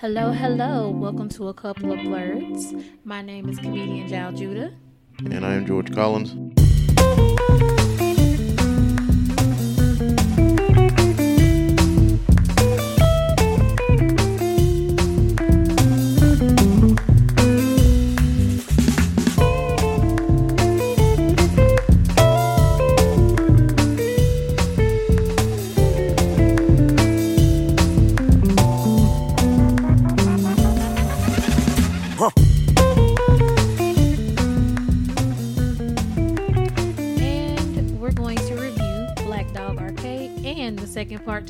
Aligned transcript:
Hello, 0.00 0.30
hello. 0.30 0.90
Welcome 0.90 1.30
to 1.30 1.48
a 1.48 1.54
couple 1.54 1.90
of 1.90 2.00
Blerdz. 2.00 2.84
My 3.04 3.22
name 3.22 3.48
is 3.48 3.58
comedian 3.58 4.06
Jaljuda. 4.06 4.76
And 5.20 5.42
I 5.42 5.54
am 5.54 5.64
George 5.64 5.90
Collins. 5.94 6.34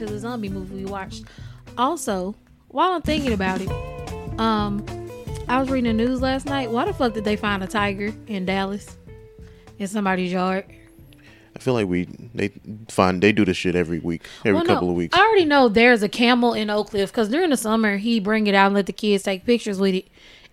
To 0.06 0.12
the 0.12 0.18
zombie 0.18 0.48
movie 0.48 0.74
we 0.76 0.84
watched. 0.84 1.24
Also, 1.76 2.34
while 2.68 2.92
I'm 2.92 3.02
thinking 3.02 3.32
about 3.32 3.60
it, 3.60 3.68
um, 4.38 4.84
I 5.48 5.60
was 5.60 5.70
reading 5.70 5.96
the 5.96 6.04
news 6.04 6.20
last 6.20 6.46
night. 6.46 6.70
Why 6.70 6.84
the 6.84 6.92
fuck 6.92 7.14
did 7.14 7.24
they 7.24 7.36
find 7.36 7.62
a 7.62 7.66
tiger 7.66 8.12
in 8.26 8.46
Dallas 8.46 8.96
in 9.78 9.86
somebody's 9.86 10.32
yard? 10.32 10.64
I 11.54 11.58
feel 11.58 11.72
like 11.72 11.86
we 11.88 12.04
they 12.34 12.52
find 12.88 13.22
they 13.22 13.32
do 13.32 13.44
this 13.46 13.56
shit 13.56 13.74
every 13.74 13.98
week, 13.98 14.22
every 14.40 14.52
Well, 14.54 14.64
no, 14.64 14.74
couple 14.74 14.90
of 14.90 14.94
weeks. 14.96 15.16
I 15.16 15.22
already 15.22 15.46
know 15.46 15.68
there's 15.70 16.02
a 16.02 16.08
camel 16.08 16.52
in 16.52 16.68
Oak 16.68 16.90
Cliff 16.90 17.10
because 17.10 17.30
during 17.30 17.48
the 17.48 17.56
summer 17.56 17.96
he 17.96 18.20
bring 18.20 18.46
it 18.46 18.54
out 18.54 18.66
and 18.66 18.74
let 18.74 18.84
the 18.86 18.92
kids 18.92 19.22
take 19.24 19.46
pictures 19.46 19.78
with 19.78 19.94
it 19.94 20.06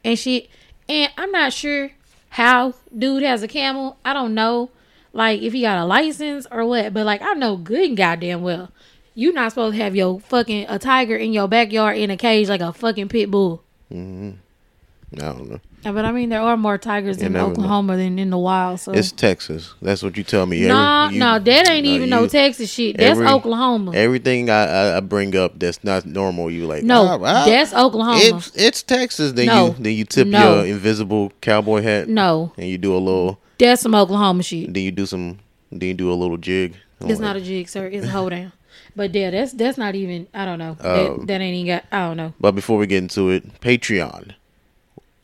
and 0.05 0.17
shit. 0.17 0.47
And 0.87 1.11
I'm 1.17 1.31
not 1.31 1.51
sure 1.51 1.91
how 2.29 2.73
dude 2.97 3.23
has 3.23 3.43
a 3.43 3.49
camel. 3.49 3.97
I 4.05 4.13
don't 4.13 4.33
know, 4.33 4.69
like 5.11 5.41
if 5.41 5.51
he 5.51 5.61
got 5.61 5.77
a 5.77 5.85
license 5.85 6.47
or 6.49 6.65
what. 6.65 6.93
But 6.93 7.05
like 7.05 7.21
I 7.21 7.33
know 7.33 7.57
good 7.57 7.89
and 7.89 7.97
goddamn 7.97 8.41
well, 8.41 8.71
you 9.15 9.31
not 9.33 9.51
supposed 9.51 9.75
to 9.77 9.83
have 9.83 9.95
your 9.95 10.19
fucking 10.19 10.65
a 10.69 10.79
tiger 10.79 11.15
in 11.15 11.33
your 11.33 11.47
backyard 11.47 11.97
in 11.97 12.09
a 12.11 12.17
cage 12.17 12.49
like 12.49 12.61
a 12.61 12.73
fucking 12.73 13.09
pit 13.09 13.29
bull. 13.31 13.63
I 13.91 13.95
don't 13.95 15.49
know. 15.49 15.59
Yeah, 15.83 15.91
But 15.91 16.05
I 16.05 16.11
mean, 16.11 16.29
there 16.29 16.39
are 16.41 16.55
more 16.57 16.77
tigers 16.77 17.19
You 17.19 17.27
in 17.27 17.33
never 17.33 17.45
know. 17.47 17.51
Oklahoma 17.51 17.97
than 17.97 18.17
in 18.17 18.29
the 18.29 18.37
wild. 18.37 18.79
So 18.79 18.93
It's 18.93 19.11
Texas. 19.11 19.73
That's 19.81 20.01
what 20.01 20.15
you 20.17 20.23
tell 20.23 20.45
me. 20.45 20.65
No, 20.65 21.09
you- 21.09 21.19
no, 21.19 21.37
that 21.39 21.69
ain't 21.69 21.85
no, 21.85 21.91
even 21.91 22.09
no 22.09 22.25
Texas 22.25 22.71
shit. 22.71 22.97
That's 22.97 23.11
every- 23.11 23.27
Oklahoma. 23.27 23.91
Everything 23.93 24.49
I, 24.49 24.63
I, 24.65 24.97
I 24.97 24.99
bring 25.01 25.35
up 25.35 25.59
that's 25.59 25.83
not 25.83 26.05
normal, 26.05 26.49
you 26.49 26.65
like 26.65 26.83
no, 26.83 27.03
"Ah, 27.05 27.19
ah, 27.21 27.45
that's 27.45 27.73
Oklahoma. 27.73 28.17
It's 28.21 28.51
it's 28.55 28.81
Texas. 28.81 29.33
Then 29.33 29.47
No. 29.47 29.67
you 29.67 29.75
then 29.77 29.93
you 29.93 30.05
tip 30.05 30.27
No. 30.27 30.55
your 30.63 30.65
invisible 30.65 31.31
cowboy 31.41 31.81
hat. 31.83 32.07
no, 32.07 32.53
And 32.57 32.67
you 32.69 32.77
do 32.79 32.95
a 32.95 32.97
little. 32.97 33.39
that's 33.59 33.81
some 33.83 33.93
Oklahoma 33.93 34.41
shit. 34.41 34.73
Then 34.73 34.83
you 34.83 34.91
do 34.91 35.05
some. 35.05 35.37
Then 35.71 35.89
you 35.89 35.93
do 35.95 36.11
a 36.11 36.15
little 36.15 36.37
jig. 36.37 36.75
I'm 37.01 37.09
It's 37.09 37.19
like, 37.19 37.27
not 37.27 37.35
a 37.35 37.41
jig, 37.41 37.67
sir. 37.69 37.87
It's 37.87 38.05
a 38.05 38.09
hold 38.09 38.31
down. 38.31 38.51
But 38.95 39.13
yeah, 39.15 39.31
that's 39.31 39.53
that's 39.53 39.77
not 39.77 39.95
even. 39.95 40.27
I 40.33 40.45
don't 40.45 40.59
know. 40.59 40.77
Um, 40.79 41.17
that, 41.19 41.27
that 41.27 41.41
ain't 41.41 41.55
even 41.55 41.75
got. 41.75 41.85
I 41.91 42.07
don't 42.07 42.17
know. 42.17 42.33
But 42.39 42.53
before 42.53 42.77
we 42.77 42.87
get 42.87 43.03
into 43.03 43.29
it, 43.29 43.59
Patreon. 43.61 44.35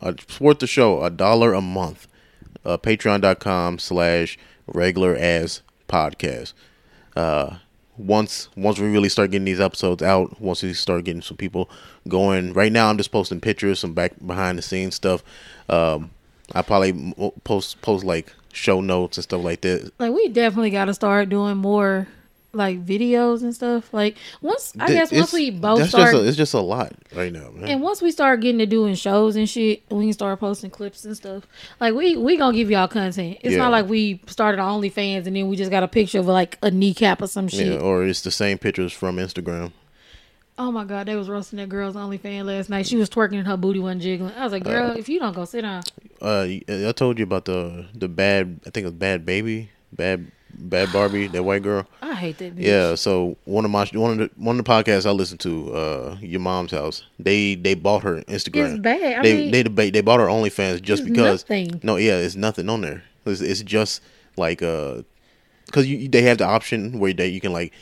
Uh, 0.02 0.14
support 0.18 0.60
the 0.60 0.68
show 0.68 1.04
a 1.04 1.10
dollar 1.10 1.54
a 1.54 1.62
month. 1.62 2.08
Uh, 2.64 2.78
Patreon.com 2.78 3.80
slash 3.80 4.38
regular 4.68 5.16
as 5.16 5.62
podcast. 5.88 6.54
Uh, 7.16 7.58
once 7.98 8.48
once 8.56 8.80
we 8.80 8.88
really 8.88 9.10
start 9.10 9.32
getting 9.32 9.46
these 9.46 9.60
episodes 9.60 10.02
out, 10.02 10.40
once 10.40 10.64
we 10.64 10.74
start 10.74 11.04
getting 11.04 11.22
some 11.22 11.38
people 11.38 11.70
going. 12.08 12.54
Right 12.54 12.72
now, 12.72 12.90
I'm 12.90 12.98
just 12.98 13.12
posting 13.12 13.42
pictures, 13.42 13.80
some 13.80 13.94
back 13.94 14.14
behind 14.26 14.58
the 14.58 14.62
scenes 14.62 14.96
stuff. 14.96 15.24
Um, 15.68 16.12
I 16.54 16.62
probably 16.62 17.14
post 17.44 17.82
post 17.82 18.06
like 18.06 18.34
show 18.54 18.82
notes 18.82 19.18
and 19.18 19.24
stuff 19.24 19.44
like 19.44 19.62
that. 19.62 19.92
Like 20.00 20.14
we 20.14 20.30
definitely 20.30 20.72
got 20.72 20.86
to 20.86 20.94
start 20.94 21.30
doing 21.30 21.58
more 21.58 22.08
like 22.52 22.84
videos 22.84 23.44
and 23.44 23.54
stuff. 23.54 23.94
Like 23.94 24.18
once 24.42 24.74
I 24.80 24.88
guess 24.88 25.12
once 25.12 25.32
we 25.32 25.52
both 25.52 25.80
that's 25.80 25.92
start. 25.92 26.12
just 26.14 26.24
a, 26.24 26.28
it's 26.28 26.38
just 26.38 26.54
a 26.54 26.60
lot 26.60 26.94
right 27.16 27.32
now, 27.32 27.50
man. 27.52 27.70
and 27.70 27.82
once 27.82 28.02
we 28.02 28.10
start 28.12 28.40
getting 28.42 28.58
to 28.60 28.66
doing 28.66 28.96
shows 28.96 29.36
and 29.36 29.48
shit, 29.48 29.84
we 29.92 30.06
can 30.06 30.14
start 30.14 30.40
posting 30.40 30.70
clips 30.72 31.06
and 31.06 31.16
stuff. 31.16 31.44
Like 31.80 31.94
we 31.94 32.16
we 32.18 32.38
gonna 32.38 32.56
give 32.58 32.72
y'all 32.72 32.88
content. 32.88 33.38
It's 33.42 33.52
Yeah. 33.54 33.60
not 33.60 33.72
like 33.72 33.88
we 33.88 34.22
started 34.28 34.60
on 34.60 34.82
OnlyFans 34.82 35.28
and 35.28 35.36
then 35.36 35.48
we 35.48 35.56
just 35.58 35.70
got 35.72 35.84
a 35.84 35.88
picture 35.88 36.20
of 36.20 36.26
like 36.28 36.58
a 36.64 36.72
kneecap 36.72 37.22
or 37.22 37.28
some 37.28 37.48
shit. 37.48 37.68
yeah, 37.68 37.80
or 37.80 38.04
it's 38.06 38.22
the 38.22 38.32
same 38.32 38.58
pictures 38.58 38.94
from 38.94 39.18
Instagram. 39.18 39.72
Oh 40.58 40.72
my 40.74 40.84
god, 40.84 41.08
they 41.08 41.16
was 41.16 41.30
roasting 41.30 41.58
that 41.58 41.70
girl's 41.70 41.96
OnlyFans 41.96 42.44
last 42.46 42.70
night. 42.70 42.86
She 42.86 42.98
was 42.98 43.10
twerking 43.10 43.38
and 43.38 43.48
her 43.48 43.56
booty 43.56 43.80
wasn't 43.80 44.02
jiggling. 44.02 44.34
I 44.36 44.44
was 44.44 44.52
like, 44.52 44.66
girl, 44.66 44.92
if 44.98 45.08
you 45.08 45.18
don't 45.20 45.34
go 45.34 45.46
sit 45.46 45.62
down, 45.62 45.84
Uh, 46.22 46.48
I 46.68 46.92
told 46.96 47.18
you 47.18 47.24
about 47.24 47.46
the 47.46 47.86
the 47.94 48.10
bad. 48.10 48.60
I 48.66 48.70
think 48.72 48.84
it 48.84 48.88
was 48.88 48.94
bad 48.96 49.26
baby, 49.26 49.70
bad 49.94 50.32
bad 50.54 50.92
Barbie, 50.92 51.28
that 51.28 51.44
white 51.44 51.64
girl. 51.64 51.88
I 52.02 52.14
hate 52.14 52.38
that 52.40 52.56
bitch. 52.56 52.64
Yeah. 52.64 52.96
So 52.96 53.38
one 53.46 53.66
of 53.66 53.72
my 53.72 53.86
one 53.94 54.12
of 54.12 54.18
the 54.18 54.32
one 54.36 54.60
of 54.60 54.66
the 54.66 54.70
podcasts 54.72 55.06
I 55.06 55.12
listened 55.12 55.40
to, 55.42 55.74
uh, 55.74 56.18
your 56.22 56.40
mom's 56.40 56.72
house. 56.72 57.04
They 57.18 57.56
they 57.56 57.74
bought 57.74 58.04
her 58.04 58.22
Instagram. 58.24 58.72
It's 58.74 58.80
bad. 58.82 59.20
I 59.20 59.22
they 59.22 59.36
mean- 59.38 59.52
they 59.52 59.64
debate. 59.64 59.94
They 59.94 60.02
bought 60.02 60.20
her 60.20 60.28
OnlyFans 60.28 60.82
just 60.82 61.06
because. 61.06 61.44
nothing. 61.44 61.80
No, 61.84 61.96
yeah, 61.98 62.18
it's 62.18 62.36
nothing 62.36 62.70
on 62.70 62.82
there. 62.82 63.04
It's, 63.26 63.42
it's 63.42 63.62
just 63.62 64.02
like 64.38 64.62
uh, 64.62 65.04
because 65.66 65.88
you 65.88 66.08
they 66.08 66.24
have 66.24 66.38
the 66.40 66.46
option 66.46 67.00
where 67.00 67.14
they 67.14 67.28
you 67.28 67.42
can 67.42 67.54
like 67.54 67.74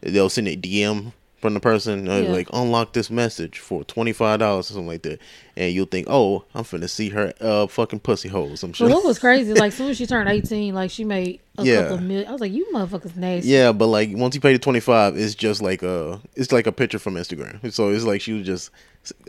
they'll 0.00 0.30
send 0.30 0.48
a 0.48 0.56
DM 0.56 1.12
from 1.46 1.54
the 1.54 1.60
person 1.60 2.08
uh, 2.08 2.18
Yeah. 2.18 2.30
like 2.32 2.48
unlock 2.52 2.92
this 2.92 3.10
message 3.10 3.58
for 3.58 3.84
twenty 3.84 4.12
five 4.12 4.40
dollars 4.40 4.70
or 4.70 4.74
something 4.74 4.88
like 4.88 5.02
that, 5.02 5.20
and 5.56 5.72
you'll 5.72 5.86
think, 5.86 6.06
oh, 6.10 6.44
I'm 6.54 6.64
finna 6.64 6.90
see 6.90 7.08
her 7.10 7.32
uh 7.40 7.66
fucking 7.68 8.00
pussy 8.00 8.28
hole 8.28 8.50
or 8.52 8.56
some 8.56 8.72
shit. 8.72 8.88
But 8.88 8.94
what 8.94 9.04
was 9.04 9.18
crazy, 9.18 9.54
like 9.54 9.72
soon 9.72 9.90
as 9.90 9.96
she 9.96 10.06
turned 10.06 10.28
eighteen, 10.36 10.74
like 10.74 10.90
she 10.90 11.04
made 11.04 11.40
a 11.58 11.64
Yeah. 11.64 11.82
couple 11.82 11.98
million. 11.98 12.28
I 12.28 12.32
was 12.32 12.40
like, 12.40 12.52
you 12.52 12.66
motherfuckers 12.72 13.16
nasty. 13.16 13.48
Yeah, 13.48 13.72
but 13.72 13.86
like 13.86 14.10
once 14.12 14.34
you 14.34 14.40
pay 14.40 14.52
the 14.52 14.58
twenty 14.58 14.80
five, 14.80 15.16
it's 15.16 15.34
just 15.34 15.62
like 15.62 15.82
a 15.82 16.20
it's 16.34 16.50
like 16.52 16.66
a 16.66 16.72
picture 16.72 16.98
from 16.98 17.14
Instagram. 17.14 17.72
So 17.72 17.90
it's 17.90 18.04
like 18.04 18.20
she 18.20 18.32
was 18.32 18.44
just. 18.46 18.70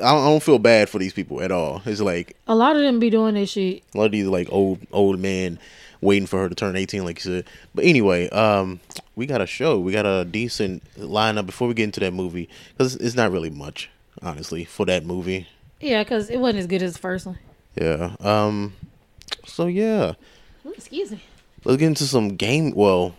I 0.04 0.12
don't, 0.12 0.22
I 0.24 0.26
don't 0.30 0.42
feel 0.42 0.58
bad 0.58 0.90
for 0.90 0.98
these 0.98 1.14
people 1.14 1.40
at 1.40 1.52
all. 1.52 1.84
It's 1.86 2.02
like 2.02 2.36
A 2.48 2.56
lot 2.56 2.76
of 2.76 2.82
them 2.82 2.98
be 3.00 3.12
doing 3.12 3.36
this 3.36 3.52
shit. 3.52 3.84
a 3.94 3.98
lot 4.00 4.06
of 4.06 4.12
these 4.12 4.26
like 4.26 4.48
old 4.52 4.80
old 4.92 5.20
men 5.20 5.60
waiting 6.02 6.28
for 6.28 6.40
her 6.40 6.50
to 6.50 6.56
turn 6.56 6.76
eighteen, 6.76 7.06
like 7.06 7.24
you 7.24 7.32
said. 7.32 7.46
But 7.74 7.86
anyway, 7.86 8.30
um, 8.30 8.80
we 9.16 9.26
got 9.26 9.42
a 9.42 9.48
show. 9.48 9.80
We 9.80 9.92
got 9.92 10.06
a 10.06 10.26
decent 10.26 10.84
lineup 10.98 11.46
before 11.46 11.68
we 11.68 11.74
get 11.74 11.86
into 11.86 12.00
that 12.02 12.14
movie 12.14 12.50
because 12.72 12.96
it's 12.96 13.16
not 13.16 13.32
really 13.32 13.50
much, 13.50 13.90
honestly, 14.22 14.66
for 14.66 14.86
that 14.86 15.06
movie. 15.06 15.48
Yeah, 15.80 16.04
because 16.04 16.30
it 16.30 16.40
wasn't 16.40 16.60
as 16.60 16.68
good 16.68 16.82
as 16.82 16.94
the 16.94 17.00
first 17.00 17.26
one. 17.26 17.40
Yeah. 17.76 18.16
Um. 18.20 18.74
So 19.46 19.68
yeah, 19.68 20.14
Ooh, 20.66 20.72
excuse 20.72 21.12
me. 21.12 21.22
let's 21.64 21.78
get 21.78 21.88
into 21.88 22.06
some 22.06 22.36
game. 22.36 22.72
Well, 22.72 23.16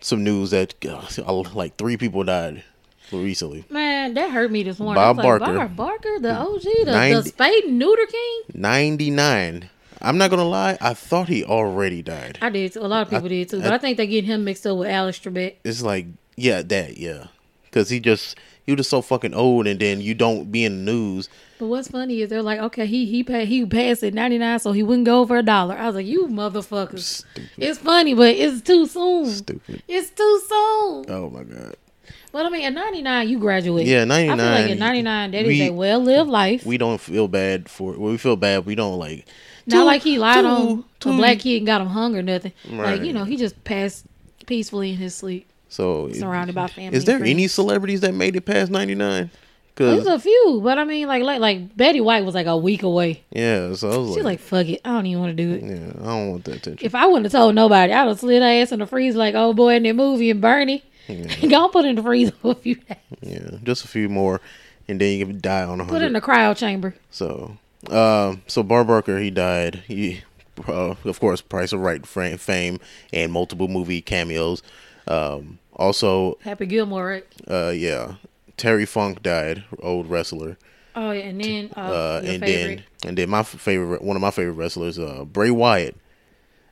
some 0.00 0.24
news 0.24 0.50
that 0.50 0.74
uh, 0.84 1.32
like 1.54 1.76
three 1.76 1.96
people 1.96 2.24
died 2.24 2.64
recently. 3.12 3.64
Man, 3.70 4.14
that 4.14 4.30
hurt 4.30 4.50
me 4.50 4.62
this 4.62 4.78
morning. 4.78 5.00
Bob 5.00 5.18
like, 5.18 5.24
Barker. 5.24 5.58
Bob 5.58 5.76
Barker, 5.76 6.18
the 6.20 6.34
OG, 6.34 6.62
the, 6.62 6.84
the 6.84 7.22
Spade 7.22 7.68
Neuter 7.68 8.06
King. 8.06 8.42
99. 8.54 9.70
I'm 10.02 10.18
not 10.18 10.30
gonna 10.30 10.44
lie, 10.44 10.76
I 10.80 10.94
thought 10.94 11.28
he 11.28 11.44
already 11.44 12.02
died. 12.02 12.38
I 12.42 12.50
did 12.50 12.72
too. 12.72 12.80
A 12.80 12.88
lot 12.88 13.02
of 13.02 13.10
people 13.10 13.28
did 13.28 13.48
too. 13.48 13.60
But 13.62 13.72
I, 13.72 13.78
think 13.78 13.96
they 13.96 14.06
get 14.06 14.24
him 14.24 14.44
mixed 14.44 14.66
up 14.66 14.76
with 14.78 14.88
Alex 14.88 15.18
Trebek. 15.18 15.56
It's 15.64 15.82
like, 15.82 16.06
yeah, 16.36 16.62
that, 16.62 16.98
yeah, 16.98 17.28
because 17.64 17.88
he 17.88 18.00
just 18.00 18.36
he 18.66 18.72
was 18.72 18.78
just 18.78 18.90
so 18.90 19.02
fucking 19.02 19.34
old, 19.34 19.66
and 19.66 19.78
then 19.80 20.00
you 20.00 20.14
don't 20.14 20.50
be 20.50 20.64
in 20.64 20.84
the 20.84 20.92
news. 20.92 21.28
But 21.58 21.66
what's 21.66 21.88
funny 21.88 22.20
is 22.22 22.30
they're 22.30 22.42
like, 22.42 22.58
okay, 22.60 22.86
he 22.86 23.06
he 23.06 23.22
paid 23.22 23.48
he 23.48 23.64
passed 23.64 24.02
at 24.02 24.14
ninety 24.14 24.38
nine, 24.38 24.58
so 24.58 24.72
he 24.72 24.82
wouldn't 24.82 25.06
go 25.06 25.24
for 25.26 25.36
a 25.38 25.42
dollar. 25.42 25.76
I 25.76 25.86
was 25.86 25.94
like, 25.94 26.06
you 26.06 26.26
motherfuckers. 26.26 27.24
Stupid. 27.30 27.50
It's 27.56 27.78
funny, 27.78 28.14
but 28.14 28.34
it's 28.34 28.60
too 28.62 28.86
soon. 28.86 29.26
Stupid. 29.26 29.82
It's 29.86 30.10
too 30.10 30.42
soon. 30.48 31.04
Oh 31.08 31.30
my 31.32 31.44
god. 31.44 31.76
But 32.32 32.46
I 32.46 32.48
mean, 32.48 32.64
at 32.64 32.72
99, 32.72 33.28
you 33.28 33.38
graduate. 33.38 33.86
Yeah, 33.86 34.04
99. 34.04 34.40
I 34.40 34.42
feel 34.42 34.52
like 34.52 34.70
99, 34.70 34.72
at 34.72 34.78
99, 34.78 35.30
that 35.32 35.42
is 35.42 35.46
we- 35.48 35.68
a 35.68 35.72
well 35.72 36.00
lived 36.00 36.30
life. 36.30 36.64
We 36.66 36.78
don't 36.78 36.98
feel 37.00 37.28
bad 37.28 37.68
for. 37.68 37.92
Well, 37.92 38.12
we 38.12 38.18
feel 38.18 38.36
bad. 38.36 38.64
We 38.64 38.74
don't 38.74 38.98
like. 38.98 39.26
Not 39.66 39.76
two- 39.80 39.84
like 39.84 40.02
he 40.02 40.18
lied 40.18 40.42
two- 40.42 40.46
on 40.46 40.84
two- 41.00 41.10
a 41.12 41.16
black 41.16 41.38
kid 41.40 41.58
and 41.58 41.66
got 41.66 41.80
him 41.80 41.88
hung 41.88 42.16
or 42.16 42.22
nothing. 42.22 42.52
Like, 42.70 43.02
you 43.02 43.12
know, 43.12 43.24
he 43.24 43.36
just 43.36 43.62
passed 43.64 44.04
peacefully 44.46 44.90
in 44.90 44.96
his 44.96 45.14
sleep, 45.14 45.46
So 45.68 46.10
surrounded 46.12 46.54
by 46.54 46.66
family. 46.68 46.96
Is 46.96 47.04
there 47.04 47.22
any 47.22 47.46
celebrities 47.48 48.00
that 48.00 48.14
made 48.14 48.34
it 48.36 48.42
past 48.42 48.70
99? 48.70 49.30
There's 49.74 50.06
a 50.06 50.18
few, 50.18 50.60
but 50.62 50.78
I 50.78 50.84
mean, 50.84 51.08
like, 51.08 51.22
like, 51.22 51.40
like 51.40 51.74
Betty 51.76 52.00
White 52.00 52.24
was 52.26 52.34
like 52.34 52.46
a 52.46 52.56
week 52.56 52.82
away. 52.82 53.22
yeah, 53.30 53.72
so 53.74 53.90
I 53.90 53.96
was 53.96 54.08
She's 54.08 54.16
like, 54.18 54.24
like, 54.24 54.40
fuck 54.40 54.66
it, 54.66 54.80
I 54.84 54.90
don't 54.90 55.06
even 55.06 55.22
want 55.22 55.36
to 55.36 55.42
do 55.42 55.52
it. 55.54 55.62
yeah, 55.62 55.92
I 56.02 56.06
don't 56.06 56.30
want 56.30 56.44
that 56.44 56.56
attention. 56.56 56.84
If 56.86 56.94
I 56.94 57.06
wouldn't 57.06 57.24
have 57.24 57.32
told 57.32 57.54
nobody, 57.54 57.92
I'd 57.92 58.06
have 58.06 58.20
slid 58.20 58.42
her 58.42 58.48
ass 58.48 58.70
in 58.70 58.80
the 58.80 58.86
freezer 58.86 59.18
like 59.18 59.34
old 59.34 59.56
boy 59.56 59.74
in 59.76 59.82
that 59.84 59.94
movie 59.96 60.30
and 60.30 60.40
Bernie. 60.42 60.84
yeah. 61.08 61.24
go 61.48 61.68
put 61.68 61.84
in 61.86 61.96
the 61.96 62.02
freezer 62.02 62.32
for 62.42 62.52
a 62.52 62.54
few 62.54 62.74
days. 62.74 62.96
yeah, 63.22 63.50
just 63.64 63.84
a 63.84 63.88
few 63.88 64.08
more, 64.10 64.40
and 64.88 65.00
then 65.00 65.18
you 65.18 65.24
can 65.26 65.40
die 65.40 65.64
on 65.64 65.80
a 65.80 65.84
Put 65.86 66.02
it 66.02 66.06
in 66.06 66.12
the 66.12 66.20
cryo 66.20 66.54
chamber. 66.56 66.94
So, 67.10 67.56
um, 67.90 68.42
so 68.46 68.62
Bar 68.62 68.84
Barker, 68.84 69.18
he 69.18 69.30
died. 69.30 69.82
He, 69.86 70.22
uh, 70.68 70.94
of 71.04 71.20
course, 71.20 71.40
Price 71.40 71.72
of 71.72 71.80
Right 71.80 72.06
fame 72.06 72.78
and 73.12 73.32
multiple 73.32 73.68
movie 73.68 74.00
cameos. 74.00 74.62
Um, 75.08 75.58
also, 75.74 76.38
Happy 76.42 76.66
Gilmore, 76.66 77.06
right? 77.06 77.26
uh, 77.48 77.70
yeah, 77.74 78.14
Terry 78.56 78.86
Funk 78.86 79.22
died, 79.22 79.64
old 79.80 80.08
wrestler. 80.08 80.56
Oh, 80.94 81.10
yeah, 81.10 81.22
and 81.24 81.40
then 81.42 81.70
uh, 81.76 81.80
Uh, 81.80 82.20
and 82.24 82.42
favorite. 82.42 82.84
then 83.02 83.08
and 83.08 83.18
then 83.18 83.30
my 83.30 83.42
favorite, 83.42 84.02
one 84.02 84.14
of 84.16 84.20
my 84.22 84.30
favorite 84.30 84.52
wrestlers, 84.52 84.98
uh, 84.98 85.24
Bray 85.24 85.50
Wyatt. 85.50 85.96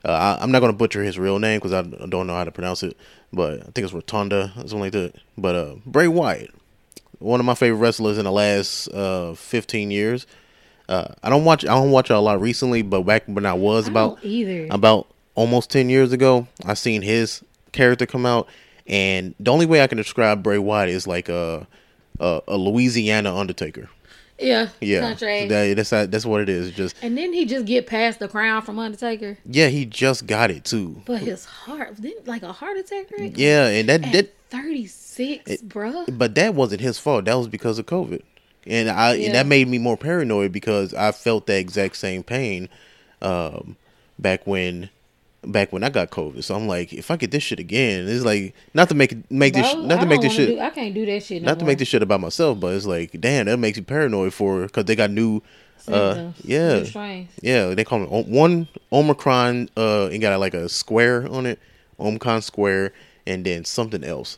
Uh, 0.05 0.13
I, 0.13 0.43
I'm 0.43 0.51
not 0.53 0.61
gonna 0.61 0.73
butcher 0.75 1.03
his 1.03 1.19
real 1.19 1.39
name 1.39 1.59
because 1.59 1.73
I 1.73 1.83
don't 1.83 2.27
know 2.27 2.35
how 2.35 2.45
to 2.45 2.53
pronounce 2.53 2.83
it, 2.83 2.97
but 3.33 3.61
I 3.61 3.65
think 3.71 3.79
it's 3.85 3.93
Rotunda, 3.93 4.53
or 4.57 4.61
something 4.61 4.81
like 4.81 4.93
that. 4.93 5.15
But 5.37 5.55
uh, 5.55 5.75
Bray 5.87 6.07
Wyatt, 6.09 6.55
one 7.19 7.41
of 7.41 7.47
my 7.47 7.55
favorite 7.55 7.79
wrestlers 7.79 8.17
in 8.19 8.25
the 8.27 8.33
last 8.33 8.89
uh 8.89 9.35
15 9.35 9.91
years. 9.91 10.27
Uh, 10.91 11.15
I 11.23 11.31
don't 11.31 11.45
watch 11.45 11.65
I 11.65 11.69
don't 11.75 11.93
watch 11.93 12.11
it 12.11 12.15
a 12.15 12.19
lot 12.19 12.41
recently, 12.41 12.83
but 12.83 13.03
back 13.03 13.23
when 13.27 13.47
I 13.47 13.55
was 13.55 13.87
I 13.87 13.91
about 13.93 14.19
either. 14.25 14.67
about 14.71 15.07
almost 15.37 15.71
10 15.71 15.89
years 15.89 16.13
ago, 16.13 16.49
I 16.65 16.75
seen 16.75 17.01
his 17.03 17.43
character 17.73 18.05
come 18.07 18.27
out, 18.27 18.49
and 18.87 19.35
the 19.39 19.53
only 19.53 19.67
way 19.67 19.83
I 19.83 19.87
can 19.87 19.97
describe 19.99 20.43
Bray 20.43 20.59
Wyatt 20.59 20.89
is 20.91 21.07
like 21.07 21.29
a 21.29 21.67
a, 22.19 22.43
a 22.49 22.57
Louisiana 22.57 23.35
Undertaker. 23.35 23.89
yeah, 24.39 24.69
Yeah, 24.81 25.15
that, 25.15 25.75
that's 25.77 25.91
that's 25.91 26.27
what 26.27 26.41
it 26.41 26.49
is. 26.49 26.73
Just 26.73 26.97
and 27.03 27.17
then 27.17 27.33
he 27.33 27.45
just 27.45 27.67
get 27.67 27.87
past 27.87 28.19
the 28.19 28.27
crown 28.29 28.63
from 28.63 28.79
Undertaker, 28.79 29.39
yeah, 29.47 29.69
he 29.69 29.87
just 29.87 30.27
got 30.27 30.51
it 30.51 30.65
too. 30.65 31.03
but 31.07 31.21
his 31.21 31.45
heart 31.45 32.01
didn't 32.01 32.27
like 32.27 32.43
a 32.43 32.53
heart 32.53 32.77
attack. 32.77 33.07
Right? 33.17 33.37
Yeah, 33.39 33.69
and 33.69 33.89
that 33.89 34.05
At 34.07 34.13
that 34.13 34.35
36, 34.51 35.63
bruh. 35.63 36.19
but 36.19 36.35
that 36.35 36.55
wasn't 36.55 36.81
his 36.81 36.99
fault. 36.99 37.27
That 37.27 37.35
was 37.35 37.47
because 37.49 37.79
of 37.79 37.87
COVID, 37.87 38.23
and 38.67 38.89
I 38.91 39.15
Yeah. 39.15 39.27
and 39.27 39.35
that 39.35 39.47
made 39.47 39.69
me 39.69 39.79
more 39.79 39.97
paranoid 39.97 40.53
because 40.53 40.93
I 40.95 41.13
felt 41.13 41.47
that 41.47 41.59
exact 41.59 41.97
same 41.97 42.23
pain, 42.23 42.69
um, 43.23 43.77
back 44.19 44.47
when. 44.47 44.91
Back 45.43 45.73
when 45.73 45.83
I 45.83 45.89
got 45.89 46.11
COVID, 46.11 46.45
so 46.45 46.55
I'm 46.55 46.67
like, 46.69 46.93
if 46.93 47.11
I 47.11 47.17
get 47.17 47.31
this 47.31 47.43
shit 47.43 47.59
again, 47.59 48.07
it's 48.07 48.27
like 48.27 48.55
not 48.75 48.91
to 48.91 48.95
make 48.95 49.13
it 49.13 49.31
make 49.31 49.55
this 49.55 49.75
not 49.75 49.99
to 50.03 50.07
make 50.07 50.21
this 50.21 50.35
shit 50.35 50.51
do- 50.51 50.61
I 50.61 50.69
can't 50.69 50.93
do 50.95 51.07
that 51.07 51.23
shit. 51.23 51.41
No 51.41 51.47
not 51.49 51.59
to 51.61 51.65
make 51.65 51.79
this 51.79 51.89
shit 51.89 52.03
about 52.03 52.21
myself, 52.21 52.61
but 52.61 52.75
it's 52.75 52.85
like, 52.85 53.19
damn, 53.19 53.47
that 53.47 53.57
makes 53.57 53.79
you 53.79 53.83
paranoid 53.83 54.35
for 54.35 54.61
because 54.67 54.85
they 54.85 54.95
got 54.95 55.11
new, 55.11 55.41
uh, 55.89 56.33
yeah, 56.45 56.85
yeah, 57.41 57.73
they 57.75 57.85
call 57.85 58.03
it 58.05 58.27
one 58.29 58.69
Omicron, 58.93 59.71
uh, 59.79 60.09
and 60.13 60.21
got 60.21 60.39
like 60.41 60.53
a 60.53 60.69
square 60.69 61.27
on 61.31 61.47
it, 61.47 61.59
Omicron 61.99 62.43
square, 62.43 62.93
and 63.27 63.43
then 63.43 63.65
something 63.65 64.05
else, 64.05 64.37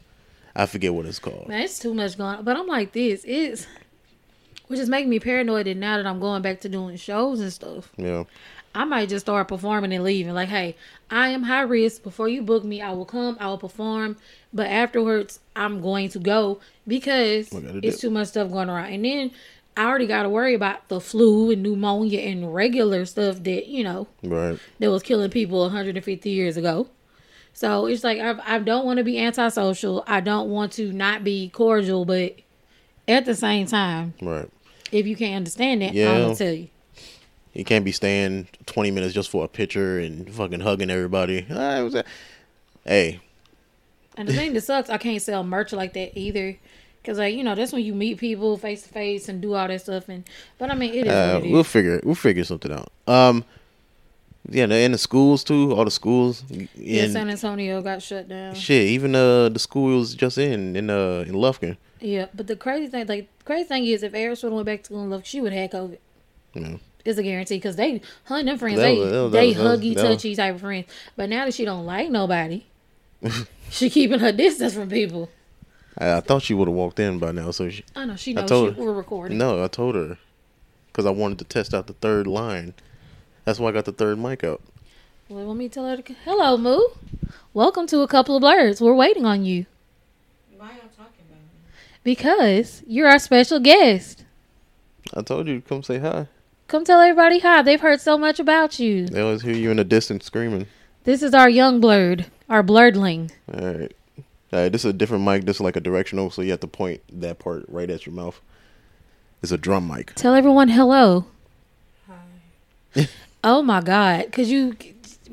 I 0.55 0.67
forget 0.67 0.95
what 0.95 1.07
it's 1.07 1.19
called. 1.19 1.49
Man, 1.49 1.63
it's 1.63 1.81
too 1.81 1.95
much 1.95 2.17
going 2.17 2.37
on. 2.37 2.45
But 2.45 2.57
I'm 2.57 2.69
like 2.69 2.93
this. 2.93 3.25
It's 3.27 3.67
which 4.73 4.81
is 4.81 4.89
making 4.89 5.11
me 5.11 5.21
paranoid 5.21 5.67
that 5.67 5.77
now 5.77 5.99
that 5.99 6.07
I'm 6.07 6.19
going 6.19 6.41
back 6.41 6.63
to 6.63 6.69
doing 6.71 6.97
shows 6.97 7.41
and 7.41 7.53
stuff, 7.53 7.93
Yeah, 7.99 8.25
I 8.75 8.85
might 8.85 9.11
just 9.11 9.27
start 9.27 9.47
performing 9.49 9.93
and 9.93 10.03
leaving. 10.03 10.33
Like, 10.33 10.49
hey, 10.49 10.77
I 11.11 11.29
am 11.29 11.43
high 11.43 11.61
risk. 11.61 12.03
Before 12.03 12.27
you 12.27 12.41
book 12.41 12.65
me, 12.65 12.81
I 12.81 12.93
will 12.93 13.05
come, 13.05 13.37
I 13.39 13.49
will 13.49 13.59
perform. 13.59 14.17
But 14.51 14.69
afterwards, 14.69 15.41
I'm 15.55 15.83
going 15.83 16.09
to 16.09 16.19
go 16.19 16.61
because 16.89 17.51
it's 17.53 18.01
too 18.01 18.09
much 18.09 18.29
stuff 18.29 18.51
going 18.51 18.71
around. 18.71 18.95
And 18.95 19.05
then 19.05 19.33
I 19.77 19.85
already 19.85 20.07
got 20.07 20.23
to 20.23 20.31
worry 20.31 20.55
about 20.55 20.89
the 20.89 21.03
flu 21.03 21.51
and 21.51 21.63
pneumonia 21.63 22.21
and 22.21 22.55
regular 22.55 23.05
stuff 23.05 23.43
that, 23.43 23.67
you 23.67 23.85
know, 23.85 24.09
right. 24.23 24.59
that 24.79 24.91
was 24.91 25.03
killing 25.03 25.29
people 25.29 25.61
150 25.61 26.31
years 26.31 26.57
ago. 26.57 26.89
So 27.53 27.85
it's 27.85 28.03
like 28.05 28.21
I, 28.21 28.57
I 28.57 28.59
don't 28.59 28.87
want 28.87 28.97
to 28.97 29.05
be 29.05 29.19
antisocial. 29.19 30.03
I 30.07 30.21
don't 30.21 30.49
want 30.49 30.73
to 30.73 30.95
not 30.95 31.25
be 31.25 31.51
cordial, 31.51 32.07
but 32.07 32.37
at 33.09 33.25
the 33.25 33.35
same 33.35 33.67
time, 33.67 34.15
Right. 34.21 34.49
If 34.93 35.07
you 35.07 35.17
can't 35.17 35.37
understand 35.37 35.83
that, 35.83 35.95
Yeah. 35.95 36.13
I'm 36.13 36.23
gonna 36.23 36.37
tell 36.37 36.53
you. 36.53 36.69
You 37.55 37.65
can't 37.65 37.85
be 37.85 37.93
staying 37.93 38.49
20 38.65 38.91
minutes 38.91 39.13
just 39.13 39.29
for 39.29 39.45
a 39.45 39.49
picture 39.49 39.99
and 39.99 40.33
fucking 40.33 40.61
hugging 40.61 40.91
everybody. 40.91 41.47
Ah, 41.51 41.83
was 41.83 41.97
hey, 42.85 43.21
And 44.17 44.29
the 44.29 44.33
thing 44.33 44.53
that 44.55 44.63
sucks, 44.63 44.89
I 44.89 44.97
can't 44.99 45.21
sell 45.21 45.45
merch 45.45 45.73
like 45.73 45.93
that 45.95 46.19
either. 46.19 46.57
Cause 47.05 47.19
like 47.19 47.35
you 47.35 47.43
know 47.43 47.57
that's 47.57 47.73
when 47.73 47.85
you 47.85 47.95
meet 47.95 48.19
people 48.19 48.57
face 48.57 48.85
to 48.85 48.89
face 48.89 49.29
and 49.29 49.43
do 49.43 49.55
all 49.55 49.67
that 49.67 49.81
stuff 49.81 50.09
and 50.09 50.23
but 50.57 50.71
I 50.71 50.77
mean 50.77 50.95
it 50.95 51.09
is 51.09 51.13
uh, 51.13 51.33
what 51.41 51.47
it 51.47 51.51
we'll 51.51 51.65
figure 51.65 52.01
we'll 52.05 52.15
figure 52.15 52.45
something 52.45 52.71
out. 52.73 52.93
Um, 53.09 53.45
yeah, 54.49 54.67
in 54.67 54.93
the 54.93 54.99
schools 54.99 55.43
too, 55.43 55.73
all 55.75 55.85
the 55.85 55.91
schools. 55.91 56.45
Yeah, 56.77 57.09
San 57.09 57.29
Antonio 57.29 57.83
got 57.83 58.03
shut 58.03 58.29
down. 58.29 58.55
Shit, 58.55 58.87
even 58.87 59.17
uh 59.17 59.49
the 59.49 59.59
schools 59.59 60.15
just 60.15 60.39
in 60.39 60.77
in 60.77 60.91
uh 60.91 61.25
in 61.27 61.35
Lufkin. 61.35 61.77
Yeah, 62.01 62.27
but 62.35 62.47
the 62.49 62.57
crazy 62.57 62.89
thing, 62.89 63.07
like 63.07 63.29
crazy 63.45 63.65
thing 63.69 63.87
is, 63.87 64.03
if 64.03 64.15
Arizona 64.15 64.55
went 64.55 64.67
back 64.67 64.81
to 64.81 64.85
school 64.87 65.01
and 65.03 65.11
love, 65.11 65.27
she 65.27 65.41
would 65.41 65.53
have 65.53 65.71
had 65.71 65.81
COVID. 65.81 65.99
Know. 66.55 66.81
It's 67.05 67.19
a 67.19 67.23
guarantee 67.23 67.57
because 67.57 67.77
they, 67.77 68.01
her 68.25 68.37
and 68.37 68.47
them 68.49 68.59
friends, 68.59 68.77
That 68.77 68.83
they 68.83 68.99
was- 68.99 69.11
was- 69.13 69.33
they 69.33 69.49
was- 69.49 69.57
huggy, 69.81 69.95
touchy 69.97 70.37
type 70.37 70.55
of 70.55 70.61
friends. 70.61 70.87
But 71.17 71.29
now 71.31 71.45
that 71.47 71.55
she 71.55 71.65
don't 71.65 71.85
like 71.87 72.11
nobody, 72.11 72.65
she 73.71 73.91
keeping 73.91 74.21
her 74.21 74.33
distance 74.33 74.75
from 74.75 74.89
people. 74.89 75.29
I, 75.99 76.15
I 76.19 76.21
thought 76.21 76.43
she 76.43 76.55
would 76.55 76.69
have 76.69 76.75
walked 76.77 77.01
in 77.01 77.19
by 77.19 77.33
now, 77.33 77.51
so 77.51 77.69
she. 77.71 77.85
I 77.97 78.05
know 78.05 78.17
she 78.17 78.37
I 78.37 78.41
knows 78.43 78.49
told 78.49 78.75
she, 78.75 78.81
her. 78.81 78.87
we're 78.87 78.93
recording. 78.93 79.39
No, 79.39 79.63
I 79.65 79.69
told 79.69 79.95
her 79.95 80.19
because 80.87 81.07
I 81.07 81.11
wanted 81.11 81.39
to 81.39 81.45
test 81.45 81.75
out 81.75 81.87
the 81.87 81.93
third 81.95 82.27
line. 82.27 82.75
That's 83.45 83.59
why 83.59 83.71
I 83.71 83.73
got 83.73 83.85
the 83.87 83.93
third 83.93 84.19
mic 84.19 84.45
out. 84.45 84.61
Well, 85.29 85.45
let 85.47 85.57
me 85.57 85.69
tell 85.69 85.89
her. 85.89 85.97
To, 85.97 86.13
Hello, 86.25 86.57
Moo. 86.57 86.81
Welcome 87.55 87.87
to 87.89 88.01
a 88.01 88.09
couple 88.09 88.37
of 88.37 88.43
Blerdz. 88.43 88.81
We're 88.81 88.95
waiting 88.95 89.25
on 89.27 89.45
you 89.45 89.67
Why 90.57 90.69
y'all 90.69 90.77
talking 90.97 91.25
about 91.29 91.41
me? 91.41 91.92
Because 92.05 92.83
you're 92.87 93.09
our 93.09 93.19
special 93.19 93.61
guest. 93.61 94.25
I 95.15 95.23
told 95.23 95.47
you 95.47 95.61
to 95.61 95.69
come 95.69 95.83
say 95.83 95.99
hi. 95.99 96.27
Come 96.69 96.85
tell 96.85 97.01
everybody 97.01 97.39
hi. 97.39 97.63
They've 97.63 97.81
heard 97.81 98.01
so 98.01 98.17
much 98.17 98.41
about 98.41 98.79
you. 98.79 99.07
They 99.07 99.21
always 99.21 99.43
hear 99.43 99.55
you 99.55 99.71
in 99.71 99.77
the 99.77 99.85
distance 99.85 100.25
screaming. 100.25 100.67
This 101.05 101.23
is 101.23 101.35
our 101.35 101.51
young 101.51 101.81
blerd, 101.81 102.27
our 102.49 102.63
blerdling. 102.63 103.31
All 103.53 103.61
right. 103.61 103.93
All 104.53 104.61
right, 104.61 104.73
this 104.73 104.85
is 104.85 104.91
a 104.91 104.93
different 104.93 105.25
mic. 105.25 105.45
This 105.45 105.57
is 105.57 105.61
like 105.61 105.77
a 105.77 105.81
directional, 105.81 106.31
so 106.31 106.43
you 106.43 106.51
have 106.51 106.61
to 106.61 106.67
point 106.67 107.01
that 107.21 107.39
part 107.39 107.65
right 107.69 107.89
at 107.89 108.05
your 108.05 108.15
mouth. 108.15 108.41
It's 109.43 109.51
a 109.51 109.59
drum 109.59 109.89
mic. 109.89 110.15
Tell 110.15 110.35
everyone 110.35 110.69
hello. 110.69 111.27
Hi. 112.09 113.09
Oh 113.45 113.61
my 113.61 113.81
God. 113.81 114.31
Could 114.31 114.47
you 114.47 114.77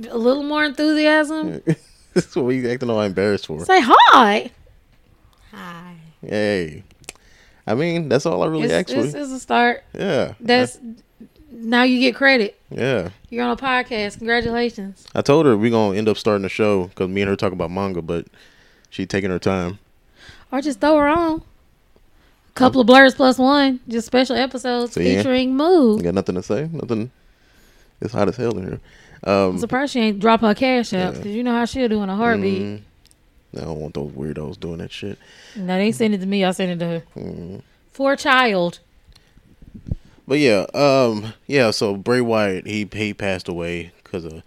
a 0.09 0.17
little 0.17 0.41
more 0.41 0.65
enthusiasm? 0.65 1.61
this 2.13 2.25
is 2.25 2.35
what 2.35 2.49
you 2.49 2.67
acting 2.67 2.89
all 2.89 3.01
embarrassed 3.01 3.45
for. 3.45 3.63
Say 3.65 3.81
hi. 3.83 4.49
Hi. 5.51 5.88
Hey. 6.21 6.83
I 7.67 7.75
mean, 7.75 8.09
that's 8.09 8.25
all 8.25 8.41
I 8.43 8.47
really 8.47 8.63
It's, 8.65 8.73
asked 8.73 8.89
it's, 8.91 9.11
for. 9.13 9.17
it's 9.19 9.31
a 9.31 9.39
start. 9.39 9.83
Yeah. 9.93 10.33
That's 10.39 10.79
now 11.51 11.83
you 11.83 11.99
get 11.99 12.15
credit. 12.15 12.59
Yeah. 12.71 13.09
You're 13.29 13.43
on 13.45 13.51
a 13.51 13.57
podcast. 13.57 14.17
Congratulations. 14.17 15.05
I 15.15 15.21
told 15.21 15.45
her 15.45 15.55
we're 15.57 15.69
going 15.71 15.93
to 15.93 15.97
end 15.97 16.09
up 16.09 16.17
starting 16.17 16.45
a 16.45 16.49
show 16.49 16.85
because 16.87 17.09
me 17.09 17.21
and 17.21 17.29
her 17.29 17.35
talk 17.35 17.53
about 17.53 17.71
manga, 17.71 18.01
but 18.01 18.27
she 18.89 19.05
taking 19.05 19.29
her 19.29 19.39
time. 19.39 19.79
Or 20.51 20.61
just 20.61 20.79
throw 20.81 20.97
her 20.97 21.07
on. 21.07 21.43
A 22.49 22.53
couple 22.53 22.81
of 22.81 22.87
Blerdz 22.87 23.15
plus 23.15 23.37
one, 23.37 23.79
just 23.87 24.07
special 24.07 24.35
episodes 24.35 24.93
So, 24.93 24.99
yeah. 24.99 25.17
featuring 25.17 25.55
Moo. 25.55 25.97
You 25.97 26.03
got 26.03 26.15
nothing 26.15 26.35
to 26.35 26.43
say? 26.43 26.67
Nothing. 26.71 27.11
It's 28.01 28.13
hot 28.13 28.27
as 28.29 28.35
hell 28.37 28.57
in 28.57 28.63
here. 28.65 28.79
Um, 29.23 29.51
I'm 29.51 29.57
surprised 29.59 29.93
she 29.93 29.99
ain't 29.99 30.19
drop 30.19 30.41
her 30.41 30.55
cash 30.55 30.93
out 30.93 31.13
because 31.15 31.31
you 31.35 31.43
know 31.43 31.51
how 31.53 31.65
she'll 31.65 31.89
do 31.89 32.01
in 32.01 32.09
a 32.09 32.15
heartbeat. 32.15 32.61
mm, 32.61 32.81
I 33.55 33.61
don't 33.61 33.79
want 33.79 33.93
those 33.95 34.11
weirdos 34.11 34.59
doing 34.59 34.77
that 34.77 34.91
shit. 34.91 35.17
No, 35.55 35.77
they 35.77 35.91
send 35.91 36.13
it 36.13 36.19
to 36.19 36.25
me. 36.25 36.45
I 36.45 36.51
send 36.51 36.71
it 36.71 36.79
to 36.79 36.85
her. 36.85 37.03
Mm. 37.15 37.61
For 37.91 38.13
a 38.13 38.17
child. 38.17 38.79
But 40.27 40.37
yeah, 40.39 40.67
um, 40.75 41.33
yeah. 41.47 41.71
So 41.71 41.95
Bray 41.95 42.21
Wyatt, 42.21 42.67
he 42.67 42.87
he 42.93 43.13
passed 43.15 43.47
away 43.47 43.91
because 44.03 44.25
of 44.25 44.43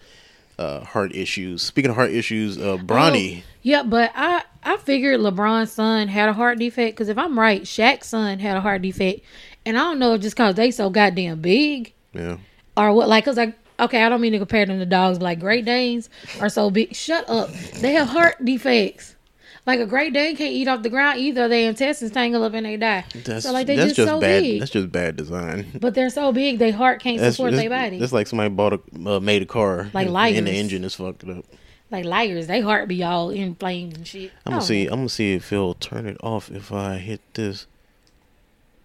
uh, 0.59 0.85
heart 0.85 1.14
issues. 1.14 1.62
Speaking 1.62 1.90
of 1.90 1.97
heart 1.97 2.12
issues, 2.12 2.56
uh, 2.56 2.76
Bronny. 2.76 3.40
Oh, 3.40 3.42
yeah, 3.62 3.82
but 3.82 4.12
I 4.14 4.42
I 4.62 4.76
figured 4.76 5.21
LeBron's 5.21 5.73
son 5.73 6.06
had 6.06 6.28
a 6.28 6.32
heart 6.32 6.59
defect 6.59 6.97
because 6.97 7.09
if 7.09 7.18
I'm 7.18 7.37
right, 7.38 7.62
Shaq's 7.62 8.06
son 8.06 8.38
had 8.38 8.56
a 8.56 8.61
heart 8.61 8.82
defect, 8.82 9.23
and 9.66 9.76
I 9.76 9.80
don't 9.80 9.99
know 9.99 10.16
just 10.16 10.37
cause 10.37 10.54
they 10.54 10.71
so 10.71 10.88
goddamn 10.88 11.40
big 11.40 11.92
Yeah, 12.12 12.37
or 12.76 12.92
what. 12.92 13.09
Like, 13.09 13.25
cause 13.25 13.37
like 13.37 13.59
okay, 13.82 14.02
I 14.02 14.08
don't 14.08 14.20
mean 14.20 14.32
to 14.32 14.38
compare 14.38 14.64
them 14.66 14.78
to 14.78 14.86
dogs, 14.86 15.18
but 15.18 15.24
like 15.24 15.40
Great 15.40 15.64
Danes 15.64 16.08
are 16.40 16.48
so 16.48 16.70
big. 16.70 16.94
Shut 16.94 17.28
up. 17.28 17.50
They 17.80 17.92
have 17.92 18.08
heart 18.08 18.44
defects. 18.44 19.16
Like 19.64 19.78
a 19.78 19.86
Great 19.86 20.12
Dane 20.12 20.34
can't 20.36 20.52
eat 20.52 20.66
off 20.66 20.82
the 20.82 20.90
ground 20.90 21.20
either. 21.20 21.46
Their 21.46 21.68
intestines 21.68 22.10
tangle 22.10 22.42
up 22.42 22.52
and 22.52 22.66
they 22.66 22.76
die. 22.76 23.04
that's 23.14 23.44
so 23.44 23.52
like 23.52 23.68
they 23.68 23.76
that's 23.76 23.92
just, 23.94 24.08
so 24.08 24.18
bad. 24.18 24.42
big. 24.42 24.58
That's 24.58 24.72
just 24.72 24.90
bad 24.90 25.14
design. 25.16 25.66
But 25.80 25.94
they're 25.94 26.10
so 26.10 26.32
big, 26.32 26.58
their 26.58 26.72
heart 26.72 27.00
can't 27.00 27.20
That's 27.20 27.36
support 27.36 27.52
their 27.52 27.70
body. 27.70 27.98
That's 28.00 28.12
like 28.12 28.26
somebody 28.26 28.50
bought 28.50 28.72
a 28.72 28.80
uh, 29.08 29.20
made 29.20 29.42
a 29.42 29.46
car 29.46 29.88
Like 29.94 30.06
and, 30.06 30.14
liars. 30.14 30.38
and 30.38 30.46
the 30.48 30.52
engine 30.52 30.82
is 30.82 30.96
fucked 30.96 31.22
up. 31.28 31.44
like 31.92 32.04
liars, 32.04 32.48
they 32.48 32.60
heart 32.60 32.88
be 32.88 33.04
all 33.04 33.30
inflamed 33.30 33.96
and 33.98 34.06
shit. 34.06 34.32
I'm 34.44 34.50
gonna 34.50 34.62
Oh, 34.62 34.66
see. 34.66 34.86
I'm 34.86 34.96
gonna 35.00 35.08
see 35.08 35.34
if 35.34 35.50
he'll 35.50 35.74
turn 35.74 36.06
it 36.08 36.16
off 36.24 36.50
if 36.50 36.72
I 36.72 36.96
hit 36.98 37.20
this. 37.34 37.66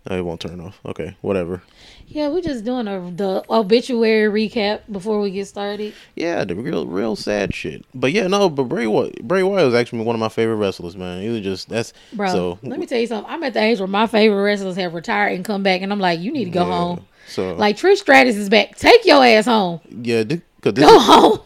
No, 0.07 0.15
it 0.15 0.21
won't 0.21 0.41
turn 0.41 0.59
off. 0.61 0.79
Okay, 0.85 1.17
whatever. 1.21 1.63
Yeah, 2.09 2.29
we're 2.29 2.41
just 2.41 2.63
doing 2.63 2.87
a 2.87 3.11
the 3.11 3.43
obituary 3.49 4.49
recap 4.49 4.81
before 4.89 5.19
we 5.19 5.29
get 5.29 5.45
started. 5.47 5.93
Yeah, 6.15 6.45
the 6.45 6.55
real, 6.55 6.85
real 6.87 7.17
sad 7.17 7.53
shit. 7.53 7.85
But 7.93 8.13
yeah, 8.13 8.27
no. 8.27 8.49
But 8.49 8.63
Bray 8.63 8.87
Wyatt, 8.87 9.27
Bray 9.27 9.43
Wyatt 9.43 9.65
was 9.65 9.75
actually 9.75 10.03
one 10.03 10.15
of 10.15 10.19
my 10.21 10.29
favorite 10.29 10.55
wrestlers, 10.55 10.95
man. 10.95 11.21
He 11.21 11.27
was 11.27 11.41
just 11.41 11.67
that's 11.67 11.91
Bro, 12.13 12.29
So 12.31 12.59
let 12.63 12.79
me 12.79 12.85
tell 12.85 12.97
you 12.99 13.07
something. 13.07 13.29
I'm 13.31 13.43
at 13.43 13.53
the 13.53 13.61
age 13.61 13.79
where 13.79 13.87
my 13.89 14.07
favorite 14.07 14.41
wrestlers 14.41 14.77
have 14.77 14.93
retired 14.93 15.33
and 15.33 15.43
come 15.43 15.63
back, 15.63 15.81
and 15.81 15.91
I'm 15.91 15.99
like, 15.99 16.21
you 16.21 16.31
need 16.31 16.45
to 16.45 16.51
go 16.51 16.65
yeah. 16.65 16.77
home. 16.77 17.05
So 17.27 17.53
Like 17.55 17.75
Trish 17.75 17.97
Stratus 17.97 18.37
is 18.37 18.47
back. 18.47 18.77
Take 18.77 19.05
your 19.05 19.23
ass 19.25 19.45
home. 19.45 19.81
yeah, 19.89 20.23
because 20.23 20.73
this, 20.75 20.85
Go 20.85 20.99
home. 20.99 21.39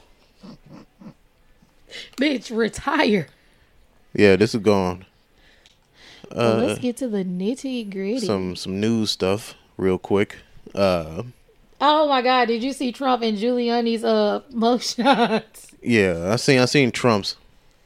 Bitch, 2.18 2.56
retire. 2.56 3.28
yeah, 4.14 4.36
this 4.36 4.54
is 4.54 4.62
gone. 4.62 5.06
Well, 6.34 6.60
Uh, 6.62 6.66
let's 6.66 6.80
get 6.80 6.98
to 6.98 7.08
the 7.08 7.26
nitty 7.26 7.92
gritty. 7.92 8.20
some 8.20 8.56
some 8.56 8.80
news 8.80 9.10
stuff 9.10 9.56
real 9.76 9.98
quick. 9.98 10.38
Uh, 10.76 11.24
Oh 11.84 12.08
my 12.08 12.22
God! 12.22 12.46
Did 12.48 12.62
you 12.64 12.74
see 12.74 12.92
Trump 12.92 13.24
and 13.24 13.38
Giuliani's 13.38 14.04
uh 14.04 14.42
mugshots? 14.54 15.72
yeah, 15.82 16.30
I 16.32 16.36
seen 16.36 16.60
I 16.60 16.66
seen 16.66 16.92
Trump's. 16.92 17.36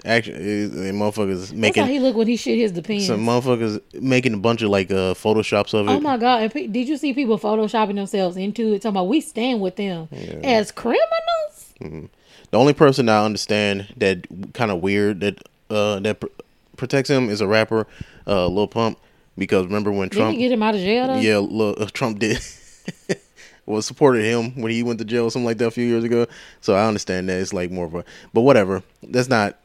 Actually, 0.04 0.36
eh, 0.66 0.92
motherfuckers 0.92 1.40
That's 1.40 1.52
how 1.52 1.56
making 1.58 1.86
he 1.88 2.00
look 2.00 2.16
when 2.16 2.28
he 2.28 2.36
shit 2.36 2.60
his 2.60 2.72
depends. 2.74 3.08
some 3.08 3.26
motherfuckers 3.26 3.82
making 4.00 4.34
a 4.34 4.38
bunch 4.38 4.62
of 4.62 4.70
like 4.70 4.92
uh 4.92 5.14
photoshops 5.16 5.74
of 5.74 5.88
it. 5.88 5.92
Oh 5.92 6.00
my 6.02 6.18
god! 6.18 6.52
Pe- 6.52 6.68
did 6.68 6.88
you 6.90 6.98
see 6.98 7.14
people 7.14 7.40
photoshopping 7.40 7.96
themselves 7.96 8.36
into 8.38 8.74
it? 8.74 8.82
Talking 8.82 8.98
about 8.98 9.08
we 9.08 9.22
stand 9.22 9.62
with 9.62 9.78
them 9.78 10.10
as 10.44 10.72
criminals. 10.72 11.74
The 11.80 12.58
only 12.60 12.74
person 12.74 13.08
I 13.10 13.24
understand 13.26 13.88
that 13.98 14.28
kind 14.54 14.72
of 14.72 14.82
weird 14.82 15.22
that 15.22 15.42
uh 15.70 16.00
that 16.02 16.20
pr- 16.20 16.28
protects 16.76 17.10
him 17.10 17.30
is 17.30 17.40
a 17.42 17.48
rapper, 17.48 17.88
uh 18.28 18.46
Lil 18.48 18.68
Pump, 18.68 19.00
because 19.38 19.66
remember 19.66 19.92
when 19.92 20.10
Trump 20.10 20.36
he 20.36 20.44
get 20.44 20.52
him 20.52 20.62
out 20.62 20.76
of 20.76 20.82
jail 20.82 21.08
though? 21.08 21.16
yeah 21.20 21.38
Lil, 21.38 21.76
uh, 21.80 21.86
Trump 21.94 22.20
did 22.20 22.40
was 23.66 23.86
supported 23.86 24.24
him 24.24 24.62
when 24.62 24.72
he 24.72 24.84
went 24.84 25.00
to 25.00 25.06
jail 25.06 25.26
or 25.26 25.32
something 25.32 25.46
like 25.46 25.58
that 25.58 25.68
a 25.68 25.72
few 25.72 25.86
years 25.86 26.04
ago. 26.04 26.28
So 26.62 26.76
I 26.76 26.86
understand 26.88 27.30
that 27.30 27.40
it's 27.40 27.54
like 27.54 27.72
more 27.72 27.86
of 27.86 27.96
a 27.96 28.06
but 28.34 28.42
whatever. 28.42 28.84
That's 29.04 29.30
not 29.30 29.58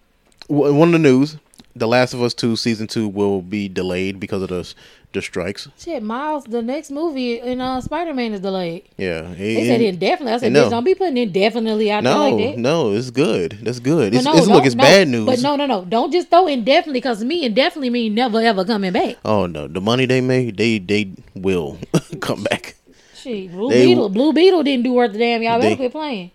one 0.49 0.89
of 0.89 0.93
the 0.93 0.99
news. 0.99 1.37
The 1.77 1.87
Last 1.87 2.15
of 2.15 2.23
Us 2.23 2.35
Two 2.35 2.57
season 2.57 2.87
two 2.89 3.07
will 3.09 3.43
be 3.43 3.69
delayed 3.69 4.19
because 4.19 4.43
of 4.43 4.49
the 4.49 4.75
the 5.13 5.23
strikes. 5.23 5.69
Shit, 5.79 6.03
Miles, 6.03 6.45
the 6.45 6.63
next 6.63 6.91
movie 6.91 7.41
in 7.41 7.61
uh, 7.61 7.81
Spider 7.81 8.15
Man 8.15 8.33
is 8.33 8.41
delayed. 8.41 8.85
Yeah, 8.97 9.23
They 9.23 9.67
said 9.67 9.81
indefinitely. 9.81 10.33
I 10.35 10.39
said, 10.39 10.53
no. 10.53 10.71
don't 10.71 10.85
be 10.85 10.95
putting 10.95 11.17
indefinitely 11.17 11.91
out 11.91 12.05
No, 12.05 12.11
there 12.21 12.31
like 12.31 12.55
that. 12.55 12.59
no, 12.61 12.93
it's 12.93 13.11
good. 13.11 13.59
That's 13.63 13.81
good. 13.81 14.15
It's, 14.15 14.25
no, 14.25 14.35
it's 14.35 14.47
look, 14.47 14.65
it's 14.65 14.77
no, 14.77 14.83
bad 14.83 15.09
news. 15.09 15.27
But 15.27 15.41
no, 15.43 15.57
no, 15.57 15.67
no. 15.67 15.85
Don't 15.85 16.13
just 16.13 16.29
throw 16.31 16.47
indefinitely 16.47 16.99
because 17.01 17.25
me 17.25 17.45
indefinitely 17.45 17.91
mean 17.91 18.15
never 18.15 18.41
ever 18.41 18.65
coming 18.65 18.93
back. 18.93 19.17
Oh 19.25 19.47
no, 19.47 19.67
the 19.67 19.81
money 19.81 20.07
they 20.07 20.21
made, 20.21 20.57
they 20.57 20.79
they 20.79 21.11
will 21.35 21.79
come 22.21 22.45
back. 22.45 22.77
Shit, 23.23 23.51
Blue 23.53 23.69
They- 23.71 23.87
Beetle, 23.87 24.09
Blue 24.09 24.33
Beetle 24.33 24.63
didn't 24.63 24.85
do 24.85 24.93
worth 24.93 25.13
the 25.13 25.19
damn. 25.19 25.43
Y'all 25.43 25.59
better 25.59 25.71
They- 25.71 25.77
quit 25.77 25.93
playing. 25.93 26.31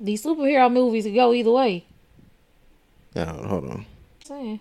These 0.00 0.24
superhero 0.24 0.72
movies 0.72 1.04
could 1.04 1.14
go 1.14 1.32
either 1.34 1.50
way. 1.50 1.84
No, 3.14 3.24
hold 3.24 3.64
on. 3.64 3.86
Saying. 4.24 4.60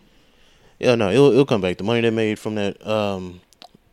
Yeah, 0.79 0.95
no, 0.95 1.09
it'll 1.11 1.31
it'll 1.31 1.45
come 1.45 1.61
back. 1.61 1.77
The 1.77 1.83
money 1.83 2.01
they 2.01 2.09
made 2.09 2.39
from 2.39 2.55
that, 2.55 2.85
um, 2.85 3.41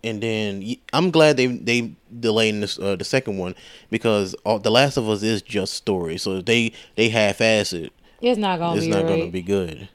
and 0.04 0.20
then 0.22 0.76
I'm 0.92 1.10
glad 1.10 1.36
they 1.36 1.46
they 1.46 1.92
delayed 2.20 2.60
this 2.62 2.78
uh, 2.78 2.96
the 2.96 3.04
second 3.04 3.38
one 3.38 3.54
because 3.90 4.34
all, 4.44 4.58
the 4.58 4.70
Last 4.70 4.96
of 4.96 5.08
Us 5.08 5.22
is 5.22 5.42
just 5.42 5.74
story. 5.74 6.16
So 6.18 6.36
if 6.36 6.44
they 6.46 6.72
they 6.94 7.08
half 7.08 7.40
ass 7.40 7.72
it, 7.72 7.92
It's 8.22 8.38
not 8.38 8.58
gonna 8.58 8.76
it's 8.76 8.86
be 8.86 8.90
not 8.90 9.04
right. 9.04 9.18
gonna 9.18 9.30
be 9.30 9.42
good. 9.42 9.88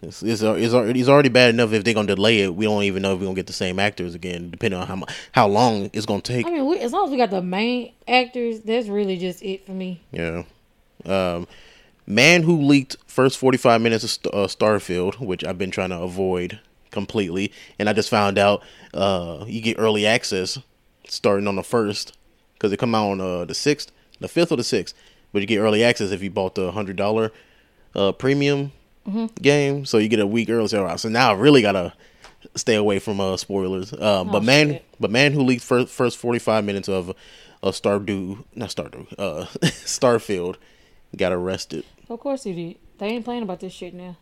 It's, 0.00 0.22
it's, 0.22 0.42
it's, 0.42 0.74
already, 0.74 1.00
it's 1.00 1.08
already 1.08 1.28
bad 1.28 1.50
enough 1.50 1.72
if 1.72 1.82
they're 1.82 1.94
gonna 1.94 2.14
delay 2.14 2.40
it. 2.40 2.54
We 2.54 2.66
don't 2.66 2.84
even 2.84 3.02
know 3.02 3.14
if 3.14 3.18
we're 3.20 3.26
gonna 3.26 3.34
get 3.34 3.48
the 3.48 3.52
same 3.52 3.78
actors 3.78 4.14
again, 4.14 4.50
depending 4.50 4.78
on 4.78 4.86
how 4.86 5.02
how 5.32 5.48
long 5.48 5.90
it's 5.92 6.06
gonna 6.06 6.20
take. 6.20 6.46
I 6.46 6.50
mean, 6.50 6.66
we, 6.66 6.78
as 6.78 6.92
long 6.92 7.06
as 7.06 7.10
we 7.10 7.16
got 7.16 7.30
the 7.30 7.42
main 7.42 7.92
actors, 8.06 8.60
that's 8.60 8.88
really 8.88 9.16
just 9.16 9.42
it 9.42 9.66
for 9.66 9.72
me. 9.72 10.00
Yeah. 10.12 10.44
Um, 11.04 11.48
man 12.06 12.42
who 12.42 12.62
leaked 12.62 12.96
first 13.06 13.38
45 13.38 13.80
minutes 13.80 14.04
of 14.04 14.10
St- 14.10 14.34
uh, 14.34 14.46
Starfield, 14.46 15.18
which 15.18 15.44
I've 15.44 15.58
been 15.58 15.70
trying 15.70 15.90
to 15.90 15.98
avoid 15.98 16.60
completely, 16.92 17.52
and 17.78 17.88
I 17.88 17.92
just 17.92 18.08
found 18.08 18.38
out 18.38 18.62
uh, 18.94 19.44
you 19.48 19.60
get 19.60 19.78
early 19.78 20.06
access 20.06 20.58
starting 21.08 21.48
on 21.48 21.56
the 21.56 21.62
first 21.64 22.16
because 22.54 22.72
it 22.72 22.78
come 22.78 22.94
out 22.94 23.10
on 23.10 23.20
uh, 23.20 23.44
the 23.44 23.54
sixth, 23.54 23.90
the 24.20 24.28
fifth 24.28 24.52
or 24.52 24.56
the 24.56 24.64
sixth, 24.64 24.94
but 25.32 25.42
you 25.42 25.46
get 25.46 25.58
early 25.58 25.82
access 25.82 26.12
if 26.12 26.22
you 26.22 26.30
bought 26.30 26.54
the 26.54 26.70
hundred 26.70 26.96
dollar 26.96 27.32
uh, 27.96 28.12
premium 28.12 28.72
game, 29.40 29.84
so 29.84 29.98
you 29.98 30.08
get 30.08 30.20
a 30.20 30.26
week 30.26 30.50
early. 30.50 30.68
So, 30.68 30.96
so 30.96 31.08
now 31.08 31.30
I 31.30 31.34
really 31.34 31.62
gotta 31.62 31.92
stay 32.54 32.74
away 32.74 32.98
from 32.98 33.20
uh, 33.20 33.36
spoilers. 33.36 33.92
Uh, 33.92 34.24
but 34.24 34.44
man, 34.44 34.70
shit. 34.70 34.84
but 35.00 35.10
man 35.10 35.32
who 35.32 35.42
leaked 35.42 35.64
first 35.64 35.92
first 35.92 36.16
45 36.18 36.64
minutes 36.64 36.88
of 36.88 37.10
uh, 37.10 37.70
Stardew, 37.70 38.44
not 38.54 38.70
Stardew, 38.70 39.06
uh, 39.18 39.46
Starfield, 39.62 40.56
got 41.16 41.32
arrested. 41.32 41.84
Of 42.08 42.20
course 42.20 42.44
he 42.44 42.52
did. 42.52 42.76
They 42.98 43.08
ain't 43.08 43.24
playing 43.24 43.42
about 43.42 43.60
this 43.60 43.72
shit 43.72 43.94
now. 43.94 44.16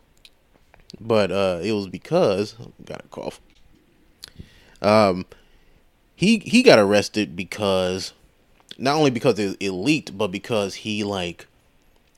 But 0.99 1.31
uh, 1.31 1.59
it 1.61 1.73
was 1.73 1.87
because 1.87 2.55
got 2.85 3.05
a 3.05 3.07
cough. 3.07 3.41
Um, 4.81 5.25
he 6.15 6.39
he 6.39 6.63
got 6.63 6.79
arrested 6.79 7.35
because 7.35 8.13
not 8.77 8.95
only 8.95 9.09
because 9.11 9.37
it, 9.39 9.57
it 9.59 9.71
leaked, 9.71 10.17
but 10.17 10.27
because 10.27 10.75
he 10.75 11.03
like 11.03 11.47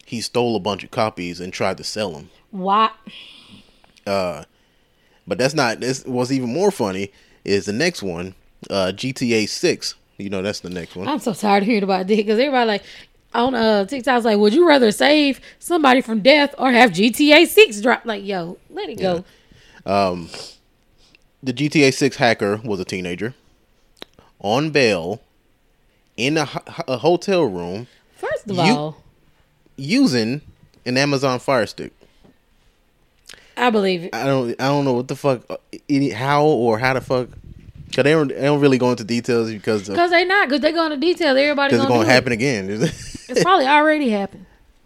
he 0.05 0.21
stole 0.21 0.55
a 0.55 0.59
bunch 0.59 0.83
of 0.83 0.91
copies 0.91 1.39
and 1.39 1.53
tried 1.53 1.77
to 1.77 1.83
sell 1.83 2.11
them. 2.11 2.29
Why? 2.51 2.91
Uh, 4.05 4.43
but 5.27 5.37
that's 5.37 5.53
not. 5.53 5.79
This 5.79 6.05
was 6.05 6.31
even 6.31 6.51
more 6.51 6.71
funny. 6.71 7.11
Is 7.45 7.65
the 7.65 7.73
next 7.73 8.03
one, 8.03 8.35
uh, 8.69 8.91
GTA 8.95 9.47
Six. 9.47 9.95
You 10.17 10.29
know 10.29 10.41
that's 10.41 10.59
the 10.59 10.69
next 10.69 10.95
one. 10.95 11.07
I'm 11.07 11.19
so 11.19 11.33
tired 11.33 11.63
of 11.63 11.67
hearing 11.67 11.83
about 11.83 12.07
this 12.07 12.17
because 12.17 12.39
everybody 12.39 12.67
like 12.67 12.83
on 13.33 13.55
uh 13.55 13.85
TikTok's 13.85 14.25
like, 14.25 14.37
would 14.37 14.53
you 14.53 14.67
rather 14.67 14.91
save 14.91 15.39
somebody 15.59 16.01
from 16.01 16.19
death 16.21 16.53
or 16.57 16.71
have 16.71 16.91
GTA 16.91 17.47
Six 17.47 17.81
drop? 17.81 18.05
Like, 18.05 18.25
yo, 18.25 18.57
let 18.69 18.89
it 18.89 18.99
go. 18.99 19.23
Um, 19.85 20.29
the 21.41 21.53
GTA 21.53 21.93
6 21.93 22.17
hacker 22.17 22.57
was 22.57 22.79
a 22.79 22.85
teenager 22.85 23.33
on 24.41 24.71
bail 24.71 25.21
in 26.17 26.37
a, 26.37 26.47
a 26.87 26.97
hotel 26.97 27.45
room 27.45 27.87
First 28.17 28.49
of 28.49 28.59
all, 28.59 29.01
using 29.77 30.41
an 30.85 30.97
Amazon 30.97 31.39
Fire 31.39 31.65
Stick. 31.65 31.93
I 33.59 33.69
believe 33.69 34.05
it. 34.05 34.15
I 34.15 34.25
don't 34.25 34.51
I 34.51 34.67
don't 34.67 34.85
know 34.85 34.93
what 34.93 35.07
the 35.07 35.15
fuck 35.15 35.41
uh, 35.49 35.57
how 36.15 36.45
or 36.45 36.79
how 36.79 36.93
the 36.93 37.01
fuck 37.01 37.29
cuz 37.93 38.03
they 38.03 38.11
don't 38.11 38.29
they 38.29 38.41
don't 38.41 38.59
really 38.61 38.77
go 38.77 38.89
into 38.91 39.03
details 39.03 39.51
because 39.51 39.87
Because 39.87 40.11
they 40.11 40.25
not, 40.25 40.47
because 40.47 40.61
they 40.61 40.71
go 40.71 40.85
into 40.85 40.97
details. 40.97 41.37
Everybody 41.37 41.71
cuz 41.71 41.79
it's 41.79 41.87
gonna, 41.87 41.89
going 41.89 42.05
to 42.07 42.09
do 42.09 42.13
happen 42.13 42.31
again. 42.31 42.69
It's 43.29 43.43
probably 43.43 43.67
already 43.67 44.09
happened. 44.09 44.45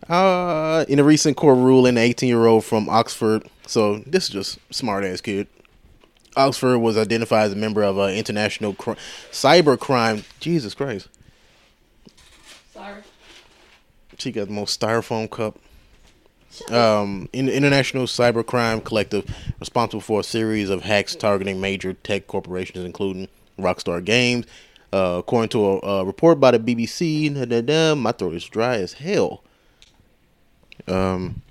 uh 0.09 0.83
in 0.89 0.99
a 0.99 1.03
recent 1.03 1.37
court 1.37 1.57
ruling, 1.57 1.97
an 1.97 2.03
18-year-old 2.03 2.65
from 2.65 2.89
Oxford. 2.89 3.47
So 3.67 3.99
this 4.05 4.25
is 4.25 4.29
just 4.29 4.59
smart 4.73 5.05
ass 5.05 5.21
kid. 5.21 5.47
Oxford 6.35 6.79
was 6.79 6.97
identified 6.97 7.45
as 7.45 7.53
a 7.53 7.55
member 7.55 7.83
of 7.83 7.97
an 7.99 8.15
international 8.15 8.73
cr- 8.73 8.97
cyber 9.31 9.79
crime. 9.79 10.25
Jesus 10.39 10.73
Christ. 10.73 11.07
Sorry. 12.73 13.01
She 14.17 14.31
got 14.31 14.47
the 14.47 14.53
most 14.53 14.79
styrofoam 14.79 15.29
cup. 15.29 15.59
Um, 16.71 17.29
in 17.33 17.49
international 17.49 18.05
cybercrime 18.05 18.83
collective 18.83 19.25
responsible 19.59 20.01
for 20.01 20.19
a 20.19 20.23
series 20.23 20.69
of 20.69 20.83
hacks 20.83 21.15
targeting 21.15 21.59
major 21.59 21.93
tech 21.93 22.27
corporations, 22.27 22.85
including 22.85 23.27
Rockstar 23.57 24.03
Games. 24.03 24.45
Uh, 24.91 25.15
according 25.19 25.49
to 25.49 25.65
a, 25.65 25.77
a 25.79 26.05
report 26.05 26.39
by 26.39 26.51
the 26.51 26.59
BBC, 26.59 27.33
da, 27.33 27.45
da, 27.45 27.61
da, 27.61 27.95
my 27.95 28.11
throat 28.11 28.35
is 28.35 28.45
dry 28.45 28.75
as 28.75 28.93
hell. 28.93 29.43
Um, 30.87 31.41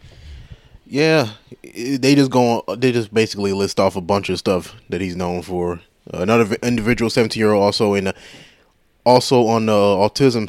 yeah, 0.87 1.31
they 1.63 2.15
just 2.15 2.31
go. 2.31 2.63
On, 2.67 2.79
they 2.79 2.93
just 2.93 3.13
basically 3.13 3.53
list 3.53 3.81
off 3.81 3.97
a 3.97 4.01
bunch 4.01 4.29
of 4.29 4.39
stuff 4.39 4.77
that 4.91 5.01
he's 5.01 5.17
known 5.17 5.43
for. 5.43 5.81
another 6.13 6.55
individual, 6.63 7.11
seventeen 7.11 7.41
year 7.41 7.53
old, 7.53 7.65
also 7.65 7.95
in 7.95 8.05
the 8.05 8.15
also 9.05 9.47
on 9.47 9.67
the 9.67 9.73
autism 9.73 10.47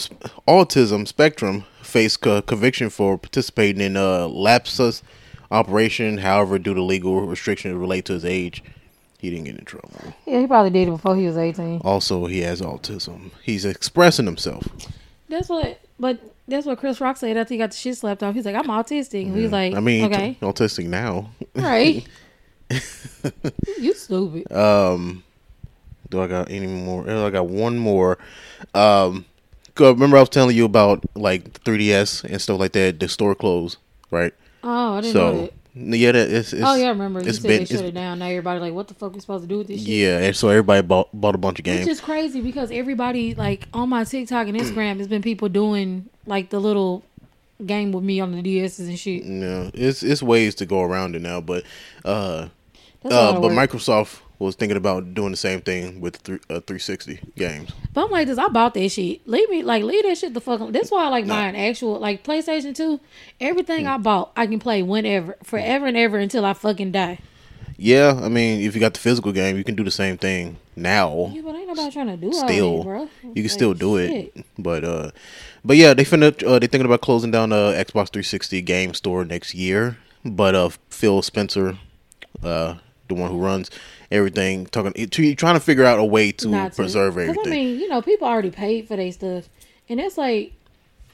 autism 0.48 1.08
spectrum 1.08 1.66
faced 1.94 2.22
co- 2.22 2.42
conviction 2.42 2.90
for 2.90 3.18
participating 3.18 3.82
in 3.82 3.96
a 3.96 4.28
Lapsus$ 4.28 5.04
operation. 5.52 6.18
However, 6.18 6.58
due 6.58 6.74
to 6.74 6.82
legal 6.82 7.22
restrictions 7.22 7.76
related 7.76 8.06
to 8.08 8.14
his 8.14 8.26
age, 8.26 8.64
he 9.20 9.30
didn't 9.30 9.46
get 9.46 9.58
in 9.58 9.66
trouble. 9.66 9.92
Yeah, 10.26 10.40
he 10.42 10.48
probably 10.48 10.72
did 10.72 10.88
it 10.88 10.92
before 10.92 11.16
he 11.16 11.26
was 11.28 11.38
18. 11.38 11.82
Also, 11.86 12.26
he 12.26 12.40
has 12.42 12.60
autism. 12.62 13.30
He's 13.44 13.64
expressing 13.64 14.26
himself. 14.26 14.68
That's 15.30 15.48
what, 15.50 15.80
but 16.00 16.20
that's 16.48 16.66
what 16.66 16.80
Chris 16.80 17.00
Rock 17.00 17.18
said 17.18 17.38
after 17.38 17.54
he 17.54 17.58
got 17.60 17.72
the 17.72 17.78
shit 17.78 17.96
slapped 17.96 18.22
off. 18.24 18.34
He's 18.36 18.46
like, 18.46 18.56
I'm 18.56 18.66
autistic. 18.68 19.24
And 19.26 19.34
we 19.36 19.44
was 19.44 19.52
like, 19.52 19.76
I 19.76 19.80
mean, 19.80 20.12
okay, 20.12 20.34
t- 20.34 20.38
autistic 20.46 20.88
now. 20.88 21.30
right. 21.56 22.06
you 23.80 23.94
stupid. 23.94 24.52
Um, 24.52 25.24
do 26.10 26.22
I 26.22 26.28
got 26.28 26.50
any 26.50 26.68
more? 26.68 27.06
Oh, 27.08 27.28
I 27.28 27.30
got 27.30 27.48
one 27.48 27.78
more. 27.78 28.18
Um, 28.74 29.24
'cause 29.24 29.26
remember 29.80 30.18
I 30.18 30.22
was 30.22 30.30
telling 30.30 30.56
you 30.56 30.66
about 30.66 31.04
like 31.16 31.64
3ds 31.64 32.24
and 32.26 32.42
stuff 32.42 32.60
like 32.60 32.74
that. 32.74 33.00
The 33.00 33.08
store 33.08 33.36
closed, 33.36 33.78
right? 34.12 34.34
Oh, 34.64 34.96
I 34.96 35.02
didn't 35.02 35.16
know 35.16 35.32
So 35.34 35.52
that. 35.82 35.98
yeah, 35.98 36.12
that, 36.14 36.30
it's, 36.32 36.54
it's 36.54 36.62
Oh 36.66 36.76
yeah, 36.76 36.86
I 36.86 36.90
remember. 36.90 37.22
You 37.22 37.28
it's 37.28 37.40
said 37.40 37.48
been- 37.48 37.60
they 37.60 37.66
shut 37.66 37.86
it 37.86 37.94
down. 37.94 38.20
Now 38.20 38.28
everybody 38.28 38.60
like, 38.60 38.74
what 38.74 38.88
the 38.88 38.94
fuck 38.94 39.14
we 39.14 39.20
supposed 39.20 39.44
to 39.44 39.48
do 39.48 39.58
with 39.60 39.68
this 39.68 39.80
shit? 39.80 39.90
Yeah, 39.90 40.20
and 40.20 40.36
so 40.36 40.50
everybody 40.50 40.82
bought 40.82 41.10
bought 41.14 41.36
a 41.36 41.38
bunch 41.40 41.60
of 41.60 41.66
games. 41.66 41.80
It's 41.82 41.88
just 41.88 42.04
crazy 42.04 42.42
because 42.42 42.72
everybody 42.72 43.34
like 43.36 43.68
on 43.74 43.90
my 43.90 44.04
TikTok 44.04 44.48
and 44.48 44.58
Instagram 44.58 44.96
there's 44.98 45.08
been 45.08 45.22
people 45.22 45.50
doing 45.50 46.08
like 46.26 46.50
the 46.50 46.60
little 46.60 47.04
game 47.66 47.92
with 47.92 48.04
me 48.04 48.20
on 48.20 48.32
the 48.32 48.42
DSs 48.42 48.88
and 48.88 48.98
shit. 49.00 49.26
No, 49.26 49.70
it's 49.74 50.04
it's 50.04 50.22
ways 50.24 50.56
to 50.56 50.66
go 50.66 50.82
around 50.82 51.16
it 51.16 51.22
now, 51.22 51.42
but 51.42 51.64
uh, 52.06 52.48
uh, 53.06 53.34
but 53.34 53.42
work. 53.42 53.54
Microsoft 53.54 54.20
was 54.44 54.56
thinking 54.56 54.78
about 54.78 55.14
doing 55.14 55.32
the 55.32 55.38
same 55.38 55.62
thing 55.62 56.02
with 56.02 56.18
three, 56.18 56.40
uh, 56.50 56.60
360 56.62 57.20
games. 57.36 57.72
But 57.94 58.06
I'm 58.06 58.12
like 58.12 58.28
this. 58.28 58.38
I 58.38 58.48
bought 58.50 58.74
that 58.76 58.90
shit. 58.90 59.28
Leave 59.28 59.50
me 59.50 59.64
like 59.64 59.84
leave 59.84 60.04
that 60.04 60.18
shit 60.18 60.34
the 60.34 60.42
fuck. 60.42 60.72
That's 60.72 60.92
why 60.92 61.06
I 61.06 61.08
like 61.10 61.26
mine 61.26 61.56
actual 61.56 62.00
like 62.00 62.24
PlayStation 62.24 62.76
Two. 62.76 63.00
Everything 63.40 63.86
Hmm. 63.86 63.92
I 63.92 63.98
bought, 63.98 64.32
I 64.36 64.48
can 64.48 64.60
play 64.60 64.84
whenever, 64.84 65.36
forever 65.44 65.88
and 65.88 65.98
ever 65.98 66.18
until 66.18 66.46
I 66.46 66.54
fucking 66.54 66.92
die. 66.92 67.20
Yeah, 67.76 68.20
I 68.22 68.30
mean, 68.30 68.62
if 68.62 68.76
you 68.76 68.80
got 68.80 68.94
the 68.94 69.00
physical 69.00 69.32
game, 69.32 69.58
you 69.58 69.64
can 69.64 69.74
do 69.76 69.84
the 69.84 69.92
same 69.92 70.18
thing 70.18 70.58
now. 70.76 71.32
Yeah, 71.34 71.42
but 71.42 71.56
ain't 71.56 71.68
nobody 71.68 71.92
trying 71.92 72.08
to 72.08 72.18
do 72.18 72.32
Still, 72.32 72.78
that, 72.78 72.84
bro. 72.84 73.02
You 73.24 73.34
can 73.34 73.44
Like, 73.44 73.52
still 73.52 73.74
do 73.74 73.98
shit. 73.98 74.32
it, 74.36 74.46
but 74.60 74.84
uh, 74.84 75.12
but 75.66 75.76
yeah, 75.78 75.94
they 75.96 76.06
finna 76.06 76.32
uh, 76.48 76.60
they 76.60 76.68
thinking 76.68 76.86
about 76.86 77.02
closing 77.02 77.32
down 77.32 77.50
the 77.50 77.72
Xbox 77.74 78.10
360 78.14 78.62
game 78.62 78.94
store 78.94 79.26
next 79.26 79.56
year. 79.56 79.98
But 80.24 80.54
uh, 80.56 80.70
Phil 80.90 81.22
Spencer, 81.24 81.78
uh, 82.44 82.76
the 83.10 83.16
one 83.16 83.32
who 83.32 83.40
runs 83.40 83.70
everything, 84.12 84.66
talking 84.68 84.94
he- 84.96 85.36
trying 85.36 85.56
to 85.56 85.60
figure 85.60 85.86
out 85.86 86.00
a 86.00 86.04
way 86.06 86.32
to 86.34 86.48
Not 86.48 86.76
preserve 86.76 87.18
everything. 87.18 87.44
I 87.46 87.50
mean, 87.50 87.80
you 87.80 87.88
know, 87.90 88.02
people 88.02 88.28
already 88.28 88.52
paid 88.52 88.88
for 88.88 88.96
their 88.96 89.12
stuff, 89.12 89.50
and 89.90 90.00
that's 90.00 90.18
like, 90.18 90.54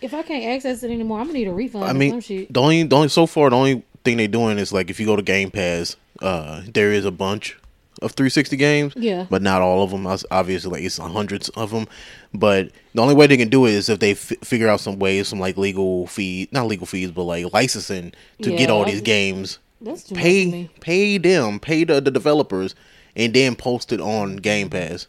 if 0.02 0.14
I 0.14 0.22
can't 0.24 0.46
access 0.46 0.84
it 0.84 0.92
anymore, 0.92 1.20
I'm 1.20 1.28
gonna 1.28 1.40
need 1.40 1.48
a 1.48 1.54
refund. 1.54 1.86
I 1.86 1.92
or 1.92 1.94
mean, 1.94 2.12
some 2.12 2.22
shit. 2.22 2.54
the 2.54 2.62
only 2.62 2.84
the 2.84 2.96
only 2.96 3.10
so 3.10 3.26
far 3.26 3.50
the 3.50 3.56
only 3.56 3.84
thing 4.04 4.18
they're 4.18 4.28
doing 4.28 4.58
is 4.58 4.72
like 4.72 4.90
if 4.90 5.00
you 5.00 5.06
go 5.06 5.16
to 5.16 5.22
Game 5.22 5.52
Pass, 5.52 5.96
uh, 6.22 6.62
there 6.74 6.92
is 6.94 7.06
a 7.06 7.12
bunch 7.12 7.58
of 8.02 8.14
360 8.14 8.56
games. 8.56 8.94
Yeah. 8.96 9.26
but 9.30 9.42
not 9.42 9.62
all 9.62 9.84
of 9.84 9.92
them. 9.92 10.08
Obviously, 10.32 10.72
like 10.72 10.84
it's 10.84 10.98
hundreds 10.98 11.50
of 11.50 11.72
them. 11.72 11.86
But 12.34 12.72
the 12.94 13.02
only 13.02 13.14
way 13.14 13.28
they 13.28 13.36
can 13.36 13.50
do 13.50 13.66
it 13.66 13.72
is 13.74 13.90
if 13.90 14.00
they 14.00 14.12
f- 14.12 14.32
figure 14.42 14.70
out 14.70 14.80
some 14.80 15.00
ways, 15.00 15.28
some 15.28 15.40
like 15.40 15.58
legal 15.58 16.08
fee, 16.08 16.48
not 16.54 16.68
legal 16.68 16.88
fees, 16.88 17.12
but 17.12 17.24
like 17.24 17.52
licensing 17.54 18.14
to 18.42 18.56
get 18.56 18.70
all 18.70 18.86
these 18.86 19.02
games. 19.02 19.60
That's 19.82 20.04
too 20.04 20.16
Pay 20.16 20.46
me. 20.52 20.70
pay 20.82 21.18
them, 21.18 21.60
pay 21.60 21.84
the, 21.86 22.02
the 22.02 22.12
developers, 22.12 22.76
and 23.16 23.34
then 23.34 23.56
post 23.56 23.92
it 23.94 24.02
on 24.02 24.38
Game 24.38 24.70
Pass. 24.70 25.08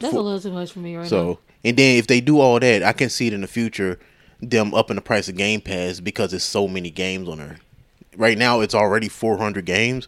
That's 0.00 0.12
for- 0.12 0.20
a 0.20 0.22
little 0.22 0.40
too 0.40 0.50
much 0.52 0.72
for 0.72 0.80
me 0.80 0.96
right 0.96 1.08
So, 1.08 1.24
now. 1.24 1.38
and 1.64 1.76
then 1.76 1.96
if 1.98 2.06
they 2.08 2.20
do 2.20 2.40
all 2.40 2.58
that, 2.58 2.82
I 2.82 2.92
can 2.92 3.08
see 3.10 3.28
it 3.28 3.32
in 3.32 3.40
the 3.42 3.46
future 3.46 3.98
them 4.42 4.74
upping 4.74 4.96
the 4.96 5.02
price 5.02 5.28
of 5.28 5.36
Game 5.36 5.60
Pass 5.60 6.00
because 6.00 6.30
there's 6.32 6.42
so 6.42 6.66
many 6.68 6.90
games 6.90 7.28
on 7.28 7.38
there. 7.38 7.58
Right 8.16 8.36
now, 8.36 8.60
it's 8.60 8.74
already 8.74 9.08
400 9.08 9.64
games, 9.64 10.06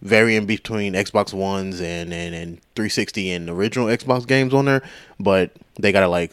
varying 0.00 0.46
between 0.46 0.94
Xbox 0.94 1.32
Ones 1.32 1.80
and, 1.80 2.12
and, 2.12 2.34
and 2.34 2.56
360 2.74 3.30
and 3.30 3.48
original 3.50 3.86
Xbox 3.86 4.26
games 4.26 4.52
on 4.52 4.64
there. 4.64 4.82
But 5.20 5.52
they 5.78 5.92
gotta 5.92 6.08
like, 6.08 6.32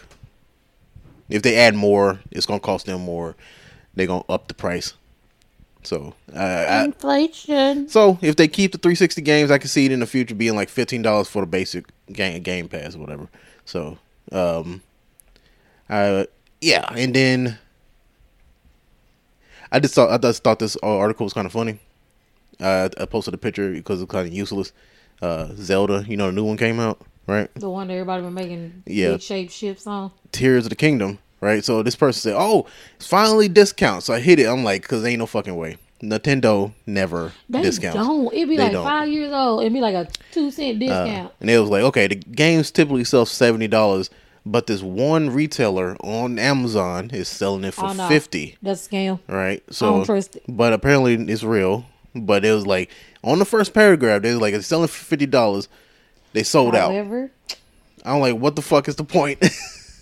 if 1.29 1.41
they 1.41 1.57
add 1.57 1.75
more, 1.75 2.19
it's 2.31 2.45
gonna 2.45 2.59
cost 2.59 2.85
them 2.87 3.01
more. 3.01 3.35
They're 3.93 4.07
gonna 4.07 4.23
up 4.29 4.47
the 4.47 4.53
price. 4.53 4.93
So, 5.83 6.13
uh, 6.35 6.37
I, 6.39 6.83
Inflation. 6.85 7.87
so 7.87 8.17
if 8.21 8.35
they 8.35 8.47
keep 8.49 8.73
the 8.73 8.77
360 8.77 9.21
games, 9.21 9.49
I 9.49 9.57
can 9.57 9.69
see 9.69 9.85
it 9.85 9.91
in 9.93 10.01
the 10.01 10.05
future 10.05 10.35
being 10.35 10.55
like 10.55 10.67
fifteen 10.69 11.01
dollars 11.01 11.27
for 11.29 11.41
the 11.41 11.47
basic 11.47 11.85
game 12.11 12.43
Game 12.43 12.67
Pass 12.67 12.95
or 12.95 12.99
whatever. 12.99 13.29
So, 13.65 13.97
um, 14.31 14.81
uh, 15.89 16.25
yeah, 16.61 16.85
and 16.95 17.15
then 17.15 17.57
I 19.71 19.79
just 19.79 19.93
thought 19.95 20.09
I 20.11 20.17
just 20.17 20.43
thought 20.43 20.59
this 20.59 20.75
article 20.83 21.23
was 21.23 21.33
kind 21.33 21.45
of 21.45 21.53
funny. 21.53 21.79
Uh, 22.59 22.89
I 22.99 23.05
posted 23.05 23.33
a 23.33 23.37
picture 23.37 23.71
because 23.71 24.01
it's 24.01 24.11
kind 24.11 24.27
of 24.27 24.33
useless. 24.33 24.73
Uh, 25.21 25.47
Zelda, 25.55 26.03
you 26.07 26.17
know, 26.17 26.27
the 26.27 26.31
new 26.33 26.43
one 26.45 26.57
came 26.57 26.79
out, 26.79 27.01
right? 27.27 27.49
The 27.55 27.69
one 27.69 27.87
that 27.87 27.93
everybody 27.93 28.21
been 28.23 28.33
making 28.33 28.83
Yeah. 28.85 29.11
big 29.11 29.21
shaped 29.21 29.51
ships 29.53 29.85
on. 29.87 30.11
Tears 30.31 30.65
of 30.65 30.69
the 30.71 30.75
Kingdom, 30.75 31.19
right? 31.41 31.63
So 31.63 31.83
this 31.83 31.95
person 31.95 32.19
said, 32.21 32.35
"Oh, 32.37 32.65
it's 32.95 33.07
finally 33.07 33.47
discount." 33.47 34.03
So 34.03 34.13
I 34.13 34.19
hit 34.19 34.39
it. 34.39 34.45
I'm 34.47 34.63
like, 34.63 34.87
"Cause 34.87 35.05
ain't 35.05 35.19
no 35.19 35.25
fucking 35.25 35.55
way." 35.55 35.77
Nintendo 36.01 36.71
never 36.85 37.33
They 37.49 37.61
discounts. 37.61 37.97
don't. 37.97 38.33
It'd 38.33 38.47
be 38.47 38.55
They 38.55 38.63
like 38.63 38.71
don't. 38.71 38.85
five 38.85 39.09
years 39.09 39.33
old. 39.33 39.61
It'd 39.61 39.73
be 39.73 39.81
like 39.81 39.95
a 39.95 40.07
two 40.31 40.49
cent 40.49 40.77
Uh, 40.77 40.79
discount. 41.05 41.33
and 41.41 41.49
it 41.49 41.59
was 41.59 41.69
like, 41.69 41.83
okay, 41.83 42.07
the 42.07 42.15
games 42.15 42.71
typically 42.71 43.03
sell 43.03 43.25
seventy 43.25 43.67
dollars, 43.67 44.09
but 44.45 44.67
this 44.67 44.81
one 44.81 45.29
retailer 45.29 45.97
on 46.01 46.39
Amazon 46.39 47.09
is 47.13 47.27
selling 47.27 47.65
it 47.65 47.73
for 47.73 47.85
Oh, 47.87 47.93
no. 47.93 48.07
fifty. 48.07 48.55
That's 48.61 48.87
a 48.87 48.89
scam. 48.89 49.19
Right? 49.27 49.61
So, 49.71 49.89
don't 49.91 50.05
trust 50.05 50.37
it. 50.37 50.43
but 50.47 50.71
apparently 50.71 51.15
it's 51.15 51.43
real. 51.43 51.85
But 52.15 52.45
it 52.45 52.53
was 52.53 52.65
like 52.65 52.89
on 53.21 53.39
the 53.39 53.45
first 53.45 53.73
paragraph, 53.73 54.21
they 54.21 54.31
was 54.31 54.39
like, 54.41 54.53
it's 54.53 54.67
selling 54.67 54.87
for 54.87 55.03
fifty 55.03 55.25
dollars. 55.25 55.67
They 56.31 56.43
sold 56.43 56.75
out. 56.75 56.91
I'm 58.05 58.19
like, 58.21 58.37
what 58.37 58.55
the 58.55 58.61
fuck 58.61 58.87
is 58.87 58.95
the 58.95 59.03
point? 59.03 59.43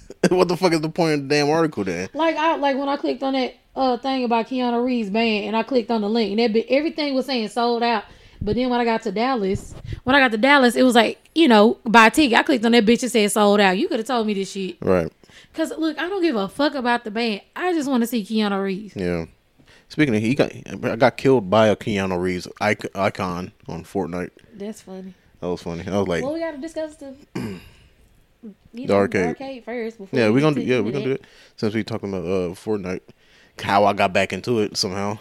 what 0.30 0.48
the 0.48 0.58
fuck 0.58 0.74
is 0.74 0.82
the 0.82 0.90
point 0.90 1.14
of 1.14 1.22
the 1.24 1.28
damn 1.28 1.50
article 1.50 1.84
then? 1.84 2.10
like 2.14 2.36
I 2.36 2.56
like 2.56 2.78
when 2.78 2.90
I 2.90 2.98
clicked 2.98 3.24
on 3.24 3.34
that 3.34 3.56
uh 3.76 3.98
thing 3.98 4.24
about 4.24 4.48
Keanu 4.48 4.84
Reeves 4.84 5.10
band 5.10 5.46
and 5.46 5.56
I 5.56 5.64
clicked 5.64 5.92
on 5.92 6.02
the 6.02 6.10
link 6.10 6.32
and 6.32 6.40
that 6.40 6.54
bit, 6.54 6.66
everything 6.70 7.14
was 7.14 7.26
saying 7.26 7.50
sold 7.50 7.84
out. 7.84 8.04
But 8.40 8.56
then 8.56 8.70
when 8.70 8.80
I 8.80 8.86
got 8.86 9.02
to 9.04 9.12
Dallas, 9.12 9.74
when 10.04 10.16
I 10.16 10.20
got 10.20 10.32
to 10.32 10.38
Dallas, 10.38 10.76
it 10.76 10.84
was 10.84 10.94
like, 10.94 11.18
you 11.34 11.48
know, 11.48 11.80
buy 11.86 12.08
a 12.08 12.12
ticket. 12.12 12.38
I 12.38 12.44
clicked 12.44 12.64
on 12.66 12.72
that 12.74 12.86
bitch 12.86 13.02
and 13.02 13.12
said 13.12 13.32
sold 13.32 13.60
out. 13.60 13.78
You 13.78 13.88
could 13.88 14.00
have 14.00 14.08
told 14.08 14.28
me 14.28 14.36
this 14.36 14.52
shit. 14.52 14.78
Right? 14.82 15.12
Cause 15.54 15.74
look, 15.76 15.98
I 15.98 16.08
don't 16.08 16.22
give 16.22 16.36
a 16.36 16.48
fuck 16.48 16.76
about 16.76 17.04
the 17.04 17.10
band. 17.12 17.42
I 17.56 17.74
just 17.74 17.90
want 17.90 18.02
to 18.04 18.08
see 18.08 18.24
Keanu 18.24 18.64
Reeves. 18.64 18.96
Yeah. 18.96 19.26
Speaking 19.90 20.16
of, 20.16 20.22
he 20.22 20.36
got 20.36 20.52
I 20.84 20.96
got 20.98 21.18
killed 21.18 21.50
by 21.50 21.68
a 21.68 21.76
Keanu 21.76 22.20
Reeves 22.22 22.48
icon 22.62 23.52
on 23.68 23.84
Fortnite. 23.84 24.32
That's 24.54 24.82
funny. 24.82 25.14
That 25.40 25.48
was 25.48 25.62
funny. 25.62 25.84
I 25.88 25.98
was 25.98 26.08
like, 26.08 26.24
Well, 26.24 26.34
we 26.34 26.40
gotta 26.40 26.58
discuss 26.58 26.96
the 26.98 27.16
you 28.74 28.88
The 28.88 28.94
arcade. 28.94 29.64
first. 29.66 29.98
Before 29.98 30.20
Yeah, 30.20 30.28
we 30.28 30.34
we're 30.34 30.42
gonna 30.42 30.56
do. 30.56 30.62
Yeah, 30.62 30.80
we're 30.82 30.92
gonna 30.92 31.06
do 31.06 31.12
it 31.12 31.26
since 31.56 31.74
we 31.74 31.84
talking 31.84 32.10
about 32.10 32.26
uh 32.26 32.54
Fortnite. 32.54 33.02
How 33.62 33.86
I 33.86 33.94
got 33.94 34.14
back 34.14 34.34
into 34.34 34.60
it 34.60 34.78
somehow. 34.78 35.18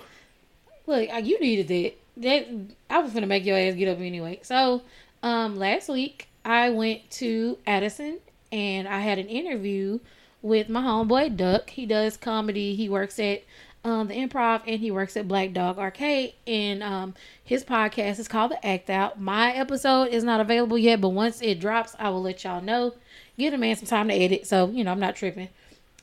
Look, 0.87 1.09
you 1.25 1.41
needed 1.41 1.69
that. 1.69 1.95
That 2.19 2.49
I 2.89 2.99
was 2.99 3.13
gonna 3.13 3.27
make 3.27 3.45
your 3.45 3.59
ass 3.59 3.75
get 3.75 3.89
up 3.89 3.99
anyway. 4.01 4.41
So, 4.43 4.83
um, 5.23 5.57
last 5.57 5.89
week 5.89 6.29
I 6.45 6.71
went 6.71 7.11
to 7.13 7.59
Addison 7.67 8.19
and 8.53 8.87
I 8.87 9.01
had 9.01 9.19
an 9.19 9.27
interview 9.27 9.99
with 10.43 10.69
my 10.69 10.83
homeboy 10.83 11.37
Duck. 11.37 11.71
He 11.71 11.87
does 11.87 12.17
comedy. 12.17 12.75
He 12.77 12.89
works 12.89 13.19
at 13.19 13.43
um, 13.85 14.09
the 14.09 14.15
Improv 14.15 14.63
and 14.67 14.81
he 14.81 14.91
works 14.91 15.17
at 15.17 15.29
Black 15.29 15.53
Dog 15.53 15.79
Arcade. 15.79 16.35
And 16.47 16.83
um, 16.83 17.15
his 17.43 17.65
podcast 17.65 18.19
is 18.19 18.29
called 18.29 18.53
The 18.53 18.67
Act 18.67 18.91
Out. 18.91 19.21
My 19.21 19.53
episode 19.53 20.05
is 20.09 20.25
not 20.25 20.41
available 20.41 20.79
yet, 20.79 21.01
but 21.01 21.11
once 21.11 21.41
it 21.43 21.61
drops, 21.61 21.95
I 21.99 22.11
will 22.11 22.23
let 22.23 22.45
y'all 22.45 22.63
know. 22.63 22.95
Give 23.39 23.53
the 23.53 23.59
man 23.59 23.77
some 23.77 23.87
time 23.87 24.09
to 24.09 24.15
edit, 24.15 24.47
so 24.47 24.69
you 24.69 24.85
know 24.85 24.93
I'm 24.93 25.01
not 25.01 25.17
tripping. 25.17 25.49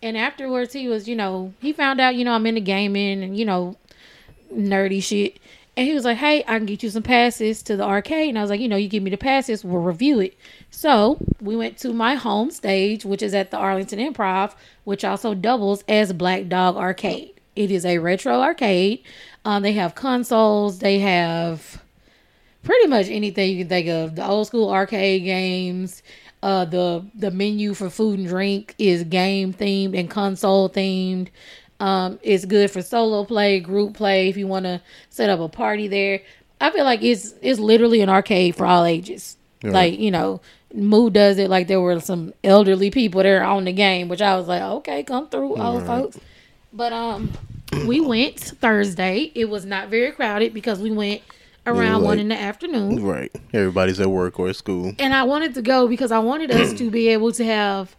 And 0.02 0.18
afterwards, 0.18 0.74
he 0.74 0.88
was, 0.88 1.08
you 1.08 1.16
know, 1.16 1.54
he 1.62 1.72
found 1.72 2.02
out, 2.02 2.16
you 2.16 2.26
know, 2.26 2.34
I'm 2.34 2.46
into 2.46 2.62
gaming 2.62 3.24
and 3.24 3.38
you 3.38 3.46
know, 3.46 3.78
nerdy 4.54 5.02
shit. 5.02 5.40
And 5.76 5.88
he 5.88 5.96
was 5.96 6.06
like, 6.06 6.18
"Hey, 6.18 6.42
I 6.42 6.58
can 6.58 6.68
get 6.68 6.84
you 6.84 6.90
some 6.90 7.02
passes 7.02 7.64
to 7.64 7.76
the 7.76 7.84
arcade." 7.84 8.30
And 8.30 8.38
I 8.38 8.42
was 8.42 8.52
like, 8.52 8.60
"You 8.60 8.68
know, 8.68 8.76
you 8.76 8.88
give 8.88 9.02
me 9.02 9.10
the 9.10 9.18
passes, 9.18 9.64
we'll 9.64 9.82
review 9.82 10.20
it." 10.20 10.38
So 10.70 11.18
we 11.42 11.56
went 11.56 11.78
to 11.80 11.94
my 11.94 12.16
home 12.16 12.52
stage, 12.52 13.06
which 13.06 13.24
is 13.24 13.34
at 13.34 13.50
the 13.50 13.58
Arlington 13.58 14.00
Improv, 14.00 14.54
which 14.84 15.04
also 15.04 15.34
doubles 15.34 15.84
as 15.88 16.14
Black 16.14 16.48
Dog 16.48 16.76
Arcade. 16.76 17.34
It 17.56 17.72
is 17.72 17.86
a 17.86 18.00
retro 18.00 18.42
arcade. 18.42 19.04
Um, 19.46 19.64
they 19.64 19.74
have 19.74 19.96
consoles. 19.96 20.80
They 20.80 21.00
have 21.00 21.82
pretty 22.64 22.88
much 22.88 23.08
anything 23.08 23.52
you 23.52 23.58
can 23.60 23.70
think 23.70 23.88
of. 23.88 24.16
The 24.16 24.26
old 24.26 24.48
school 24.48 24.72
arcade 24.72 25.24
games. 25.24 26.02
Uh, 26.44 26.66
the 26.66 27.06
the 27.16 27.32
menu 27.32 27.74
for 27.74 27.90
food 27.90 28.20
and 28.20 28.28
drink 28.28 28.76
is 28.78 29.06
game 29.06 29.54
themed 29.54 29.98
and 29.98 30.10
console 30.10 30.70
themed. 30.70 31.30
Um, 31.80 32.20
it's 32.22 32.44
good 32.44 32.70
for 32.70 32.82
solo 32.82 33.24
play, 33.24 33.62
group 33.62 33.94
play. 33.94 34.28
If 34.28 34.36
you 34.36 34.46
want 34.46 34.66
to 34.66 34.82
set 35.10 35.30
up 35.30 35.40
a 35.40 35.48
party 35.48 35.88
there, 35.88 36.22
I 36.60 36.70
feel 36.72 36.84
like 36.84 37.02
it's 37.02 37.34
it's 37.42 37.62
literally 37.62 38.02
an 38.02 38.10
arcade 38.10 38.58
for 38.58 38.66
all 38.66 38.84
ages. 38.84 39.38
Like 39.64 39.98
you 39.98 40.12
know, 40.12 40.42
Moo 40.74 41.10
does 41.10 41.38
it 41.38 41.50
like 41.50 41.68
there 41.68 41.80
were 41.80 42.02
some 42.02 42.34
elderly 42.44 42.92
people 42.92 43.24
there 43.24 43.42
on 43.42 43.64
the 43.64 43.72
game, 43.72 44.10
which 44.10 44.22
I 44.22 44.36
was 44.36 44.46
like, 44.50 44.62
okay, 44.62 45.02
come 45.04 45.30
through, 45.30 45.56
old 45.56 45.86
folks. 45.86 46.18
But 46.74 46.92
um, 46.92 47.32
we 47.88 48.02
went 48.02 48.38
Thursday. 48.40 49.32
It 49.34 49.46
was 49.46 49.64
not 49.66 49.88
very 49.88 50.12
crowded 50.12 50.54
because 50.54 50.80
we 50.82 50.92
went 50.92 51.22
around 51.66 52.02
like- 52.02 52.08
one 52.08 52.20
in 52.20 52.30
the 52.30 52.40
afternoon. 52.40 53.04
Right. 53.04 53.32
Everybody's 53.54 54.00
at 54.00 54.10
work 54.10 54.40
or 54.40 54.50
at 54.50 54.56
school. 54.56 54.94
And 55.00 55.14
I 55.14 55.24
wanted 55.24 55.54
to 55.56 55.62
go 55.62 55.88
because 55.88 56.12
I 56.12 56.20
wanted 56.20 56.52
us 56.52 56.74
to 56.74 56.90
be 56.90 57.10
able 57.10 57.32
to 57.34 57.46
have 57.46 57.96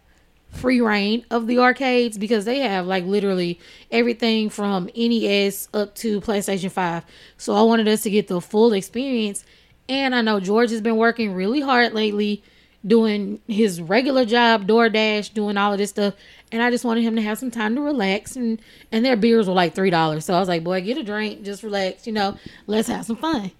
free 0.51 0.79
reign 0.79 1.25
of 1.29 1.47
the 1.47 1.59
arcades 1.59 2.17
because 2.17 2.45
they 2.45 2.59
have 2.59 2.85
like 2.85 3.03
literally 3.03 3.59
everything 3.91 4.49
from 4.49 4.89
NES 4.95 5.67
up 5.73 5.93
to 5.95 6.21
PlayStation 6.21 6.71
5. 6.71 7.03
So 7.37 7.53
I 7.55 7.61
wanted 7.63 7.87
us 7.87 8.01
to 8.03 8.09
get 8.09 8.27
the 8.27 8.39
full 8.39 8.71
experience. 8.73 9.43
And 9.89 10.15
I 10.15 10.21
know 10.21 10.39
George 10.39 10.71
has 10.71 10.81
been 10.81 10.95
working 10.97 11.33
really 11.33 11.61
hard 11.61 11.93
lately 11.93 12.41
doing 12.87 13.39
his 13.47 13.81
regular 13.81 14.25
job, 14.25 14.67
DoorDash, 14.67 15.33
doing 15.33 15.57
all 15.57 15.73
of 15.73 15.79
this 15.79 15.89
stuff. 15.89 16.13
And 16.55 16.63
I 16.63 16.71
just 16.71 16.85
wanted 16.85 17.03
him 17.03 17.17
to 17.17 17.21
have 17.21 17.37
some 17.37 17.51
time 17.51 17.75
to 17.75 17.81
relax 17.81 18.37
and 18.37 18.61
and 18.89 19.03
their 19.03 19.17
beers 19.17 19.45
were 19.45 19.53
like 19.53 19.75
three 19.75 19.89
dollars. 19.89 20.23
So 20.23 20.33
I 20.33 20.39
was 20.39 20.47
like, 20.47 20.63
boy, 20.63 20.79
get 20.79 20.97
a 20.97 21.03
drink, 21.03 21.43
just 21.43 21.63
relax, 21.63 22.07
you 22.07 22.13
know, 22.13 22.37
let's 22.65 22.87
have 22.87 23.03
some 23.05 23.17
fun. 23.17 23.51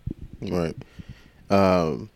Right. 0.41 0.75
Um, 1.49 2.10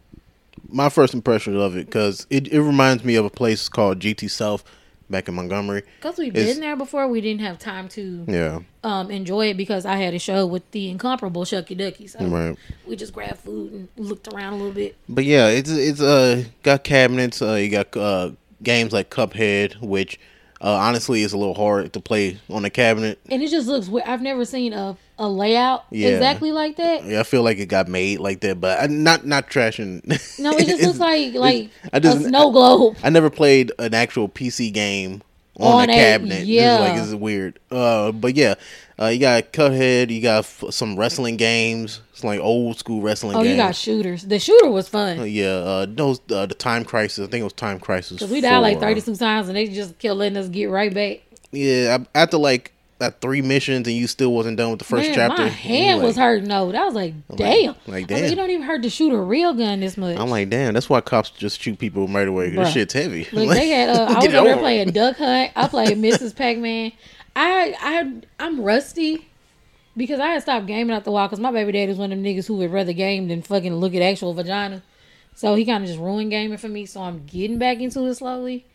my 0.69 0.87
first 0.87 1.13
impression 1.13 1.57
of 1.57 1.75
it 1.75 1.87
because 1.87 2.25
it, 2.29 2.47
it 2.47 2.61
reminds 2.61 3.03
me 3.03 3.15
of 3.15 3.25
a 3.25 3.29
place 3.29 3.67
called 3.67 3.99
GT 3.99 4.29
South 4.29 4.63
back 5.09 5.27
in 5.27 5.33
Montgomery. 5.33 5.83
Because 5.99 6.17
we've 6.17 6.33
It's- 6.33 6.53
been 6.53 6.61
there 6.61 6.77
before, 6.77 7.07
we 7.09 7.19
didn't 7.19 7.41
have 7.41 7.59
time 7.59 7.89
to 7.89 8.23
Yeah. 8.27 8.59
um 8.85 9.11
enjoy 9.11 9.49
it 9.49 9.57
because 9.57 9.85
I 9.85 9.97
had 9.97 10.13
a 10.13 10.19
show 10.19 10.45
with 10.45 10.69
the 10.71 10.89
incomparable 10.89 11.43
Shucky 11.43 11.77
Ducky. 11.77 12.07
So 12.07 12.23
Right. 12.25 12.55
we 12.87 12.95
just 12.95 13.11
grabbed 13.11 13.39
food 13.39 13.73
and 13.73 13.87
looked 13.97 14.31
around 14.33 14.53
a 14.53 14.55
little 14.57 14.71
bit. 14.71 14.95
But 15.09 15.25
yeah, 15.25 15.47
it's 15.49 15.69
it's 15.71 15.99
uh 15.99 16.43
got 16.63 16.85
cabinets. 16.85 17.41
Uh, 17.41 17.55
you 17.55 17.69
got 17.69 17.97
uh 17.97 18.31
games 18.63 18.93
like 18.93 19.09
Cuphead, 19.09 19.81
which 19.81 20.19
uh, 20.61 20.73
honestly 20.73 21.23
it's 21.23 21.33
a 21.33 21.37
little 21.37 21.53
hard 21.53 21.93
to 21.93 21.99
play 21.99 22.39
on 22.49 22.65
a 22.65 22.69
cabinet. 22.69 23.19
And 23.29 23.41
it 23.41 23.49
just 23.49 23.67
looks 23.67 23.87
weird. 23.87 24.07
I've 24.07 24.21
never 24.21 24.43
seen 24.45 24.73
a, 24.73 24.97
a 25.17 25.27
layout 25.27 25.85
Yeah. 25.91 26.09
exactly 26.09 26.51
like 26.51 26.77
that. 26.77 27.05
Yeah, 27.05 27.21
I 27.21 27.23
feel 27.23 27.43
like 27.43 27.57
it 27.59 27.67
got 27.67 27.87
made 27.87 28.19
like 28.19 28.41
that, 28.41 28.59
but 28.59 28.81
I, 28.81 28.87
not 28.87 29.25
not 29.25 29.49
trashing. 29.49 30.03
No, 30.39 30.51
it 30.51 30.67
just 30.67 30.83
looks 30.87 30.99
like 30.99 31.33
like 31.33 31.69
I 31.93 31.97
a 31.97 31.99
just- 31.99 32.25
snow 32.25 32.51
globe. 32.51 32.97
I 33.03 33.09
never 33.09 33.29
played 33.29 33.71
an 33.79 33.93
actual 33.93 34.27
PC 34.29 34.73
game 34.73 35.21
on, 35.59 35.83
On 35.83 35.89
a 35.89 35.93
a- 35.93 35.95
cabinet. 35.95 36.45
Yeah, 36.45 36.77
yeah. 36.77 36.79
like 36.93 37.01
it's 37.03 37.13
weird. 37.13 37.59
Uh, 37.69 38.11
but 38.11 38.35
yeah, 38.35 38.55
uh, 38.99 39.07
you 39.07 39.19
got 39.19 39.51
Cuphead. 39.53 40.09
You 40.09 40.21
got 40.21 40.39
f- 40.39 40.63
some 40.71 40.97
wrestling 40.97 41.37
games. 41.37 42.01
It's 42.13 42.23
like 42.23 42.39
old 42.39 42.77
school 42.77 43.01
wrestling 43.01 43.35
Oh, 43.37 43.43
games. 43.43 43.51
you 43.51 43.57
got 43.57 43.75
shooters. 43.75 44.23
The 44.23 44.39
shooter 44.39 44.69
was 44.69 44.87
Uh, 44.87 44.91
fun 44.91 45.29
yeah, 45.29 45.47
uh, 45.47 45.85
those 45.87 46.19
uh, 46.31 46.45
the 46.45 46.55
Time 46.55 46.83
Crisis. 46.85 47.19
I 47.27 47.29
think 47.29 47.41
it 47.41 47.43
was 47.45 47.53
Time 47.53 47.79
Crisis. 47.79 48.21
we 48.29 48.41
died 48.41 48.57
like 48.59 48.79
4. 48.79 48.81
thirty 48.89 49.01
two 49.01 49.15
times 49.15 49.47
and 49.47 49.55
they 49.57 49.67
just 49.67 49.97
kept 49.99 50.15
letting 50.15 50.37
us 50.37 50.47
get 50.49 50.65
right 50.69 50.93
back. 50.93 51.19
Yeah, 51.51 51.99
after 52.15 52.37
like 52.37 52.71
that 52.99 53.21
three 53.21 53.41
missions 53.41 53.87
and 53.87 53.95
you 53.95 54.07
still 54.07 54.33
wasn't 54.33 54.57
done 54.57 54.69
with 54.69 54.79
the 54.79 54.85
first 54.85 55.07
Man, 55.09 55.15
chapter. 55.15 55.43
my 55.43 55.47
hand 55.49 55.99
like- 55.99 56.07
was 56.07 56.15
hurting. 56.17 56.47
though. 56.49 56.71
that 56.71 56.85
was 56.85 56.93
like, 56.95 57.13
damn. 57.35 57.75
like, 57.87 58.11
I 58.11 58.13
was 58.13 58.21
damn. 58.21 58.29
you 58.29 58.35
don't 58.35 58.49
even 58.49 58.61
hurt 58.63 58.83
to 58.83 58.89
shoot 58.89 59.13
a 59.13 59.17
real 59.17 59.53
gun 59.53 59.79
this 59.79 59.97
much. 59.97 60.17
I'm 60.17 60.29
like, 60.29 60.49
damn. 60.49 60.73
That's 60.73 60.89
why 60.89 61.01
cops 61.01 61.29
just 61.29 61.61
shoot 61.61 61.79
people 61.79 62.07
right 62.07 62.27
away. 62.27 62.49
This 62.51 62.71
shit's 62.73 62.93
heavy. 62.93 63.27
Look, 63.31 63.49
they 63.55 63.69
had. 63.69 63.89
Uh, 63.89 64.03
I 64.03 64.15
was 64.25 64.33
over 64.33 64.47
there 64.47 64.57
playing. 64.57 64.91
Duck 64.91 65.17
Hunt. 65.17 65.51
I 65.55 65.67
played 65.69 65.97
Mrs. 65.97 66.35
Pac 66.35 66.57
Man. 66.57 66.91
I 67.35 67.75
I 67.79 68.21
I'm 68.39 68.61
rusty 68.61 69.27
because 69.95 70.19
I 70.19 70.27
had 70.27 70.41
stopped 70.41 70.65
gaming 70.65 70.95
after 70.95 71.09
a 71.09 71.13
while 71.13 71.27
because 71.27 71.39
my 71.39 71.51
baby 71.51 71.71
daddy 71.71 71.87
was 71.87 71.97
one 71.97 72.11
of 72.11 72.17
them 72.17 72.25
niggas 72.25 72.47
who 72.47 72.57
would 72.57 72.71
rather 72.71 72.91
game 72.93 73.27
than 73.27 73.41
fucking 73.41 73.73
look 73.75 73.93
at 73.95 74.01
actual 74.01 74.33
vagina. 74.33 74.81
So 75.35 75.55
he 75.55 75.63
kind 75.65 75.83
of 75.83 75.87
just 75.87 75.99
ruined 76.01 76.31
gaming 76.31 76.57
for 76.57 76.67
me. 76.67 76.85
So 76.85 77.01
I'm 77.01 77.25
getting 77.25 77.59
back 77.59 77.79
into 77.79 78.03
it 78.07 78.15
slowly. 78.15 78.65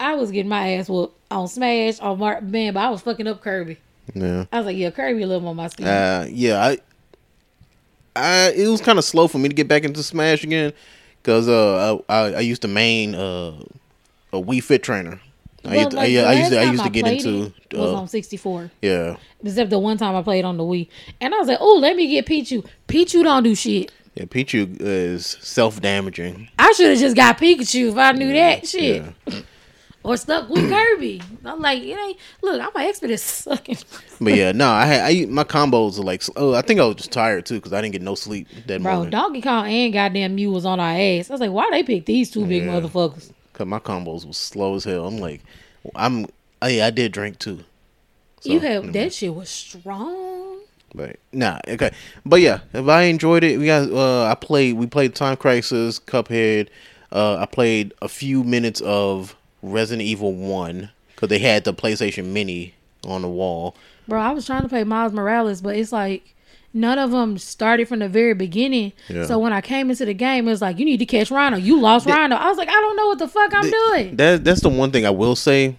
I 0.00 0.14
was 0.14 0.30
getting 0.30 0.48
my 0.48 0.72
ass 0.74 0.88
whooped 0.88 1.14
on 1.30 1.46
Smash 1.46 2.00
on 2.00 2.18
Mar- 2.18 2.40
man, 2.40 2.74
but 2.74 2.80
I 2.80 2.90
was 2.90 3.02
fucking 3.02 3.26
up 3.28 3.40
Kirby. 3.42 3.76
Yeah. 4.14 4.46
I 4.50 4.56
was 4.58 4.66
like, 4.66 4.76
yeah, 4.76 4.90
Kirby 4.90 5.22
a 5.22 5.26
little 5.26 5.42
more 5.42 5.54
my 5.54 5.68
speed. 5.68 5.86
Uh, 5.86 6.24
yeah, 6.28 6.58
I, 6.64 6.78
I, 8.16 8.50
it 8.56 8.66
was 8.68 8.80
kind 8.80 8.98
of 8.98 9.04
slow 9.04 9.28
for 9.28 9.38
me 9.38 9.48
to 9.48 9.54
get 9.54 9.68
back 9.68 9.84
into 9.84 10.02
Smash 10.02 10.42
again, 10.42 10.72
cause 11.22 11.48
uh, 11.48 11.98
I, 12.08 12.14
I, 12.14 12.32
I 12.34 12.40
used 12.40 12.62
to 12.62 12.68
main 12.68 13.14
uh, 13.14 13.62
a 14.32 14.40
Wii 14.40 14.62
Fit 14.62 14.82
Trainer. 14.82 15.20
I 15.64 15.68
Well, 15.68 15.76
used, 15.76 15.90
to, 15.90 15.96
like, 15.96 16.10
yeah, 16.10 16.22
I 16.22 16.32
used 16.32 16.50
to, 16.50 16.58
I 16.60 16.62
used 16.70 16.84
to 16.84 16.90
get 16.90 17.06
into, 17.06 17.52
it 17.70 17.76
was 17.76 17.90
uh, 17.92 17.96
on 17.96 18.08
64. 18.08 18.70
yeah, 18.82 19.16
Except 19.44 19.70
the 19.70 19.78
one 19.78 19.98
time 19.98 20.16
I 20.16 20.22
played 20.22 20.44
on 20.44 20.56
the 20.56 20.64
Wii, 20.64 20.88
and 21.20 21.34
I 21.34 21.38
was 21.38 21.48
like, 21.48 21.58
oh, 21.60 21.76
let 21.78 21.94
me 21.96 22.08
get 22.08 22.26
Pichu. 22.26 22.66
Pichu 22.88 23.22
don't 23.22 23.42
do 23.42 23.54
shit. 23.54 23.92
yeah. 24.14 24.24
Pichu 24.24 24.76
is 24.80 25.26
self 25.40 25.80
damaging. 25.80 26.48
I 26.58 26.72
should 26.72 26.88
have 26.90 26.98
just 26.98 27.14
got 27.14 27.38
Pikachu 27.38 27.90
if 27.90 27.96
I 27.96 28.12
knew 28.12 28.32
that 28.32 28.66
shit. 28.66 29.04
Yeah. 29.26 29.40
Or 30.02 30.16
stuck 30.16 30.48
with 30.48 30.70
Kirby. 30.70 31.20
I'm 31.44 31.60
like, 31.60 31.82
it 31.82 31.98
ain't. 31.98 32.16
Look, 32.42 32.60
I'm 32.60 32.74
an 32.74 32.88
expert 32.88 33.10
at 33.10 33.20
sucking. 33.20 33.76
But 34.18 34.34
yeah, 34.34 34.52
no, 34.52 34.70
I 34.70 34.86
had 34.86 35.00
I 35.02 35.26
my 35.26 35.44
combos 35.44 35.98
are 35.98 36.02
like, 36.02 36.22
oh, 36.36 36.54
I 36.54 36.62
think 36.62 36.80
I 36.80 36.86
was 36.86 36.96
just 36.96 37.12
tired 37.12 37.44
too, 37.44 37.60
cause 37.60 37.72
I 37.74 37.82
didn't 37.82 37.92
get 37.92 38.02
no 38.02 38.14
sleep 38.14 38.48
that 38.66 38.82
Bro, 38.82 38.94
morning. 38.94 39.10
Donkey 39.10 39.42
Kong 39.42 39.66
and 39.66 39.92
goddamn 39.92 40.34
Mew 40.36 40.50
was 40.52 40.64
on 40.64 40.80
our 40.80 40.92
ass. 40.92 41.28
I 41.28 41.34
was 41.34 41.40
like, 41.40 41.50
why 41.50 41.68
they 41.70 41.82
pick 41.82 42.06
these 42.06 42.30
two 42.30 42.46
big 42.46 42.64
Yeah. 42.64 42.70
motherfuckers? 42.70 43.30
Cause 43.52 43.66
my 43.66 43.78
combos 43.78 44.26
was 44.26 44.38
slow 44.38 44.74
as 44.74 44.84
hell. 44.84 45.06
I'm 45.06 45.18
like, 45.18 45.42
I'm, 45.94 46.26
oh, 46.62 46.66
yeah, 46.66 46.86
I 46.86 46.90
did 46.90 47.12
drink 47.12 47.38
too. 47.38 47.64
So, 48.40 48.52
you 48.52 48.60
have 48.60 48.84
mm. 48.84 48.92
that 48.94 49.12
shit 49.12 49.34
was 49.34 49.50
strong. 49.50 50.60
But 50.94 51.16
nah, 51.32 51.60
okay. 51.68 51.92
But 52.24 52.40
yeah, 52.40 52.60
if 52.72 52.88
I 52.88 53.02
enjoyed 53.02 53.44
it, 53.44 53.58
we 53.58 53.66
got 53.66 53.90
uh 53.90 54.24
I 54.24 54.34
played 54.34 54.76
we 54.76 54.86
played 54.86 55.14
Time 55.14 55.36
Crisis, 55.36 56.00
Cuphead. 56.00 56.68
Uh 57.12 57.36
I 57.36 57.46
played 57.46 57.92
a 58.00 58.08
few 58.08 58.42
minutes 58.44 58.80
of 58.80 59.36
Resident 59.62 60.06
Evil 60.06 60.32
1 60.32 60.90
cuz 61.16 61.28
they 61.28 61.38
had 61.38 61.64
the 61.64 61.74
PlayStation 61.74 62.26
Mini 62.26 62.74
on 63.04 63.22
the 63.22 63.28
wall. 63.28 63.74
Bro, 64.08 64.20
I 64.20 64.32
was 64.32 64.46
trying 64.46 64.62
to 64.62 64.68
play 64.68 64.84
Miles 64.84 65.12
Morales, 65.12 65.60
but 65.60 65.76
it's 65.76 65.92
like 65.92 66.34
none 66.72 66.98
of 66.98 67.10
them 67.10 67.38
started 67.38 67.88
from 67.88 67.98
the 68.00 68.08
very 68.08 68.34
beginning. 68.34 68.92
Yeah. 69.08 69.26
So 69.26 69.38
when 69.38 69.52
I 69.52 69.60
came 69.60 69.90
into 69.90 70.04
the 70.04 70.14
game, 70.14 70.46
it 70.48 70.50
was 70.50 70.62
like, 70.62 70.78
you 70.78 70.84
need 70.84 70.98
to 70.98 71.06
catch 71.06 71.30
Rhino. 71.30 71.56
You 71.56 71.80
lost 71.80 72.06
Rhino. 72.06 72.36
I 72.36 72.48
was 72.48 72.58
like, 72.58 72.68
I 72.68 72.72
don't 72.72 72.96
know 72.96 73.06
what 73.08 73.18
the 73.18 73.28
fuck 73.28 73.52
I'm 73.54 73.70
doing. 73.70 74.16
That 74.16 74.44
that's 74.44 74.60
the 74.60 74.68
one 74.68 74.90
thing 74.90 75.06
I 75.06 75.10
will 75.10 75.36
say. 75.36 75.76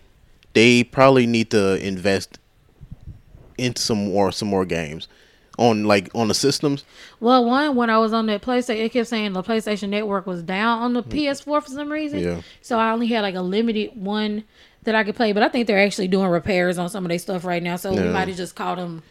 They 0.53 0.83
probably 0.83 1.25
need 1.27 1.49
to 1.51 1.75
invest 1.85 2.37
into 3.57 3.81
some 3.81 4.11
more 4.11 4.31
some 4.31 4.47
more 4.47 4.65
games 4.65 5.07
on 5.57 5.85
like 5.85 6.09
on 6.15 6.27
the 6.27 6.33
systems. 6.33 6.83
Well, 7.19 7.45
one 7.45 7.75
when 7.75 7.89
I 7.89 7.97
was 7.97 8.13
on 8.13 8.25
that 8.27 8.41
PlayStation, 8.41 8.83
it 8.85 8.89
kept 8.93 9.09
saying 9.09 9.33
the 9.33 9.43
PlayStation 9.43 9.89
Network 9.89 10.25
was 10.25 10.41
down 10.43 10.81
on 10.81 10.93
the 10.93 11.03
PS4 11.03 11.43
for 11.43 11.61
some 11.67 11.91
reason. 11.91 12.19
Yeah. 12.19 12.41
So 12.61 12.79
I 12.79 12.91
only 12.91 13.07
had 13.07 13.21
like 13.21 13.35
a 13.35 13.41
limited 13.41 13.91
one 13.95 14.43
that 14.83 14.95
I 14.95 15.03
could 15.03 15.15
play, 15.15 15.31
but 15.31 15.43
I 15.43 15.49
think 15.49 15.67
they're 15.67 15.83
actually 15.83 16.07
doing 16.07 16.27
repairs 16.27 16.77
on 16.77 16.89
some 16.89 17.05
of 17.05 17.09
their 17.09 17.19
stuff 17.19 17.45
right 17.45 17.61
now. 17.61 17.75
So 17.75 17.93
we 17.93 18.01
might 18.09 18.27
have 18.27 18.37
just 18.37 18.55
caught 18.55 18.77
them. 18.77 19.03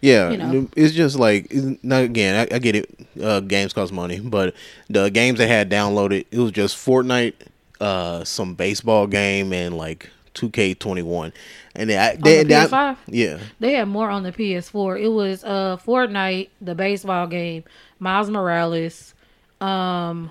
Yeah, 0.00 0.30
You 0.32 0.36
know. 0.36 0.68
it's 0.76 0.92
just 0.92 1.18
like 1.18 1.46
it's 1.50 1.82
not 1.82 2.02
again. 2.02 2.46
I, 2.52 2.56
I 2.56 2.58
get 2.58 2.76
it. 2.76 2.94
Uh, 3.18 3.40
games 3.40 3.72
cost 3.72 3.90
money, 3.90 4.20
but 4.20 4.54
the 4.90 5.08
games 5.08 5.38
they 5.38 5.46
had 5.46 5.70
downloaded, 5.70 6.26
it 6.30 6.38
was 6.38 6.52
just 6.52 6.76
Fortnite, 6.76 7.32
uh, 7.80 8.22
some 8.24 8.54
baseball 8.54 9.06
game, 9.06 9.54
and 9.54 9.78
like 9.78 10.10
2K21, 10.34 11.32
and 11.76 11.90
they, 11.90 11.96
I, 11.98 12.16
they, 12.16 12.38
the 12.42 12.48
they- 12.48 12.54
PS5? 12.54 12.96
yeah, 13.06 13.38
They 13.60 13.72
had 13.74 13.88
more 13.88 14.10
on 14.10 14.22
the 14.22 14.32
PS4. 14.32 15.00
It 15.02 15.08
was 15.08 15.44
uh 15.44 15.76
Fortnite, 15.84 16.48
the 16.60 16.74
baseball 16.74 17.26
game, 17.26 17.64
Miles 17.98 18.28
Morales. 18.30 19.14
Um, 19.60 20.30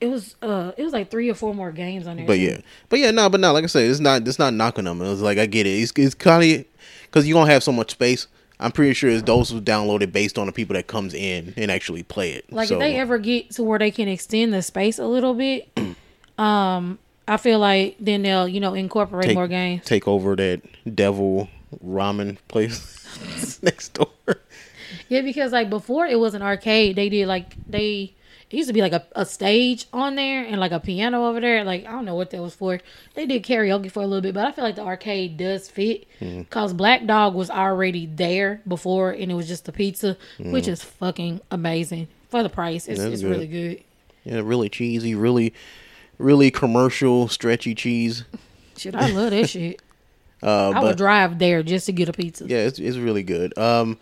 it 0.00 0.08
was 0.08 0.36
uh 0.42 0.72
it 0.76 0.82
was 0.82 0.92
like 0.92 1.10
three 1.10 1.30
or 1.30 1.34
four 1.34 1.54
more 1.54 1.72
games 1.72 2.06
on 2.06 2.16
there. 2.16 2.26
but 2.26 2.38
yeah, 2.38 2.58
but 2.88 2.98
yeah, 2.98 3.10
no, 3.10 3.28
but 3.30 3.40
no, 3.40 3.52
like 3.52 3.64
I 3.64 3.68
said, 3.68 3.88
it's 3.88 4.00
not 4.00 4.26
it's 4.26 4.38
not 4.38 4.52
knocking 4.52 4.84
them. 4.84 5.00
It 5.00 5.08
was 5.08 5.22
like 5.22 5.38
I 5.38 5.46
get 5.46 5.66
it. 5.66 5.70
It's 5.70 5.92
it's 5.96 6.14
kind 6.14 6.42
of 6.60 6.64
because 7.04 7.26
you 7.26 7.34
don't 7.34 7.46
have 7.46 7.62
so 7.62 7.72
much 7.72 7.92
space. 7.92 8.26
I'm 8.60 8.70
pretty 8.70 8.94
sure 8.94 9.10
it's 9.10 9.22
those 9.22 9.50
who 9.50 9.60
downloaded 9.60 10.12
based 10.12 10.38
on 10.38 10.46
the 10.46 10.52
people 10.52 10.74
that 10.74 10.86
comes 10.86 11.12
in 11.12 11.54
and 11.56 11.70
actually 11.70 12.02
play 12.02 12.32
it. 12.32 12.52
Like 12.52 12.68
so, 12.68 12.74
if 12.74 12.80
they 12.80 12.96
ever 12.96 13.18
get 13.18 13.50
to 13.52 13.64
where 13.64 13.78
they 13.78 13.90
can 13.90 14.08
extend 14.08 14.52
the 14.54 14.62
space 14.62 14.98
a 14.98 15.06
little 15.06 15.34
bit, 15.34 15.68
um, 16.38 16.98
I 17.26 17.36
feel 17.36 17.58
like 17.58 17.96
then 17.98 18.22
they'll 18.22 18.48
you 18.48 18.60
know 18.60 18.74
incorporate 18.74 19.28
take, 19.28 19.34
more 19.34 19.48
games. 19.48 19.84
take 19.84 20.06
over 20.06 20.36
that 20.36 20.62
devil 20.94 21.48
ramen 21.84 22.38
place 22.48 23.58
next 23.62 23.94
door. 23.94 24.08
Yeah, 25.08 25.22
because 25.22 25.52
like 25.52 25.70
before 25.70 26.06
it 26.06 26.18
was 26.18 26.34
an 26.34 26.42
arcade. 26.42 26.96
They 26.96 27.08
did 27.08 27.26
like 27.26 27.54
they 27.66 28.14
it 28.50 28.56
used 28.56 28.68
to 28.68 28.74
be 28.74 28.82
like 28.82 28.92
a, 28.92 29.04
a 29.12 29.24
stage 29.24 29.86
on 29.92 30.14
there 30.14 30.44
and 30.44 30.60
like 30.60 30.72
a 30.72 30.80
piano 30.80 31.26
over 31.26 31.40
there. 31.40 31.64
Like 31.64 31.86
I 31.86 31.92
don't 31.92 32.04
know 32.04 32.14
what 32.14 32.30
that 32.30 32.42
was 32.42 32.54
for. 32.54 32.80
They 33.14 33.26
did 33.26 33.42
karaoke 33.42 33.90
for 33.90 34.02
a 34.02 34.06
little 34.06 34.22
bit, 34.22 34.34
but 34.34 34.46
I 34.46 34.52
feel 34.52 34.64
like 34.64 34.76
the 34.76 34.84
arcade 34.84 35.36
does 35.36 35.68
fit 35.68 36.06
hmm. 36.18 36.40
because 36.40 36.72
Black 36.72 37.06
Dog 37.06 37.34
was 37.34 37.50
already 37.50 38.06
there 38.06 38.60
before 38.68 39.10
and 39.10 39.30
it 39.30 39.34
was 39.34 39.48
just 39.48 39.64
the 39.64 39.72
pizza, 39.72 40.16
hmm. 40.36 40.52
which 40.52 40.68
is 40.68 40.82
fucking 40.82 41.40
amazing 41.50 42.08
for 42.28 42.42
the 42.42 42.48
price. 42.48 42.86
It's. 42.86 43.00
It's 43.00 43.22
good. 43.22 43.30
really 43.30 43.46
good. 43.46 43.84
Yeah, 44.24 44.40
really 44.42 44.70
cheesy, 44.70 45.14
really, 45.14 45.52
really 46.24 46.50
commercial, 46.50 47.28
stretchy 47.28 47.74
cheese. 47.74 48.24
Shit, 48.76 48.94
I 48.96 49.10
love 49.10 49.30
that 49.30 49.48
shit. 49.48 49.80
Uh, 50.42 50.72
I 50.76 50.82
would 50.82 50.98
drive 50.98 51.38
there 51.38 51.62
just 51.62 51.86
to 51.86 51.92
get 51.92 52.10
a 52.10 52.12
pizza. 52.12 52.44
yeah, 52.46 52.58
it's 52.58 52.78
it's 52.78 52.98
really 52.98 53.22
good. 53.22 53.56
Um, 53.56 53.98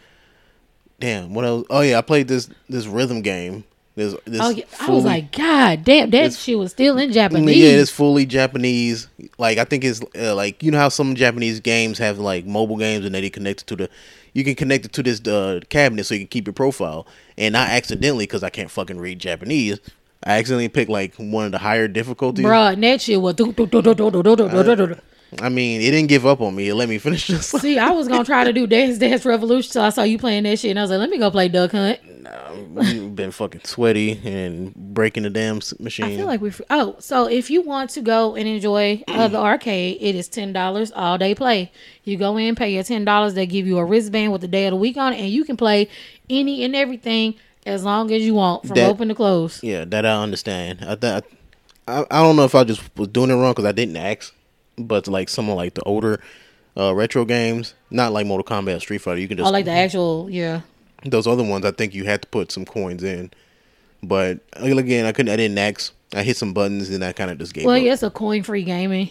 damn, 0.99 1.35
what 1.35 1.45
else? 1.45 1.65
Oh 1.71 1.83
yeah, 1.83 1.99
I 1.99 2.01
played 2.01 2.27
this 2.27 2.51
this 2.69 2.87
rhythm 2.87 3.21
game. 3.23 3.63
This 3.95 4.17
this 4.25 4.41
Oh 4.43 4.49
yeah, 4.49 4.65
I 4.81 4.91
was 4.91 5.05
like, 5.05 5.31
God 5.31 5.85
damn, 5.85 6.11
that 6.11 6.33
shit 6.33 6.59
was 6.59 6.73
still 6.73 6.99
in 6.99 7.13
Japanese. 7.13 7.57
yeah, 7.57 7.69
it's 7.69 7.93
fully 7.93 8.27
Japanese. 8.27 9.07
Like 9.39 9.59
I 9.59 9.65
think 9.65 9.85
it's 9.85 10.01
uh, 10.19 10.35
like 10.35 10.61
you 10.65 10.73
know 10.73 10.79
how 10.79 10.89
some 10.89 11.15
Japanese 11.15 11.61
games 11.61 11.99
have 11.99 12.19
like 12.19 12.45
mobile 12.45 12.77
games 12.77 13.05
and 13.05 13.15
they 13.15 13.31
connect 13.31 13.61
it 13.63 13.67
to 13.69 13.77
the. 13.77 13.91
You 14.33 14.43
can 14.43 14.57
connect 14.57 14.85
it 14.85 14.93
to 14.95 15.03
this 15.05 15.21
uh, 15.21 15.61
cabinet 15.69 16.07
so 16.07 16.15
you 16.15 16.21
can 16.21 16.29
keep 16.29 16.49
your 16.49 16.55
profile. 16.55 17.07
And 17.39 17.57
I 17.57 17.67
accidentally, 17.77 18.25
because 18.25 18.43
I 18.43 18.51
can't 18.51 18.71
fucking 18.71 18.99
read 18.99 19.21
Japanese, 19.21 19.79
I 20.25 20.39
accidentally 20.39 20.69
picked 20.69 20.91
like 20.91 21.15
one 21.17 21.47
of 21.47 21.53
the 21.53 21.59
higher 21.59 21.89
difficulties. 21.89 22.45
Bruh, 22.45 22.81
That 22.81 23.01
shit 23.01 23.21
was. 23.21 23.35
I 25.41 25.49
mean, 25.49 25.81
it 25.81 25.91
didn't 25.91 26.09
give 26.09 26.27
up 26.27 26.41
on 26.41 26.55
me. 26.55 26.69
It 26.69 26.75
let 26.75 26.89
me 26.89 26.99
finish 26.99 27.27
this. 27.27 27.47
See, 27.49 27.79
I 27.79 27.91
was 27.91 28.07
gonna 28.07 28.25
try 28.25 28.45
to 28.45 28.53
do 28.53 28.67
Dance 28.67 28.99
Dance 28.99 29.25
Revolution 29.25 29.73
till 29.73 29.83
I 29.83 29.89
saw 29.89 30.03
you 30.03 30.19
playing 30.19 30.43
that 30.45 30.59
shit, 30.59 30.71
and 30.71 30.79
I 30.79 30.83
was 30.83 30.91
like, 30.91 31.01
let 31.01 31.09
me 31.11 31.19
go 31.19 31.31
play 31.31 31.49
Duck 31.49 31.73
Hunt. 31.73 32.01
Nah, 32.23 32.83
you've 32.83 33.17
been 33.17 33.31
fucking 33.31 33.63
sweaty 33.65 34.21
and 34.25 34.75
breaking 34.75 35.23
the 35.23 35.31
damn 35.31 35.61
machine. 35.81 36.05
I 36.05 36.17
feel 36.17 36.27
like 36.27 36.41
we. 36.43 36.53
Oh, 36.69 36.97
so 36.99 37.27
if 37.27 37.51
you 37.51 37.63
want 37.63 37.91
to 37.91 38.03
go 38.03 38.35
and 38.37 38.47
enjoy 38.47 39.03
uh, 39.09 39.29
the 39.29 39.39
arcade, 39.39 39.99
it 40.01 40.15
is 40.15 40.29
ten 40.29 40.53
dollars 40.53 40.93
all 40.93 41.17
day 41.17 41.35
play. 41.35 41.73
You 42.05 42.19
go 42.19 42.37
in, 42.37 42.55
pay 42.55 42.73
your 42.75 42.85
ten 42.85 43.05
dollars. 43.05 43.33
They 43.35 43.47
give 43.47 43.67
you 43.67 43.79
a 43.79 43.85
wristband 43.85 44.33
with 44.33 44.43
the 44.43 44.49
day 44.49 44.67
of 44.67 44.73
the 44.73 44.77
week 44.77 44.99
on 44.99 45.15
it, 45.15 45.21
and 45.21 45.31
you 45.31 45.45
can 45.45 45.57
play 45.57 45.89
any 46.29 46.63
and 46.63 46.77
everything 46.77 47.37
as 47.67 47.85
long 47.85 48.11
as 48.11 48.23
you 48.23 48.35
want 48.35 48.67
from 48.67 48.75
That- 48.77 48.91
open 48.91 49.09
to 49.09 49.15
close. 49.15 49.63
yeah, 49.63 49.85
that 49.87 50.05
I 50.07 50.23
understand. 50.23 50.81
I, 50.87 50.95
th- 50.97 51.25
I 51.89 52.05
I 52.11 52.23
don't 52.23 52.37
know 52.37 52.45
if 52.45 52.55
I 52.55 52.65
just 52.65 52.83
was 52.97 53.09
doing 53.09 53.31
it 53.31 53.35
wrong 53.35 53.53
because 53.53 53.65
I 53.65 53.73
didn't 53.73 53.97
ask, 53.97 54.33
but 54.79 55.07
like 55.09 55.29
some 55.29 55.49
of 55.49 55.57
like 55.57 55.75
the 55.75 55.83
older 55.83 56.21
uh, 56.77 56.95
retro 56.95 57.25
games, 57.25 57.75
not 57.91 58.13
like 58.13 58.27
Mortal 58.27 58.45
Kombat, 58.45 58.81
Street 58.81 58.99
Fighter, 58.99 59.21
you 59.21 59.29
can 59.29 59.37
just 59.37 59.47
I 59.47 59.51
like 59.51 59.65
the 59.67 59.73
actual, 59.73 60.29
yeah. 60.31 60.61
those 61.05 61.27
other 61.27 61.43
ones. 61.45 61.65
I 61.65 61.71
think 61.73 61.95
you 61.95 62.05
had 62.05 62.23
to 62.23 62.29
put 62.29 62.51
some 62.53 62.65
coins 62.65 63.03
in, 63.03 63.31
but 64.03 64.41
uh, 64.61 64.65
again, 64.65 65.05
I 65.07 65.13
couldn't. 65.13 65.33
I 65.33 65.37
didn't 65.37 65.59
ask. 65.59 65.93
I 66.15 66.23
hit 66.23 66.37
some 66.37 66.53
buttons 66.53 66.91
and 66.91 67.03
I 67.05 67.13
kind 67.13 67.31
of 67.31 67.39
just 67.39 67.55
gave 67.55 67.65
Well, 67.65 67.77
up. 67.77 67.83
yeah, 67.83 67.93
it's 67.95 68.03
a 68.03 68.11
coin 68.11 68.43
free 68.43 68.65
gaming. 68.65 69.11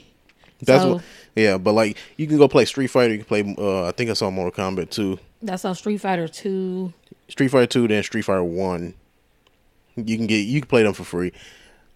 That's 0.64 0.84
so 0.84 0.94
what. 0.96 1.04
Yeah, 1.36 1.58
but 1.58 1.74
like 1.74 1.98
you 2.18 2.28
can 2.28 2.38
go 2.38 2.48
play 2.48 2.66
Street 2.66 2.88
Fighter. 2.88 3.14
You 3.14 3.24
can 3.24 3.26
play. 3.26 3.56
Uh, 3.58 3.88
I 3.88 3.92
think 3.92 4.10
I 4.10 4.14
saw 4.14 4.30
Mortal 4.32 4.52
Kombat 4.52 4.90
two, 4.92 5.18
that's 5.42 5.66
on 5.66 5.76
Street 5.76 5.98
Fighter 5.98 6.28
Two. 6.28 6.94
Street 7.30 7.48
Fighter 7.50 7.66
two, 7.68 7.88
then 7.88 8.04
Street 8.04 8.24
Fighter 8.24 8.44
one. 8.44 8.94
You 9.96 10.18
can 10.18 10.28
get. 10.28 10.38
You 10.38 10.62
can 10.62 10.70
play 10.70 10.84
them 10.84 10.94
for 10.94 11.04
free. 11.04 11.34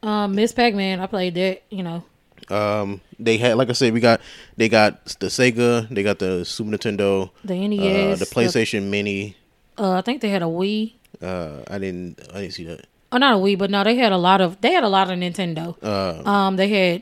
Um, 0.04 0.36
Miss 0.36 0.52
Pac 0.52 0.74
Man, 0.76 1.00
I 1.00 1.08
played 1.08 1.36
that. 1.36 1.64
You 1.70 1.84
know, 1.84 2.04
Um, 2.50 3.02
they 3.20 3.38
had, 3.38 3.58
like 3.58 3.70
I 3.70 3.74
said, 3.74 3.94
we 3.94 4.00
got. 4.00 4.22
They 4.58 4.70
got 4.70 5.06
the 5.20 5.28
Sega. 5.28 5.88
They 5.90 6.04
got 6.04 6.20
the 6.20 6.46
Super 6.46 6.72
Nintendo. 6.72 7.30
the 7.44 7.54
Uh, 7.54 7.68
NES, 7.68 8.20
the 8.20 8.26
PlayStation 8.26 8.84
Mini. 8.90 9.36
Uh, 9.78 9.92
I 9.92 10.02
think 10.02 10.22
they 10.22 10.30
had 10.30 10.42
a 10.42 10.46
Wii. 10.46 10.94
Uh, 11.22 11.64
I 11.70 11.78
didn't. 11.80 12.20
I 12.34 12.42
didn't 12.42 12.54
see 12.54 12.66
that. 12.66 12.86
Oh, 13.12 13.18
not 13.18 13.34
a 13.36 13.38
Wii, 13.38 13.58
but 13.58 13.70
no, 13.70 13.84
they 13.84 13.96
had 13.96 14.12
a 14.12 14.18
lot 14.18 14.42
of. 14.42 14.60
They 14.62 14.72
had 14.72 14.84
a 14.84 14.90
lot 14.90 15.10
of 15.10 15.18
Nintendo. 15.18 15.76
Uh, 15.82 16.30
Um, 16.30 16.56
they 16.58 16.68
had 16.68 17.02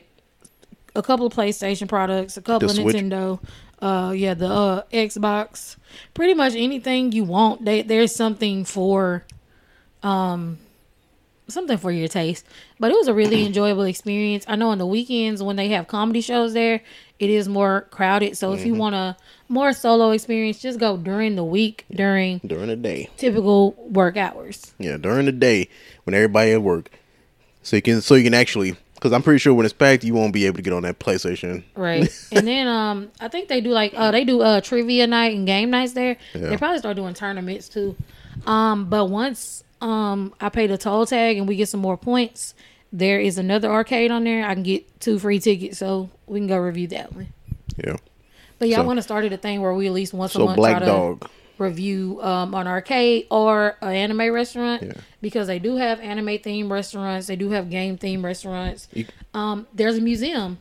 a 0.94 1.02
couple 1.02 1.26
of 1.26 1.32
PlayStation 1.32 1.88
products, 1.88 2.36
a 2.36 2.42
couple 2.42 2.70
of 2.70 2.76
Switch? 2.76 2.94
Nintendo. 2.96 3.40
Uh, 3.80 4.12
yeah, 4.16 4.34
the 4.34 4.48
uh, 4.48 4.82
Xbox. 4.92 5.76
Pretty 6.14 6.34
much 6.34 6.54
anything 6.54 7.12
you 7.12 7.24
want. 7.24 7.64
They, 7.64 7.82
there's 7.82 8.14
something 8.14 8.64
for, 8.64 9.24
um, 10.02 10.58
something 11.48 11.76
for 11.78 11.90
your 11.90 12.08
taste. 12.08 12.46
But 12.80 12.90
it 12.90 12.94
was 12.94 13.08
a 13.08 13.14
really 13.14 13.44
enjoyable 13.46 13.82
experience. 13.84 14.44
I 14.48 14.56
know 14.56 14.70
on 14.70 14.78
the 14.78 14.86
weekends 14.86 15.42
when 15.42 15.56
they 15.56 15.68
have 15.68 15.86
comedy 15.86 16.20
shows 16.20 16.52
there, 16.54 16.80
it 17.18 17.30
is 17.30 17.48
more 17.48 17.82
crowded. 17.90 18.36
So 18.36 18.50
Mm-hmm. 18.50 18.58
if 18.60 18.66
you 18.66 18.74
want 18.74 18.94
a 18.94 19.16
more 19.48 19.72
solo 19.72 20.10
experience, 20.10 20.58
just 20.60 20.80
go 20.80 20.96
during 20.96 21.36
the 21.36 21.44
week 21.44 21.84
during 21.90 22.40
during 22.44 22.68
the 22.68 22.76
day. 22.76 23.08
typical 23.16 23.72
work 23.78 24.16
hours. 24.16 24.74
Yeah, 24.78 24.96
during 24.96 25.26
the 25.26 25.32
day 25.32 25.68
when 26.04 26.14
everybody 26.14 26.52
at 26.52 26.62
work, 26.62 26.90
so 27.62 27.76
you 27.76 27.82
can 27.82 28.00
so 28.00 28.14
you 28.14 28.24
can 28.24 28.34
actually 28.34 28.76
because 29.04 29.14
I'm 29.14 29.22
pretty 29.22 29.38
sure 29.38 29.52
when 29.52 29.66
it's 29.66 29.74
packed, 29.74 30.02
you 30.02 30.14
won't 30.14 30.32
be 30.32 30.46
able 30.46 30.56
to 30.56 30.62
get 30.62 30.72
on 30.72 30.82
that 30.84 30.98
PlayStation. 30.98 31.62
Right. 31.76 32.08
and 32.32 32.48
then 32.48 32.66
um 32.66 33.12
I 33.20 33.28
think 33.28 33.48
they 33.48 33.60
do 33.60 33.68
like 33.68 33.92
uh 33.94 34.10
they 34.10 34.24
do 34.24 34.40
uh 34.40 34.62
trivia 34.62 35.06
night 35.06 35.36
and 35.36 35.46
game 35.46 35.68
nights 35.68 35.92
there. 35.92 36.16
Yeah. 36.32 36.48
They 36.48 36.56
probably 36.56 36.78
start 36.78 36.96
doing 36.96 37.12
tournaments 37.12 37.68
too. 37.68 37.96
Um 38.46 38.86
but 38.86 39.10
once 39.10 39.62
um 39.82 40.32
I 40.40 40.48
pay 40.48 40.66
the 40.66 40.78
toll 40.78 41.04
tag 41.04 41.36
and 41.36 41.46
we 41.46 41.54
get 41.54 41.68
some 41.68 41.80
more 41.80 41.98
points, 41.98 42.54
there 42.94 43.20
is 43.20 43.36
another 43.36 43.70
arcade 43.70 44.10
on 44.10 44.24
there. 44.24 44.46
I 44.46 44.54
can 44.54 44.62
get 44.62 45.00
two 45.00 45.18
free 45.18 45.38
tickets 45.38 45.76
so 45.76 46.08
we 46.26 46.38
can 46.40 46.46
go 46.46 46.56
review 46.56 46.86
that 46.88 47.12
one. 47.12 47.28
Yeah. 47.76 47.96
But 48.58 48.68
yeah, 48.68 48.76
I 48.78 48.80
So- 48.80 48.86
want 48.86 48.96
to 48.96 49.02
start 49.02 49.26
it 49.26 49.34
a 49.34 49.36
thing 49.36 49.60
where 49.60 49.74
we 49.74 49.86
at 49.86 49.92
least 49.92 50.14
once 50.14 50.34
a 50.34 50.38
month. 50.38 50.52
So 50.52 50.56
Black 50.56 50.78
try 50.78 50.80
to 50.80 50.86
Dog. 50.86 51.30
Review 51.58 52.20
um 52.22 52.54
an 52.54 52.66
arcade 52.66 53.26
or 53.30 53.76
an 53.80 53.94
anime 53.94 54.32
restaurant 54.32 54.82
Yeah. 54.82 54.92
because 55.20 55.46
they 55.46 55.58
do 55.58 55.76
have 55.76 56.00
anime 56.00 56.26
themed 56.38 56.70
restaurants, 56.70 57.26
they 57.26 57.36
do 57.36 57.50
have 57.50 57.70
game 57.70 57.96
themed 57.98 58.24
restaurants. 58.24 58.88
Um, 59.32 59.66
there's 59.74 59.96
a 59.98 60.00
museum, 60.00 60.58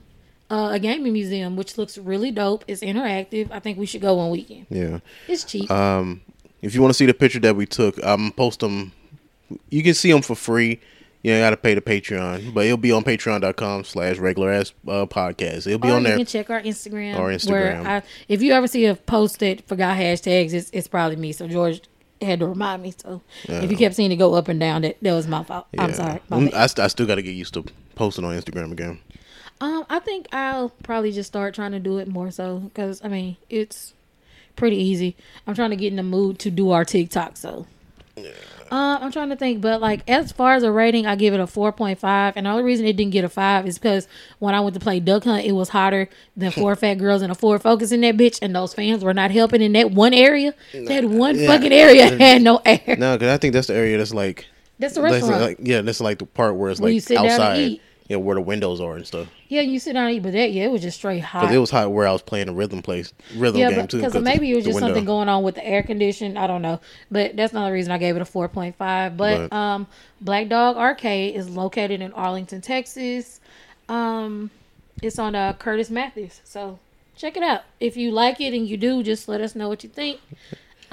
uh, 0.50 0.70
a 0.74 0.80
gaming 0.80 1.14
museum, 1.14 1.56
which 1.56 1.78
looks 1.78 1.98
really 1.98 2.32
dope. 2.32 2.64
It's 2.68 2.82
interactive. 2.82 3.50
I 3.52 3.60
think 3.60 3.78
we 3.78 3.86
should 3.86 4.02
go 4.02 4.16
one 4.16 4.30
weekend. 4.30 4.68
Yeah. 4.70 5.00
It's 5.28 5.44
cheap. 5.44 5.70
Um, 5.72 6.22
if 6.62 6.74
you 6.76 6.82
want 6.82 6.92
to 6.92 6.98
see 6.98 7.06
the 7.06 7.14
picture 7.14 7.40
that 7.40 7.56
we 7.56 7.66
took, 7.66 7.98
I'm 8.04 8.32
post 8.32 8.60
them. 8.62 8.92
You 9.70 9.84
can 9.84 9.94
see 9.94 10.12
them 10.12 10.22
for 10.22 10.36
free. 10.36 10.80
You 11.24 11.32
ain't 11.32 11.42
got 11.42 11.52
to 11.52 11.58
pay 11.58 11.74
the 11.74 11.82
Patreon, 11.82 12.54
but 12.54 12.66
it'll 12.66 12.76
be 12.78 12.92
on 12.92 13.04
patreon.com 13.04 13.86
slash 13.86 14.18
regular 14.18 14.52
ass 14.52 14.74
uh, 14.88 15.06
podcast. 15.06 15.66
It'll 15.68 15.80
be 15.80 15.88
or 15.90 15.94
on 15.94 16.02
you 16.02 16.08
there. 16.10 16.18
can 16.18 16.26
check 16.26 16.50
our 16.50 16.62
Instagram. 16.62 17.18
Or 17.18 17.24
Where 17.28 17.36
Instagram. 17.38 17.86
I, 17.86 18.04
if 18.28 18.42
you 18.42 18.52
ever 18.52 18.68
see 18.68 18.86
a 18.88 18.96
post 18.96 19.40
that 19.40 19.66
forgot 19.68 19.98
hashtags, 19.98 20.54
it's, 20.54 20.70
it's 20.74 20.88
probably 20.90 21.16
me. 21.16 21.32
So 21.32 21.48
George 21.48 21.82
had 22.22 22.40
to 22.42 22.48
remind 22.48 22.84
me. 22.84 22.94
So 22.98 23.22
if 23.46 23.72
you 23.72 23.78
kept 23.78 23.96
seeing 23.96 24.12
it 24.12 24.18
go 24.18 24.34
up 24.34 24.50
and 24.50 24.60
down, 24.60 24.82
that 24.82 24.98
that 25.02 25.14
was 25.14 25.26
my 25.28 25.44
fault. 25.46 25.66
I'm 25.78 25.90
Yeah. 25.92 25.96
sorry. 25.96 26.20
I'm- 26.30 26.46
bad. 26.46 26.54
I, 26.56 26.68
st- 26.68 26.84
I 26.84 26.88
still 26.88 27.08
got 27.08 27.16
to 27.16 27.22
get 27.24 27.36
used 27.36 27.54
to 27.54 27.64
posting 27.96 28.26
on 28.26 28.36
Instagram 28.36 28.74
again. 28.74 29.00
Um, 29.62 29.86
I 29.90 30.00
think 30.00 30.28
I'll 30.34 30.70
probably 30.84 31.14
just 31.14 31.28
start 31.28 31.56
trying 31.56 31.72
to 31.72 31.80
do 31.80 32.00
it 32.00 32.08
more 32.10 32.32
so 32.32 32.60
because 32.60 33.02
I 33.02 33.08
mean 33.08 33.38
it's 33.50 33.94
pretty 34.58 34.76
easy. 34.76 35.16
I'm 35.48 35.56
trying 35.56 35.70
to 35.70 35.78
get 35.78 35.88
in 35.88 35.96
the 35.96 36.04
mood 36.04 36.38
to 36.40 36.52
do 36.52 36.72
our 36.72 36.84
TikTok. 36.84 37.38
So, 37.38 37.66
uh, 38.74 38.98
I'm 39.00 39.12
trying 39.12 39.30
to 39.30 39.36
think, 39.36 39.62
but 39.62 39.80
like 39.82 40.02
as 40.10 40.32
far 40.32 40.56
as 40.56 40.64
a 40.64 40.72
rating, 40.72 41.06
I 41.06 41.16
give 41.16 41.34
it 41.36 41.40
a 41.40 41.44
4.5. 41.46 42.34
And 42.36 42.46
the 42.46 42.50
only 42.50 42.64
reason 42.64 42.86
it 42.88 42.94
didn't 42.98 43.12
get 43.14 43.24
a 43.24 43.30
five 43.30 43.68
is 43.68 43.78
because 43.78 44.08
when 44.40 44.56
I 44.56 44.62
went 44.62 44.74
to 44.74 44.80
play 44.80 45.00
Duck 45.00 45.26
Hunt, 45.26 45.46
it 45.46 45.52
was 45.52 45.70
hotter 45.70 46.10
than 46.36 46.52
four 46.60 46.76
fat 46.76 46.96
girls 46.96 47.22
and 47.22 47.32
a 47.32 47.36
Ford 47.36 47.62
Focus 47.62 47.92
in 47.92 48.02
that 48.02 48.18
bitch, 48.18 48.40
and 48.42 48.56
those 48.56 48.74
fans 48.74 49.04
were 49.04 49.14
not 49.14 49.30
helping 49.32 49.62
in 49.62 49.74
that 49.74 49.92
one 49.92 50.14
area. 50.14 50.56
That 50.74 51.06
one 51.06 51.38
Yeah. 51.38 51.48
fucking 51.48 51.72
area 51.72 52.18
had 52.18 52.42
no 52.42 52.62
air. 52.66 52.96
No, 52.98 53.16
because 53.16 53.30
I 53.32 53.38
think 53.38 53.54
that's 53.54 53.68
the 53.68 53.76
area 53.76 53.98
that's 54.00 54.14
like 54.14 54.48
That's 54.80 54.96
the 54.96 55.02
that's 55.02 55.14
restaurant. 55.22 55.42
like 55.42 55.58
yeah, 55.62 55.82
that's 55.82 56.02
like 56.02 56.18
the 56.20 56.26
part 56.26 56.56
where 56.56 56.72
it's 56.72 56.82
like 56.82 57.00
sit 57.02 57.16
down 57.16 57.26
and 57.26 57.32
outside, 57.34 57.80
yeah, 58.08 58.18
where 58.18 58.36
the 58.36 58.42
windows 58.42 58.82
are 58.82 58.96
and 58.96 59.06
stuff. 59.06 59.28
Yeah, 59.54 59.62
you 59.62 59.80
sit 59.80 59.94
down 59.94 60.08
and 60.08 60.16
eat, 60.16 60.24
but 60.24 60.32
that 60.34 60.52
yeah, 60.52 60.64
it 60.66 60.72
was 60.72 60.82
just 60.82 60.98
straight 60.98 61.20
hot. 61.24 61.42
Because 61.42 61.56
it 61.56 61.60
was 61.60 61.70
hot 61.70 61.92
where 61.92 62.08
I 62.08 62.12
was 62.12 62.22
playing 62.22 62.48
the 62.48 62.54
rhythm 62.54 62.82
place, 62.82 63.14
rhythm 63.36 63.60
Yeah, 63.62 63.70
game 63.70 63.80
but 63.82 63.90
too. 63.90 63.98
because 63.98 64.14
'cause 64.14 64.24
maybe 64.24 64.52
it 64.52 64.56
was 64.56 64.66
just 64.66 64.76
window. 64.76 64.88
something 64.88 65.06
going 65.06 65.30
on 65.30 65.44
with 65.44 65.56
the 65.56 65.66
air 65.66 65.84
condition. 65.84 66.38
I 66.38 66.48
don't 66.48 66.62
know, 66.62 66.80
but 67.12 67.36
that's 67.36 67.54
not 67.54 67.66
the 67.68 67.72
reason 67.72 67.92
I 67.92 67.98
gave 67.98 68.16
it 68.16 68.22
a 68.22 68.26
four 68.26 68.48
point 68.48 68.76
five. 68.78 69.16
But 69.16 69.50
But- 69.50 69.56
um, 69.56 69.88
Black 70.22 70.50
Dog 70.50 70.76
Arcade 70.78 71.36
is 71.36 71.50
located 71.50 72.02
in 72.02 72.12
Arlington, 72.14 72.62
Texas. 72.62 73.40
Um, 73.90 74.50
it's 75.02 75.20
on 75.20 75.36
uh, 75.36 75.54
Curtis 75.54 75.90
Mathes, 75.90 76.40
so 76.44 76.80
check 77.16 77.38
it 77.38 77.44
out. 77.44 77.62
If 77.80 77.96
you 77.98 78.12
like 78.12 78.40
it 78.42 78.54
and 78.54 78.68
you 78.68 78.78
do, 78.78 79.04
just 79.04 79.28
let 79.28 79.42
us 79.42 79.56
know 79.56 79.70
what 79.70 79.84
you 79.84 79.90
think. 79.90 80.20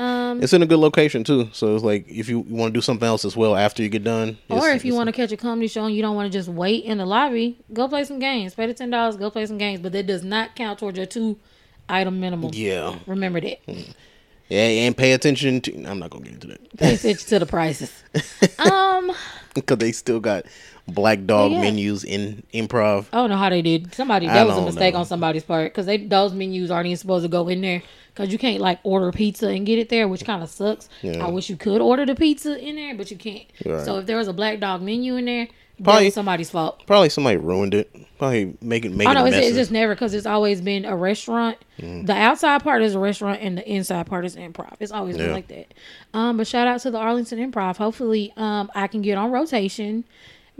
Um, 0.00 0.42
It's 0.42 0.52
in 0.54 0.62
a 0.62 0.66
good 0.66 0.78
location 0.78 1.24
too, 1.24 1.50
so 1.52 1.74
it's 1.74 1.84
like 1.84 2.08
if 2.08 2.28
you 2.28 2.40
want 2.40 2.72
to 2.72 2.78
do 2.78 2.80
something 2.80 3.06
else 3.06 3.24
as 3.26 3.36
well 3.36 3.54
after 3.54 3.82
you 3.82 3.88
get 3.90 4.02
done, 4.02 4.38
or 4.48 4.70
if 4.70 4.84
you 4.84 4.94
want 4.94 5.08
to 5.08 5.12
catch 5.12 5.30
a 5.30 5.36
comedy 5.36 5.68
show 5.68 5.84
and 5.84 5.94
you 5.94 6.00
don't 6.00 6.14
want 6.16 6.32
to 6.32 6.38
just 6.38 6.48
wait 6.48 6.84
in 6.84 6.96
the 6.98 7.04
lobby, 7.04 7.58
go 7.74 7.86
play 7.86 8.04
some 8.04 8.18
games. 8.18 8.54
Pay 8.54 8.66
the 8.66 8.74
ten 8.74 8.88
dollars, 8.90 9.16
go 9.16 9.30
play 9.30 9.44
some 9.44 9.58
games. 9.58 9.80
But 9.80 9.92
that 9.92 10.06
does 10.06 10.24
not 10.24 10.56
count 10.56 10.78
towards 10.78 10.96
your 10.96 11.06
two 11.06 11.38
item 11.88 12.18
minimum. 12.18 12.50
yeah, 12.54 12.96
Remember 13.06 13.40
that. 13.42 13.58
yeah, 14.48 14.62
and 14.86 14.96
pay 14.96 15.12
attention 15.12 15.60
to. 15.62 15.84
I'm 15.84 15.98
not 15.98 16.10
gonna 16.10 16.24
get 16.24 16.34
into 16.34 16.46
that 16.48 16.78
Pay 16.78 16.94
attention 16.94 17.28
to 17.28 17.38
the 17.40 17.46
prices. 17.46 17.92
Um, 18.58 19.12
because 19.54 19.78
they 19.78 19.92
still 19.92 20.20
got 20.20 20.46
black 20.90 21.24
dog 21.26 21.52
Yeah. 21.52 21.60
menus 21.62 22.04
in 22.04 22.42
improv. 22.52 23.06
I 23.12 23.16
don't 23.18 23.30
know 23.30 23.36
how 23.36 23.50
they 23.50 23.62
did. 23.62 23.94
Somebody 23.94 24.28
I 24.28 24.34
that 24.34 24.46
was 24.46 24.56
a 24.58 24.62
mistake 24.62 24.94
know. 24.94 25.00
on 25.00 25.06
somebody's 25.06 25.44
part 25.44 25.72
because 25.72 25.86
they 25.86 25.96
those 25.98 26.32
menus 26.32 26.70
aren't 26.70 26.86
even 26.86 26.96
supposed 26.96 27.24
to 27.24 27.28
go 27.28 27.48
in 27.48 27.60
there 27.60 27.82
because 28.14 28.32
you 28.32 28.38
can't 28.38 28.60
like 28.60 28.78
order 28.82 29.10
pizza 29.12 29.48
and 29.48 29.64
get 29.66 29.78
it 29.78 29.88
there, 29.88 30.08
which 30.08 30.24
kind 30.24 30.42
of 30.42 30.50
sucks. 30.50 30.88
Yeah. 31.02 31.24
I 31.24 31.30
wish 31.30 31.48
you 31.48 31.56
could 31.56 31.80
order 31.80 32.04
the 32.04 32.14
pizza 32.14 32.58
in 32.58 32.76
there, 32.76 32.94
but 32.94 33.10
you 33.10 33.16
can't. 33.16 33.44
Right. 33.64 33.84
So 33.84 33.98
if 33.98 34.06
there 34.06 34.16
was 34.16 34.28
a 34.28 34.32
black 34.32 34.60
dog 34.60 34.82
menu 34.82 35.16
in 35.16 35.24
there, 35.24 35.48
Probably- 35.82 36.10
somebody's 36.10 36.50
fault. 36.50 36.86
Probably 36.86 37.08
somebody 37.08 37.38
ruined 37.38 37.72
it. 37.72 37.90
Probably 38.18 38.54
make 38.60 38.84
it 38.84 38.92
make 38.92 39.08
Oh 39.08 39.12
it 39.12 39.14
no, 39.14 39.24
a 39.24 39.28
it's, 39.28 39.36
it's 39.38 39.56
just 39.56 39.70
never 39.70 39.94
because 39.94 40.12
it's 40.12 40.26
always 40.26 40.60
been 40.60 40.84
a 40.84 40.94
restaurant. 40.94 41.56
Mm. 41.78 42.06
The 42.06 42.12
outside 42.12 42.62
part 42.62 42.82
is 42.82 42.94
a 42.94 42.98
restaurant 42.98 43.40
and 43.40 43.56
the 43.56 43.66
inside 43.66 44.04
part 44.06 44.26
is 44.26 44.36
improv. 44.36 44.74
It's 44.78 44.92
always 44.92 45.16
been 45.16 45.32
like 45.32 45.48
that. 45.48 45.72
Um, 46.12 46.36
but 46.36 46.46
shout 46.46 46.66
out 46.66 46.80
to 46.82 46.90
the 46.90 46.98
Arlington 46.98 47.38
Improv. 47.38 47.78
Hopefully, 47.78 48.30
um, 48.36 48.70
I 48.74 48.88
can 48.88 49.00
get 49.00 49.16
on 49.16 49.30
rotation 49.30 50.04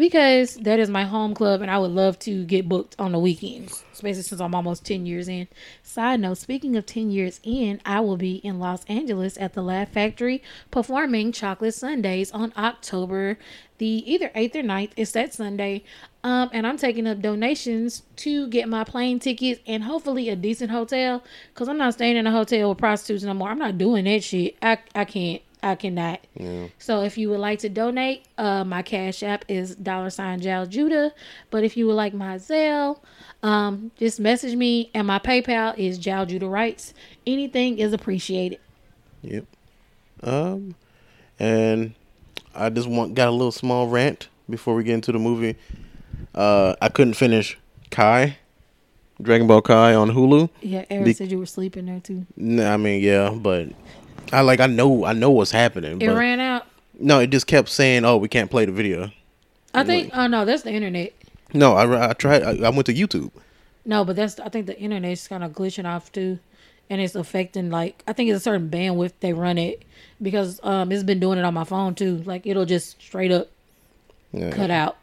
because 0.00 0.54
that 0.54 0.78
is 0.78 0.88
my 0.88 1.04
home 1.04 1.34
club 1.34 1.60
and 1.60 1.70
I 1.70 1.78
would 1.78 1.90
love 1.90 2.18
to 2.20 2.42
get 2.46 2.66
booked 2.66 2.96
on 2.98 3.12
the 3.12 3.18
weekends, 3.18 3.84
especially 3.92 4.22
since 4.22 4.40
I'm 4.40 4.54
almost 4.54 4.86
10 4.86 5.04
years 5.04 5.28
in. 5.28 5.46
Side 5.82 6.20
note, 6.20 6.38
speaking 6.38 6.74
of 6.74 6.86
10 6.86 7.10
years 7.10 7.38
in, 7.42 7.82
I 7.84 8.00
will 8.00 8.16
be 8.16 8.36
in 8.36 8.58
Los 8.58 8.82
Angeles 8.86 9.36
at 9.36 9.52
the 9.52 9.60
Laugh 9.60 9.90
Factory 9.90 10.42
performing 10.70 11.32
Chocolate 11.32 11.74
Sundaes 11.74 12.32
on 12.32 12.54
October 12.56 13.36
the 13.76 14.10
either 14.10 14.30
8th 14.30 14.54
or 14.56 14.62
9th. 14.62 14.90
It's 14.96 15.12
that 15.12 15.34
Sunday. 15.34 15.84
Um, 16.24 16.48
and 16.54 16.66
I'm 16.66 16.78
taking 16.78 17.06
up 17.06 17.20
donations 17.20 18.02
to 18.16 18.48
get 18.48 18.70
my 18.70 18.84
plane 18.84 19.18
tickets 19.18 19.60
and 19.66 19.84
hopefully 19.84 20.30
a 20.30 20.36
decent 20.36 20.70
hotel 20.70 21.22
because 21.52 21.68
I'm 21.68 21.76
not 21.76 21.92
staying 21.92 22.16
in 22.16 22.26
a 22.26 22.32
hotel 22.32 22.70
with 22.70 22.78
prostitutes 22.78 23.22
no 23.22 23.34
more. 23.34 23.50
I'm 23.50 23.58
not 23.58 23.76
doing 23.76 24.06
that 24.06 24.24
shit. 24.24 24.56
I, 24.62 24.78
I 24.94 25.04
can't. 25.04 25.42
I 25.62 25.74
cannot. 25.74 26.20
So 26.78 27.02
if 27.02 27.18
you 27.18 27.28
would 27.30 27.40
like 27.40 27.58
to 27.60 27.68
donate, 27.68 28.24
uh, 28.38 28.64
my 28.64 28.82
cash 28.82 29.22
app 29.22 29.44
is 29.48 29.74
dollar 29.76 30.10
sign 30.10 30.40
Jaljuda. 30.40 31.12
But 31.50 31.64
if 31.64 31.76
you 31.76 31.86
would 31.86 31.94
like 31.94 32.14
my 32.14 32.36
Zelle, 32.36 32.98
um, 33.42 33.90
just 33.98 34.20
message 34.20 34.56
me, 34.56 34.90
and 34.94 35.06
my 35.06 35.18
PayPal 35.18 35.76
is 35.78 35.98
Jaljuda 35.98 36.50
Rights. 36.50 36.94
Anything 37.26 37.78
is 37.78 37.92
appreciated. 37.92 38.58
Yep. 39.22 39.44
Um, 40.22 40.74
and 41.38 41.94
I 42.54 42.70
just 42.70 42.88
want 42.88 43.14
got 43.14 43.28
a 43.28 43.32
little 43.32 43.52
small 43.52 43.86
rant 43.86 44.28
before 44.48 44.74
we 44.74 44.84
get 44.84 44.94
into 44.94 45.12
the 45.12 45.18
movie. 45.18 45.56
Uh, 46.34 46.74
I 46.80 46.88
couldn't 46.88 47.14
finish 47.14 47.58
Kai, 47.90 48.38
Dragon 49.20 49.46
Ball 49.46 49.62
Kai 49.62 49.94
on 49.94 50.10
Hulu. 50.10 50.48
Yeah, 50.60 50.84
Eric 50.90 51.04
Be- 51.04 51.12
said 51.12 51.30
you 51.30 51.38
were 51.38 51.46
sleeping 51.46 51.86
there 51.86 52.00
too. 52.00 52.26
Nah, 52.36 52.74
I 52.74 52.76
mean, 52.76 53.02
yeah, 53.02 53.30
but 53.30 53.68
I 54.32 54.40
like 54.42 54.60
I 54.60 54.66
know 54.66 55.04
I 55.04 55.12
know 55.12 55.30
what's 55.30 55.50
happening, 55.50 56.00
It 56.00 56.06
but 56.06 56.16
ran 56.16 56.40
out. 56.40 56.66
no, 56.98 57.18
it 57.20 57.28
just 57.30 57.46
kept 57.46 57.68
saying, 57.68 58.04
"Oh, 58.04 58.16
we 58.16 58.28
can't 58.28 58.50
play 58.50 58.64
the 58.64 58.72
video." 58.72 59.10
I 59.74 59.84
think. 59.84 60.10
Oh 60.14 60.26
no, 60.26 60.44
that's 60.44 60.62
the 60.62 60.72
internet. 60.72 61.12
No, 61.52 61.74
I, 61.74 62.10
I 62.10 62.12
tried. 62.12 62.42
I, 62.42 62.66
I 62.66 62.70
went 62.70 62.86
to 62.86 62.94
YouTube. 62.94 63.30
No, 63.84 64.04
but 64.04 64.16
that's. 64.16 64.38
I 64.40 64.48
think 64.48 64.66
the 64.66 64.78
internet's 64.78 65.26
kind 65.26 65.42
of 65.42 65.52
glitching 65.52 65.84
off 65.84 66.12
too, 66.12 66.38
and 66.88 67.00
it's 67.00 67.14
affecting. 67.16 67.70
Like 67.70 68.02
I 68.06 68.12
think 68.12 68.30
it's 68.30 68.36
a 68.38 68.42
certain 68.42 68.68
bandwidth 68.70 69.12
they 69.20 69.32
run 69.32 69.58
it 69.58 69.82
because 70.22 70.60
um 70.62 70.92
it's 70.92 71.02
been 71.02 71.18
doing 71.20 71.38
it 71.38 71.44
on 71.44 71.54
my 71.54 71.64
phone 71.64 71.94
too. 71.94 72.18
Like 72.18 72.46
it'll 72.46 72.66
just 72.66 73.00
straight 73.02 73.32
up 73.32 73.48
Yeah, 74.32 74.50
cut 74.50 74.70
out. 74.70 74.96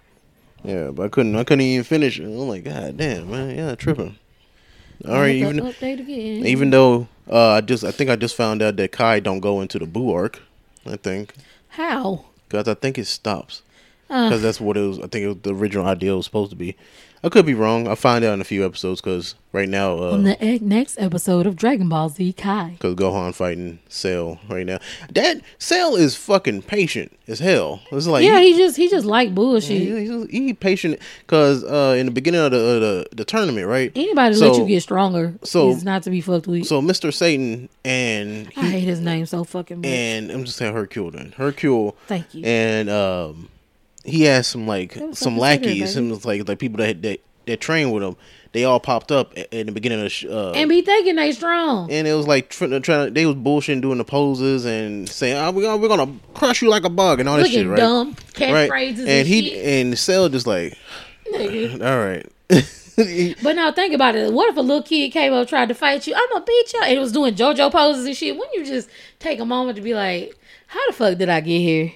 yeah, 0.64 0.92
but 0.92 1.04
I 1.06 1.10
couldn't. 1.10 1.36
I 1.36 1.44
couldn't 1.44 1.66
even 1.66 1.84
finish 1.84 2.20
it. 2.20 2.24
I'm 2.26 2.38
like, 2.48 2.64
God 2.64 2.96
damn, 2.98 3.30
man, 3.30 3.58
yeah, 3.58 3.76
tripping. 3.76 4.18
All 5.06 5.14
right, 5.20 5.36
even 5.36 5.58
update 5.60 6.00
again. 6.00 6.46
even 6.46 6.70
though 6.72 7.08
uh, 7.30 7.52
I 7.52 7.62
just 7.62 7.84
I 7.84 7.92
think 7.92 8.10
I 8.10 8.16
just 8.16 8.36
found 8.36 8.62
out 8.62 8.78
that 8.78 8.92
Kai 8.92 9.20
don't 9.20 9.40
go 9.40 9.62
into 9.62 9.78
the 9.80 9.86
Boo 9.86 10.12
arc. 10.12 10.42
I 10.86 10.96
think 10.96 11.34
how? 11.70 12.26
because 12.48 12.68
I 12.68 12.74
think 12.74 12.98
it 12.98 13.06
stops 13.06 13.62
Uh, 14.10 14.30
because 14.30 14.42
that's 14.42 14.62
what 14.62 14.78
it 14.78 14.88
was. 14.88 15.00
I 15.00 15.08
think 15.08 15.16
it 15.24 15.28
was 15.28 15.38
the 15.44 15.54
original 15.54 15.86
idea 15.86 16.16
was 16.16 16.26
supposed 16.26 16.52
to 16.52 16.56
be. 16.58 16.76
I 17.24 17.30
could 17.30 17.48
be 17.48 17.56
wrong. 17.56 17.88
I'll 17.88 17.96
find 17.96 18.24
out 18.24 18.36
in 18.36 18.42
a 18.42 18.46
few 18.46 18.64
episodes 18.64 19.02
because 19.02 19.34
right 19.52 19.68
now, 19.68 19.98
on 19.98 20.20
uh, 20.28 20.36
the 20.40 20.46
e- 20.46 20.60
next 20.62 21.00
episode 21.00 21.48
of 21.48 21.56
Dragon 21.56 21.90
Ball 21.90 22.10
Z 22.10 22.32
Kai. 22.34 22.74
because 22.74 22.94
Gohan 22.94 23.34
fighting 23.34 23.80
Cell 23.90 24.40
right 24.48 24.66
now. 24.68 24.78
That 25.12 25.42
Cell 25.58 25.96
is 25.96 26.16
fucking 26.16 26.62
patient 26.62 27.18
as 27.28 27.40
hell. 27.40 27.82
It's 27.92 28.06
like 28.06 28.24
yeah, 28.24 28.40
he, 28.40 28.52
he 28.52 28.58
just 28.60 28.78
he 28.78 28.88
just 28.88 29.06
like 29.08 29.34
bullshit. 29.34 29.82
he, 29.82 30.06
he's- 30.06 30.28
he 30.30 30.54
patient 30.54 31.00
because 31.26 31.64
uh, 31.64 31.96
in 31.98 32.06
the 32.06 32.12
beginning 32.12 32.40
of 32.42 32.52
the, 32.52 32.58
uh, 32.60 32.80
the 32.80 33.08
the 33.16 33.26
tournament, 33.26 33.66
right? 33.66 33.92
Anybody 33.96 34.36
So- 34.36 34.52
let 34.52 34.60
you 34.60 34.68
get 34.68 34.84
stronger 34.84 35.34
so- 35.44 35.72
is 35.72 35.84
not 35.84 36.04
to 36.04 36.12
be 36.12 36.22
fucked 36.22 36.46
with. 36.46 36.68
So 36.68 36.84
Mr. 36.84 37.12
Satan 37.12 37.68
and 37.84 38.48
I 38.56 38.70
hate 38.70 38.82
his 38.82 39.00
name 39.00 39.26
so 39.26 39.44
fucking 39.44 39.78
much. 39.78 39.88
and 39.88 40.30
I'm 40.32 40.46
just 40.46 40.58
saying 40.58 40.72
Hercule 40.76 41.10
then. 41.10 41.34
Hercule 41.36 41.98
Thank 42.06 42.36
you. 42.36 42.46
and 42.46 42.92
um 42.92 43.50
he 44.08 44.24
has 44.24 44.48
some 44.48 44.66
like 44.68 44.98
some 45.14 45.38
lackeys, 45.38 45.94
some 45.94 46.10
like 46.24 46.48
like 46.48 46.60
people 46.60 46.78
that 46.78 47.02
that 47.04 47.20
that 47.46 47.62
train 47.62 47.92
with 47.92 48.04
him. 48.04 48.16
They 48.54 48.64
all 48.64 48.80
popped 48.80 49.12
up 49.12 49.36
a- 49.38 49.56
in 49.60 49.68
the 49.68 49.72
beginning 49.72 50.00
of 50.00 50.06
the 50.06 50.10
sh- 50.10 50.26
uh, 50.26 50.52
and 50.52 50.68
be 50.70 50.82
thinking 50.82 51.16
they 51.16 51.32
strong. 51.34 51.92
and 51.92 52.08
it 52.08 52.14
was 52.14 52.26
like 52.26 52.50
trying 52.50 52.82
to 52.82 53.10
they 53.12 53.26
was 53.26 53.36
bullshitting 53.36 53.82
doing 53.82 53.98
the 54.00 54.04
poses 54.06 54.66
and 54.66 55.08
saying 55.08 55.38
oh, 55.38 55.52
we're 55.52 55.62
gonna 55.62 55.78
we're 55.78 55.88
gonna 55.90 56.12
crush 56.34 56.62
you 56.62 56.70
like 56.70 56.84
a 56.86 56.90
bug 56.90 57.20
and 57.20 57.30
all 57.30 57.36
this 57.38 57.48
Looking 57.48 57.60
shit 57.60 57.68
right 57.70 57.78
dumb, 57.78 58.16
right 58.40 58.72
and, 58.98 59.08
and 59.08 59.28
he 59.28 59.50
shit. 59.50 59.66
and 59.66 60.00
Cell 60.00 60.30
just 60.30 60.48
like 60.48 60.76
Nigga. 61.32 61.84
all 61.86 62.00
right 62.06 62.26
But 63.44 63.56
now 63.56 63.72
think 63.72 63.94
about 63.94 64.16
it. 64.16 64.34
What 64.34 64.50
if 64.50 64.58
a 64.58 64.62
little 64.62 64.82
kid 64.82 65.12
came 65.12 65.32
up 65.34 65.48
tried 65.48 65.68
to 65.68 65.76
fight 65.76 66.08
you? 66.08 66.16
I'm 66.16 66.28
gonna 66.34 66.46
beat 66.46 66.74
you. 66.74 66.82
And 66.84 66.94
it 66.94 67.00
was 67.00 67.12
doing 67.12 67.36
JoJo 67.36 67.72
poses 67.72 68.06
and 68.08 68.16
shit. 68.18 68.36
Wouldn't 68.36 68.56
you 68.56 68.66
just 68.66 68.90
take 69.20 69.40
a 69.40 69.46
moment 69.46 69.76
to 69.76 69.84
be 69.84 69.94
like, 69.94 70.36
how 70.66 70.80
the 70.88 70.94
fuck 70.94 71.18
did 71.20 71.30
I 71.30 71.42
get 71.42 71.60
here? 71.60 71.92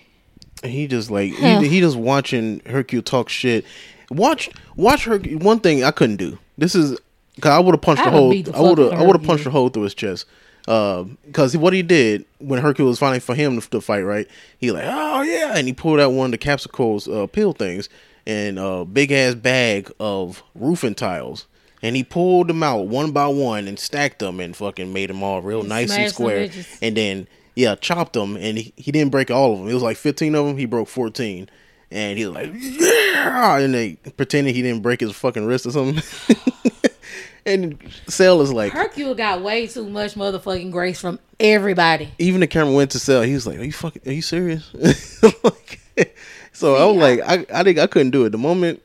And 0.64 0.72
he 0.72 0.88
just 0.88 1.10
like 1.10 1.34
he, 1.34 1.68
he 1.68 1.80
just 1.80 1.98
watching 1.98 2.62
Hercule 2.66 3.02
talk 3.02 3.30
shit. 3.30 3.66
Watch 4.10 4.50
watch 4.76 5.06
her. 5.06 5.18
One 5.18 5.60
thing 5.60 5.84
I 5.84 5.92
couldn't 5.92 6.18
do. 6.18 6.38
This 6.58 6.76
is 6.76 7.00
because 7.36 7.52
I 7.52 7.60
would 7.60 7.74
have 7.74 7.82
punched 7.82 8.02
I'd 8.02 8.08
the 8.08 8.12
hole. 8.12 8.32
I 8.32 8.62
would 8.62 8.78
have 8.78 8.94
I 8.94 9.04
would 9.04 9.16
have 9.16 9.26
punched 9.26 9.46
the 9.46 9.52
hole 9.52 9.70
through 9.70 9.84
his 9.84 9.94
chest. 9.94 10.26
Because 10.66 11.58
what 11.58 11.74
he 11.74 11.82
did 11.82 12.26
when 12.38 12.62
Hercule 12.62 12.88
was 12.88 13.00
fighting 13.00 13.20
for 13.20 13.34
him 13.34 13.60
to, 13.60 13.70
to 13.72 13.82
fight, 13.82 14.02
right? 14.02 14.28
He 14.60 14.72
like, 14.72 14.86
oh 14.86 15.22
yeah, 15.24 15.54
and 15.56 15.66
he 15.68 15.74
pulled 15.74 16.00
out 16.00 16.12
one 16.12 16.26
of 16.26 16.32
the 16.32 16.38
capsicles 16.38 17.08
uh, 17.08 17.26
pill 17.28 17.54
things 17.54 17.90
and 18.28 18.60
a 18.60 18.86
big 18.86 19.12
ass 19.12 19.34
bag 19.34 19.92
of 20.00 20.44
roofing 20.54 20.94
tiles. 20.94 21.48
And 21.82 21.96
he 21.96 22.04
pulled 22.04 22.48
them 22.48 22.62
out 22.62 22.88
one 22.88 23.12
by 23.12 23.26
one 23.28 23.68
and 23.68 23.80
stacked 23.80 24.20
them 24.20 24.40
and 24.40 24.56
fucking 24.56 24.94
made 24.94 25.10
them 25.10 25.24
all 25.24 25.42
real 25.42 25.64
nice 25.64 25.90
and 25.92 26.12
square. 26.12 26.50
And 26.80 26.96
then 26.96 27.28
yeah, 27.56 27.76
chopped 27.76 28.14
them, 28.14 28.36
and 28.38 28.58
he, 28.58 28.74
he 28.78 28.92
didn't 28.92 29.12
break 29.12 29.30
all 29.32 29.54
of 29.54 29.60
them. 29.60 29.68
It 29.70 29.74
was 29.74 29.84
like 29.84 29.98
fifteen 29.98 30.36
of 30.36 30.46
them. 30.46 30.58
He 30.58 30.66
broke 30.66 30.88
fourteen, 30.88 31.50
and 31.92 32.18
he 32.18 32.26
was 32.26 32.36
like, 32.36 32.52
"Yeah!" 32.54 33.58
And 33.60 33.74
they 33.74 33.96
pretended 34.18 34.56
he 34.56 34.62
didn't 34.62 34.82
break 34.82 35.00
his 35.02 35.12
fucking 35.14 35.46
wrist 35.46 35.66
or 35.66 35.72
something. 35.72 36.02
and 37.46 37.78
Cell 38.08 38.42
is 38.42 38.54
like, 38.54 38.72
Hercule 38.72 39.16
got 39.16 39.42
way 39.42 39.68
too 39.68 39.90
much 39.90 40.16
motherfucking 40.16 40.72
grace 40.72 41.00
from 41.02 41.20
everybody. 41.40 42.10
even 42.20 42.40
the 42.42 42.48
camera 42.48 42.74
went 42.74 42.92
to 42.92 43.00
Cell. 43.00 43.22
He 43.24 43.34
was 43.34 43.48
like, 43.48 43.60
"Are 43.60 43.64
you 43.64 43.72
fucking? 43.74 44.04
Are 44.06 44.12
you 44.14 44.22
serious?" 44.22 44.72
Like, 45.44 45.80
so 46.54 46.76
I 46.76 46.86
was 46.86 46.96
See, 46.96 47.22
like, 47.22 47.48
I 47.52 47.60
I 47.60 47.64
think 47.64 47.78
I 47.80 47.88
couldn't 47.88 48.12
do 48.12 48.26
it. 48.26 48.30
The 48.30 48.38
moment 48.38 48.82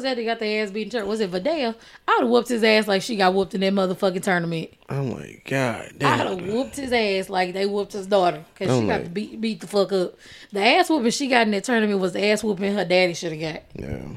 was 0.00 0.04
that 0.04 0.16
that 0.16 0.24
got 0.24 0.38
their 0.38 0.62
ass 0.64 0.70
beat 0.70 0.84
in 0.84 0.90
church? 0.90 1.04
Was 1.04 1.20
it 1.20 1.30
Videl? 1.30 1.74
I'd 2.08 2.20
have 2.20 2.28
whooped 2.28 2.48
his 2.48 2.64
ass 2.64 2.88
like 2.88 3.02
she 3.02 3.16
got 3.16 3.34
whooped 3.34 3.54
in 3.54 3.60
that 3.60 3.72
motherfucking 3.72 4.22
tournament. 4.22 4.70
Oh 4.88 4.96
I'm 4.96 5.10
like, 5.12 5.44
God 5.48 5.92
damn. 5.98 6.20
I'd 6.20 6.26
have 6.26 6.46
whooped 6.48 6.76
his 6.76 6.92
ass 6.92 7.28
like 7.28 7.52
they 7.52 7.66
whooped 7.66 7.92
his 7.92 8.06
daughter 8.06 8.44
because 8.54 8.74
Oh 8.74 8.80
she 8.80 8.86
got 8.86 9.02
my. 9.02 9.08
beat 9.08 9.40
beat 9.40 9.60
the 9.60 9.66
fuck 9.66 9.92
up. 9.92 10.14
The 10.52 10.60
ass 10.60 10.88
whooping 10.88 11.10
she 11.10 11.28
got 11.28 11.42
in 11.46 11.50
that 11.52 11.64
tournament 11.64 12.00
was 12.00 12.12
the 12.14 12.24
ass 12.24 12.42
whooping 12.42 12.74
her 12.74 12.84
daddy 12.84 13.14
should 13.14 13.32
have 13.32 13.40
got. 13.40 13.62
Yeah. 13.74 14.08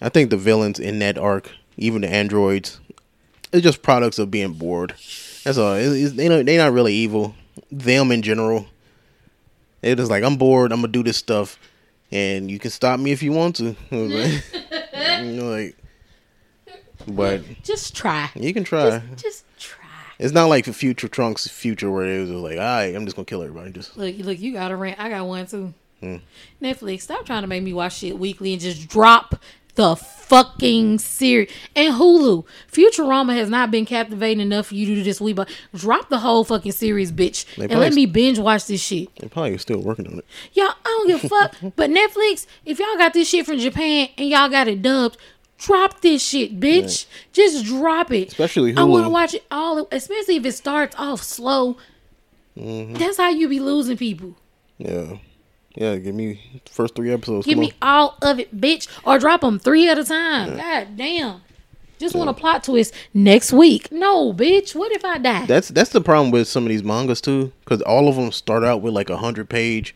I 0.00 0.10
think 0.10 0.30
the 0.30 0.36
villains 0.36 0.78
in 0.78 0.98
that 0.98 1.16
arc, 1.16 1.50
even 1.78 2.02
the 2.02 2.08
androids, 2.08 2.80
it's 3.52 3.62
just 3.62 3.82
products 3.82 4.18
of 4.18 4.30
being 4.30 4.52
bored. 4.52 4.94
That's 5.44 5.58
all. 5.58 5.74
It's, 5.74 5.94
it's, 5.94 6.12
they 6.16 6.28
don't, 6.28 6.44
they 6.44 6.56
not 6.56 6.72
really 6.72 6.92
evil. 6.92 7.34
Them 7.70 8.12
in 8.12 8.20
general, 8.22 8.66
they're 9.80 9.96
like 9.96 10.24
I'm 10.24 10.36
bored. 10.36 10.72
I'm 10.72 10.80
gonna 10.80 10.92
do 10.92 11.02
this 11.02 11.16
stuff, 11.16 11.58
and 12.10 12.50
you 12.50 12.58
can 12.58 12.70
stop 12.70 13.00
me 13.00 13.12
if 13.12 13.22
you 13.22 13.32
want 13.32 13.56
to. 13.56 13.74
Like, 15.20 15.26
you 15.26 15.32
know, 15.40 15.50
like, 15.50 15.76
but 17.06 17.42
Just 17.62 17.94
try. 17.94 18.30
you 18.34 18.52
can 18.52 18.64
try. 18.64 19.00
Just, 19.12 19.22
just 19.22 19.44
try. 19.58 19.84
It's 20.18 20.32
not 20.32 20.46
like 20.46 20.64
the 20.64 20.72
future 20.72 21.08
Trunks 21.08 21.46
future 21.46 21.90
where 21.90 22.06
it 22.06 22.20
was 22.20 22.30
like, 22.30 22.58
all 22.58 22.64
right, 22.64 22.94
I'm 22.94 23.04
just 23.04 23.16
gonna 23.16 23.26
kill 23.26 23.42
everybody. 23.42 23.70
Just 23.72 23.96
Look, 23.96 24.16
look, 24.18 24.38
you 24.38 24.52
got 24.52 24.70
a 24.72 24.76
rant. 24.76 24.98
I 24.98 25.08
got 25.10 25.26
one 25.26 25.46
too. 25.46 25.74
Hmm. 26.00 26.16
Netflix, 26.60 27.02
stop 27.02 27.24
trying 27.26 27.42
to 27.42 27.46
make 27.48 27.62
me 27.62 27.72
watch 27.72 27.98
shit 27.98 28.18
weekly 28.18 28.52
and 28.52 28.60
just 28.60 28.88
drop 28.88 29.36
the 29.76 29.96
fucking 29.96 30.98
series. 30.98 31.50
And 31.74 31.94
Hulu, 31.94 32.44
Futurama 32.72 33.34
has 33.36 33.48
not 33.48 33.70
been 33.70 33.86
captivating 33.86 34.40
enough 34.40 34.66
for 34.66 34.74
you 34.74 34.86
to 34.86 34.94
do 34.96 35.02
this 35.02 35.20
week, 35.20 35.36
but 35.36 35.48
drop 35.74 36.08
the 36.08 36.18
whole 36.18 36.42
fucking 36.44 36.72
series, 36.72 37.12
bitch, 37.12 37.44
They 37.56 37.64
and 37.66 37.78
let 37.78 37.92
me 37.94 38.06
binge 38.06 38.38
watch 38.38 38.66
this 38.66 38.82
shit. 38.82 39.14
they 39.16 39.28
probably 39.28 39.56
still 39.58 39.80
working 39.80 40.06
on 40.08 40.18
it. 40.18 40.24
Y'all, 40.52 40.66
I 40.66 40.74
don't 40.84 41.06
give 41.06 41.24
a 41.24 41.28
fuck. 41.28 41.54
but 41.76 41.90
Netflix, 41.90 42.46
if 42.64 42.78
y'all 42.80 42.96
got 42.96 43.12
this 43.12 43.28
shit 43.28 43.46
from 43.46 43.58
Japan 43.58 44.08
and 44.18 44.28
y'all 44.28 44.48
got 44.48 44.66
it 44.66 44.82
dubbed, 44.82 45.16
drop 45.58 46.00
this 46.00 46.26
shit, 46.26 46.58
bitch. 46.58 47.06
Just 47.32 47.64
drop 47.64 48.10
it. 48.10 48.28
Especially 48.28 48.76
I 48.76 48.82
want 48.82 49.04
to 49.04 49.10
watch 49.10 49.34
it 49.34 49.44
all, 49.50 49.86
especially 49.92 50.36
if 50.36 50.44
it 50.44 50.52
starts 50.52 50.96
off 50.98 51.22
slow. 51.22 51.76
Mm-hmm. 52.56 52.94
That's 52.94 53.18
how 53.18 53.28
you 53.28 53.48
be 53.48 53.60
losing 53.60 53.96
people. 53.96 54.34
Yeah, 54.78 55.18
yeah. 55.76 55.96
Give 55.96 56.14
me 56.14 56.60
the 56.64 56.70
first 56.70 56.94
three 56.94 57.12
episodes. 57.12 57.46
Give 57.46 57.54
Come 57.54 57.60
me 57.60 57.72
all 57.80 58.18
of 58.22 58.40
it, 58.40 58.58
bitch, 58.58 58.88
or 59.04 59.18
drop 59.18 59.42
them 59.42 59.58
three 59.58 59.88
at 59.88 59.98
a 59.98 60.04
time. 60.04 60.56
God 60.56 60.96
damn. 60.96 61.42
Just 61.98 62.14
want 62.14 62.28
a 62.28 62.34
plot 62.34 62.62
twist 62.62 62.92
next 63.14 63.52
week. 63.52 63.90
No, 63.90 64.32
bitch. 64.32 64.74
What 64.74 64.92
if 64.92 65.04
I 65.04 65.18
die? 65.18 65.46
That's 65.46 65.68
that's 65.68 65.90
the 65.90 66.00
problem 66.00 66.30
with 66.30 66.46
some 66.46 66.64
of 66.64 66.68
these 66.68 66.84
mangas 66.84 67.20
too, 67.20 67.52
because 67.64 67.80
all 67.82 68.08
of 68.08 68.16
them 68.16 68.32
start 68.32 68.64
out 68.64 68.82
with 68.82 68.92
like 68.92 69.08
a 69.08 69.16
hundred 69.16 69.48
page, 69.48 69.94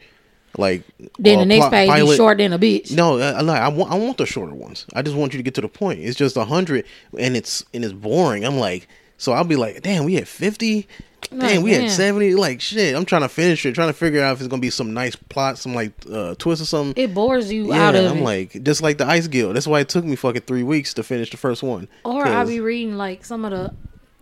like 0.56 0.82
then 1.18 1.36
uh, 1.36 1.40
the 1.40 1.46
next 1.46 1.68
page 1.68 1.88
pilot. 1.90 2.16
short 2.16 2.38
than 2.38 2.54
a 2.54 2.58
bitch. 2.58 2.92
No, 2.92 3.18
I, 3.18 3.42
I, 3.42 3.66
I 3.66 3.68
want 3.68 3.92
I 3.92 3.98
want 3.98 4.16
the 4.16 4.24
shorter 4.24 4.54
ones. 4.54 4.86
I 4.94 5.02
just 5.02 5.14
want 5.14 5.34
you 5.34 5.38
to 5.38 5.42
get 5.42 5.54
to 5.56 5.60
the 5.60 5.68
point. 5.68 6.00
It's 6.00 6.16
just 6.16 6.38
a 6.38 6.44
hundred, 6.46 6.86
and 7.18 7.36
it's 7.36 7.66
and 7.74 7.84
it's 7.84 7.92
boring. 7.92 8.46
I'm 8.46 8.56
like, 8.56 8.88
so 9.18 9.32
I'll 9.32 9.44
be 9.44 9.56
like, 9.56 9.82
damn, 9.82 10.04
we 10.04 10.14
had 10.14 10.26
fifty. 10.26 10.88
Damn, 11.30 11.38
Like, 11.40 11.62
we 11.62 11.72
had 11.72 11.90
seventy. 11.90 12.34
Like 12.34 12.60
shit, 12.60 12.94
I'm 12.94 13.04
trying 13.04 13.22
to 13.22 13.28
finish 13.28 13.64
it, 13.64 13.74
trying 13.74 13.88
to 13.88 13.92
figure 13.94 14.22
out 14.22 14.32
if 14.32 14.40
it's 14.40 14.48
gonna 14.48 14.60
be 14.60 14.70
some 14.70 14.92
nice 14.92 15.14
plot, 15.14 15.58
some 15.58 15.74
like 15.74 15.92
uh, 16.10 16.34
twist 16.36 16.60
or 16.60 16.64
something. 16.64 17.00
It 17.02 17.14
bores 17.14 17.52
you 17.52 17.68
yeah, 17.68 17.88
out 17.88 17.94
of 17.94 18.10
I'm 18.10 18.18
it. 18.18 18.22
like, 18.22 18.62
just 18.64 18.82
like 18.82 18.98
the 18.98 19.06
Ice 19.06 19.28
Guild. 19.28 19.54
That's 19.54 19.66
why 19.66 19.80
it 19.80 19.88
took 19.88 20.04
me 20.04 20.16
fucking 20.16 20.42
three 20.42 20.64
weeks 20.64 20.92
to 20.94 21.02
finish 21.04 21.30
the 21.30 21.36
first 21.36 21.62
one. 21.62 21.88
Or 22.04 22.26
I'll 22.26 22.46
be 22.46 22.60
reading 22.60 22.96
like 22.96 23.24
some 23.24 23.44
of 23.44 23.52
the 23.52 23.72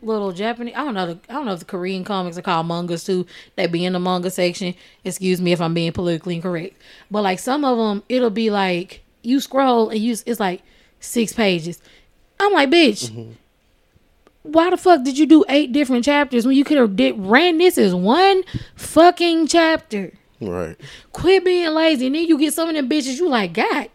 little 0.02 0.32
Japanese. 0.32 0.74
I 0.76 0.84
don't 0.84 0.94
know. 0.94 1.06
The, 1.06 1.18
I 1.30 1.32
don't 1.32 1.46
know 1.46 1.54
if 1.54 1.60
the 1.60 1.64
Korean 1.64 2.04
comics 2.04 2.36
are 2.36 2.42
called 2.42 2.66
mangas 2.66 3.04
too. 3.04 3.26
They 3.56 3.66
be 3.66 3.84
in 3.84 3.94
the 3.94 4.00
manga 4.00 4.30
section. 4.30 4.74
Excuse 5.02 5.40
me 5.40 5.52
if 5.52 5.60
I'm 5.60 5.74
being 5.74 5.92
politically 5.92 6.36
incorrect. 6.36 6.80
But 7.10 7.22
like 7.22 7.38
some 7.38 7.64
of 7.64 7.78
them, 7.78 8.02
it'll 8.08 8.30
be 8.30 8.50
like 8.50 9.02
you 9.22 9.40
scroll 9.40 9.88
and 9.88 9.98
you. 9.98 10.14
It's 10.26 10.40
like 10.40 10.62
six 11.00 11.32
pages. 11.32 11.80
I'm 12.38 12.52
like, 12.52 12.68
bitch. 12.68 13.10
Mm-hmm. 13.10 13.32
Why 14.42 14.70
the 14.70 14.77
fuck 14.77 15.03
did 15.05 15.18
you 15.18 15.27
do 15.27 15.44
eight 15.48 15.72
different 15.72 16.05
chapters 16.05 16.46
when 16.46 16.57
you 16.57 16.64
could 16.64 16.79
have 16.79 16.96
did 16.96 17.14
ran 17.18 17.59
this 17.59 17.77
as 17.77 17.94
one 17.94 18.42
fucking 18.77 19.46
chapter? 19.48 20.12
right. 20.40 20.77
Quit 21.12 21.44
being 21.44 21.68
lazy. 21.74 22.07
And 22.07 22.14
then 22.14 22.24
you 22.27 22.38
get 22.38 22.55
some 22.55 22.68
of 22.68 22.74
them 22.74 22.88
bitches. 22.88 23.18
You 23.18 23.29
like, 23.29 23.53
God 23.55 23.90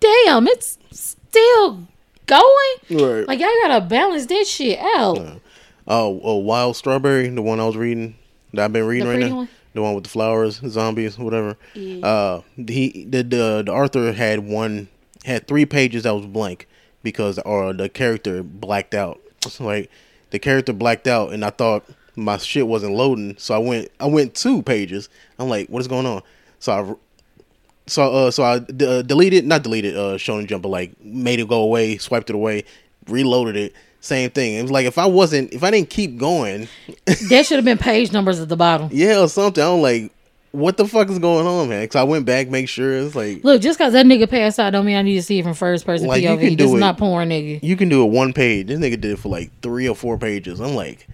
damn, 0.00 0.46
it's 0.48 0.78
still 0.90 1.86
going. 2.26 2.76
Right. 2.90 3.28
Like 3.28 3.40
y'all 3.40 3.50
gotta 3.62 3.84
balance 3.84 4.26
this 4.26 4.48
shit 4.50 4.78
out. 4.78 5.18
Oh, 5.86 6.20
oh, 6.22 6.36
Wild 6.36 6.76
Strawberry, 6.76 7.28
the 7.28 7.42
one 7.42 7.60
I 7.60 7.66
was 7.66 7.76
reading, 7.76 8.16
that 8.52 8.64
I've 8.66 8.72
been 8.72 8.86
reading 8.86 9.06
The 9.06 9.12
right 9.12 9.20
now, 9.30 9.36
one? 9.36 9.48
the 9.74 9.82
one 9.82 9.94
with 9.94 10.04
the 10.04 10.10
flowers, 10.10 10.60
zombies, 10.66 11.18
whatever. 11.18 11.56
Yeah. 11.74 12.06
Uh, 12.06 12.42
he 12.56 13.06
the, 13.08 13.22
the 13.22 13.62
the 13.66 13.72
author 13.72 14.12
had 14.12 14.40
one 14.40 14.88
had 15.24 15.46
three 15.46 15.66
pages 15.66 16.02
that 16.04 16.14
was 16.14 16.26
blank 16.26 16.66
because 17.02 17.38
or 17.40 17.72
the 17.72 17.88
character 17.88 18.42
blacked 18.42 18.94
out. 18.94 19.20
Like 19.60 19.90
the 20.30 20.38
character 20.38 20.72
blacked 20.72 21.06
out, 21.06 21.32
and 21.32 21.44
I 21.44 21.50
thought 21.50 21.84
my 22.16 22.36
shit 22.38 22.66
wasn't 22.66 22.94
loading, 22.94 23.36
so 23.38 23.54
I 23.54 23.58
went 23.58 23.90
I 24.00 24.06
went 24.06 24.34
two 24.34 24.62
pages. 24.62 25.08
I'm 25.38 25.48
like, 25.48 25.68
what 25.68 25.80
is 25.80 25.88
going 25.88 26.06
on? 26.06 26.22
So 26.58 26.72
I 26.72 26.94
so 27.88 28.02
uh 28.12 28.30
so 28.30 28.42
I 28.44 28.58
d- 28.58 28.84
uh, 28.86 29.02
deleted 29.02 29.46
not 29.46 29.62
deleted 29.62 29.96
uh 29.96 30.14
Shonen 30.18 30.46
Jump 30.46 30.62
but 30.62 30.68
like 30.68 30.92
made 31.02 31.40
it 31.40 31.48
go 31.48 31.62
away 31.62 31.96
swiped 31.96 32.28
it 32.28 32.36
away 32.36 32.64
reloaded 33.08 33.56
it 33.56 33.72
same 34.00 34.28
thing 34.30 34.54
it 34.56 34.62
was 34.62 34.70
like 34.70 34.84
if 34.86 34.98
I 34.98 35.06
wasn't 35.06 35.54
if 35.54 35.64
I 35.64 35.70
didn't 35.70 35.88
keep 35.88 36.18
going 36.18 36.68
There 37.30 37.42
should 37.42 37.56
have 37.56 37.64
been 37.64 37.78
page 37.78 38.12
numbers 38.12 38.40
at 38.40 38.50
the 38.50 38.56
bottom. 38.56 38.90
yeah 38.92 39.20
or 39.20 39.28
something 39.28 39.64
I'm 39.64 39.80
like 39.80 40.12
what 40.52 40.76
the 40.76 40.86
fuck 40.86 41.08
is 41.10 41.18
going 41.18 41.46
on, 41.46 41.68
man? 41.68 41.82
Because 41.84 41.96
I 41.96 42.04
went 42.04 42.24
back, 42.24 42.48
make 42.48 42.68
sure 42.68 42.92
it's 42.92 43.14
like 43.14 43.44
Look, 43.44 43.60
just 43.60 43.78
because 43.78 43.92
that 43.92 44.06
nigga 44.06 44.28
passed 44.28 44.58
out, 44.58 44.70
don't 44.70 44.86
mean 44.86 44.96
I 44.96 45.02
need 45.02 45.14
to 45.16 45.22
see 45.22 45.38
it 45.38 45.42
from 45.42 45.54
first 45.54 45.84
person 45.84 46.06
Like, 46.08 46.22
you 46.22 46.28
POV. 46.30 46.40
can 46.40 46.48
do 46.50 46.56
This 46.56 46.66
is 46.68 46.74
it. 46.74 46.78
not 46.78 46.96
porn, 46.98 47.28
nigga. 47.28 47.62
you 47.62 47.76
can 47.76 47.88
do 47.88 48.02
it 48.04 48.06
one 48.10 48.32
page. 48.32 48.66
This 48.68 48.78
nigga 48.78 49.00
did 49.00 49.04
it 49.12 49.18
for 49.18 49.28
like 49.28 49.50
three 49.60 49.88
or 49.88 49.94
four 49.94 50.16
pages. 50.18 50.60
I'm 50.60 50.74
like, 50.74 51.06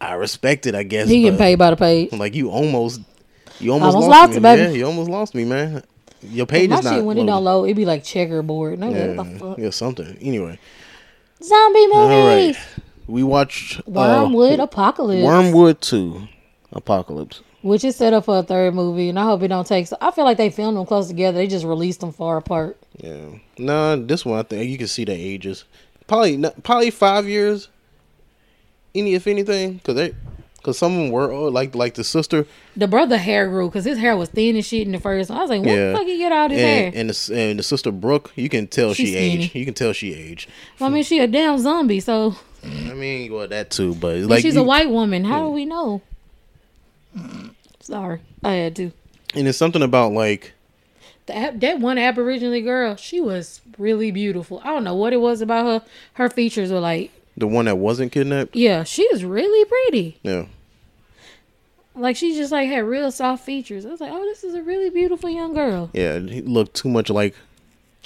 I 0.00 0.14
respect 0.14 0.66
it, 0.66 0.74
I 0.74 0.82
guess. 0.82 1.08
He 1.08 1.28
but, 1.30 1.38
paid 1.38 1.56
by 1.56 1.70
the 1.70 1.76
page. 1.76 2.12
Like 2.12 2.34
you 2.34 2.50
almost, 2.50 3.00
you 3.58 3.72
almost, 3.72 3.94
Almost 3.94 4.08
lost, 4.10 4.20
lost 4.20 4.30
me. 4.32 4.36
it, 4.36 4.42
baby. 4.42 4.62
Yeah, 4.62 4.68
you 4.70 4.86
almost 4.86 5.10
lost 5.10 5.34
me, 5.34 5.44
man. 5.44 5.82
Your 6.22 6.44
page 6.46 6.68
My 6.68 6.78
is 6.78 6.84
not 6.84 6.94
shit 6.96 7.04
when 7.04 7.16
it 7.16 7.24
don't 7.24 7.42
load, 7.44 7.64
it 7.64 7.74
be 7.74 7.86
like 7.86 8.04
checkerboard. 8.04 8.82
I'm 8.82 8.90
Yeah, 8.94 9.14
what 9.14 9.32
the 9.32 9.38
fuck? 9.38 9.58
yeah, 9.58 9.70
something. 9.70 10.18
Anyway, 10.20 10.58
Zombie 11.42 11.86
all 11.94 12.08
movies. 12.08 12.56
right. 12.56 12.66
We 13.06 13.22
watched 13.22 13.80
uh, 13.80 13.82
Wyrmwood 13.90 14.62
Apocalypse. 14.62 15.24
Wyrmwood 15.26 15.80
Two, 15.80 16.28
Apocalypse. 16.72 17.40
Which 17.62 17.84
is 17.84 17.94
set 17.94 18.14
up 18.14 18.24
for 18.24 18.38
a 18.38 18.42
third 18.42 18.74
movie, 18.74 19.10
and 19.10 19.18
I 19.18 19.24
hope 19.24 19.42
it 19.42 19.48
don't 19.48 19.66
take. 19.66 19.86
So 19.86 19.96
I 20.00 20.10
feel 20.12 20.24
like 20.24 20.38
they 20.38 20.48
filmed 20.48 20.78
them 20.78 20.86
close 20.86 21.08
together. 21.08 21.36
They 21.36 21.46
just 21.46 21.66
released 21.66 22.00
them 22.00 22.10
far 22.12 22.38
apart. 22.38 22.78
Yeah. 22.96 23.26
Nah, 23.58 23.96
this 23.96 24.24
one 24.24 24.38
I 24.38 24.42
think 24.44 24.70
you 24.70 24.78
can 24.78 24.86
see 24.88 25.04
the 25.04 25.12
ages. 25.12 25.64
Probably 26.06 26.38
not, 26.38 26.62
probably 26.62 26.90
five 26.90 27.28
years. 27.28 27.68
Any 28.94 29.14
if 29.14 29.26
anything, 29.26 29.74
because 29.74 29.94
they, 29.94 30.14
because 30.56 30.76
some 30.78 30.92
of 30.92 30.98
them 30.98 31.10
were 31.10 31.30
old, 31.30 31.52
like 31.54 31.74
like 31.74 31.94
the 31.94 32.02
sister. 32.02 32.46
The 32.76 32.88
brother 32.88 33.18
hair 33.18 33.46
grew 33.46 33.68
because 33.68 33.84
his 33.84 33.98
hair 33.98 34.16
was 34.16 34.30
thin 34.30 34.56
and 34.56 34.64
shit 34.64 34.86
in 34.86 34.92
the 34.92 34.98
first 34.98 35.30
one. 35.30 35.38
I 35.38 35.42
was 35.42 35.50
like, 35.50 35.60
what 35.60 35.68
Yeah. 35.68 35.92
the 35.92 35.98
fuck 35.98 36.06
you 36.08 36.16
get 36.18 36.32
all 36.32 36.48
this 36.48 36.58
and, 36.58 36.94
hair? 36.94 37.00
and 37.00 37.10
the 37.10 37.34
and 37.50 37.58
the 37.58 37.62
sister 37.62 37.92
Brooke, 37.92 38.32
you 38.36 38.48
can 38.48 38.66
tell 38.66 38.94
She's 38.94 39.08
she 39.10 39.12
skinny. 39.14 39.44
aged. 39.44 39.54
You 39.54 39.64
can 39.66 39.74
tell 39.74 39.92
she 39.92 40.12
aged. 40.14 40.48
Well, 40.80 40.90
I 40.90 40.92
mean, 40.92 41.04
she 41.04 41.20
a 41.20 41.26
damn 41.28 41.58
zombie, 41.58 42.00
so 42.00 42.34
I 42.64 42.94
mean, 42.94 43.32
well 43.32 43.46
that 43.46 43.70
too, 43.70 43.94
but 43.94 44.16
and 44.16 44.28
like 44.30 44.42
she's 44.42 44.54
you- 44.56 44.62
a 44.62 44.64
white 44.64 44.90
woman. 44.90 45.24
How 45.24 45.44
do 45.44 45.50
we 45.50 45.66
know? 45.66 46.00
Sorry, 47.80 48.20
I 48.44 48.52
had 48.54 48.76
to. 48.76 48.92
and 49.34 49.48
it's 49.48 49.58
something 49.58 49.82
about 49.82 50.12
like 50.12 50.52
That 51.26 51.60
that 51.60 51.80
one 51.80 51.98
Aboriginal 51.98 52.60
girl, 52.62 52.96
she 52.96 53.20
was 53.20 53.60
really 53.78 54.10
beautiful. 54.10 54.60
I 54.64 54.68
don't 54.68 54.84
know 54.84 54.94
what 54.94 55.12
it 55.12 55.20
was 55.20 55.40
about 55.40 55.66
her. 55.82 55.88
Her 56.14 56.28
features 56.28 56.70
were 56.70 56.80
like, 56.80 57.10
the 57.36 57.46
one 57.46 57.64
that 57.66 57.76
wasn't 57.78 58.12
kidnapped. 58.12 58.54
yeah, 58.54 58.84
she 58.84 59.08
was 59.10 59.24
really 59.24 59.64
pretty. 59.64 60.18
Yeah, 60.22 60.46
Like 61.94 62.16
she 62.16 62.34
just 62.36 62.52
like 62.52 62.68
had 62.68 62.84
real 62.84 63.10
soft 63.10 63.44
features. 63.44 63.84
I 63.86 63.90
was 63.90 64.00
like, 64.00 64.12
oh, 64.12 64.24
this 64.24 64.44
is 64.44 64.54
a 64.54 64.62
really 64.62 64.90
beautiful 64.90 65.28
young 65.30 65.54
girl. 65.54 65.90
yeah, 65.92 66.18
he 66.18 66.42
looked 66.42 66.74
too 66.74 66.88
much 66.88 67.10
like 67.10 67.34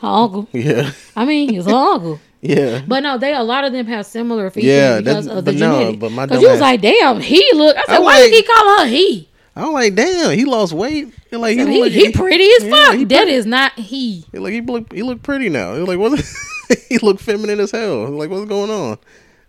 Her 0.00 0.08
uncle. 0.08 0.48
yeah, 0.52 0.92
I 1.16 1.24
mean, 1.24 1.48
he's 1.52 1.64
her 1.66 1.72
uncle. 1.74 2.20
Yeah. 2.44 2.82
But 2.86 3.02
no, 3.02 3.18
they 3.18 3.34
a 3.34 3.42
lot 3.42 3.64
of 3.64 3.72
them 3.72 3.86
have 3.86 4.06
similar 4.06 4.50
features 4.50 4.68
Yeah, 4.68 4.98
because 5.00 5.24
that's- 5.26 5.38
of 5.38 5.44
the 5.44 5.52
but 5.52 5.58
no, 5.58 5.92
but 5.96 6.10
my 6.12 6.26
Because 6.26 6.40
dumb 6.40 6.44
you 6.44 6.50
was 6.52 6.60
like, 6.60 6.80
damn, 6.80 7.20
he 7.20 7.48
look. 7.54 7.76
I 7.76 7.84
said, 7.86 7.96
I 7.96 7.98
why 8.00 8.20
like- 8.20 8.30
did 8.30 8.34
he 8.34 8.42
call 8.42 8.78
her 8.78 8.86
he? 8.86 9.28
I 9.56 9.64
was 9.64 9.72
like, 9.72 9.94
damn, 9.94 10.36
he 10.36 10.44
lost 10.44 10.72
weight. 10.72 11.14
And 11.30 11.40
like 11.40 11.56
he, 11.56 11.64
He, 11.64 11.88
he 12.06 12.12
pretty 12.12 12.44
as 12.58 12.64
Yeah, 12.64 12.70
fuck. 12.70 12.94
he 12.96 13.04
that 13.04 13.16
pretty. 13.22 13.32
is 13.34 13.46
not 13.46 13.72
he. 13.78 14.24
Like 14.32 14.52
he 14.52 14.60
look, 14.60 14.92
he 14.92 15.02
look 15.02 15.22
pretty 15.22 15.48
now. 15.48 15.74
He 15.76 15.80
like 15.82 15.98
what? 15.98 16.20
he 16.88 16.98
look 16.98 17.20
feminine 17.20 17.60
as 17.60 17.70
hell. 17.70 18.08
Like 18.10 18.30
what's 18.30 18.48
going 18.48 18.70
on? 18.70 18.98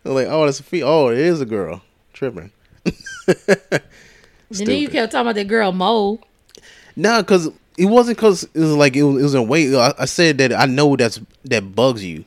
I'm 0.06 0.14
like 0.14 0.28
oh, 0.30 0.46
that's 0.46 0.60
a 0.60 0.64
fe- 0.64 0.84
Oh, 0.84 1.08
it 1.10 1.18
is 1.18 1.42
a 1.42 1.46
girl. 1.46 1.82
Tripping. 2.14 2.52
And 3.28 4.68
then 4.68 4.78
you 4.80 4.90
kept 4.90 5.12
talking 5.12 5.26
about 5.28 5.36
that 5.36 5.48
girl 5.48 5.72
Mo. 5.72 6.20
Nah, 6.96 7.24
cause 7.24 7.50
it 7.78 7.86
wasn't 7.86 8.18
cause 8.18 8.44
it 8.54 8.60
was 8.60 8.76
like 8.76 8.96
it 8.96 9.04
was, 9.04 9.20
it 9.20 9.24
was 9.24 9.36
in 9.36 9.48
weight. 9.48 9.74
I, 9.74 9.94
I 10.00 10.06
said 10.06 10.38
that 10.38 10.54
I 10.54 10.66
know 10.66 10.96
that's 10.96 11.20
that 11.46 11.76
bugs 11.76 12.04
you. 12.06 12.24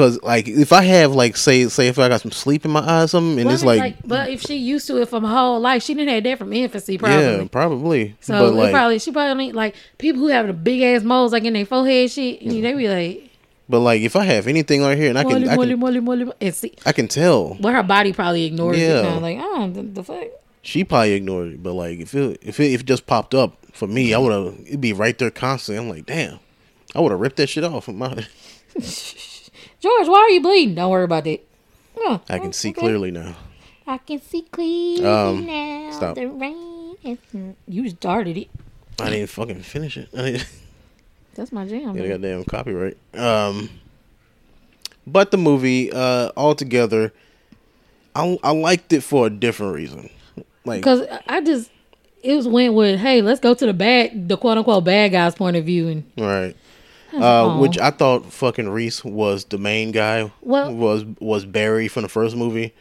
Cause 0.00 0.18
like 0.22 0.48
if 0.48 0.72
I 0.72 0.80
have 0.80 1.14
like 1.14 1.36
say 1.36 1.68
say 1.68 1.88
if 1.88 1.98
I 1.98 2.08
got 2.08 2.22
some 2.22 2.30
sleep 2.30 2.64
in 2.64 2.70
my 2.70 2.80
eyes 2.80 3.10
something 3.10 3.38
and 3.38 3.44
Well, 3.44 3.54
it's 3.54 3.62
I 3.62 3.66
mean, 3.66 3.78
like, 3.78 3.96
but 4.02 4.30
if 4.30 4.40
she 4.40 4.56
used 4.56 4.86
to 4.86 4.96
it 5.02 5.10
from 5.10 5.24
her 5.24 5.28
whole 5.28 5.60
life, 5.60 5.82
she 5.82 5.92
didn't 5.92 6.14
have 6.14 6.24
that 6.24 6.38
from 6.38 6.54
infancy, 6.54 6.96
probably. 6.96 7.22
yeah 7.22 7.44
probably. 7.44 8.16
So 8.20 8.48
like 8.48 8.72
probably 8.72 8.98
she 8.98 9.12
probably 9.12 9.46
need, 9.48 9.54
like 9.54 9.74
people 9.98 10.22
who 10.22 10.28
have 10.28 10.46
the 10.46 10.54
big 10.54 10.80
ass 10.80 11.02
moles 11.02 11.32
like 11.32 11.44
in 11.44 11.52
their 11.52 11.66
forehead 11.66 12.10
shit. 12.10 12.40
You 12.40 12.62
know, 12.62 12.70
they 12.70 12.72
be 12.72 12.88
like 12.88 13.30
but 13.68 13.80
like 13.80 14.00
if 14.00 14.16
I 14.16 14.24
have 14.24 14.46
anything 14.46 14.80
right 14.80 14.96
here 14.96 15.10
and 15.10 15.18
I 15.18 15.22
can 15.22 15.32
molly, 15.32 15.48
I 15.50 15.56
can, 15.56 15.78
molly, 15.78 16.00
molly, 16.00 16.32
and 16.40 16.54
see. 16.54 16.74
I 16.86 16.92
can 16.92 17.06
tell 17.06 17.58
But 17.60 17.74
her 17.74 17.82
body 17.82 18.14
probably 18.14 18.46
ignores 18.46 18.78
it. 18.78 18.80
Yeah. 18.80 19.02
Kind 19.02 19.16
of 19.16 19.22
like, 19.22 19.38
oh, 19.38 19.70
the, 19.70 19.82
the 19.82 20.02
fuck. 20.02 20.28
she 20.62 20.82
probably 20.82 21.12
ignored 21.12 21.52
it. 21.52 21.62
But 21.62 21.74
like 21.74 22.00
if 22.00 22.14
it 22.14 22.38
if 22.40 22.58
it, 22.58 22.72
if 22.72 22.80
it 22.80 22.86
just 22.86 23.06
popped 23.06 23.34
up 23.34 23.58
for 23.72 23.86
me, 23.86 24.14
I 24.14 24.18
would 24.18 24.32
have 24.32 24.60
it'd 24.66 24.80
be 24.80 24.94
right 24.94 25.18
there 25.18 25.30
constantly. 25.30 25.78
I'm 25.78 25.90
like 25.90 26.06
damn, 26.06 26.40
I 26.94 27.00
would 27.00 27.12
have 27.12 27.20
ripped 27.20 27.36
that 27.36 27.48
shit 27.50 27.64
off. 27.64 27.86
of 27.86 27.96
My 27.96 28.26
George, 29.80 30.08
why 30.08 30.18
are 30.18 30.30
you 30.30 30.40
bleeding? 30.42 30.74
Don't 30.74 30.90
worry 30.90 31.04
about 31.04 31.24
that. 31.24 31.40
Oh, 31.96 32.20
I 32.28 32.38
can 32.38 32.52
see 32.52 32.70
okay. 32.70 32.80
clearly 32.80 33.10
now. 33.10 33.34
I 33.86 33.98
can 33.98 34.20
see 34.22 34.42
clearly 34.42 35.04
Um, 35.04 35.46
now. 35.46 35.90
stop. 35.92 36.14
The 36.14 36.26
rain 36.28 36.96
is. 37.02 37.18
You 37.66 37.88
started 37.90 38.36
it. 38.36 38.48
I 39.00 39.10
didn't 39.10 39.30
fucking 39.30 39.62
finish 39.62 39.96
it. 39.96 40.10
Didn't, 40.14 40.46
That's 41.34 41.52
my 41.52 41.66
jam. 41.66 41.94
Get 41.94 42.04
a 42.04 42.08
man. 42.08 42.20
goddamn 42.20 42.44
copyright. 42.44 42.96
Um, 43.14 43.70
but 45.06 45.30
the 45.30 45.38
movie, 45.38 45.90
uh, 45.92 46.30
altogether, 46.36 47.12
I 48.14 48.38
I 48.42 48.52
liked 48.52 48.92
it 48.92 49.00
for 49.02 49.26
a 49.26 49.30
different 49.30 49.74
reason. 49.74 50.10
Like, 50.64 50.82
Because 50.82 51.06
I 51.26 51.40
just 51.40 51.70
it 52.22 52.34
was 52.36 52.46
went 52.46 52.74
with 52.74 53.00
hey, 53.00 53.22
let's 53.22 53.40
go 53.40 53.54
to 53.54 53.66
the 53.66 53.72
bad, 53.72 54.28
the 54.28 54.36
quote 54.36 54.58
unquote 54.58 54.84
bad 54.84 55.12
guy's 55.12 55.34
point 55.34 55.56
of 55.56 55.64
view, 55.64 55.88
and 55.88 56.04
right. 56.18 56.54
Uh, 57.22 57.58
which 57.58 57.78
I 57.78 57.90
thought 57.90 58.26
fucking 58.32 58.68
Rhys 58.68 59.04
was 59.04 59.44
the 59.44 59.58
main 59.58 59.90
guy. 59.92 60.30
Well- 60.42 60.74
was 60.74 61.04
was 61.20 61.44
Barry 61.44 61.88
from 61.88 62.02
the 62.02 62.08
first 62.08 62.36
movie. 62.36 62.72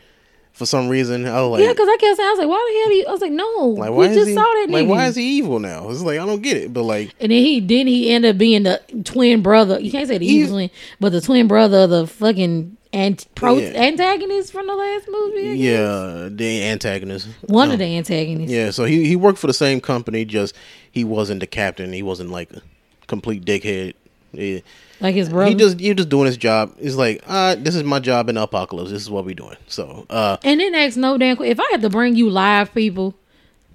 For 0.52 0.66
some 0.66 0.90
reason, 0.90 1.26
I 1.26 1.42
was 1.42 1.52
like, 1.52 1.62
yeah, 1.64 1.72
because 1.72 1.88
I 1.88 1.96
kept 1.98 2.18
saying 2.18 2.28
I 2.28 2.32
was 2.32 2.40
like, 2.40 2.48
why 2.50 2.70
the 2.74 2.80
hell? 2.82 2.92
He, 2.92 3.06
I 3.06 3.12
was 3.12 3.22
like, 3.22 3.32
no, 3.32 3.76
like 3.78 3.92
we 3.92 3.96
why 4.08 4.14
just 4.14 4.28
he? 4.28 4.34
saw 4.34 4.42
that 4.42 4.68
like, 4.70 4.86
nigga. 4.86 4.90
why 4.90 5.06
is 5.08 5.16
he 5.16 5.38
evil 5.38 5.60
now? 5.60 5.90
It's 5.90 6.02
like 6.02 6.20
I 6.20 6.26
don't 6.26 6.42
get 6.42 6.58
it. 6.58 6.74
But 6.74 6.84
like, 6.84 7.14
And 7.22 7.32
then 7.32 7.44
he 7.44 7.60
then 7.62 7.88
he 7.88 8.10
ended 8.12 8.32
up 8.36 8.38
being 8.38 8.64
the 8.64 8.82
twin 9.06 9.42
brother. 9.42 9.80
You 9.80 9.90
can't 9.90 10.08
say 10.08 10.18
the 10.18 10.26
evil 10.26 10.56
twin, 10.58 10.70
but 11.00 11.12
the 11.14 11.22
twin 11.22 11.48
brother 11.48 11.78
of 11.84 11.92
the 11.92 12.08
fucking 12.08 12.76
ant- 12.92 13.28
pro- 13.36 13.58
Yeah. 13.58 13.70
antagonist 13.70 14.52
from 14.52 14.68
the 14.68 14.76
last 14.76 15.08
movie. 15.10 15.40
I 15.52 15.56
guess. 15.56 15.58
yeah, 15.60 16.30
the 16.30 16.64
antagonist. 16.66 17.28
one 17.44 17.70
Um, 17.70 17.74
of 17.74 17.80
the 17.80 17.86
antagonists. 17.98 18.52
Yeah, 18.52 18.72
so 18.72 18.84
he 18.84 19.06
he 19.06 19.16
worked 19.16 19.38
for 19.40 19.48
the 19.48 19.54
same 19.54 19.80
company, 19.80 20.26
just 20.26 20.54
he 20.92 21.06
wasn't 21.06 21.40
the 21.40 21.48
captain. 21.48 21.94
He 21.94 22.04
wasn't 22.04 22.32
like 22.32 22.52
a 22.52 22.62
complete 23.08 23.46
dickhead. 23.46 23.94
Yeah. 24.32 24.60
like 25.00 25.16
his 25.16 25.30
brother. 25.30 25.50
He 25.50 25.56
just 25.56 25.80
he 25.80 25.94
just 25.94 26.10
doing 26.10 26.26
his 26.28 26.38
job. 26.38 26.76
He's 26.80 26.96
like, 26.96 27.24
uh, 27.28 27.56
this 27.56 27.76
is 27.76 27.84
my 27.84 28.00
job 28.00 28.30
in 28.30 28.36
the 28.36 28.44
apocalypse. 28.44 28.92
This 28.92 29.02
is 29.02 29.10
what 29.10 29.26
we're 29.26 29.36
doing. 29.36 29.58
So, 29.68 30.06
uh, 30.10 30.38
and 30.44 30.60
then 30.60 30.76
ask 30.76 30.98
no 30.98 31.18
damn. 31.18 31.42
If 31.42 31.60
I 31.60 31.68
had 31.72 31.82
to 31.82 31.90
bring 31.90 32.16
you 32.16 32.30
live 32.30 32.74
people, 32.74 33.16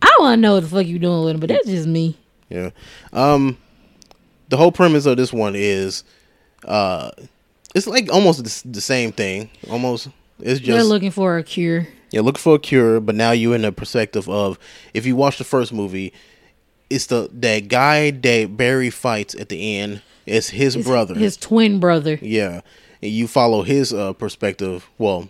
I 0.03 0.15
want 0.21 0.39
to 0.39 0.41
know 0.41 0.55
what 0.55 0.61
the 0.65 0.69
fuck 0.69 0.87
you 0.87 0.99
doing 0.99 1.25
with 1.25 1.35
them. 1.35 1.41
But 1.41 1.49
that's 1.49 1.67
just 1.67 1.89
me. 1.89 2.17
yeah. 2.49 2.71
Um, 3.13 3.59
the 4.49 4.57
whole 4.57 4.73
premise 4.73 5.07
of 5.07 5.17
this 5.17 5.33
one 5.33 5.55
is, 5.57 6.05
uh, 6.65 7.11
it's 7.75 7.87
like 7.87 8.13
almost 8.13 8.73
the, 8.73 8.81
same 8.81 9.11
thing. 9.11 9.51
Almost, 9.71 10.09
it's 10.39 10.61
just 10.61 10.71
They're 10.71 10.85
looking 10.85 11.11
for 11.11 11.39
a 11.39 11.43
cure. 11.43 11.89
you're 12.13 12.23
looking 12.23 12.41
for 12.41 12.55
a 12.55 12.59
cure, 12.59 13.01
but 13.01 13.15
now 13.15 13.33
you're 13.33 13.55
in 13.55 13.63
the 13.63 13.73
perspective 13.73 14.29
of 14.29 14.59
if 14.93 15.07
you 15.07 15.17
watch 15.17 15.39
the 15.39 15.45
first 15.45 15.73
movie, 15.73 16.13
it's 16.91 17.07
the 17.07 17.29
that 17.33 17.69
guy 17.69 18.11
that 18.11 18.57
Barry 18.57 18.91
fights 18.91 19.35
at 19.35 19.49
the 19.49 19.79
end. 19.79 20.03
It's 20.27 20.49
his 20.51 20.75
His- 20.75 20.87
brother. 20.87 21.15
his 21.15 21.37
twin 21.37 21.81
brother. 21.81 22.19
Yeah, 22.23 22.61
and 23.03 23.11
you 23.13 23.27
follow 23.29 23.63
his 23.63 23.93
uh, 23.93 24.13
perspective. 24.15 24.89
Well, 24.99 25.29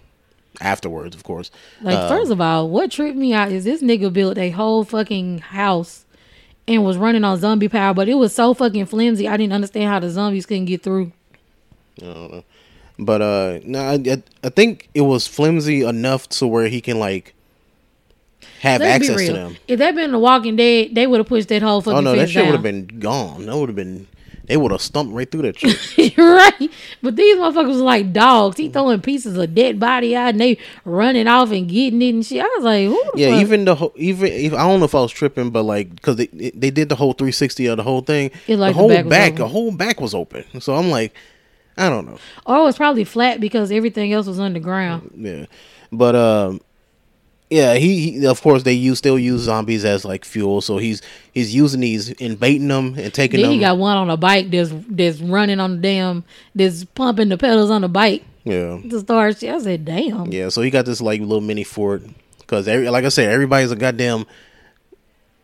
afterwards, 0.60 1.16
of 1.16 1.24
course. 1.24 1.50
Like, 1.82 1.96
Uh, 1.98 2.08
first 2.08 2.30
of 2.30 2.40
all, 2.40 2.68
what 2.68 2.90
tripped 2.90 3.16
me 3.16 3.32
out 3.32 3.50
is 3.50 3.64
this 3.64 3.82
nigga 3.82 4.12
built 4.12 4.38
a 4.38 4.50
whole 4.50 4.84
fucking 4.84 5.38
house 5.38 6.04
and 6.68 6.84
was 6.84 6.96
running 6.96 7.24
on 7.24 7.38
zombie 7.38 7.68
power, 7.68 7.92
but 7.92 8.08
it 8.08 8.14
was 8.14 8.34
so 8.34 8.54
fucking 8.54 8.86
flimsy. 8.86 9.26
I 9.28 9.36
didn't 9.36 9.52
understand 9.52 9.84
how 9.90 9.98
the 9.98 10.10
zombies 10.10 10.46
couldn't 10.46 10.66
get 10.66 10.82
through. 10.82 11.12
I 12.00 12.04
don't 12.04 12.32
know. 12.32 12.44
But 12.98 13.22
uh, 13.22 13.58
no, 13.64 13.80
I, 13.80 13.94
I- 13.94 14.22
I 14.44 14.48
think 14.50 14.88
it 14.94 15.00
was 15.02 15.26
flimsy 15.26 15.82
enough 15.82 16.28
to 16.30 16.46
where 16.46 16.68
he 16.68 16.80
can 16.80 17.00
like 17.00 17.34
have 18.60 18.80
Let's 18.80 19.08
access 19.08 19.26
to 19.26 19.32
them. 19.32 19.56
If 19.66 19.78
that 19.80 19.94
been 19.96 20.12
The 20.12 20.18
Walking 20.18 20.54
Dead, 20.56 20.94
they 20.94 21.06
would 21.06 21.18
have 21.18 21.26
pushed 21.26 21.48
that 21.48 21.62
whole 21.62 21.80
fucking 21.80 21.98
Oh 21.98 22.00
no, 22.00 22.14
that 22.16 22.30
shit 22.30 22.44
would 22.44 22.52
have 22.54 22.62
been 22.62 22.86
gone. 23.00 23.46
That 23.46 23.56
would 23.56 23.68
have 23.68 23.76
been. 23.76 24.06
They 24.46 24.56
would 24.58 24.72
have 24.72 24.82
stumped 24.82 25.14
right 25.14 25.30
through 25.30 25.42
that 25.42 25.58
shit. 25.58 26.16
Right. 26.18 26.70
But 27.02 27.16
these 27.16 27.36
motherfuckers 27.36 27.68
was 27.68 27.80
like 27.80 28.12
dogs. 28.12 28.56
He 28.56 28.68
throwing 28.68 29.00
pieces 29.00 29.36
of 29.36 29.54
dead 29.54 29.80
body 29.80 30.14
out 30.14 30.30
and 30.30 30.40
they 30.40 30.58
running 30.84 31.26
off 31.26 31.50
and 31.50 31.68
getting 31.68 32.02
it 32.02 32.10
and 32.10 32.26
shit. 32.26 32.42
I 32.42 32.48
was 32.56 32.64
like, 32.64 32.86
who 32.86 33.02
the 33.12 33.20
yeah, 33.20 33.30
fuck? 33.30 33.40
even 33.40 33.64
the 33.64 33.74
whole, 33.74 33.92
even 33.96 34.26
if 34.28 34.52
I 34.52 34.58
don't 34.58 34.80
know 34.80 34.84
if 34.84 34.94
I 34.94 35.00
was 35.00 35.12
tripping, 35.12 35.50
but 35.50 35.62
like 35.62 35.94
because 35.94 36.16
they 36.16 36.26
they 36.26 36.70
did 36.70 36.88
the 36.88 36.96
whole 36.96 37.12
360 37.12 37.66
of 37.66 37.76
the 37.78 37.82
whole 37.82 38.02
thing. 38.02 38.30
It, 38.46 38.58
like, 38.58 38.74
the 38.74 38.74
the 38.74 38.78
whole 38.78 38.88
back 38.88 39.08
back, 39.08 39.36
the 39.36 39.48
whole 39.48 39.72
back 39.72 40.00
was 40.00 40.14
open. 40.14 40.44
So 40.60 40.74
I'm 40.74 40.90
like, 40.90 41.14
I 41.76 41.88
don't 41.88 42.06
know. 42.06 42.18
Or 42.46 42.58
it 42.58 42.64
was 42.64 42.76
probably 42.76 43.04
flat 43.04 43.40
because 43.40 43.72
everything 43.72 44.12
else 44.12 44.26
was 44.26 44.38
underground. 44.38 45.12
Yeah, 45.16 45.46
but 45.90 46.14
um, 46.14 46.60
yeah, 47.54 47.74
he, 47.74 48.10
he 48.18 48.26
of 48.26 48.42
course 48.42 48.64
they 48.64 48.72
use 48.72 48.98
still 48.98 49.16
use 49.18 49.42
zombies 49.42 49.84
as 49.84 50.04
like 50.04 50.24
fuel. 50.24 50.60
So 50.60 50.78
he's 50.78 51.00
he's 51.32 51.54
using 51.54 51.80
these 51.80 52.10
and 52.20 52.38
baiting 52.38 52.66
them 52.66 52.94
and 52.98 53.14
taking 53.14 53.40
Then 53.40 53.50
them. 53.50 53.54
he 53.54 53.60
got 53.60 53.78
one 53.78 53.96
on 53.96 54.10
a 54.10 54.16
bike 54.16 54.50
that's 54.50 54.72
that's 54.88 55.20
running 55.20 55.60
on 55.60 55.76
the 55.76 55.82
damn 55.82 56.24
that's 56.54 56.84
pumping 56.84 57.28
the 57.28 57.38
pedals 57.38 57.70
on 57.70 57.82
the 57.82 57.88
bike 57.88 58.24
yeah, 58.42 58.80
to 58.90 59.00
start 59.00 59.38
shit. 59.38 59.54
I 59.54 59.58
said, 59.60 59.84
damn. 59.84 60.32
yeah. 60.32 60.48
So 60.48 60.62
he 60.62 60.70
got 60.70 60.84
this 60.84 61.00
like 61.00 61.20
little 61.20 61.40
mini 61.40 61.62
fort 61.62 62.02
because 62.40 62.66
every 62.66 62.90
like 62.90 63.04
I 63.04 63.08
said, 63.08 63.28
everybody's 63.32 63.70
a 63.70 63.76
goddamn 63.76 64.26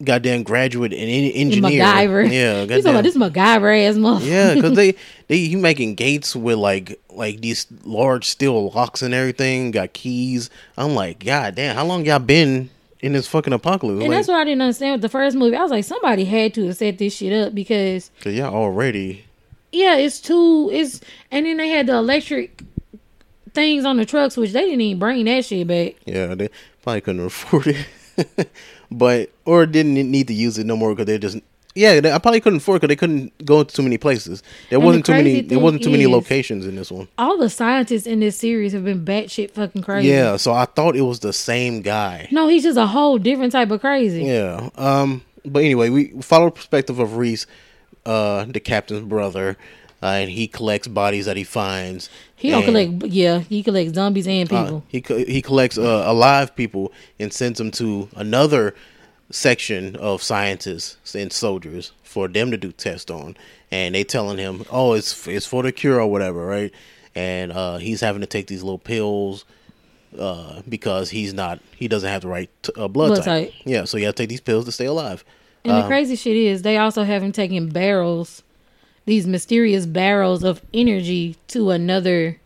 goddamn 0.03 0.43
graduate 0.43 0.93
in 0.93 1.09
en- 1.09 1.33
engineer. 1.33 1.83
MacGyver. 1.85 2.31
Yeah, 2.33 2.61
He's 2.75 2.85
talking 2.85 2.91
about 2.91 3.05
this 3.05 3.17
MacGyver 3.17 3.89
ass 3.89 3.97
motherfucker. 3.97 4.27
Yeah, 4.27 4.55
because 4.55 4.75
they 4.77 4.95
they 5.29 5.39
he 5.39 5.57
making 5.57 5.95
gates 5.97 6.35
with 6.35 6.59
like 6.59 7.01
like 7.11 7.41
these 7.41 7.67
large 7.85 8.27
steel 8.27 8.71
locks 8.71 9.03
and 9.03 9.13
everything. 9.15 9.71
Got 9.71 9.93
keys. 9.93 10.51
I'm 10.77 10.95
like, 10.95 11.25
God 11.25 11.55
damn, 11.55 11.75
how 11.77 11.85
long 11.85 12.05
y'all 12.07 12.19
been 12.19 12.71
in 13.01 13.13
this 13.13 13.27
fucking 13.27 13.53
apocalypse? 13.53 14.01
And 14.01 14.09
like, 14.11 14.19
that's 14.19 14.29
what 14.29 14.39
I 14.39 14.45
didn't 14.45 14.63
understand 14.63 14.93
with 14.95 15.03
the 15.03 15.09
first 15.09 15.37
movie. 15.37 15.57
I 15.57 15.63
was 15.63 15.71
like, 15.71 15.85
somebody 15.85 16.25
had 16.25 16.55
to 16.55 16.67
have 16.67 16.77
set 16.77 16.99
this 16.99 17.15
shit 17.17 17.33
up 17.33 17.55
because 17.55 18.11
cause 18.21 18.35
y'all 18.35 18.55
already. 18.55 19.25
yeah, 19.73 19.97
it's 19.97 20.21
too 20.21 20.69
it's 20.73 21.01
and 21.31 21.47
then 21.47 21.57
they 21.57 21.69
had 21.69 21.87
the 21.87 21.95
electric 21.95 22.63
things 23.53 23.85
on 23.85 23.97
the 23.97 24.07
trucks, 24.07 24.37
which 24.37 24.53
they 24.53 24.65
didn't 24.65 24.81
even 24.81 24.99
bring 24.99 25.25
that 25.25 25.45
shit 25.45 25.67
back. 25.67 25.95
Yeah, 26.05 26.35
they 26.35 26.51
probably 26.83 27.01
couldn't 27.01 27.25
afford 27.27 27.67
it, 27.69 27.87
but 28.91 29.31
or 29.45 29.67
didn't 29.67 29.95
need 29.95 30.29
to 30.29 30.35
use 30.35 30.59
it 30.59 30.67
no 30.67 30.77
more 30.77 30.95
because 30.95 31.07
they 31.07 31.19
just. 31.19 31.39
Yeah, 31.77 32.01
they, 32.01 32.11
I 32.11 32.19
probably 32.19 32.41
couldn't 32.41 32.57
afford 32.59 32.81
because 32.81 32.89
they 32.89 32.97
couldn't 32.97 33.45
go 33.45 33.63
to 33.63 33.75
too 33.75 33.83
many 33.83 33.97
places. 33.97 34.43
There 34.71 34.79
And 34.79 34.87
wasn't 34.87 35.07
too 35.07 35.13
many. 35.13 35.41
There 35.41 35.61
wasn't 35.61 35.85
too 35.85 35.91
many 35.91 36.07
locations 36.09 36.67
in 36.67 36.75
this 36.75 36.91
one. 36.91 37.07
All 37.17 37.39
the 37.39 37.49
scientists 37.49 38.07
in 38.07 38.19
this 38.19 38.37
series 38.37 38.73
have 38.73 38.85
been 38.85 39.05
batshit 39.05 39.53
fucking 39.53 39.83
crazy. 39.83 40.09
Yeah, 40.09 40.37
so 40.37 40.53
I 40.53 40.65
thought 40.65 40.97
it 40.97 41.03
was 41.03 41.21
the 41.21 41.33
same 41.33 41.81
guy. 41.83 42.29
No, 42.33 42.49
he's 42.49 42.65
just 42.65 42.77
a 42.77 42.87
whole 42.87 43.19
different 43.19 43.53
type 43.53 43.71
of 43.71 43.81
crazy. 43.81 44.25
Yeah. 44.25 44.71
Um. 44.75 45.23
But 45.45 45.61
anyway, 45.63 45.91
we 45.91 46.09
follow 46.23 46.47
the 46.47 46.51
perspective 46.51 46.99
of 46.99 47.17
Rhys, 47.17 47.47
uh, 48.05 48.45
the 48.47 48.61
captain's 48.61 49.03
brother, 49.03 49.57
uh, 50.03 50.07
and 50.07 50.31
he 50.31 50.47
collects 50.49 50.89
bodies 50.89 51.27
that 51.27 51.37
he 51.37 51.45
finds. 51.45 52.09
He 52.37 52.51
don't 52.51 52.65
collect. 52.65 53.05
Yeah, 53.07 53.41
he 53.41 53.63
collects 53.63 53.95
zombies 53.95 54.27
and 54.27 54.51
uh, 54.53 54.65
people. 54.65 54.85
he 54.89 55.01
co- 55.01 55.25
he 55.25 55.43
collects 55.43 55.77
uh, 55.79 56.05
alive 56.07 56.55
people 56.57 56.93
and 57.19 57.33
sends 57.33 57.59
them 57.59 57.71
to 57.73 58.09
another 58.17 58.75
section 59.31 59.95
of 59.97 60.23
scientists 60.23 61.15
and 61.15 61.33
soldiers 61.33 61.93
for 62.03 62.27
them 62.29 62.51
to 62.51 62.57
do 62.57 62.73
tests 62.73 63.11
on, 63.11 63.37
and 63.71 63.95
they 63.95 64.05
telling 64.05 64.39
him, 64.39 64.65
"Oh, 64.71 64.95
it's 64.95 65.27
it's 65.29 65.47
for 65.47 65.63
the 65.63 65.73
cure 65.73 66.01
or 66.01 66.07
whatever, 66.07 66.45
right?" 66.47 66.73
And 67.15 67.53
uh, 67.53 67.79
he's 67.79 68.01
having 68.01 68.21
to 68.21 68.27
take 68.27 68.47
these 68.47 68.63
little 68.63 68.79
pills 68.79 69.45
uh, 70.19 70.63
because 70.69 71.11
he's 71.11 71.35
not 71.35 71.61
he 71.77 71.89
doesn't 71.89 72.09
have 72.09 72.23
the 72.23 72.29
right 72.29 72.51
t- 72.63 72.73
uh, 72.77 72.89
blood, 72.89 73.09
Blood 73.09 73.25
type. 73.25 73.51
type. 73.53 73.55
Yeah, 73.65 73.85
so 73.85 73.97
you 73.99 74.07
have 74.07 74.15
to 74.15 74.23
take 74.23 74.31
these 74.31 74.41
pills 74.41 74.65
to 74.67 74.73
stay 74.73 74.87
alive. 74.87 75.25
and 75.65 75.75
um, 75.75 75.83
the 75.83 75.87
crazy 75.89 76.17
shit 76.17 76.37
is, 76.37 76.63
they 76.63 76.79
also 76.79 77.03
have 77.05 77.23
him 77.23 77.33
taking 77.33 77.69
barrels, 77.69 78.43
these 79.11 79.27
mysterious 79.27 79.87
barrels 79.87 80.45
of 80.45 80.63
energy 80.73 81.37
to 81.49 81.71
another 81.71 82.39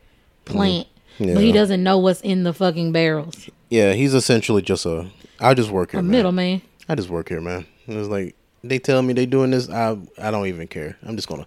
plant, 0.47 0.89
but 1.19 1.39
he. 1.43 1.53
Doesn't 1.53 1.83
know 1.83 1.99
what's 1.99 2.23
in 2.23 2.43
the 2.43 2.53
fucking 2.55 2.91
barrels. 2.91 3.49
Yeah, 3.69 3.93
he's 3.93 4.15
essentially 4.15 4.63
just 4.63 4.87
a. 4.87 5.11
I 5.41 5.55
just 5.55 5.71
work 5.71 5.91
here, 5.93 6.01
A 6.01 6.03
man. 6.03 6.11
middleman. 6.11 6.63
I 6.89 6.95
just 6.95 7.11
work 7.11 7.29
here, 7.29 7.41
man. 7.41 7.67
It's 7.87 8.09
like 8.09 8.35
they 8.63 8.79
tell 8.79 9.03
me 9.03 9.13
they're 9.13 9.27
doing 9.27 9.51
this. 9.51 9.69
I 9.69 9.97
I 10.19 10.31
don't 10.31 10.47
even 10.47 10.67
care. 10.67 10.97
I'm 11.07 11.17
just 11.17 11.29
gonna 11.29 11.47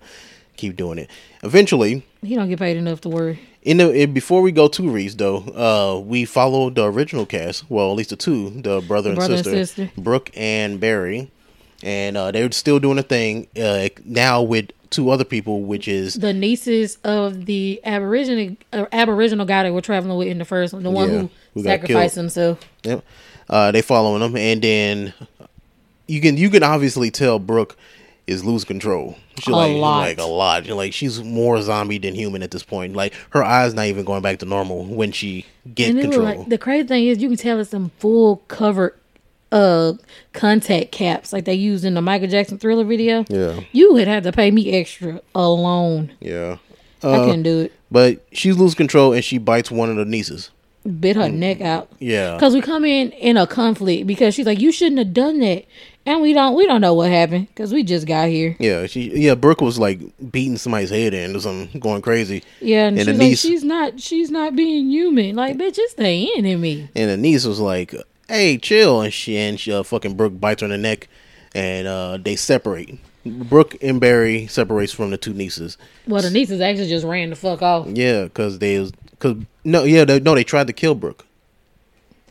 keep 0.55 0.76
doing 0.76 0.99
it. 0.99 1.09
Eventually, 1.43 2.05
He 2.22 2.36
don't 2.36 2.49
get 2.49 2.59
paid 2.59 2.78
enough 2.78 3.01
to 3.01 3.09
worry. 3.09 3.39
in 3.63 3.78
the 3.78 3.91
in, 3.91 4.13
before 4.13 4.41
we 4.43 4.51
go 4.51 4.68
to 4.68 4.89
Rhys 4.89 5.15
though, 5.15 5.38
uh, 5.38 5.99
we 5.99 6.26
follow 6.26 6.70
the 6.70 6.84
original 6.86 7.26
cast. 7.26 7.70
Well, 7.70 7.89
at 7.91 7.97
least 7.97 8.11
the 8.11 8.15
two, 8.18 8.49
the 8.61 8.82
brother, 8.82 9.09
and, 9.09 9.18
brother 9.18 9.36
and 9.36 9.45
sister, 9.45 9.65
sister. 9.65 9.91
Brooke 10.01 10.30
and 10.36 10.80
Barry, 10.80 11.32
and 11.84 12.17
uh, 12.17 12.32
they're 12.32 12.51
still 12.51 12.80
doing 12.80 12.97
a 12.97 13.03
thing 13.03 13.47
uh, 13.61 13.89
now 14.05 14.41
with 14.41 14.69
two 14.89 15.09
other 15.09 15.23
people, 15.25 15.61
which 15.63 15.88
is 15.88 16.15
The 16.15 16.34
nieces 16.34 16.97
of 17.03 17.45
the 17.45 17.80
aboriginal 17.84 18.55
uh, 18.73 18.86
aboriginal 18.91 19.45
guy 19.45 19.63
that 19.63 19.73
we're 19.73 19.82
traveling 19.82 20.17
with 20.17 20.28
in 20.28 20.38
the 20.38 20.45
first 20.45 20.73
one, 20.73 20.84
the 20.84 20.91
one 20.91 21.09
Yeah, 21.11 21.19
who, 21.19 21.30
who 21.55 21.63
sacrificed 21.63 22.15
himself. 22.15 22.59
Yep. 22.84 23.03
Uh, 23.49 23.71
they 23.71 23.82
following 23.82 24.21
them, 24.21 24.36
and 24.36 24.61
then 24.61 25.13
you 26.07 26.21
can 26.21 26.38
you 26.38 26.49
can 26.49 26.63
obviously 26.63 27.11
tell 27.11 27.39
Brooke 27.39 27.78
is 28.25 28.43
lose 28.43 28.65
control. 28.65 29.15
She 29.39 29.51
A 29.51 29.55
like 29.55 29.75
lot. 29.78 29.99
like 29.99 30.17
a 30.19 30.23
lot. 30.23 30.65
You're 30.65 30.75
like 30.75 30.91
she's 30.93 31.23
more 31.23 31.61
zombie 31.61 31.97
than 31.97 32.13
human 32.13 32.43
at 32.43 32.51
this 32.51 32.63
point. 32.63 32.93
Like 32.95 33.13
her 33.30 33.43
eyes 33.43 33.73
not 33.73 33.86
even 33.86 34.03
going 34.03 34.21
back 34.21 34.39
to 34.39 34.45
normal 34.45 34.84
when 34.84 35.11
she 35.13 35.45
get 35.73 35.97
control. 35.97 36.25
like 36.25 36.49
the 36.49 36.57
crazy 36.57 36.88
thing 36.88 37.05
is 37.07 37.19
you 37.21 37.30
can 37.30 37.38
tell 37.38 37.59
it's 37.59 37.69
some 37.69 37.91
full 37.99 38.38
covered 38.49 38.95
uh 39.51 39.93
contact 40.33 40.91
caps 40.91 41.31
like 41.33 41.45
they 41.45 41.53
used 41.53 41.85
in 41.85 41.93
the 41.93 42.01
Michael 42.01 42.27
Jackson 42.27 42.57
thriller 42.57 42.83
video. 42.83 43.23
yeah, 43.29 43.59
You 43.71 43.93
would 43.93 44.07
have 44.07 44.23
to 44.23 44.31
pay 44.31 44.51
me 44.51 44.71
extra 44.73 45.21
alone. 45.35 46.11
yeah. 46.19 46.57
I 47.03 47.07
Uh, 47.07 47.25
couldn't 47.25 47.43
do 47.43 47.59
it. 47.59 47.71
but 47.91 48.25
she's 48.31 48.57
lose 48.57 48.73
control 48.73 49.13
and 49.13 49.23
she 49.23 49.37
bites 49.37 49.69
one 49.69 49.89
of 49.89 49.95
the 49.97 50.05
nieces. 50.05 50.49
Bit 50.99 51.15
her 51.17 51.29
neck 51.29 51.59
out. 51.61 51.89
Yeah, 51.99 52.37
Cause 52.39 52.53
we 52.55 52.61
come 52.61 52.85
in 52.85 53.11
in 53.11 53.35
a 53.37 53.45
conflict 53.45 54.07
because 54.07 54.33
she's 54.33 54.45
like, 54.45 54.59
you 54.61 54.71
shouldn't 54.71 54.99
have 54.99 55.13
done 55.13 55.39
that, 55.41 55.65
and 56.05 56.21
we 56.21 56.31
don't 56.33 56.55
we 56.55 56.65
don't 56.65 56.79
know 56.79 56.93
what 56.93 57.09
happened 57.11 57.47
because 57.49 57.73
we 57.73 57.83
just 57.83 58.07
got 58.07 58.29
here. 58.29 58.55
yeah. 58.57 58.85
She 58.87 59.11
yeah. 59.19 59.35
Brooke 59.35 59.59
was 59.61 59.77
like 59.77 59.99
beating 60.31 60.57
somebody's 60.57 60.89
head 60.89 61.13
in 61.13 61.35
or 61.35 61.39
something, 61.41 61.77
going 61.81 62.01
crazy. 62.01 62.41
Yeah, 62.61 62.87
and, 62.87 62.97
And 62.97 63.05
she's 63.05 63.05
the 63.05 63.11
like, 63.13 63.29
niece- 63.29 63.41
she's 63.41 63.63
not 63.65 63.99
she's 63.99 64.31
not 64.31 64.55
being 64.55 64.89
human. 64.89 65.35
Like, 65.35 65.57
bitch, 65.57 65.77
it's 65.77 65.93
the 65.95 66.31
enemy. 66.37 66.89
And 66.95 67.09
the 67.11 67.17
niece 67.17 67.45
was 67.45 67.59
like, 67.59 67.93
"Hey, 68.30 68.57
chill," 68.57 69.01
and 69.01 69.13
she 69.13 69.38
and 69.38 69.59
she, 69.59 69.71
uh, 69.73 69.84
fucking 69.84 70.15
Brooke 70.15 70.39
bites 70.39 70.61
her 70.61 70.65
in 70.65 70.71
the 70.71 70.78
neck, 70.78 71.07
and 71.55 71.88
uh, 71.88 72.17
they 72.21 72.36
separate. 72.36 72.97
Brooke 73.25 73.75
and 73.82 73.99
Barry 73.99 74.47
separates 74.47 74.93
from 74.93 75.09
the 75.11 75.17
two 75.17 75.34
nieces. 75.34 75.78
Well, 76.07 76.21
the 76.21 76.30
nieces 76.32 76.61
actually 76.61 76.88
just 76.88 77.05
ran 77.05 77.30
the 77.30 77.36
fuck 77.36 77.61
off. 77.61 77.88
Yeah, 77.88 78.23
because 78.23 78.59
they 78.59 78.80
was 78.80 78.91
because 79.11 79.36
no, 79.65 79.84
yeah, 79.84 80.05
they, 80.05 80.19
no, 80.19 80.34
they 80.36 80.43
tried 80.45 80.67
to 80.67 80.73
kill 80.73 80.95
Brooke. 80.95 81.25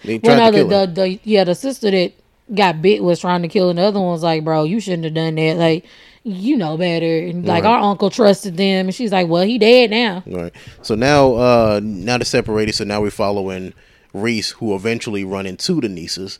They 0.04 0.18
Well, 0.18 0.36
tried 0.36 0.44
no, 0.44 0.50
to 0.52 0.56
kill 0.56 0.68
the, 0.68 0.78
her. 0.78 0.86
the, 0.86 0.92
the 0.92 1.20
yeah, 1.24 1.44
the 1.44 1.54
sister 1.54 1.90
that 1.90 2.12
got 2.54 2.80
bit 2.80 3.02
was 3.02 3.20
trying 3.20 3.42
to 3.42 3.48
kill, 3.48 3.68
and 3.70 3.78
the 3.78 3.82
other 3.82 4.00
one's 4.00 4.22
like, 4.22 4.44
bro, 4.44 4.64
you 4.64 4.80
shouldn't 4.80 5.04
have 5.04 5.14
done 5.14 5.34
that. 5.34 5.56
Like, 5.56 5.84
you 6.22 6.56
know 6.56 6.76
better. 6.78 7.18
And 7.26 7.44
like 7.44 7.64
Right. 7.64 7.70
our 7.70 7.80
uncle 7.80 8.08
trusted 8.08 8.56
them, 8.56 8.86
and 8.86 8.94
she's 8.94 9.12
like, 9.12 9.28
well, 9.28 9.42
he 9.44 9.58
dead 9.58 9.90
now. 9.90 10.22
Right. 10.26 10.52
So 10.82 10.94
now, 10.94 11.34
uh, 11.34 11.80
now 11.82 12.16
they're 12.18 12.24
separated. 12.24 12.74
So 12.74 12.84
now 12.84 13.00
we're 13.02 13.10
following 13.10 13.74
Rhys, 14.22 14.50
who 14.50 14.74
eventually 14.74 15.24
run 15.24 15.46
into 15.46 15.80
the 15.80 15.88
nieces, 15.88 16.38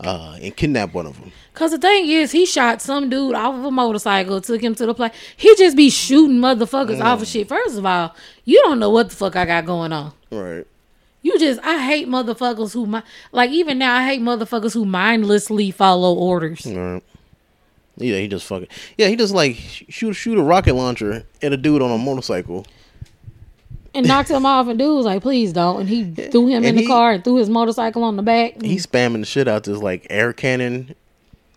uh, 0.00 0.36
and 0.40 0.56
kidnap 0.56 0.92
one 0.94 1.06
of 1.06 1.20
them. 1.20 1.32
Cause 1.54 1.70
the 1.70 1.78
thing 1.78 2.08
is, 2.08 2.32
he 2.32 2.44
shot 2.46 2.82
some 2.82 3.08
dude 3.08 3.34
off 3.34 3.54
of 3.54 3.64
a 3.64 3.70
motorcycle, 3.70 4.40
took 4.40 4.60
him 4.62 4.74
to 4.74 4.86
the 4.86 4.94
place. 4.94 5.12
He 5.36 5.54
just 5.56 5.76
be 5.76 5.90
shooting 5.90 6.38
motherfuckers 6.38 7.00
off 7.00 7.22
of 7.22 7.28
shit. 7.28 7.48
First 7.48 7.78
of 7.78 7.86
all, 7.86 8.14
you 8.44 8.60
don't 8.64 8.78
know 8.78 8.90
what 8.90 9.10
the 9.10 9.16
fuck 9.16 9.36
I 9.36 9.44
got 9.44 9.64
going 9.66 9.92
on. 9.92 10.12
Right. 10.30 10.66
You 11.24 11.38
just, 11.38 11.60
I 11.62 11.84
hate 11.84 12.08
motherfuckers 12.08 12.72
who, 12.72 12.84
mi- 12.86 13.02
like 13.30 13.50
even 13.50 13.78
now, 13.78 13.94
I 13.94 14.04
hate 14.04 14.20
motherfuckers 14.20 14.74
who 14.74 14.84
mindlessly 14.84 15.70
follow 15.70 16.14
orders. 16.14 16.66
Right. 16.66 17.02
Yeah, 17.96 18.18
he 18.18 18.26
just 18.26 18.46
fucking 18.46 18.68
yeah. 18.96 19.08
He 19.08 19.16
just 19.16 19.34
like 19.34 19.54
shoot 19.56 20.14
shoot 20.14 20.38
a 20.38 20.42
rocket 20.42 20.74
launcher 20.74 21.24
at 21.42 21.52
a 21.52 21.56
dude 21.58 21.82
on 21.82 21.90
a 21.90 21.98
motorcycle. 21.98 22.66
And 23.94 24.06
knocked 24.06 24.30
him 24.30 24.46
off. 24.46 24.68
And 24.68 24.78
dude 24.78 24.96
was 24.96 25.06
like, 25.06 25.22
"Please 25.22 25.52
don't." 25.52 25.80
And 25.80 25.88
he 25.88 26.04
threw 26.04 26.48
him 26.48 26.64
in 26.64 26.70
And 26.70 26.78
the 26.78 26.86
car 26.86 27.12
and 27.12 27.24
threw 27.24 27.36
his 27.36 27.48
motorcycle 27.48 28.04
on 28.04 28.16
the 28.16 28.22
back. 28.22 28.60
He's 28.62 28.86
spamming 28.86 29.20
the 29.20 29.26
shit 29.26 29.48
out 29.48 29.64
this 29.64 29.78
like 29.78 30.06
air 30.10 30.32
cannon 30.32 30.94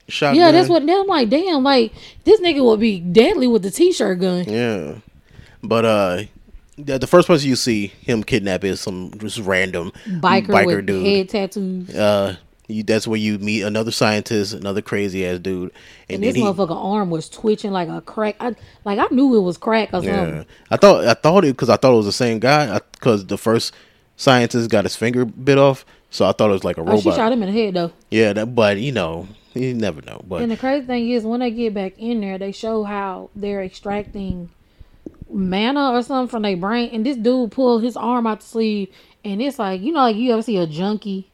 shotgun. 0.08 0.40
yeah, 0.40 0.52
that's 0.52 0.70
what. 0.70 0.84
I'm 0.84 1.08
like, 1.08 1.30
damn, 1.30 1.64
like 1.64 1.94
this 2.24 2.40
nigga 2.42 2.64
would 2.64 2.80
be 2.80 3.00
deadly 3.00 3.48
with 3.48 3.64
the 3.64 3.72
t-shirt 3.72 4.20
gun. 4.20 4.46
Yeah, 4.46 4.96
but 5.64 5.86
uh, 5.86 6.24
the, 6.78 6.98
the 7.00 7.08
first 7.08 7.28
person 7.28 7.50
you 7.50 7.56
see 7.56 7.88
him 7.88 8.24
kidnap 8.24 8.64
is 8.64 8.82
some 8.82 9.12
just 9.18 9.40
random 9.40 9.92
Biker, 10.08 10.86
dude 10.86 11.04
with 11.04 11.06
head 11.06 11.30
tattoos. 11.30 11.96
Uh, 11.96 12.36
you, 12.68 12.84
that's 12.84 13.08
where 13.08 13.20
you 13.20 13.38
meet 13.40 13.62
another 13.64 13.92
scientist, 13.92 14.54
another 14.54 14.82
crazy 14.82 15.26
ass 15.26 15.40
dude, 15.40 15.72
and, 16.10 16.16
And 16.16 16.24
then 16.24 16.30
this 16.30 16.36
he. 16.36 16.42
motherfucker 16.42 16.76
arm 16.76 17.10
was 17.10 17.30
twitching 17.30 17.72
like 17.72 17.90
a 17.90 18.02
crack. 18.02 18.36
I 18.40 18.56
like 18.84 19.00
I 19.00 19.08
knew 19.12 19.36
it 19.36 19.42
was 19.42 19.58
crack 19.58 19.90
or 19.94 20.04
Yeah, 20.04 20.26
something. 20.26 20.46
I 20.72 20.78
thought 20.78 21.06
I 21.06 21.14
thought 21.14 21.46
it 21.46 21.54
because 21.56 21.70
I 21.70 21.78
thought 21.78 21.94
it 21.94 21.98
was 21.98 22.06
the 22.08 22.12
same 22.12 22.40
guy 22.40 22.80
because 22.94 23.26
the 23.28 23.38
first 23.38 23.74
scientist 24.18 24.70
got 24.70 24.86
his 24.86 24.96
finger 24.96 25.26
bit 25.26 25.58
off, 25.58 25.86
so 26.10 26.26
I 26.26 26.32
thought 26.32 26.50
it 26.50 26.54
was 26.54 26.64
like 26.64 26.78
a 26.78 26.82
Oh, 26.82 26.86
she 27.00 27.08
robot. 27.10 27.16
shot 27.16 27.32
him 27.32 27.44
in 27.44 27.54
the 27.54 27.62
head 27.62 27.74
though. 27.74 27.92
Yeah, 28.10 28.34
that, 28.34 28.56
but 28.56 28.78
you 28.78 28.92
know, 28.92 29.28
you 29.54 29.74
never 29.74 30.02
know. 30.02 30.22
But 30.28 30.42
And 30.42 30.52
the 30.52 30.58
crazy 30.58 30.86
thing 30.86 31.10
is, 31.12 31.24
when 31.24 31.42
they 31.42 31.52
get 31.52 31.74
back 31.74 31.94
in 31.98 32.22
there, 32.22 32.38
they 32.38 32.52
show 32.52 32.84
how 32.84 33.30
they're 33.36 33.64
extracting 33.64 34.50
mana 35.30 35.92
or 35.92 36.02
something 36.02 36.30
from 36.30 36.44
their 36.44 36.58
brain. 36.58 36.90
And 36.94 37.06
this 37.06 37.18
dude 37.18 37.52
pulled 37.52 37.84
his 37.84 37.98
arm 37.98 38.28
out 38.28 38.40
the 38.42 38.46
sleeve, 38.46 38.90
and 39.24 39.42
it's 39.42 39.60
like 39.60 39.82
you 39.82 39.92
know, 39.92 40.02
like 40.02 40.16
you 40.16 40.32
ever 40.34 40.42
see 40.42 40.58
a 40.58 40.68
junkie, 40.68 41.30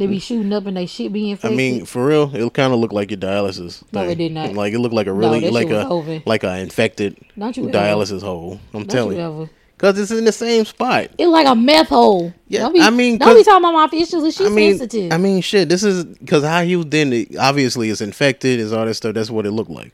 they 0.00 0.06
be 0.06 0.18
shooting 0.18 0.52
up 0.52 0.66
and 0.66 0.76
they 0.76 0.86
shit 0.86 1.12
being 1.12 1.38
I 1.42 1.50
mean, 1.50 1.84
for 1.84 2.06
real, 2.06 2.34
it 2.34 2.54
kind 2.54 2.72
of 2.72 2.80
looked 2.80 2.94
like 2.94 3.10
your 3.10 3.20
dialysis. 3.20 3.82
No, 3.92 4.00
thing. 4.00 4.10
it 4.10 4.14
did 4.16 4.32
not. 4.32 4.54
Like 4.54 4.72
it 4.72 4.78
looked 4.78 4.94
like 4.94 5.06
a 5.06 5.12
really 5.12 5.40
that 5.40 5.52
like 5.52 5.68
a 5.70 6.22
like 6.26 6.42
a 6.42 6.58
infected 6.58 7.18
you 7.36 7.44
ever. 7.44 7.52
dialysis 7.70 8.22
hole. 8.22 8.58
I'm 8.72 8.80
Don't 8.80 8.90
telling 8.90 9.18
you 9.18 9.22
you, 9.22 9.50
because 9.76 9.98
it's 9.98 10.10
in 10.10 10.24
the 10.24 10.32
same 10.32 10.64
spot. 10.64 11.10
It's 11.18 11.28
like 11.28 11.46
a 11.46 11.54
meth 11.54 11.88
hole. 11.88 12.32
Yeah, 12.48 12.60
don't 12.60 12.72
be, 12.72 12.80
I 12.80 12.88
mean, 12.88 13.18
don't 13.18 13.36
be 13.36 13.44
talking 13.44 13.62
about 13.62 13.72
my 13.74 13.88
fishes. 13.88 14.34
She's 14.34 14.46
I 14.46 14.50
mean, 14.50 14.78
sensitive. 14.78 15.12
I 15.12 15.18
mean, 15.18 15.42
shit. 15.42 15.68
This 15.68 15.82
is 15.84 16.04
because 16.04 16.42
how 16.44 16.62
he 16.62 16.76
was 16.76 16.86
then. 16.86 17.12
it- 17.12 17.36
Obviously, 17.36 17.90
it's 17.90 18.00
infected. 18.00 18.58
Is 18.58 18.72
all 18.72 18.86
that 18.86 18.94
stuff. 18.94 19.14
That's 19.14 19.30
what 19.30 19.44
it 19.44 19.52
looked 19.52 19.70
like. 19.70 19.92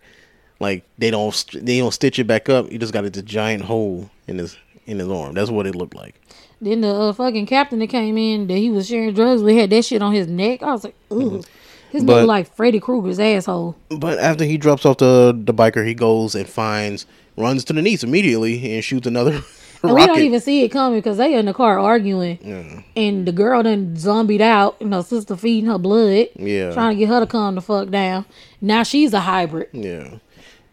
Like 0.60 0.84
they 0.98 1.10
don't 1.10 1.44
they 1.52 1.78
don't 1.78 1.92
stitch 1.92 2.18
it 2.20 2.28
back 2.28 2.48
up. 2.48 2.70
You 2.70 2.78
just 2.78 2.92
got 2.92 3.10
this 3.12 3.22
giant 3.24 3.64
hole 3.64 4.08
in 4.28 4.38
his 4.38 4.56
in 4.86 5.00
his 5.00 5.08
arm. 5.08 5.34
That's 5.34 5.50
what 5.50 5.66
it 5.66 5.74
looked 5.74 5.94
like. 5.96 6.14
Then 6.60 6.80
the 6.80 6.88
uh, 6.94 7.12
fucking 7.12 7.46
captain 7.46 7.78
that 7.80 7.88
came 7.88 8.16
in 8.16 8.46
that 8.46 8.56
he 8.56 8.70
was 8.70 8.88
sharing 8.88 9.12
drugs 9.14 9.42
with 9.42 9.56
had 9.56 9.70
that 9.70 9.84
shit 9.84 10.02
on 10.02 10.12
his 10.12 10.26
neck. 10.26 10.62
I 10.62 10.72
was 10.72 10.84
like, 10.84 10.94
ooh. 11.12 11.42
His 11.90 12.02
But- 12.04 12.24
nigga 12.24 12.26
like 12.26 12.54
Freddy 12.54 12.80
Krueger's 12.80 13.18
asshole. 13.20 13.76
But 13.90 14.18
after 14.18 14.44
he 14.44 14.56
drops 14.58 14.84
off 14.84 14.98
the 14.98 15.32
the 15.36 15.54
biker, 15.54 15.86
he 15.86 15.94
goes 15.94 16.34
and 16.34 16.48
finds 16.48 17.06
runs 17.36 17.64
to 17.64 17.72
the 17.72 17.80
niece 17.82 18.02
immediately 18.02 18.74
and 18.74 18.82
shoots 18.84 19.06
another 19.06 19.40
And 19.82 19.94
we 19.94 20.04
don't 20.06 20.18
even 20.20 20.40
see 20.40 20.62
it 20.64 20.70
coming 20.70 20.98
because 20.98 21.18
they 21.18 21.34
in 21.34 21.46
the 21.46 21.54
car 21.54 21.78
arguing, 21.78 22.38
yeah. 22.42 22.80
and 22.96 23.26
the 23.28 23.30
girl 23.30 23.62
done 23.62 23.94
zombied 23.96 24.40
out, 24.40 24.80
and 24.80 24.92
her 24.92 25.02
sister 25.02 25.36
feeding 25.36 25.70
her 25.70 25.78
blood, 25.78 26.28
Yeah. 26.34 26.72
trying 26.72 26.96
to 26.96 26.98
get 26.98 27.08
her 27.08 27.20
to 27.20 27.26
calm 27.26 27.54
the 27.54 27.60
fuck 27.60 27.90
down. 27.90 28.24
Now 28.60 28.82
she's 28.82 29.12
a 29.12 29.20
hybrid. 29.20 29.68
Yeah. 29.72 30.16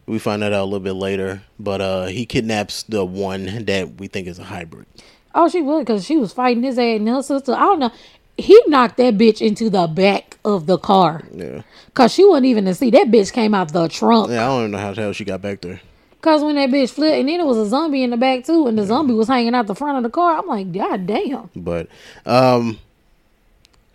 We 0.08 0.20
find 0.20 0.42
that 0.42 0.52
out 0.54 0.62
a 0.64 0.66
little 0.66 0.80
bit 0.80 0.94
later, 0.94 1.44
but 1.60 1.80
uh 1.80 2.06
he 2.08 2.26
kidnaps 2.26 2.84
the 2.84 3.06
one 3.06 3.66
that 3.66 4.00
we 4.00 4.08
think 4.08 4.28
is 4.28 4.40
a 4.40 4.44
hybrid. 4.46 4.88
Oh, 5.36 5.50
she 5.50 5.62
would 5.62 5.80
because 5.86 6.06
she 6.06 6.18
was 6.18 6.32
fighting 6.34 6.64
his 6.64 6.78
ass 6.78 6.98
and 7.00 7.08
her 7.10 7.24
sister. 7.24 7.54
I 7.54 7.60
don't 7.62 7.80
know. 7.80 7.92
He 8.38 8.60
knocked 8.68 8.98
that 8.98 9.18
bitch 9.18 9.46
into 9.46 9.70
the 9.70 9.88
back 9.88 10.38
of 10.44 10.66
the 10.66 10.78
car 10.78 11.24
Yeah. 11.34 11.62
because 11.88 12.14
she 12.14 12.26
wasn't 12.26 12.48
even 12.48 12.66
to 12.66 12.74
see. 12.74 12.90
That 12.92 13.08
bitch 13.08 13.32
came 13.32 13.54
out 13.54 13.72
the 13.74 13.88
trunk. 13.88 14.30
Yeah, 14.32 14.44
I 14.44 14.48
don't 14.48 14.60
even 14.62 14.72
know 14.72 14.78
how 14.80 14.94
the 14.94 15.02
hell 15.02 15.14
she 15.14 15.24
got 15.26 15.42
back 15.42 15.62
there. 15.62 15.82
Cause 16.22 16.42
when 16.42 16.56
that 16.56 16.70
bitch 16.70 16.90
flipped, 16.92 17.18
and 17.18 17.28
then 17.28 17.42
it 17.42 17.46
was 17.46 17.58
a 17.58 17.66
zombie 17.68 18.02
in 18.02 18.10
the 18.12 18.18
back 18.18 18.46
too, 18.46 18.66
and 18.68 18.78
the 18.78 18.86
zombie 18.86 19.14
was 19.14 19.28
hanging 19.28 19.54
out 19.54 19.68
the 19.68 19.76
front 19.76 19.98
of 19.98 20.04
the 20.04 20.10
car. 20.10 20.40
I'm 20.40 20.48
like, 20.48 20.72
God 20.72 21.06
damn. 21.06 21.50
But 21.56 21.88
um 22.26 22.80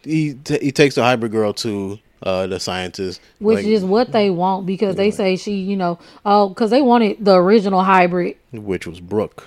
he 0.04 0.34
t- 0.34 0.58
he 0.60 0.72
takes 0.72 0.94
the 0.94 1.02
hybrid 1.02 1.32
girl 1.32 1.52
to 1.54 1.98
uh 2.22 2.46
the 2.46 2.60
scientist 2.60 3.20
Which 3.38 3.56
like, 3.56 3.66
is 3.66 3.84
what 3.84 4.12
they 4.12 4.28
want 4.30 4.66
because 4.66 4.96
they 4.96 5.10
say 5.10 5.36
she, 5.36 5.54
you 5.54 5.76
know, 5.76 5.98
oh, 6.24 6.48
because 6.50 6.70
they 6.70 6.82
wanted 6.82 7.24
the 7.24 7.34
original 7.34 7.82
hybrid, 7.82 8.36
which 8.52 8.86
was 8.86 9.00
Brooke. 9.00 9.46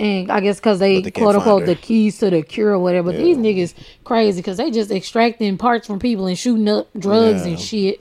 And 0.00 0.32
I 0.32 0.40
guess 0.40 0.58
because 0.58 0.78
they, 0.78 1.00
they 1.02 1.10
quote 1.10 1.34
unquote 1.36 1.66
the 1.66 1.74
keys 1.76 2.18
to 2.18 2.30
the 2.30 2.42
cure 2.42 2.70
or 2.72 2.78
whatever. 2.78 3.12
But 3.12 3.18
these 3.18 3.36
niggas 3.36 3.74
crazy 4.04 4.40
because 4.40 4.56
they 4.56 4.70
just 4.70 4.90
extracting 4.90 5.58
parts 5.58 5.86
from 5.86 5.98
people 5.98 6.26
and 6.26 6.38
shooting 6.38 6.68
up 6.68 6.88
drugs 6.98 7.42
and 7.42 7.60
shit. 7.60 8.00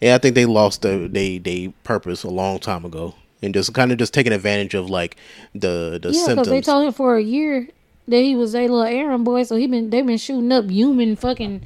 Yeah, 0.00 0.14
I 0.14 0.18
think 0.18 0.34
they 0.34 0.46
lost 0.46 0.82
the 0.82 1.08
they 1.10 1.38
they 1.38 1.68
purpose 1.84 2.22
a 2.24 2.30
long 2.30 2.58
time 2.58 2.84
ago. 2.84 3.14
And 3.42 3.54
just 3.54 3.72
kind 3.72 3.90
of 3.90 3.96
just 3.96 4.12
taking 4.12 4.34
advantage 4.34 4.74
of 4.74 4.90
like 4.90 5.16
the 5.54 5.98
the 6.02 6.10
Yeah, 6.10 6.12
because 6.12 6.24
symptoms. 6.26 6.48
they 6.48 6.60
told 6.60 6.86
him 6.86 6.92
for 6.92 7.16
a 7.16 7.22
year 7.22 7.68
that 8.06 8.20
he 8.20 8.36
was 8.36 8.54
a 8.54 8.60
little 8.62 8.82
errand 8.82 9.24
boy, 9.24 9.44
so 9.44 9.56
he 9.56 9.66
been 9.66 9.88
they 9.88 10.02
been 10.02 10.18
shooting 10.18 10.52
up 10.52 10.68
human 10.68 11.16
fucking. 11.16 11.62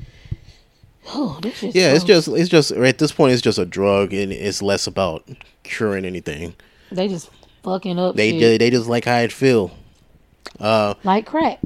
Oh, 1.09 1.39
yeah, 1.61 1.93
it's 1.93 2.05
just 2.05 2.29
it's 2.29 2.49
just 2.49 2.71
at 2.71 2.99
this 2.99 3.13
point 3.13 3.33
it's 3.33 3.43
just 3.43 3.59
a 3.59 3.67
drug 3.67 4.15
and 4.15 4.33
it's 4.33 4.63
less 4.63 4.87
about 4.87 5.29
curing 5.63 6.05
anything. 6.05 6.55
they 6.91 7.09
just 7.09 7.29
fucking 7.65 7.99
up. 7.99 8.15
They 8.17 8.39
shit. 8.39 8.59
they 8.61 8.71
just 8.71 8.89
like 8.89 9.05
how 9.07 9.19
it 9.19 9.33
feel. 9.33 9.73
Uh, 10.61 10.95
like 11.03 11.27
crack 11.27 11.61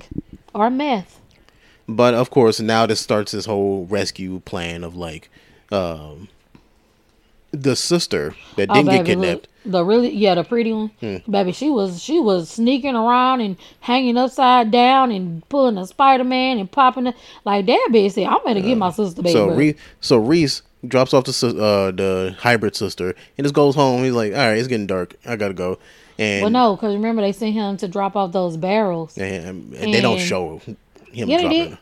or 0.54 0.70
meth. 0.70 1.20
but 1.86 2.14
of 2.14 2.30
course 2.30 2.58
now 2.60 2.86
this 2.86 3.00
starts 3.00 3.32
this 3.32 3.44
whole 3.44 3.84
rescue 3.86 4.40
plan 4.40 4.82
of 4.84 4.96
like 4.96 5.28
um 5.70 6.28
the 7.50 7.74
sister 7.76 8.34
that 8.56 8.68
didn't 8.68 8.74
get 8.74 8.76
Oh, 8.76 8.84
baby, 8.84 8.96
look, 8.98 9.06
kidnapped. 9.06 9.48
the 9.64 9.82
really 9.84 10.10
yeah, 10.14 10.34
the 10.34 10.44
pretty 10.44 10.72
one, 10.72 10.90
Hmm. 11.00 11.16
baby. 11.30 11.52
She 11.52 11.70
was 11.70 12.02
she 12.02 12.18
was 12.20 12.50
sneaking 12.50 12.94
around 12.94 13.40
and 13.40 13.56
hanging 13.80 14.16
upside 14.18 14.70
down 14.70 15.10
and 15.10 15.46
pulling 15.48 15.78
a 15.78 15.86
Spider 15.86 16.24
Man 16.24 16.58
and 16.58 16.70
popping 16.70 17.06
it 17.08 17.16
like 17.46 17.64
that. 17.66 17.88
Bitch 17.90 18.12
said, 18.12 18.24
"I'm 18.26 18.38
gonna 18.44 18.60
get 18.60 18.76
my 18.78 18.90
sister 18.90 19.22
baby." 19.22 19.32
So. 19.32 19.48
Rhys, 19.50 19.74
so 20.00 20.18
Rhys 20.18 20.62
drops 20.86 21.12
off 21.14 21.24
the 21.24 21.30
uh 21.48 21.90
the 21.90 22.36
hybrid 22.38 22.76
sister 22.76 23.14
and 23.36 23.44
just 23.44 23.54
goes 23.54 23.74
home. 23.74 24.02
He's 24.04 24.12
like, 24.12 24.32
all 24.32 24.38
right, 24.38 24.58
it's 24.58 24.68
getting 24.68 24.86
dark. 24.86 25.14
I 25.26 25.36
gotta 25.36 25.54
go. 25.54 25.78
And 26.18 26.42
well, 26.42 26.50
no, 26.50 26.76
because 26.76 26.94
remember 26.94 27.22
they 27.22 27.32
sent 27.32 27.54
him 27.54 27.76
to 27.78 27.88
drop 27.88 28.16
off 28.16 28.32
those 28.32 28.56
barrels. 28.56 29.16
and, 29.18 29.72
and 29.74 29.94
they 29.94 30.00
don't 30.00 30.18
show 30.18 30.58
him 30.58 30.76
Yeah, 31.12 31.24
they 31.26 31.42
dropping. 31.42 31.50
did. 31.50 31.72
it. 31.72 31.78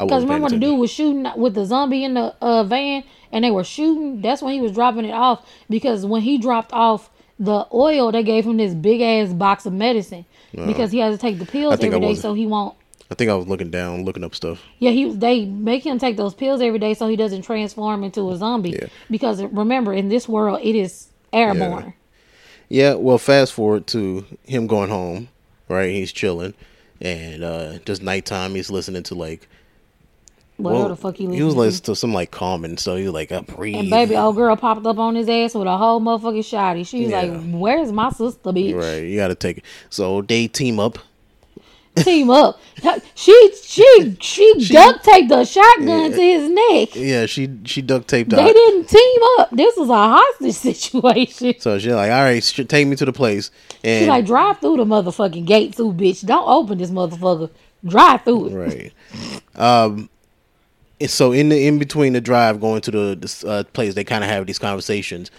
I 0.00 0.04
Because 0.04 0.22
remember 0.22 0.48
the 0.48 0.58
dude 0.58 0.78
was 0.78 0.92
shooting 0.92 1.26
with 1.36 1.54
the 1.54 1.64
zombie 1.66 2.04
in 2.04 2.14
the 2.14 2.32
uh, 2.40 2.62
van 2.62 3.02
and 3.32 3.44
they 3.44 3.50
were 3.50 3.64
shooting? 3.64 4.20
That's 4.20 4.40
when 4.40 4.54
he 4.54 4.60
was 4.60 4.70
dropping 4.72 5.04
it 5.04 5.10
off. 5.12 5.44
Because 5.68 6.06
when 6.06 6.22
he 6.22 6.38
dropped 6.38 6.72
off 6.72 7.10
the 7.40 7.66
oil, 7.74 8.12
they 8.12 8.22
gave 8.22 8.44
him 8.46 8.58
this 8.58 8.74
big 8.74 9.00
ass 9.00 9.32
box 9.32 9.66
of 9.66 9.72
medicine 9.72 10.24
because 10.52 10.92
he 10.92 10.98
has 11.00 11.14
to 11.16 11.20
take 11.20 11.38
the 11.40 11.46
pills 11.46 11.74
every 11.74 11.94
I 11.96 11.98
day 12.00 12.14
so 12.14 12.32
he 12.34 12.46
won't. 12.46 12.76
I 13.10 13.14
think 13.14 13.30
I 13.30 13.34
was 13.34 13.46
looking 13.48 13.70
down, 13.70 14.04
looking 14.04 14.22
up 14.22 14.34
stuff. 14.34 14.62
Yeah, 14.78 14.90
he 14.90 15.06
was. 15.06 15.18
they 15.18 15.46
make 15.46 15.84
him 15.84 15.98
take 15.98 16.16
those 16.16 16.34
pills 16.34 16.60
every 16.60 16.78
day 16.78 16.92
so 16.94 17.08
he 17.08 17.16
doesn't 17.16 17.42
transform 17.42 18.04
into 18.04 18.30
a 18.30 18.36
zombie. 18.36 18.70
Yeah. 18.70 18.88
Because 19.10 19.42
remember, 19.42 19.92
in 19.94 20.08
this 20.10 20.28
world, 20.28 20.60
it 20.62 20.74
is 20.74 21.08
airborne. 21.32 21.94
Yeah, 22.68 22.94
well, 22.94 23.16
fast 23.16 23.54
forward 23.54 23.86
to 23.88 24.26
him 24.44 24.66
going 24.66 24.90
home, 24.90 25.28
right? 25.68 25.90
He's 25.90 26.12
chilling, 26.12 26.52
and 27.00 27.42
uh 27.42 27.78
just 27.86 28.02
nighttime. 28.02 28.54
He's 28.54 28.70
listening 28.70 29.04
to 29.04 29.14
like 29.14 29.48
Whatever 30.58 30.80
well, 30.80 30.88
the 30.88 30.96
fuck 30.96 31.16
he 31.16 31.26
he 31.32 31.42
was 31.44 31.54
listening 31.54 31.84
to 31.84 31.94
some 31.94 32.12
like 32.12 32.32
calming 32.32 32.76
stuff. 32.78 32.98
He 32.98 33.04
was 33.04 33.12
like, 33.12 33.30
I 33.30 33.40
breathe. 33.42 33.76
And 33.76 33.90
baby, 33.90 34.16
old 34.16 34.34
girl 34.34 34.56
popped 34.56 34.84
up 34.86 34.98
on 34.98 35.14
his 35.14 35.28
ass 35.28 35.54
with 35.54 35.68
a 35.68 35.76
whole 35.78 36.00
motherfucking 36.00 36.40
shotty. 36.40 36.84
She's 36.84 37.10
Yeah. 37.10 37.22
like, 37.22 37.42
"Where's 37.52 37.92
my 37.92 38.10
sister, 38.10 38.50
bitch? 38.50 38.74
right, 38.74 39.04
you 39.04 39.16
got 39.16 39.28
to 39.28 39.36
take 39.36 39.58
it. 39.58 39.64
So 39.88 40.20
they 40.22 40.48
team 40.48 40.80
up. 40.80 40.98
Team 42.04 42.30
up." 42.30 42.60
She 43.14 43.52
she 43.62 44.16
she, 44.20 44.54
duct 44.72 45.04
taped 45.04 45.28
the 45.28 45.44
shotgun 45.44 46.12
to 46.12 46.16
his 46.20 46.48
neck. 46.48 46.94
Yeah, 46.94 47.26
she 47.26 47.48
she 47.64 47.82
duct 47.82 48.06
taped 48.08 48.32
up. 48.32 48.38
They 48.38 48.48
out. 48.48 48.54
didn't 48.54 48.88
team 48.88 49.20
up. 49.38 49.50
This 49.50 49.76
was 49.76 49.88
a 49.90 49.94
hostage 49.94 50.54
situation. 50.76 51.54
So 51.60 51.78
she's 51.78 51.92
like, 51.92 52.10
all 52.12 52.22
right, 52.22 52.42
sh- 52.42 52.60
take 52.68 52.86
me 52.86 52.94
to 52.96 53.04
the 53.04 53.12
place. 53.12 53.50
And 53.82 54.00
She's 54.02 54.08
like, 54.08 54.26
drive 54.26 54.58
through 54.60 54.76
the 54.78 54.84
motherfucking 54.84 55.44
gate 55.46 55.76
too, 55.76 55.92
bitch. 55.92 56.24
Don't 56.24 56.48
open 56.48 56.78
this 56.78 56.90
motherfucker. 56.90 57.50
Drive 57.84 58.22
through 58.22 58.46
it. 58.48 58.54
right. 58.54 58.92
Um, 59.56 60.08
and 61.00 61.10
so 61.10 61.32
in 61.32 61.48
the 61.48 61.66
in 61.66 61.78
between 61.78 62.12
the 62.12 62.20
drive 62.20 62.60
going 62.60 62.80
to 62.82 62.90
the 62.90 63.16
this, 63.20 63.44
uh, 63.44 63.64
place, 63.72 63.94
they 63.94 64.04
kind 64.04 64.22
of 64.24 64.30
have 64.30 64.46
these 64.46 64.58
conversations, 64.58 65.30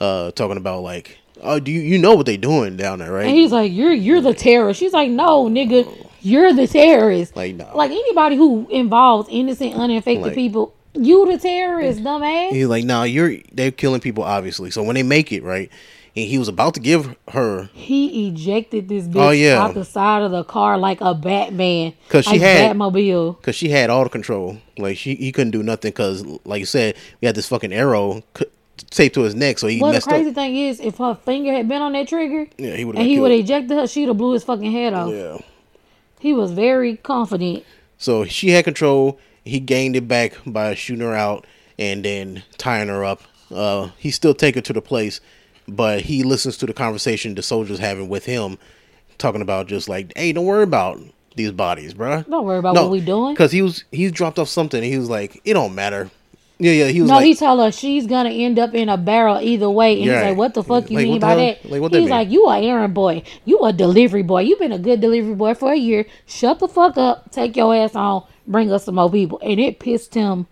uh, 0.00 0.30
talking 0.32 0.56
about 0.58 0.82
like, 0.82 1.18
oh, 1.42 1.58
do 1.60 1.70
you 1.70 1.80
you 1.80 1.98
know 1.98 2.14
what 2.14 2.26
they 2.26 2.36
doing 2.36 2.76
down 2.76 2.98
there, 2.98 3.12
right? 3.12 3.26
And 3.26 3.36
he's 3.36 3.52
like, 3.52 3.72
"You're 3.72 3.92
you're 3.92 4.20
the 4.20 4.34
terrorist." 4.34 4.80
She's 4.80 4.92
like, 4.92 5.10
"No, 5.10 5.44
nigga, 5.46 5.86
you're 6.22 6.52
the 6.52 6.66
terrorist." 6.66 7.36
Like, 7.36 7.54
no. 7.56 7.70
like 7.74 7.90
anybody 7.90 8.36
who 8.36 8.66
involves 8.70 9.28
innocent, 9.30 9.74
uninfected 9.74 10.22
Like- 10.22 10.34
people, 10.34 10.74
you 10.94 11.30
the 11.30 11.38
terrorist, 11.38 12.00
dumbass. 12.02 12.50
He's 12.50 12.66
like, 12.66 12.84
no, 12.84 13.02
you're 13.02 13.36
they're 13.52 13.70
killing 13.70 14.00
people, 14.00 14.24
obviously. 14.24 14.70
So 14.70 14.82
when 14.82 14.94
they 14.94 15.02
make 15.02 15.30
it, 15.32 15.42
right, 15.42 15.70
and 16.16 16.24
he 16.26 16.38
was 16.38 16.48
about 16.48 16.72
to 16.74 16.80
give 16.80 17.14
her 17.28 17.68
He 17.74 18.28
ejected 18.28 18.88
this 18.88 19.04
oh, 19.04 19.08
bitch 19.10 19.26
Oh, 19.26 19.30
yeah. 19.30 19.62
out 19.62 19.74
the 19.74 19.84
side 19.84 20.22
of 20.22 20.30
the 20.30 20.42
car 20.44 20.78
like 20.78 21.02
a 21.02 21.14
Batman. 21.14 21.92
Cause 22.08 22.24
she 22.24 22.32
like 22.32 22.40
had- 22.40 22.76
Batmobile. 22.76 23.36
because 23.38 23.54
she 23.54 23.68
had 23.68 23.90
all 23.90 24.04
the 24.04 24.08
control. 24.08 24.56
Like 24.78 24.96
she 24.96 25.14
he 25.16 25.32
couldn't 25.32 25.50
do 25.50 25.62
nothing 25.62 25.90
because, 25.90 26.24
like 26.46 26.60
you 26.60 26.66
said, 26.66 26.96
we 27.20 27.26
had 27.26 27.34
this 27.34 27.46
fucking 27.48 27.72
arrow 27.74 28.22
taped 28.90 29.14
to 29.14 29.22
his 29.22 29.34
neck, 29.34 29.58
so 29.58 29.66
he 29.66 29.80
Well, 29.80 29.92
the 29.92 30.00
crazy 30.00 30.28
up. 30.30 30.34
thing 30.34 30.56
is, 30.56 30.80
if 30.80 30.98
her 30.98 31.14
finger 31.14 31.52
had 31.52 31.68
been 31.68 31.82
on 31.82 31.92
that 31.92 32.08
trigger, 32.08 32.46
Yeah, 32.58 32.76
he 32.76 32.84
would 32.84 32.96
and 32.96 33.06
he 33.06 33.18
would 33.18 33.30
have 33.30 33.40
ejected 33.40 33.76
her, 33.76 33.86
she'd 33.86 34.08
have 34.08 34.16
blew 34.16 34.32
his 34.32 34.44
fucking 34.44 34.70
head 34.72 34.94
off. 34.94 35.12
Yeah. 35.12 35.38
He 36.20 36.32
was 36.32 36.52
very 36.52 36.96
confident. 36.96 37.64
So 37.98 38.24
she 38.24 38.50
had 38.50 38.64
control. 38.64 39.18
He 39.44 39.60
gained 39.60 39.96
it 39.96 40.08
back 40.08 40.34
by 40.46 40.74
shooting 40.74 41.04
her 41.06 41.14
out 41.14 41.46
and 41.78 42.04
then 42.04 42.42
tying 42.58 42.88
her 42.88 43.04
up. 43.04 43.22
Uh, 43.54 43.90
he 43.98 44.10
still 44.10 44.34
take 44.34 44.54
her 44.56 44.60
to 44.60 44.72
the 44.72 44.82
place, 44.82 45.20
but 45.68 46.02
he 46.02 46.22
listens 46.22 46.56
to 46.58 46.66
the 46.66 46.72
conversation 46.72 47.34
the 47.34 47.42
soldiers 47.42 47.78
having 47.78 48.08
with 48.08 48.24
him, 48.24 48.58
talking 49.18 49.40
about 49.42 49.68
just 49.68 49.88
like, 49.88 50.12
hey, 50.16 50.32
don't 50.32 50.46
worry 50.46 50.64
about 50.64 51.00
these 51.36 51.52
bodies, 51.52 51.94
bruh. 51.94 52.28
Don't 52.28 52.44
worry 52.44 52.58
about 52.58 52.74
what 52.74 52.90
we 52.90 53.00
doing. 53.00 53.34
Because 53.34 53.52
he 53.52 53.62
was 53.62 53.84
he 53.92 54.10
dropped 54.10 54.38
off 54.38 54.48
something. 54.48 54.82
And 54.82 54.90
he 54.92 54.98
was 54.98 55.08
like, 55.10 55.40
it 55.44 55.52
don't 55.54 55.74
matter. 55.74 56.10
Yeah, 56.58 56.72
yeah. 56.72 56.86
He 56.88 57.02
was 57.02 57.10
No, 57.10 57.16
like, 57.16 57.26
he 57.26 57.34
told 57.34 57.60
her 57.60 57.70
she's 57.70 58.06
gonna 58.06 58.30
end 58.30 58.58
up 58.58 58.72
in 58.74 58.88
a 58.88 58.96
barrel 58.96 59.38
either 59.40 59.68
way. 59.68 59.96
And 59.96 60.04
Yeah. 60.06 60.20
he's 60.20 60.28
like, 60.30 60.36
"What 60.38 60.54
the 60.54 60.62
fuck 60.62 60.90
you 60.90 60.96
Like, 60.96 61.04
mean 61.06 61.20
by 61.20 61.28
hell- 61.28 61.36
that?" 61.38 61.70
like, 61.70 61.82
that 61.82 61.92
he's 61.92 62.00
mean? 62.00 62.08
like, 62.10 62.30
"You 62.30 62.46
a 62.48 62.60
errand 62.62 62.94
boy. 62.94 63.22
You 63.44 63.58
a 63.60 63.72
delivery 63.74 64.22
boy. 64.22 64.40
You've 64.42 64.58
been 64.58 64.72
a 64.72 64.78
good 64.78 65.00
delivery 65.02 65.34
boy 65.34 65.52
for 65.54 65.72
a 65.72 65.76
year. 65.76 66.06
Shut 66.24 66.58
the 66.60 66.68
fuck 66.68 66.96
up. 66.96 67.30
Take 67.30 67.56
your 67.56 67.74
ass 67.74 67.94
on. 67.94 68.22
Bring 68.46 68.72
us 68.72 68.84
some 68.84 68.94
more 68.94 69.10
people." 69.10 69.38
And 69.42 69.60
it 69.60 69.78
pissed 69.80 70.14
him 70.14 70.46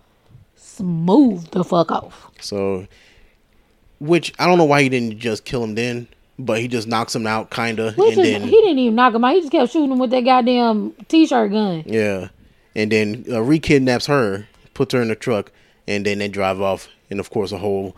smooth 0.56 1.48
the 1.50 1.64
fuck 1.64 1.90
off. 1.90 2.30
so, 2.40 2.86
which 4.00 4.32
I 4.38 4.46
don't 4.46 4.58
know 4.58 4.64
why 4.64 4.82
he 4.82 4.88
didn't 4.88 5.18
just 5.18 5.44
kill 5.44 5.62
him 5.64 5.74
then, 5.74 6.08
but 6.38 6.58
he 6.60 6.68
just 6.68 6.86
knocks 6.88 7.14
him 7.14 7.26
out, 7.26 7.50
kinda, 7.50 7.92
Which 7.96 8.16
and 8.16 8.26
is, 8.26 8.32
then 8.32 8.42
he 8.42 8.50
didn't 8.50 8.78
even 8.78 8.94
knock 8.96 9.14
him 9.14 9.24
out. 9.24 9.34
He 9.34 9.40
just 9.40 9.52
kept 9.52 9.72
shooting 9.72 9.92
him 9.92 9.98
with 9.98 10.10
that 10.10 10.24
goddamn 10.24 10.92
t-shirt 11.08 11.52
gun. 11.52 11.84
Yeah, 11.86 12.28
and 12.74 12.90
then 12.92 13.24
uh, 13.30 13.40
re-kidnaps 13.42 14.06
her, 14.06 14.48
puts 14.74 14.92
her 14.92 15.00
in 15.00 15.08
the 15.08 15.14
truck, 15.14 15.52
and 15.86 16.04
then 16.06 16.18
they 16.18 16.28
drive 16.28 16.60
off. 16.60 16.88
And 17.10 17.20
of 17.20 17.30
course, 17.30 17.52
a 17.52 17.58
whole 17.58 17.96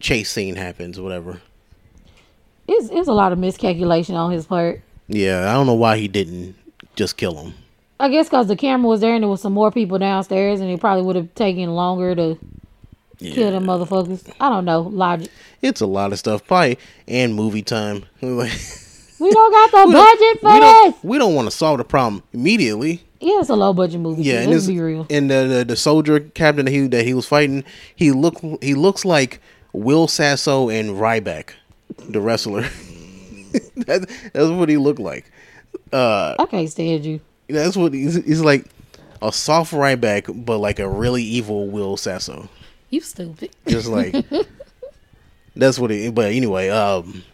chase 0.00 0.30
scene 0.30 0.56
happens, 0.56 1.00
whatever. 1.00 1.40
It's 2.66 2.88
it's 2.90 3.08
a 3.08 3.12
lot 3.12 3.32
of 3.32 3.38
miscalculation 3.38 4.14
on 4.14 4.30
his 4.30 4.46
part. 4.46 4.82
Yeah, 5.08 5.50
I 5.50 5.54
don't 5.54 5.66
know 5.66 5.74
why 5.74 5.96
he 5.96 6.06
didn't 6.08 6.54
just 6.96 7.16
kill 7.16 7.36
him. 7.36 7.54
I 8.00 8.08
guess 8.08 8.28
because 8.28 8.46
the 8.46 8.56
camera 8.56 8.88
was 8.88 9.00
there 9.00 9.14
and 9.14 9.22
there 9.24 9.28
was 9.28 9.40
some 9.40 9.54
more 9.54 9.72
people 9.72 9.98
downstairs, 9.98 10.60
and 10.60 10.70
it 10.70 10.80
probably 10.80 11.02
would 11.02 11.16
have 11.16 11.34
taken 11.34 11.74
longer 11.74 12.14
to 12.14 12.38
kill 13.18 13.50
them 13.50 13.64
motherfuckers. 13.64 14.30
I 14.38 14.48
don't 14.50 14.64
know 14.64 14.82
logic. 14.82 15.30
It's 15.62 15.80
a 15.80 15.86
lot 15.86 16.12
of 16.12 16.18
stuff, 16.18 16.46
probably, 16.46 16.78
and 17.08 17.34
movie 17.34 17.62
time. 17.62 18.04
We 19.20 19.30
don't 19.32 19.52
got 19.52 19.86
the 19.86 19.92
budget 19.92 20.40
for 20.40 20.52
we 20.52 20.60
this. 20.60 20.60
don't, 20.60 21.04
we 21.04 21.18
don't 21.18 21.34
want 21.34 21.50
to 21.50 21.56
solve 21.56 21.78
the 21.78 21.84
problem 21.84 22.22
immediately. 22.32 23.02
Yeah, 23.20 23.40
it's 23.40 23.48
a 23.48 23.56
low 23.56 23.72
budget 23.72 24.00
movie. 24.00 24.22
Yeah, 24.22 24.34
Yeah, 24.34 24.40
and 24.42 24.52
let's 24.52 24.66
be 24.66 24.78
real. 24.80 25.06
and 25.10 25.30
the, 25.30 25.44
the 25.46 25.64
the 25.64 25.76
soldier 25.76 26.20
captain 26.20 26.66
that 26.66 26.70
he 26.70 26.86
that 26.86 27.04
he 27.04 27.14
was 27.14 27.26
fighting, 27.26 27.64
he 27.96 28.12
look 28.12 28.40
he 28.62 28.74
looks 28.74 29.04
like 29.04 29.40
Will 29.72 30.06
Sasso 30.08 30.68
and 30.68 30.90
Ryback, 30.90 31.50
the 32.08 32.20
wrestler. 32.20 32.62
that, 33.76 34.08
that's 34.32 34.50
what 34.50 34.68
he 34.68 34.76
looked 34.76 35.00
like. 35.00 35.30
Uh, 35.92 36.34
I 36.38 36.46
can't 36.46 36.68
stand 36.70 37.04
you. 37.04 37.20
that's 37.48 37.76
what 37.76 37.92
he's, 37.92 38.14
he's 38.24 38.40
like 38.40 38.66
a 39.22 39.32
soft 39.32 39.72
Ryback, 39.72 40.44
but 40.44 40.58
like 40.58 40.78
a 40.78 40.88
really 40.88 41.22
evil 41.22 41.66
Will 41.68 41.96
Sasso. 41.96 42.48
You 42.90 43.00
stupid. 43.00 43.50
Just 43.66 43.88
like 43.88 44.14
that's 45.56 45.78
what 45.78 45.90
he. 45.90 46.10
But 46.10 46.32
anyway, 46.32 46.68
um, 46.68 47.08
It- 47.16 47.24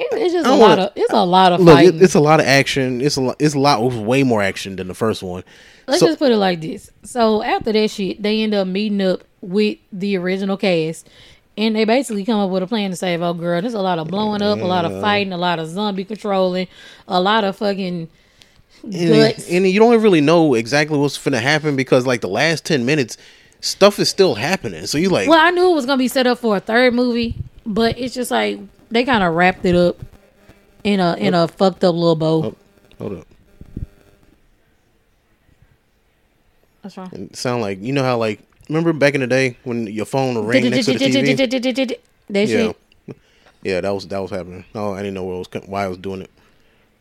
It's 0.00 0.32
just 0.32 0.46
a 0.46 0.50
lot 0.50 0.58
wanna- 0.70 0.82
of 0.82 0.92
it's 0.96 1.12
a 1.12 1.24
lot 1.24 1.52
of 1.52 1.60
look, 1.60 1.74
fighting. 1.76 1.96
it, 1.96 2.02
it's 2.02 2.14
a 2.14 2.20
lot 2.20 2.40
of 2.40 2.46
action. 2.46 3.00
It's 3.00 3.16
a 3.16 3.20
lot. 3.20 3.36
It's 3.38 3.54
a 3.54 3.58
lot. 3.58 3.82
Way 3.82 4.22
more 4.22 4.42
action 4.42 4.76
than 4.76 4.88
the 4.88 4.94
first 4.94 5.22
one. 5.22 5.42
Let's 5.86 6.00
So- 6.00 6.06
just 6.06 6.18
put 6.18 6.32
it 6.32 6.36
like 6.36 6.60
this. 6.60 6.90
So 7.04 7.42
after 7.42 7.72
that 7.72 7.90
shit, 7.90 8.22
they 8.22 8.42
end 8.42 8.54
up 8.54 8.66
meeting 8.68 9.00
up 9.02 9.24
with 9.40 9.78
the 9.92 10.16
original 10.16 10.56
cast. 10.56 11.08
And 11.56 11.74
they 11.74 11.84
basically 11.84 12.24
come 12.24 12.38
up 12.38 12.50
with 12.50 12.62
a 12.62 12.68
plan 12.68 12.90
to 12.90 12.96
save 12.96 13.20
old 13.20 13.40
girl. 13.40 13.60
There's 13.60 13.74
a 13.74 13.80
lot 13.80 13.98
of 13.98 14.06
blowing 14.06 14.42
up, 14.42 14.60
a 14.60 14.64
lot 14.64 14.84
of 14.84 15.00
fighting, 15.00 15.32
a 15.32 15.36
lot 15.38 15.58
of 15.58 15.66
zombie 15.68 16.04
controlling, 16.04 16.68
a 17.08 17.20
lot 17.20 17.42
of 17.42 17.56
fucking 17.56 18.08
and, 18.84 19.34
and 19.50 19.66
you 19.66 19.80
don't 19.80 20.00
really 20.00 20.20
know 20.20 20.54
exactly 20.54 20.96
what's 20.96 21.18
gonna 21.18 21.40
happen 21.40 21.74
because 21.74 22.06
like 22.06 22.20
the 22.20 22.28
last 22.28 22.64
10 22.64 22.86
minutes 22.86 23.16
stuff 23.60 23.98
is 23.98 24.08
still 24.08 24.36
happening 24.36 24.86
so 24.86 24.98
you 24.98 25.08
like 25.08 25.28
Well, 25.28 25.40
I 25.40 25.50
knew 25.50 25.72
it 25.72 25.74
was 25.74 25.84
gonna 25.84 25.98
be 25.98 26.06
set 26.06 26.28
up 26.28 26.38
for 26.38 26.56
a 26.56 26.60
third 26.60 26.94
movie, 26.94 27.34
but 27.66 27.98
it's 27.98 28.14
just 28.14 28.30
like 28.30 28.60
they 28.90 29.04
kind 29.04 29.22
of 29.24 29.34
wrapped 29.34 29.64
it 29.64 29.74
up 29.74 29.96
in 30.84 31.00
a 31.00 31.14
in 31.16 31.34
a 31.34 31.48
fucked 31.48 31.84
up 31.84 31.94
little 31.94 32.16
bow. 32.16 32.44
Oh, 32.44 32.56
hold 32.98 33.18
up 33.18 33.26
That's 36.82 36.96
wrong. 36.96 37.10
it 37.12 37.36
sound 37.36 37.62
like 37.62 37.82
you 37.82 37.92
know 37.92 38.02
how 38.02 38.16
like 38.16 38.40
remember 38.68 38.92
back 38.92 39.14
in 39.14 39.20
the 39.20 39.26
day 39.26 39.56
when 39.64 39.86
your 39.86 40.06
phone 40.06 40.34
would 40.36 40.44
ring 40.46 40.70
next 40.70 40.86
to 40.86 40.92
the 40.94 40.98
TV 40.98 41.98
That 42.30 42.46
yeah 42.46 42.72
shit. 43.06 43.16
yeah 43.62 43.80
that 43.80 43.90
was 43.90 44.06
that 44.08 44.18
was 44.18 44.30
happening 44.30 44.64
oh 44.74 44.92
I 44.92 44.98
didn't 44.98 45.14
know 45.14 45.24
what 45.24 45.38
was 45.38 45.62
why 45.66 45.84
I 45.84 45.88
was 45.88 45.98
doing 45.98 46.20
it 46.22 46.30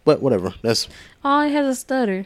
but 0.06 0.22
whatever 0.22 0.54
that's 0.62 0.88
Oh, 1.24 1.42
it 1.42 1.52
has 1.52 1.68
a 1.68 1.76
stutter. 1.76 2.26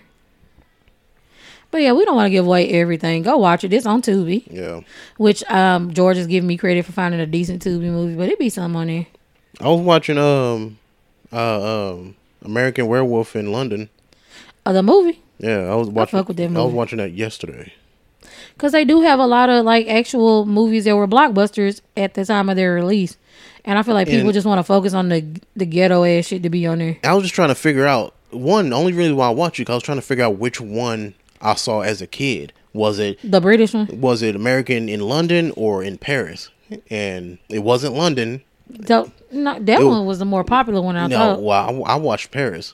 But 1.71 1.81
yeah, 1.81 1.93
we 1.93 2.03
don't 2.03 2.17
want 2.17 2.25
to 2.25 2.31
give 2.31 2.45
away 2.45 2.67
everything. 2.69 3.23
Go 3.23 3.37
watch 3.37 3.63
it. 3.63 3.71
It's 3.71 3.85
on 3.85 4.01
Tubi, 4.01 4.43
yeah 4.51 4.81
which 5.17 5.43
um 5.49 5.93
George 5.93 6.17
is 6.17 6.27
giving 6.27 6.47
me 6.47 6.57
credit 6.57 6.85
for 6.85 6.91
finding 6.91 7.19
a 7.19 7.25
decent 7.25 7.63
Tubi 7.63 7.89
movie, 7.89 8.15
but 8.15 8.29
it 8.29 8.37
be 8.39 8.49
something 8.49 8.79
on 8.79 8.87
there. 8.87 9.07
I 9.61 9.67
was 9.69 9.81
watching 9.81 10.17
um 10.17 10.77
uh 11.31 11.91
um 11.91 12.15
American 12.43 12.87
Werewolf 12.87 13.35
in 13.35 13.51
London 13.51 13.89
Uh, 14.65 14.73
the 14.73 14.83
movie, 14.83 15.19
yeah 15.39 15.71
I 15.71 15.75
was 15.75 15.87
watching 15.89 16.19
fuck 16.19 16.27
with 16.27 16.37
that 16.37 16.45
I 16.55 16.63
was 16.63 16.73
watching 16.73 16.97
that 16.97 17.11
yesterday 17.13 17.73
because 18.53 18.71
they 18.71 18.85
do 18.85 19.01
have 19.01 19.19
a 19.19 19.25
lot 19.25 19.49
of 19.49 19.65
like 19.65 19.87
actual 19.87 20.45
movies 20.45 20.85
that 20.85 20.95
were 20.95 21.07
blockbusters 21.07 21.81
at 21.97 22.13
the 22.13 22.25
time 22.25 22.49
of 22.49 22.55
their 22.55 22.73
release, 22.73 23.17
and 23.65 23.79
I 23.79 23.83
feel 23.83 23.93
like 23.95 24.07
people 24.07 24.25
And- 24.27 24.33
just 24.33 24.45
want 24.45 24.59
to 24.59 24.63
focus 24.63 24.93
on 24.93 25.09
the 25.09 25.25
the 25.55 25.65
ghetto 25.65 26.03
ass 26.03 26.25
shit 26.27 26.43
to 26.43 26.49
be 26.49 26.65
on 26.67 26.79
there. 26.79 26.97
I 27.03 27.13
was 27.13 27.23
just 27.23 27.33
trying 27.35 27.49
to 27.49 27.55
figure 27.55 27.87
out 27.87 28.13
one. 28.31 28.71
Only 28.73 28.93
reason 28.93 29.15
why 29.15 29.27
I 29.27 29.31
watched 29.31 29.59
it, 29.59 29.65
'cause 29.65 29.73
I 29.73 29.75
was 29.77 29.83
trying 29.83 29.97
to 29.97 30.01
figure 30.03 30.23
out 30.25 30.37
which 30.37 30.61
one 30.61 31.13
I 31.41 31.55
saw 31.55 31.81
as 31.81 32.01
a 32.01 32.07
kid. 32.07 32.53
Was 32.73 32.99
it 32.99 33.17
The 33.23 33.41
British 33.41 33.73
one, 33.73 33.87
was 33.99 34.21
it 34.21 34.35
American 34.35 34.87
in 34.89 35.01
London 35.01 35.51
or 35.55 35.83
in 35.83 35.97
Paris? 35.97 36.49
And 36.89 37.37
it 37.49 37.59
wasn't 37.63 37.95
London. 37.95 38.41
So, 38.85 39.11
no, 39.31 39.59
that 39.59 39.81
It- 39.81 39.85
one 39.85 40.05
was 40.05 40.19
the 40.19 40.25
more 40.25 40.43
popular 40.43 40.81
one. 40.81 40.95
I 40.95 41.07
no, 41.07 41.17
thought 41.17 41.41
well, 41.41 41.83
I, 41.85 41.93
I 41.93 41.95
watched 41.95 42.31
Paris. 42.31 42.73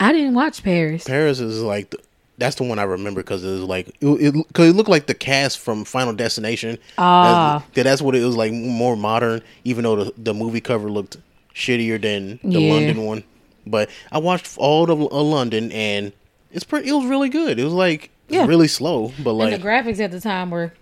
I 0.00 0.12
didn't 0.12 0.34
watch 0.34 0.62
Paris. 0.62 1.04
Paris 1.04 1.38
is 1.40 1.62
like 1.62 1.90
the, 1.90 1.98
that's 2.36 2.56
the 2.56 2.64
one 2.64 2.78
I 2.80 2.82
remember 2.82 3.22
because 3.22 3.44
it 3.44 3.50
was 3.50 3.60
like 3.62 3.88
it, 4.00 4.06
it, 4.06 4.34
cause 4.52 4.68
it 4.68 4.72
looked 4.74 4.88
like 4.88 5.06
the 5.06 5.14
cast 5.14 5.60
from 5.60 5.84
Final 5.84 6.12
Destination. 6.12 6.78
Ah. 6.98 7.64
that's, 7.74 7.84
that's 7.84 8.02
what 8.02 8.16
it 8.16 8.24
was 8.24 8.36
like 8.36 8.52
more 8.52 8.96
modern. 8.96 9.40
Even 9.64 9.84
though 9.84 10.04
the 10.04 10.12
the 10.18 10.34
movie 10.34 10.60
cover 10.60 10.90
looked 10.90 11.16
shittier 11.54 12.00
than 12.02 12.40
the 12.42 12.60
Yeah. 12.60 12.72
London 12.72 13.04
one, 13.04 13.24
but 13.66 13.88
I 14.10 14.18
watched 14.18 14.58
all 14.58 14.90
of 14.90 15.00
uh, 15.00 15.04
London 15.22 15.70
and 15.70 16.12
it's 16.50 16.64
pretty. 16.64 16.88
It 16.88 16.92
was 16.92 17.06
really 17.06 17.28
good. 17.28 17.60
It 17.60 17.64
was 17.64 17.72
like 17.72 18.10
Yeah. 18.28 18.46
really 18.46 18.68
slow, 18.68 19.12
but 19.22 19.30
and 19.30 19.38
like 19.38 19.60
the 19.62 19.66
graphics 19.66 20.00
at 20.00 20.10
the 20.10 20.20
time 20.20 20.50
were 20.50 20.72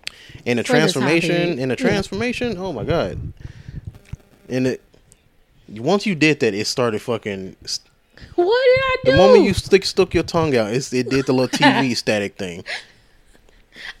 and 0.47 0.57
the 0.57 0.63
for 0.63 0.73
the 0.73 0.79
time 0.79 0.81
transformation 0.89 1.59
and 1.59 1.69
the 1.69 1.75
Yeah. 1.79 1.87
transformation. 1.87 2.57
Oh 2.57 2.73
my 2.73 2.83
god! 2.83 3.19
And 4.53 4.67
it 4.67 4.81
once 5.67 6.05
you 6.05 6.15
did 6.15 6.39
that, 6.41 6.53
it 6.53 6.67
started 6.67 7.01
fucking. 7.01 7.55
What 8.35 8.39
did 8.45 8.45
I 8.45 8.95
do? 9.03 9.11
The 9.11 9.17
moment 9.17 9.43
you 9.43 9.53
stick 9.53 9.83
stuck 9.85 10.13
your 10.13 10.23
tongue 10.23 10.55
out, 10.55 10.71
it's, 10.71 10.93
it 10.93 11.09
did 11.09 11.25
the 11.25 11.33
little 11.33 11.57
TV 11.57 11.97
static 12.03 12.37
thing. 12.37 12.63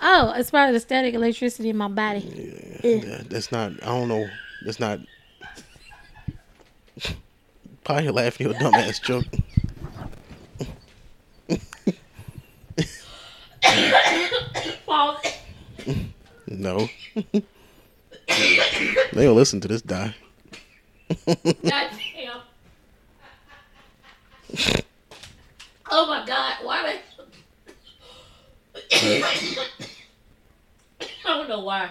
oh, 0.01 0.33
it's 0.35 0.51
probably 0.51 0.73
the 0.73 0.79
static 0.79 1.15
electricity 1.15 1.69
in 1.69 1.77
my 1.77 1.87
body. 1.87 2.79
Yeah, 2.83 3.21
that's 3.27 3.51
not. 3.51 3.71
I 3.81 3.87
don't 3.87 4.07
know. 4.07 4.27
That's 4.63 4.79
not. 4.79 4.99
Probably 7.83 8.11
laughing 8.11 8.47
at 8.47 8.61
your 8.61 8.71
dumbass 8.71 9.01
joke. 9.01 9.25
No. 16.47 16.89
They'll 19.13 19.33
listen 19.33 19.61
to 19.61 19.67
this 19.67 19.81
die. 19.81 20.15
Goddamn. 21.25 22.41
oh 25.89 26.07
my 26.07 26.25
god, 26.25 26.57
why 26.63 26.83
they 26.83 26.99
I 28.75 29.23
I 31.01 31.07
don't 31.25 31.49
know 31.49 31.61
why. 31.61 31.89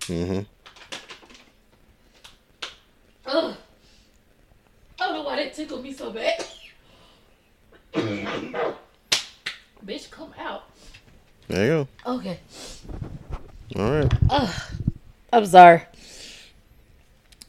Mm-hmm. 0.00 0.40
Ugh. 3.26 3.56
I 5.00 5.06
don't 5.06 5.14
know 5.14 5.22
why 5.22 5.36
that 5.36 5.54
tickled 5.54 5.82
me 5.82 5.92
so 5.92 6.10
bad. 6.10 6.44
Bitch, 9.84 10.10
come 10.10 10.32
out. 10.38 10.64
There 11.48 11.64
you 11.64 11.88
go. 12.04 12.12
Okay. 12.16 12.38
All 13.76 13.90
right. 13.90 14.12
I'm 15.32 15.46
sorry. 15.46 15.82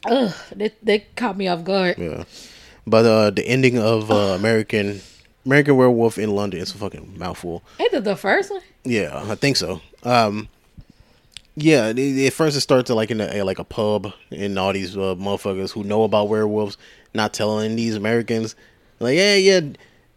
Ugh, 0.06 0.34
that, 0.58 0.74
that 0.84 1.16
caught 1.16 1.36
me 1.36 1.48
off 1.48 1.64
guard. 1.64 1.96
Yeah. 1.98 2.24
But 2.86 3.04
uh, 3.06 3.30
the 3.30 3.46
ending 3.46 3.78
of 3.78 4.10
uh, 4.10 4.34
American 4.38 5.00
American 5.44 5.76
Werewolf 5.76 6.18
in 6.18 6.30
London 6.34 6.60
is 6.60 6.74
a 6.74 6.78
fucking 6.78 7.18
mouthful. 7.18 7.62
Ain't 7.78 7.92
that 7.92 8.04
the 8.04 8.16
first 8.16 8.50
one? 8.50 8.60
Yeah, 8.84 9.22
I 9.28 9.34
think 9.34 9.56
so. 9.56 9.80
Um, 10.04 10.48
yeah, 11.56 11.88
it, 11.88 11.98
it 11.98 12.32
first 12.32 12.56
it 12.56 12.60
starts 12.60 12.90
like 12.90 13.10
in 13.10 13.20
a, 13.20 13.42
like 13.42 13.58
a 13.58 13.64
pub, 13.64 14.12
and 14.30 14.58
all 14.58 14.72
these 14.72 14.96
uh, 14.96 15.14
motherfuckers 15.16 15.72
who 15.72 15.84
know 15.84 16.04
about 16.04 16.28
werewolves 16.28 16.76
not 17.14 17.32
telling 17.32 17.74
these 17.76 17.96
Americans, 17.96 18.54
like, 19.00 19.16
yeah, 19.16 19.34
yeah, 19.34 19.60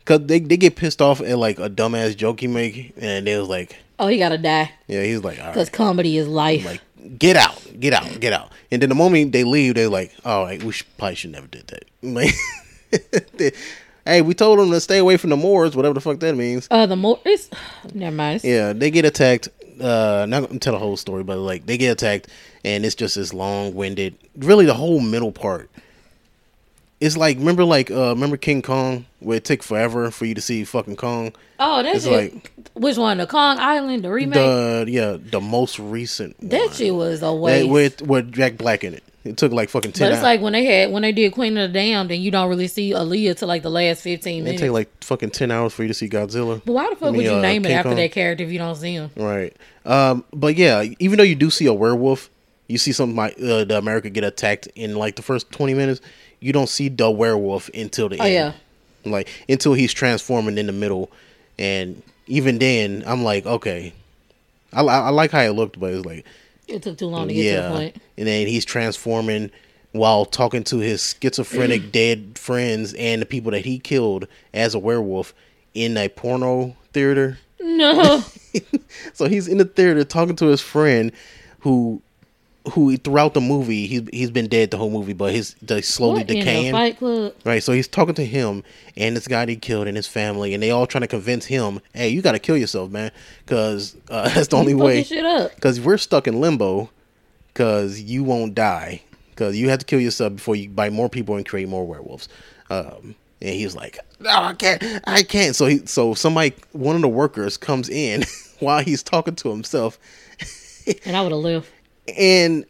cause 0.06 0.20
they 0.26 0.40
they 0.40 0.58
get 0.58 0.76
pissed 0.76 1.02
off 1.02 1.20
at 1.22 1.38
like 1.38 1.60
a 1.60 1.70
dumbass 1.70 2.16
joke 2.16 2.40
he 2.42 2.48
make, 2.48 2.94
and 2.98 3.26
they 3.28 3.38
was 3.38 3.48
like, 3.50 3.78
Oh, 4.00 4.08
he 4.08 4.18
gotta 4.18 4.38
die. 4.38 4.72
yeah, 4.88 5.04
he's 5.04 5.24
like, 5.24 5.38
Because 5.38 5.68
right, 5.68 5.72
comedy 5.74 6.18
is 6.18 6.28
life. 6.28 6.64
like 6.66 6.82
get 7.18 7.36
out, 7.36 7.62
get 7.80 7.94
out, 7.94 8.20
get 8.20 8.34
out, 8.34 8.52
and 8.72 8.82
then 8.82 8.90
the 8.90 8.96
moment 8.96 9.32
they 9.32 9.44
leave, 9.44 9.76
they're 9.76 9.90
like, 9.90 10.14
all 10.26 10.44
right, 10.46 10.62
we 10.64 10.72
should, 10.72 10.88
probably 10.98 11.16
should 11.16 11.32
never 11.32 11.48
did 11.48 11.68
that. 11.68 11.86
Like, 12.04 12.34
they- 13.38 13.52
hey, 14.06 14.22
we 14.22 14.34
told 14.34 14.60
them 14.60 14.72
to 14.72 14.82
stay 14.82 14.98
away 14.98 15.18
from 15.18 15.30
the 15.30 15.38
Moors, 15.38 15.76
whatever 15.76 15.94
the 15.94 16.02
fuck 16.02 16.20
that 16.20 16.36
means. 16.36 16.68
uh, 16.72 16.86
the 16.86 17.20
it's 17.26 17.50
never 17.94 18.16
mind. 18.16 18.42
Yeah, 18.44 18.74
they 18.74 18.92
get 18.92 19.06
attacked. 19.06 19.50
Uh, 19.80 20.26
not 20.30 20.46
gonna 20.48 20.60
tell 20.60 20.74
the 20.74 20.80
whole 20.80 20.98
story, 20.98 21.24
but 21.24 21.38
like 21.38 21.66
they 21.66 21.78
get 21.78 21.92
attacked, 21.92 22.28
and 22.64 22.86
it's 22.86 22.94
just 22.96 23.16
this 23.16 23.34
long-winded. 23.34 24.16
Really, 24.38 24.66
the 24.66 24.74
whole 24.76 25.00
middle 25.00 25.32
part. 25.32 25.70
It's 27.02 27.18
like 27.18 27.38
remember, 27.38 27.64
like 27.66 27.90
uh, 27.92 28.10
remember 28.10 28.38
King 28.38 28.62
Kong, 28.62 29.06
where 29.20 29.38
it 29.38 29.44
took 29.44 29.64
forever 29.64 30.12
for 30.12 30.26
you 30.26 30.36
to 30.36 30.42
see 30.42 30.64
fucking 30.64 30.96
Kong. 30.98 31.34
Oh, 31.60 31.82
that's 31.84 32.06
like- 32.06 32.52
Which 32.74 32.96
one? 32.98 33.18
The 33.18 33.26
Kong 33.28 33.58
Island, 33.60 34.04
the 34.04 34.12
remake. 34.12 34.36
The 34.36 34.86
yeah, 34.88 35.18
the 35.20 35.42
most 35.42 35.80
recent. 35.80 36.38
that 36.50 36.60
one. 36.68 36.74
shit 36.74 36.94
was 36.94 37.20
a 37.20 37.26
That- 37.26 37.34
waste. 37.34 37.70
with 37.70 38.02
with 38.04 38.32
Jack 38.32 38.58
Black 38.58 38.84
in 38.84 38.94
it. 38.94 39.04
It 39.24 39.38
took 39.38 39.52
like 39.52 39.70
fucking 39.70 39.92
ten. 39.92 40.06
but 40.08 40.14
it's 40.14 40.18
hours. 40.18 40.24
like 40.24 40.42
when 40.42 40.54
they 40.54 40.64
had 40.66 40.92
when 40.92 41.02
they 41.04 41.12
did 41.12 41.32
Queen 41.34 41.56
of 41.58 41.70
the 41.72 41.74
Damned, 41.80 42.12
and 42.12 42.24
you 42.24 42.32
don't 42.32 42.50
really 42.50 42.68
see 42.68 42.92
Aaliyah 42.92 43.36
till 43.38 43.48
like 43.48 43.62
the 43.64 43.70
last 43.70 44.02
fifteen 44.02 44.44
minutes. 44.44 44.62
it 44.62 44.66
take 44.66 44.72
like 44.72 45.04
fucking 45.04 45.30
ten 45.32 45.52
hours 45.52 45.74
for 45.74 45.82
you 45.84 45.88
to 45.90 45.94
see 45.94 46.08
Godzilla. 46.10 46.62
but 46.66 46.74
why 46.74 46.90
the 46.90 46.96
fuck 46.96 47.10
I 47.10 47.12
mean, 47.12 47.18
would 47.18 47.26
you 47.26 47.34
uh, 47.36 47.42
name 47.42 47.66
it 47.66 47.72
after 47.72 47.90
Kong. 47.90 47.96
that 47.98 48.12
character 48.12 48.44
if 48.44 48.52
you 48.52 48.58
don't 48.60 48.76
see 48.76 48.94
him? 48.94 49.12
Right. 49.16 49.56
Um, 49.86 50.24
but 50.34 50.56
yeah, 50.56 50.86
even 51.00 51.18
though 51.18 51.24
you 51.24 51.36
do 51.36 51.50
see 51.52 51.66
a 51.68 51.74
werewolf, 51.74 52.30
you 52.68 52.80
see 52.80 52.92
something 52.94 53.16
like 53.16 53.34
uh, 53.42 53.64
the 53.66 53.78
America 53.78 54.10
get 54.10 54.24
attacked 54.24 54.68
in 54.76 54.96
like 54.96 55.16
the 55.18 55.22
first 55.24 55.52
twenty 55.52 55.74
minutes. 55.76 56.02
You 56.42 56.52
don't 56.52 56.68
see 56.68 56.90
the 56.90 57.10
werewolf 57.10 57.70
until 57.74 58.10
the 58.10 58.18
Oh, 58.20 58.24
end. 58.26 58.34
yeah. 58.34 58.54
Like 59.10 59.30
until 59.48 59.74
he's 59.74 59.94
transforming 59.94 60.58
in 60.58 60.68
the 60.68 60.74
middle, 60.74 61.10
and 61.58 62.02
even 62.28 62.60
then, 62.60 63.04
I'm 63.08 63.24
like, 63.24 63.46
okay, 63.46 63.94
I, 64.74 64.82
li- 64.82 64.90
I 64.90 65.10
like 65.10 65.32
how 65.32 65.42
it 65.42 65.52
looked, 65.52 65.80
but 65.80 65.94
it's 65.94 66.06
like, 66.06 66.26
It 66.68 66.82
took 66.84 66.98
too 66.98 67.08
long 67.08 67.28
to 67.30 67.34
get 67.34 67.42
to 67.42 67.48
the 67.48 67.62
yeah. 67.64 67.70
point. 67.70 67.96
And 68.18 68.28
then 68.28 68.48
he's 68.48 68.66
transforming 68.66 69.50
while 69.94 70.26
talking 70.26 70.64
to 70.66 70.78
his 70.80 71.16
schizophrenic 71.22 71.92
dead 71.94 72.38
friends 72.38 72.94
and 72.94 73.22
the 73.22 73.26
people 73.26 73.52
that 73.52 73.66
he 73.66 73.80
killed 73.80 74.28
as 74.54 74.74
a 74.76 74.80
werewolf 74.80 75.34
in 75.74 75.98
a 75.98 76.10
porno 76.10 76.76
theater. 76.94 77.38
No. 77.60 78.24
So 79.14 79.28
he's 79.28 79.48
in 79.48 79.58
the 79.58 79.66
theater 79.66 80.04
talking 80.04 80.36
to 80.38 80.48
his 80.48 80.60
friend, 80.62 81.12
who, 81.60 82.02
who 82.74 82.96
throughout 82.98 83.34
the 83.34 83.42
movie 83.42 83.88
he's 83.88 84.02
he's 84.12 84.32
been 84.32 84.48
dead 84.48 84.72
the 84.72 84.78
whole 84.78 84.92
movie, 84.92 85.14
but 85.14 85.34
he's 85.34 85.56
slowly 85.84 86.20
What 86.20 86.28
decaying. 86.28 86.72
Fight 86.72 86.98
Club? 86.98 87.34
Right, 87.44 87.64
so 87.64 87.74
he's 87.74 87.88
talking 87.88 88.14
to 88.16 88.26
him 88.26 88.64
and 88.96 89.16
this 89.16 89.28
guy 89.28 89.46
he 89.46 89.56
killed 89.56 89.88
and 89.88 89.98
his 89.98 90.08
family, 90.08 90.54
and 90.54 90.62
they 90.62 90.72
all 90.72 90.86
trying 90.86 91.02
to 91.02 91.08
convince 91.08 91.46
him, 91.46 91.82
"Hey, 91.94 92.10
you 92.10 92.22
got 92.22 92.34
to 92.34 92.40
kill 92.40 92.58
yourself, 92.58 92.92
man, 92.92 93.12
because 93.46 93.96
uh, 94.10 94.30
that's 94.34 94.50
the 94.50 94.58
only 94.58 94.76
way." 94.76 95.04
Because 95.56 95.80
we're 95.80 95.98
stuck 95.98 96.28
in 96.28 96.40
limbo, 96.40 96.90
because 97.54 98.02
you 98.02 98.24
won't 98.24 98.54
die, 98.54 99.02
because 99.32 99.58
you 99.58 99.70
have 99.70 99.80
to 99.80 99.86
kill 99.86 100.00
yourself 100.00 100.36
before 100.36 100.56
you 100.56 100.70
bite 100.70 100.94
more 100.94 101.10
people 101.10 101.36
and 101.36 101.46
create 101.46 101.68
more 101.68 101.86
werewolves. 101.86 102.30
Um, 102.70 103.16
and 103.42 103.56
he's 103.56 103.76
like, 103.76 103.98
"No, 104.20 104.30
I 104.30 104.54
can't, 104.54 104.84
I 105.06 105.24
can't." 105.24 105.56
So 105.56 105.66
he, 105.66 105.86
so 105.86 106.14
somebody, 106.14 106.54
one 106.74 106.96
of 106.96 107.02
the 107.02 107.10
workers, 107.10 107.58
comes 107.58 107.90
in 107.90 108.24
while 108.60 108.84
he's 108.84 109.02
talking 109.02 109.36
to 109.36 109.50
himself, 109.50 109.98
And 111.06 111.16
I 111.16 111.22
would 111.22 111.32
have 111.32 111.42
left. 111.42 111.72
And 112.18 112.66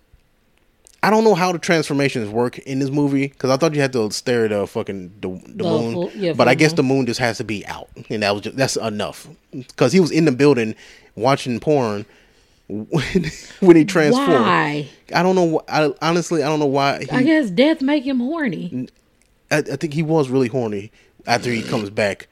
I 1.03 1.09
don't 1.09 1.23
know 1.23 1.33
how 1.33 1.51
the 1.51 1.59
transformations 1.59 2.29
work 2.29 2.59
in 2.59 2.79
this 2.79 2.91
movie 2.91 3.27
because 3.27 3.49
I 3.49 3.57
thought 3.57 3.73
you 3.73 3.81
had 3.81 3.93
to 3.93 4.11
stare 4.11 4.45
at 4.45 4.51
uh, 4.51 4.61
the 4.61 4.67
fucking 4.67 5.13
the, 5.19 5.29
the 5.47 5.63
moon, 5.63 5.93
full- 5.93 6.11
yeah, 6.11 6.33
but 6.33 6.47
I 6.47 6.53
guess 6.55 6.71
moon. 6.71 6.75
the 6.75 6.83
moon 6.83 7.05
just 7.07 7.19
has 7.19 7.37
to 7.37 7.43
be 7.43 7.65
out, 7.65 7.89
and 8.09 8.21
that 8.23 8.31
was 8.33 8.43
just, 8.43 8.55
that's 8.55 8.75
enough 8.75 9.27
because 9.51 9.91
he 9.93 9.99
was 9.99 10.11
in 10.11 10.25
the 10.25 10.31
building 10.31 10.75
watching 11.15 11.59
porn 11.59 12.05
when 12.67 13.31
when 13.61 13.75
he 13.75 13.83
transformed. 13.83 14.33
Why? 14.33 14.87
I 15.13 15.23
don't 15.23 15.35
know. 15.35 15.61
I 15.67 15.91
honestly 16.01 16.43
I 16.43 16.47
don't 16.47 16.59
know 16.59 16.67
why. 16.67 17.03
He, 17.03 17.09
I 17.09 17.23
guess 17.23 17.49
death 17.49 17.81
make 17.81 18.03
him 18.03 18.19
horny. 18.19 18.87
I, 19.49 19.57
I 19.57 19.75
think 19.75 19.93
he 19.93 20.03
was 20.03 20.29
really 20.29 20.47
horny 20.47 20.91
after 21.25 21.51
he 21.51 21.63
comes 21.63 21.89
back, 21.89 22.27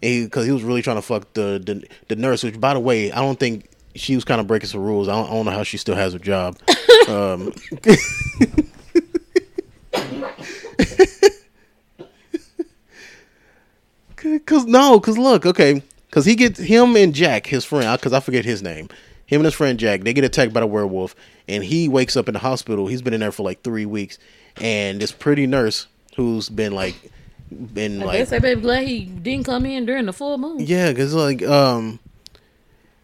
because 0.00 0.46
he, 0.46 0.52
was 0.52 0.62
really 0.62 0.82
trying 0.82 0.96
to 0.96 1.02
fuck 1.02 1.32
the, 1.34 1.62
the 1.64 1.86
the 2.08 2.16
nurse. 2.16 2.42
Which, 2.42 2.60
by 2.60 2.74
the 2.74 2.80
way, 2.80 3.12
I 3.12 3.20
don't 3.20 3.38
think 3.38 3.68
she 3.94 4.14
was 4.14 4.24
kind 4.24 4.40
of 4.40 4.46
breaking 4.46 4.68
some 4.68 4.80
rules. 4.82 5.08
I 5.08 5.12
don't, 5.12 5.26
I 5.30 5.32
don't 5.34 5.44
know 5.46 5.50
how 5.52 5.62
she 5.62 5.76
still 5.76 5.94
has 5.94 6.12
her 6.12 6.18
job. 6.18 6.58
um, 7.08 7.52
Cause 14.46 14.66
no, 14.66 15.00
cause 15.00 15.18
look, 15.18 15.44
okay, 15.46 15.82
cause 16.12 16.24
he 16.24 16.36
gets 16.36 16.60
him 16.60 16.94
and 16.96 17.12
Jack, 17.12 17.46
his 17.46 17.64
friend, 17.64 18.00
cause 18.00 18.12
I 18.12 18.20
forget 18.20 18.44
his 18.44 18.62
name. 18.62 18.88
Him 19.26 19.40
and 19.40 19.46
his 19.46 19.54
friend 19.54 19.80
Jack, 19.80 20.02
they 20.02 20.12
get 20.12 20.22
attacked 20.22 20.52
by 20.52 20.60
the 20.60 20.66
werewolf, 20.66 21.16
and 21.48 21.64
he 21.64 21.88
wakes 21.88 22.16
up 22.16 22.28
in 22.28 22.34
the 22.34 22.38
hospital. 22.38 22.86
He's 22.86 23.02
been 23.02 23.14
in 23.14 23.20
there 23.20 23.32
for 23.32 23.42
like 23.42 23.62
three 23.62 23.84
weeks, 23.86 24.18
and 24.58 25.00
this 25.00 25.10
pretty 25.10 25.48
nurse 25.48 25.88
who's 26.14 26.48
been 26.48 26.72
like, 26.72 26.94
been 27.50 28.00
I 28.00 28.04
like, 28.04 28.18
guess 28.18 28.32
I 28.32 28.38
baby 28.38 28.60
glad 28.60 28.86
he 28.86 29.06
didn't 29.06 29.46
come 29.46 29.66
in 29.66 29.86
during 29.86 30.06
the 30.06 30.12
full 30.12 30.38
moon. 30.38 30.60
yeah, 30.60 30.92
cause 30.92 31.14
like, 31.14 31.42
um, 31.42 31.98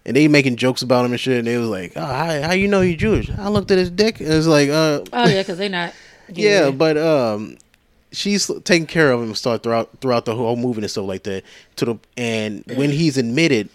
and 0.09 0.16
they 0.16 0.26
making 0.26 0.56
jokes 0.56 0.80
about 0.80 1.04
him 1.04 1.12
and 1.12 1.20
shit, 1.20 1.36
and 1.38 1.46
they 1.46 1.59
was 1.59 1.68
like, 1.68 1.92
oh, 1.94 2.00
how, 2.00 2.42
how 2.42 2.52
you 2.52 2.66
know 2.66 2.80
he's 2.80 2.96
Jewish? 2.96 3.30
I 3.30 3.48
looked 3.48 3.70
at 3.70 3.76
his 3.76 3.90
dick, 3.90 4.20
and 4.20 4.32
it's 4.32 4.46
like, 4.46 4.70
uh, 4.70 5.02
Oh 5.12 5.28
yeah, 5.28 5.42
because 5.42 5.59
they 5.59 5.68
not. 5.68 5.92
yeah, 6.32 6.70
but 6.70 6.96
um, 6.96 7.59
she's 8.11 8.50
taking 8.64 8.86
care 8.86 9.12
of 9.12 9.22
him 9.22 9.34
start 9.34 9.62
throughout 9.62 9.90
throughout 10.00 10.24
the 10.24 10.34
whole 10.34 10.56
movie 10.56 10.80
and 10.80 10.90
stuff 10.90 11.04
like 11.04 11.24
that. 11.24 11.44
To 11.76 11.84
the 11.84 11.98
and 12.16 12.64
when 12.74 12.90
he's 12.90 13.18
admitted, 13.18 13.68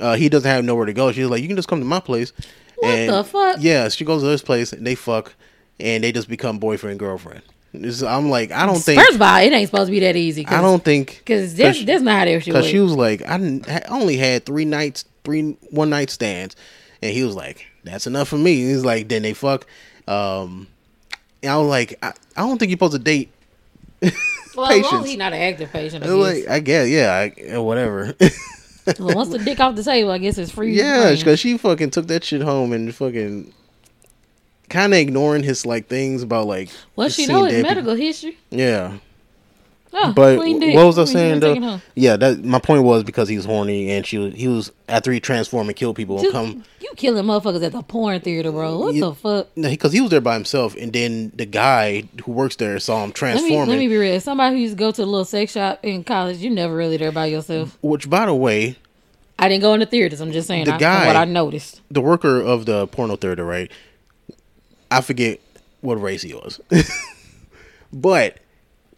uh, 0.00 0.16
he 0.16 0.28
doesn't 0.28 0.50
have 0.50 0.64
nowhere 0.64 0.86
to 0.86 0.92
go. 0.92 1.12
She's 1.12 1.26
like, 1.26 1.42
you 1.42 1.48
can 1.48 1.56
just 1.56 1.68
come 1.68 1.78
to 1.78 1.86
my 1.86 2.00
place. 2.00 2.32
What 2.78 2.90
and, 2.90 3.12
the 3.12 3.22
fuck? 3.22 3.58
Yeah, 3.60 3.88
she 3.88 4.04
goes 4.04 4.22
to 4.22 4.28
this 4.28 4.42
place 4.42 4.72
and 4.72 4.84
they 4.84 4.96
fuck, 4.96 5.32
and 5.78 6.02
they 6.02 6.10
just 6.10 6.28
become 6.28 6.58
boyfriend 6.58 6.92
and 6.92 7.00
girlfriend. 7.00 7.42
This- 7.72 8.02
I'm 8.02 8.30
like, 8.30 8.50
I 8.50 8.66
don't 8.66 8.78
think, 8.78 9.00
First 9.00 9.14
of 9.14 9.22
all, 9.22 9.36
it 9.38 9.52
ain't 9.52 9.68
supposed 9.68 9.86
to 9.86 9.92
be 9.92 10.00
that 10.00 10.16
easy. 10.16 10.46
I 10.46 10.60
don't 10.60 10.84
think, 10.84 11.18
because 11.18 11.54
that's, 11.54 11.84
cause- 11.84 12.02
not 12.02 12.26
how 12.26 12.38
shit 12.38 12.46
because 12.46 12.66
she 12.66 12.80
was 12.80 12.94
like, 12.94 13.22
I 13.22 13.36
I 13.68 13.82
only 13.88 14.16
had 14.16 14.44
three 14.44 14.64
nights, 14.64 15.04
three 15.26 15.58
one 15.70 15.90
night 15.90 16.08
stands, 16.08 16.56
and 17.02 17.12
he 17.12 17.22
was 17.22 17.34
like, 17.34 17.66
that's 17.84 18.06
enough 18.06 18.28
for 18.28 18.38
me. 18.38 18.54
He's 18.54 18.84
like, 18.84 19.08
then 19.08 19.22
they 19.22 19.34
fuck. 19.34 19.66
Um, 20.08 20.68
and 21.42 21.52
I 21.52 21.56
was 21.58 21.68
like, 21.68 21.98
I, 22.02 22.12
I 22.36 22.40
don't 22.40 22.56
think 22.58 22.70
you're 22.70 22.76
supposed 22.76 22.94
to 22.94 22.98
date. 22.98 23.30
well, 24.56 24.70
as 24.70 24.82
long 24.82 25.02
as 25.02 25.10
he 25.10 25.16
not 25.16 25.32
an 25.32 25.42
active 25.42 25.70
patient, 25.70 26.04
I 26.04 26.06
I 26.06 26.10
guess. 26.10 26.18
like, 26.18 26.48
I 26.48 26.60
guess, 26.60 26.88
yeah, 26.88 27.30
I, 27.54 27.58
whatever. 27.58 28.14
well, 28.98 29.16
once 29.16 29.30
the 29.30 29.38
dick 29.38 29.60
off 29.60 29.74
the 29.74 29.82
table, 29.82 30.10
I 30.12 30.18
guess 30.18 30.38
it's 30.38 30.52
free. 30.52 30.72
yeah, 30.72 31.14
because 31.14 31.40
she 31.40 31.58
fucking 31.58 31.90
took 31.90 32.06
that 32.06 32.24
shit 32.24 32.40
home 32.40 32.72
and 32.72 32.94
fucking 32.94 33.52
kind 34.68 34.94
of 34.94 34.98
ignoring 34.98 35.42
his 35.42 35.66
like 35.66 35.88
things 35.88 36.22
about 36.22 36.46
like. 36.46 36.70
well, 36.94 37.08
she 37.08 37.26
know 37.26 37.44
his 37.44 37.62
medical 37.62 37.94
people. 37.94 37.94
history. 37.94 38.38
Yeah, 38.50 38.98
Oh, 39.98 40.12
but 40.14 40.36
what 40.38 40.84
was 40.86 40.98
I 40.98 41.04
saying 41.06 41.40
though? 41.40 41.80
Yeah, 41.94 42.16
that 42.18 42.44
my 42.44 42.58
point 42.58 42.82
was 42.82 43.02
because 43.02 43.28
he 43.30 43.36
was 43.36 43.46
horny 43.46 43.90
and 43.90 44.04
she 44.06 44.18
was 44.18 44.34
he 44.34 44.46
was 44.46 44.70
after 44.90 45.10
he 45.10 45.20
transformed 45.20 45.70
and 45.70 45.76
killed 45.76 45.96
people 45.96 46.18
and 46.20 46.30
come 46.30 46.64
you 46.80 46.90
killing 46.96 47.24
motherfuckers 47.24 47.64
at 47.64 47.72
the 47.72 47.82
porn 47.82 48.20
theater, 48.20 48.52
bro. 48.52 48.78
What 48.78 48.94
You- 48.94 49.00
the 49.06 49.14
fuck? 49.14 49.48
No, 49.56 49.70
because 49.70 49.92
he 49.92 50.02
was 50.02 50.10
there 50.10 50.20
by 50.20 50.34
himself 50.34 50.76
and 50.76 50.92
then 50.92 51.32
the 51.34 51.46
guy 51.46 52.04
who 52.24 52.32
works 52.32 52.56
there 52.56 52.78
saw 52.78 53.02
him 53.04 53.12
Let 53.20 53.42
me, 53.42 53.56
let 53.58 53.68
me 53.68 53.88
be 53.88 53.96
real. 53.96 54.20
Somebody 54.20 54.56
who 54.56 54.60
used 54.62 54.74
to 54.74 54.78
go 54.78 54.90
to 54.90 55.02
a 55.02 55.06
little 55.06 55.24
sex 55.24 55.52
shop 55.52 55.80
in 55.82 56.04
college, 56.04 56.38
you 56.38 56.50
never 56.50 56.76
really 56.76 56.98
there 56.98 57.10
by 57.12 57.26
yourself. 57.26 57.78
which, 57.80 58.10
by 58.10 58.26
the 58.26 58.34
way, 58.34 58.76
I 59.38 59.48
didn't 59.48 59.62
go 59.62 59.72
into 59.72 59.86
theaters. 59.86 60.20
I'm 60.20 60.32
just 60.32 60.46
saying 60.46 60.66
The 60.66 60.74
I, 60.74 60.78
guy- 60.78 61.06
what 61.06 61.16
I 61.16 61.24
noticed. 61.24 61.80
the 61.90 62.02
worker 62.02 62.38
of 62.40 62.66
the 62.66 62.86
porno 62.86 63.16
theater, 63.16 63.44
right? 63.46 63.70
I 64.90 65.00
forget 65.00 65.40
what 65.80 65.94
race 66.00 66.20
he 66.22 66.34
was, 66.34 66.60
but 67.92 68.38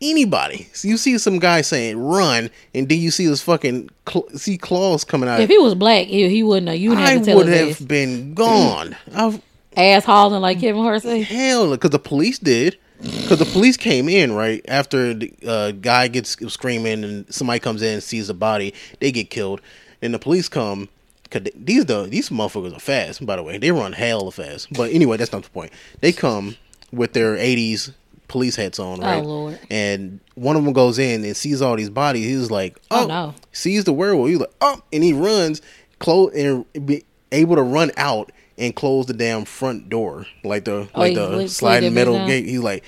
anybody, 0.01 0.69
so 0.73 0.89
you 0.89 0.97
see 0.97 1.19
some 1.19 1.39
guy 1.39 1.61
saying 1.61 1.99
"run," 1.99 2.51
and 2.75 2.89
then 2.89 2.99
you 3.01 3.11
see 3.11 3.27
this 3.27 3.43
fucking 3.43 3.91
cl- 4.09 4.29
see 4.37 4.57
claws 4.59 5.05
coming 5.05 5.29
out. 5.29 5.41
If 5.41 5.49
he 5.49 5.59
was 5.59 5.75
black, 5.75 6.07
he, 6.07 6.29
he 6.29 6.43
wouldn't 6.43 6.69
have. 6.69 6.79
You 6.79 6.91
wouldn't 6.91 7.07
I 7.07 7.13
have 7.15 7.25
tell 7.25 7.37
would 7.37 7.49
have 7.49 7.71
ass. 7.71 7.81
been 7.81 8.35
gone. 8.35 8.97
I've, 9.15 9.41
ass 9.77 10.05
hauling 10.05 10.41
like 10.43 10.61
Kevin 10.61 10.83
Hart 10.83 11.03
say. 11.03 11.23
hell, 11.23 11.71
because 11.71 11.91
the 11.91 11.99
police 11.99 12.39
did. 12.39 12.77
Because 13.01 13.39
the 13.39 13.45
police 13.45 13.77
came 13.77 14.09
in 14.09 14.33
right 14.33 14.61
after 14.67 15.15
the 15.15 15.33
uh, 15.47 15.71
guy 15.71 16.09
gets 16.09 16.31
screaming 16.53 17.05
and 17.05 17.33
somebody 17.33 17.61
comes 17.61 17.81
in 17.81 17.95
and 17.95 18.03
sees 18.03 18.27
the 18.27 18.35
body, 18.35 18.75
they 18.99 19.13
get 19.13 19.31
killed, 19.31 19.61
and 20.03 20.13
the 20.13 20.19
police 20.19 20.49
come. 20.49 20.89
Cause 21.31 21.43
they- 21.43 21.53
these 21.55 21.85
the 21.85 22.05
these 22.05 22.31
motherfuckers 22.31 22.75
are 22.77 22.81
fast. 22.81 23.25
By 23.25 23.37
the 23.37 23.45
way, 23.45 23.57
they 23.59 23.71
run 23.71 23.93
hell 23.93 24.31
fast. 24.33 24.73
But 24.73 24.91
anyway, 24.93 25.17
that's 25.17 25.31
not 25.31 25.45
the 25.45 25.51
point. 25.51 25.71
They 26.01 26.11
come 26.11 26.57
with 26.91 27.13
their 27.13 27.37
'80s 27.37 27.93
police 28.29 28.55
hats 28.57 28.79
on, 28.79 29.01
oh, 29.03 29.07
right? 29.07 29.25
Lord. 29.25 29.59
And 29.71 30.21
one 30.35 30.55
of 30.57 30.65
them 30.65 30.73
goes 30.73 30.99
in 30.99 31.25
and 31.25 31.37
sees 31.37 31.61
all 31.63 31.75
these 31.77 31.91
bodies. 31.91 32.27
He's 32.27 32.51
like, 32.51 32.79
Oh, 32.91 33.05
"Oh, 33.05 33.07
no. 33.07 33.35
Sees 33.53 33.85
the 33.85 33.93
werewolf. 33.93 34.29
He's 34.29 34.39
like, 34.39 34.53
"Oh!" 34.61 34.81
And 34.93 35.03
he 35.03 35.13
runs, 35.13 35.61
close 35.99 36.33
and 36.35 36.65
be 36.87 37.05
able 37.33 37.57
to 37.57 37.63
run 37.63 37.91
out 37.97 38.31
and 38.57 38.75
close 38.75 39.07
the 39.07 39.13
damn 39.15 39.45
front 39.45 39.89
door, 39.89 40.27
like 40.45 40.65
the 40.65 40.89
Oh, 40.95 41.01
like 41.01 41.15
the 41.15 41.49
sliding 41.49 41.95
metal 41.95 42.15
gate. 42.27 42.45
He's 42.47 42.61
like, 42.61 42.85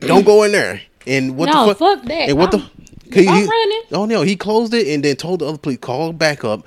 "Don't 0.00 0.24
go 0.24 0.42
in 0.44 0.52
there." 0.52 0.80
And 1.06 1.36
what 1.36 1.46
No, 1.46 1.66
the 1.68 1.74
fuck? 1.74 1.98
fuck 1.98 2.08
that. 2.08 2.28
And 2.28 2.38
what 2.38 2.54
I'm- 2.54 2.60
the? 2.62 3.10
'cause 3.10 3.26
I'm 3.26 3.48
running. 3.48 3.82
Oh 3.92 4.04
no, 4.04 4.22
he 4.22 4.36
closed 4.36 4.72
it 4.72 4.86
and 4.86 5.02
then 5.04 5.16
told 5.16 5.40
the 5.40 5.46
other 5.46 5.58
police 5.58 5.78
call 5.80 6.12
back 6.12 6.44
up, 6.44 6.64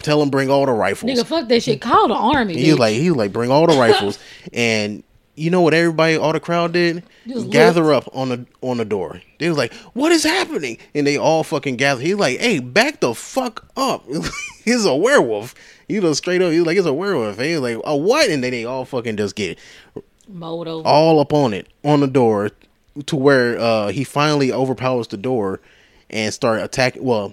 tell 0.00 0.20
them 0.20 0.28
bring 0.28 0.50
all 0.50 0.66
the 0.66 0.72
rifles. 0.72 1.10
Nigga, 1.10 1.24
fuck 1.24 1.48
that 1.48 1.62
shit. 1.62 1.80
Call 1.80 2.08
the 2.08 2.14
army. 2.14 2.56
He's 2.58 2.78
like, 2.78 2.94
he 2.96 3.10
was 3.10 3.16
like, 3.16 3.32
bring 3.32 3.50
all 3.50 3.66
the 3.66 3.76
rifles, 3.78 4.18
and 4.52 5.02
you 5.38 5.50
know 5.50 5.60
what? 5.60 5.74
Everybody, 5.74 6.16
all 6.16 6.32
the 6.32 6.40
crowd 6.40 6.72
did, 6.72 7.02
Just 7.26 7.50
gather 7.50 7.92
up 7.92 8.08
on 8.14 8.28
the 8.28 8.46
on 8.60 8.76
the 8.78 8.84
door. 8.84 9.20
They 9.38 9.48
was 9.48 9.56
like, 9.58 9.72
what 9.94 10.12
is 10.12 10.24
happening? 10.24 10.78
And 10.94 11.06
they 11.06 11.16
all 11.16 11.44
fucking 11.44 11.76
gather. 11.76 12.00
He's 12.00 12.16
like, 12.16 12.38
hey, 12.40 12.58
back 12.60 13.00
the 13.00 13.14
fuck 13.14 13.66
up. 13.76 14.04
He's 14.64 14.84
a 14.84 14.94
werewolf. 14.94 15.54
You 15.88 16.00
know, 16.00 16.12
straight 16.12 16.42
up. 16.42 16.52
He's 16.52 16.62
like, 16.62 16.76
it's 16.76 16.86
a 16.86 16.92
werewolf. 16.92 17.38
And 17.38 17.46
he 17.46 17.52
was 17.54 17.62
like, 17.62 17.78
a 17.84 17.96
what? 17.96 18.28
And 18.28 18.42
then 18.44 18.50
they 18.50 18.64
all 18.64 18.84
fucking 18.84 19.16
just 19.16 19.36
get 19.36 19.58
mowed 20.28 20.68
over. 20.68 20.86
all 20.86 21.20
up 21.20 21.32
on 21.32 21.54
it 21.54 21.68
on 21.84 22.00
the 22.00 22.06
door 22.06 22.50
to 23.06 23.16
where 23.16 23.58
uh 23.58 23.88
he 23.88 24.04
finally 24.04 24.52
overpowers 24.52 25.06
the 25.08 25.16
door 25.16 25.60
and 26.10 26.34
start 26.34 26.60
attacking 26.60 27.02
well 27.04 27.32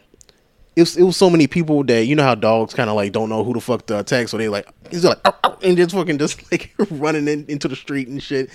it 0.76 0.82
was, 0.82 0.97
it 0.97 1.03
was 1.03 1.17
so 1.17 1.30
many 1.30 1.47
people 1.47 1.84
that 1.86 2.05
you 2.05 2.15
know 2.15 2.23
how 2.23 2.36
dogs 2.36 2.73
kind 2.73 2.89
of 2.89 2.95
like 2.95 3.11
don't 3.11 3.30
know 3.30 3.43
who 3.43 3.53
the 3.53 3.61
fuck 3.61 3.86
to 3.88 3.99
attack 3.99 4.28
so 4.28 4.38
they 4.38 4.49
like 4.49 4.67
he's 4.91 5.03
like 5.05 5.19
"Ow, 5.26 5.36
ow," 5.43 5.57
and 5.63 5.78
just 5.78 5.95
fucking 5.95 6.17
just 6.17 6.51
like 6.51 6.73
running 6.91 7.28
in, 7.28 7.45
into 7.47 7.67
the 7.67 7.76
street 7.76 8.07
and 8.07 8.21
shit 8.21 8.49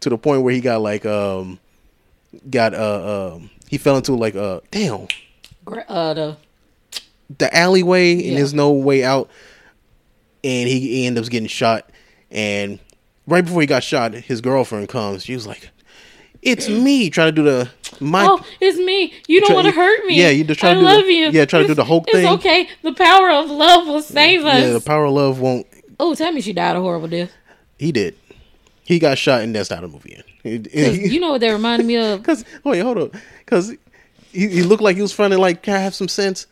to 0.00 0.10
the 0.10 0.18
point 0.18 0.42
where 0.42 0.52
he 0.52 0.60
got 0.60 0.80
like 0.80 1.06
um 1.06 1.58
got 2.50 2.74
uh 2.74 3.34
um 3.34 3.50
he 3.68 3.78
fell 3.78 3.96
into 3.96 4.14
like 4.14 4.36
uh 4.36 4.60
damn. 4.70 5.08
Uh, 5.66 6.14
the 6.14 6.36
the 7.38 7.56
alleyway 7.56 8.28
and 8.28 8.36
there's 8.36 8.54
no 8.54 8.70
way 8.70 9.02
out 9.02 9.28
and 10.44 10.68
he, 10.68 10.78
he 10.80 11.06
ends 11.06 11.20
up 11.20 11.28
getting 11.28 11.48
shot 11.48 11.90
and 12.30 12.78
right 13.26 13.44
before 13.44 13.60
he 13.60 13.66
got 13.66 13.82
shot 13.82 14.14
his 14.14 14.40
girlfriend 14.40 14.88
comes 14.88 15.24
she 15.24 15.34
was 15.34 15.44
like 15.44 15.70
it's 16.46 16.68
me 16.68 17.10
trying 17.10 17.28
to 17.28 17.32
do 17.32 17.42
the 17.42 17.70
my 18.00 18.26
oh, 18.28 18.44
it's 18.60 18.78
me. 18.78 19.12
You 19.26 19.40
don't 19.40 19.54
want 19.54 19.66
to 19.66 19.72
hurt 19.72 20.06
me. 20.06 20.18
yeah, 20.18 20.30
you 20.30 20.44
just 20.44 20.60
try 20.60 20.70
I 20.70 20.74
to 20.74 20.80
do 20.80 20.86
the- 20.86 20.92
love 20.92 21.06
you. 21.06 21.30
yeah, 21.30 21.44
try 21.44 21.60
to 21.62 21.66
do 21.66 21.74
the 21.74 21.84
Hulk 21.84 22.06
thing. 22.10 22.24
It's 22.24 22.32
okay. 22.34 22.68
The 22.82 22.92
power 22.92 23.30
of 23.30 23.50
love 23.50 23.86
will 23.86 24.02
save 24.02 24.44
us. 24.44 24.60
yeah 24.60 24.70
the 24.70 24.80
power 24.80 25.04
of 25.06 25.12
love 25.12 25.40
won't 25.40 25.66
oh, 26.00 26.14
tell 26.14 26.32
me 26.32 26.40
she 26.40 26.52
died 26.52 26.76
a 26.76 26.80
horrible 26.80 27.08
death. 27.08 27.32
he 27.78 27.92
did 27.92 28.14
he 28.84 28.98
got 28.98 29.18
shot 29.18 29.42
and 29.42 29.54
that's 29.54 29.70
not 29.70 29.82
a 29.82 29.88
movie 29.88 30.22
you 30.46 31.20
know 31.20 31.32
what 31.32 31.40
that 31.40 31.50
reminded 31.50 31.86
me 31.86 31.96
of? 31.96 32.20
because 32.22 32.44
wait 32.64 32.80
hold 32.80 32.98
up 32.98 33.14
because 33.44 33.70
he, 34.32 34.48
he 34.48 34.62
looked 34.62 34.82
like 34.82 34.96
he 34.96 35.02
was 35.02 35.12
trying 35.12 35.30
to 35.30 35.38
like 35.38 35.64
have 35.66 35.94
some 35.94 36.08
sense, 36.08 36.46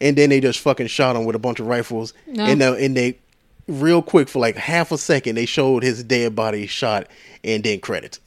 and 0.00 0.16
then 0.16 0.30
they 0.30 0.40
just 0.40 0.58
fucking 0.60 0.86
shot 0.88 1.16
him 1.16 1.24
with 1.24 1.36
a 1.36 1.38
bunch 1.38 1.60
of 1.60 1.66
rifles, 1.66 2.12
No. 2.26 2.44
and 2.44 2.62
uh, 2.62 2.74
and 2.74 2.96
they 2.96 3.18
real 3.68 4.02
quick 4.02 4.28
for 4.28 4.38
like 4.38 4.56
half 4.56 4.90
a 4.92 4.98
second 4.98 5.34
they 5.36 5.46
showed 5.46 5.82
his 5.82 6.02
dead 6.02 6.34
body 6.34 6.66
shot, 6.66 7.06
and 7.44 7.62
then 7.62 7.80
credits. 7.80 8.20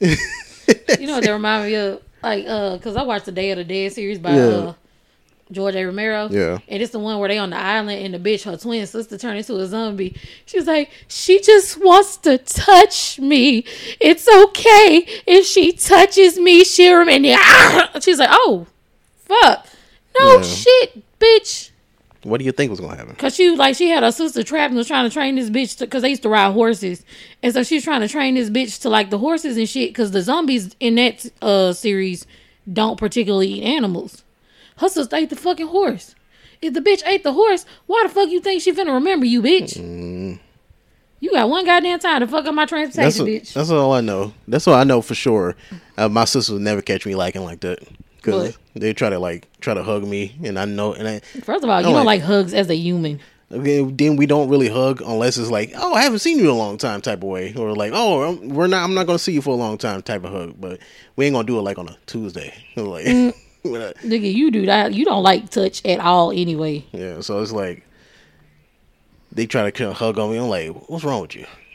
You 0.98 1.06
know 1.06 1.14
what 1.14 1.24
that 1.24 1.32
remind 1.32 1.66
me 1.66 1.74
of? 1.74 2.02
Like, 2.22 2.44
uh, 2.46 2.78
cause 2.78 2.96
I 2.96 3.02
watched 3.02 3.26
the 3.26 3.32
Day 3.32 3.50
of 3.52 3.58
the 3.58 3.64
Dead 3.64 3.92
series 3.92 4.18
by 4.18 4.34
Yeah. 4.36 4.42
uh, 4.46 4.74
George 5.50 5.74
A. 5.74 5.84
Romero. 5.84 6.28
Yeah. 6.30 6.58
And 6.68 6.82
it's 6.82 6.92
the 6.92 6.98
one 6.98 7.18
where 7.18 7.28
they 7.28 7.38
on 7.38 7.50
the 7.50 7.56
island 7.56 7.90
and 8.04 8.14
the 8.14 8.18
bitch, 8.18 8.44
her 8.44 8.56
twin 8.56 8.86
sister, 8.86 9.18
turned 9.18 9.38
into 9.38 9.56
a 9.56 9.66
zombie. 9.66 10.14
She 10.46 10.58
was 10.58 10.66
like, 10.66 10.90
she 11.08 11.40
just 11.40 11.82
wants 11.82 12.18
to 12.18 12.38
touch 12.38 13.18
me. 13.18 13.64
It's 14.00 14.28
okay 14.28 15.04
if 15.26 15.46
she 15.46 15.72
touches 15.72 16.38
me. 16.38 16.62
She'll 16.64 16.98
remember. 16.98 17.28
She's 18.00 18.18
like, 18.18 18.28
oh, 18.30 18.66
fuck, 19.16 19.66
no 20.18 20.36
Yeah. 20.36 20.42
shit, 20.42 21.18
bitch. 21.18 21.69
What 22.22 22.38
do 22.38 22.44
you 22.44 22.52
think 22.52 22.70
was 22.70 22.80
gonna 22.80 22.96
happen? 22.96 23.14
Cause 23.16 23.34
she 23.34 23.50
like 23.50 23.76
she 23.76 23.88
had 23.88 24.02
her 24.02 24.12
sister 24.12 24.42
trapped 24.42 24.70
and 24.70 24.78
was 24.78 24.86
trying 24.86 25.08
to 25.08 25.12
train 25.12 25.36
this 25.36 25.48
bitch 25.50 25.78
to, 25.78 25.86
cause 25.86 26.02
they 26.02 26.10
used 26.10 26.22
to 26.22 26.28
ride 26.28 26.52
horses, 26.52 27.04
and 27.42 27.52
so 27.52 27.62
she's 27.62 27.82
trying 27.84 28.00
to 28.02 28.08
train 28.08 28.34
this 28.34 28.50
bitch 28.50 28.80
to 28.82 28.88
like 28.90 29.10
the 29.10 29.18
horses 29.18 29.56
and 29.56 29.68
shit. 29.68 29.94
Cause 29.94 30.10
the 30.10 30.22
zombies 30.22 30.74
in 30.80 30.96
that 30.96 31.26
uh 31.42 31.72
series 31.72 32.26
don't 32.70 32.98
particularly 32.98 33.48
eat 33.54 33.62
animals. 33.64 34.22
Her 34.76 34.88
sister 34.88 35.16
ate 35.16 35.30
the 35.30 35.36
fucking 35.36 35.68
horse. 35.68 36.14
If 36.62 36.74
the 36.74 36.80
bitch 36.80 37.02
ate 37.06 37.22
the 37.24 37.32
horse, 37.32 37.64
why 37.86 38.02
the 38.02 38.10
fuck 38.10 38.28
you 38.28 38.40
think 38.40 38.60
she 38.62 38.72
finna 38.72 38.92
remember 38.92 39.24
you, 39.24 39.40
bitch? 39.42 40.38
You 41.22 41.32
got 41.32 41.48
one 41.50 41.64
goddamn 41.66 41.98
time 41.98 42.20
to 42.20 42.26
fuck 42.26 42.46
up 42.46 42.54
my 42.54 42.62
That's 42.64 42.70
transportation, 42.94 43.26
bitch. 43.26 43.52
that's 43.52 43.70
all 43.70 43.92
I 43.92 44.00
know. 44.00 44.32
That's 44.48 44.66
all 44.66 44.74
I 44.74 44.84
know 44.84 45.02
for 45.02 45.14
sure. 45.14 45.54
Uh, 45.98 46.08
my 46.08 46.24
sister 46.24 46.54
would 46.54 46.62
never 46.62 46.80
catch 46.80 47.04
me 47.04 47.14
liking 47.14 47.42
like 47.44 47.60
that 47.60 47.78
because 48.22 48.56
they 48.74 48.92
try 48.92 49.10
to 49.10 49.18
like 49.18 49.48
try 49.60 49.74
to 49.74 49.82
hug 49.82 50.04
me, 50.06 50.36
and 50.44 50.58
I 50.58 50.64
know, 50.64 50.92
and 50.92 51.06
I 51.08 51.20
First 51.42 51.64
of 51.64 51.70
all, 51.70 51.80
you 51.80 51.86
I'm 51.88 51.92
don't 51.94 52.04
like- 52.06 52.20
like 52.20 52.22
hugs 52.22 52.54
as 52.54 52.68
a 52.70 52.74
human. 52.76 53.20
Okay, 53.52 53.82
then 53.82 54.14
we 54.14 54.26
don't 54.26 54.48
really 54.48 54.68
hug 54.68 55.00
unless 55.00 55.36
it's 55.36 55.50
like, 55.50 55.72
oh, 55.76 55.92
I 55.92 56.02
haven't 56.02 56.20
seen 56.20 56.38
you 56.38 56.44
in 56.44 56.50
a 56.50 56.54
long 56.54 56.78
time 56.78 57.00
type 57.00 57.18
of 57.18 57.24
way, 57.24 57.52
or 57.54 57.74
like, 57.74 57.90
oh, 57.92 58.22
I'm, 58.22 58.48
we're 58.50 58.68
not, 58.68 58.84
I'm 58.84 58.94
not 58.94 59.06
gonna 59.08 59.18
see 59.18 59.32
you 59.32 59.42
for 59.42 59.50
a 59.50 59.56
long 59.56 59.76
time 59.76 60.02
type 60.02 60.22
of 60.22 60.30
hug. 60.30 60.54
But 60.60 60.78
we 61.16 61.26
ain't 61.26 61.34
gonna 61.34 61.46
do 61.48 61.58
it 61.58 61.62
like 61.62 61.76
on 61.76 61.88
a 61.88 61.96
Tuesday, 62.06 62.54
like, 62.76 63.06
Mm. 63.06 63.34
I- 63.64 63.92
Nigga, 64.06 64.32
you 64.32 64.50
do 64.52 64.66
that. 64.66 64.94
You 64.94 65.04
don't 65.04 65.22
like 65.24 65.50
touch 65.50 65.84
at 65.84 65.98
all 66.00 66.30
anyway. 66.30 66.86
yeah. 66.92 67.20
So 67.22 67.42
it's 67.42 67.50
like 67.52 67.84
they 69.32 69.46
try 69.46 69.68
to 69.70 69.92
hug 69.94 70.18
on 70.18 70.30
me. 70.30 70.38
I'm 70.38 70.48
like, 70.48 70.88
what's 70.88 71.02
wrong 71.04 71.22
with 71.22 71.34
you? 71.34 71.46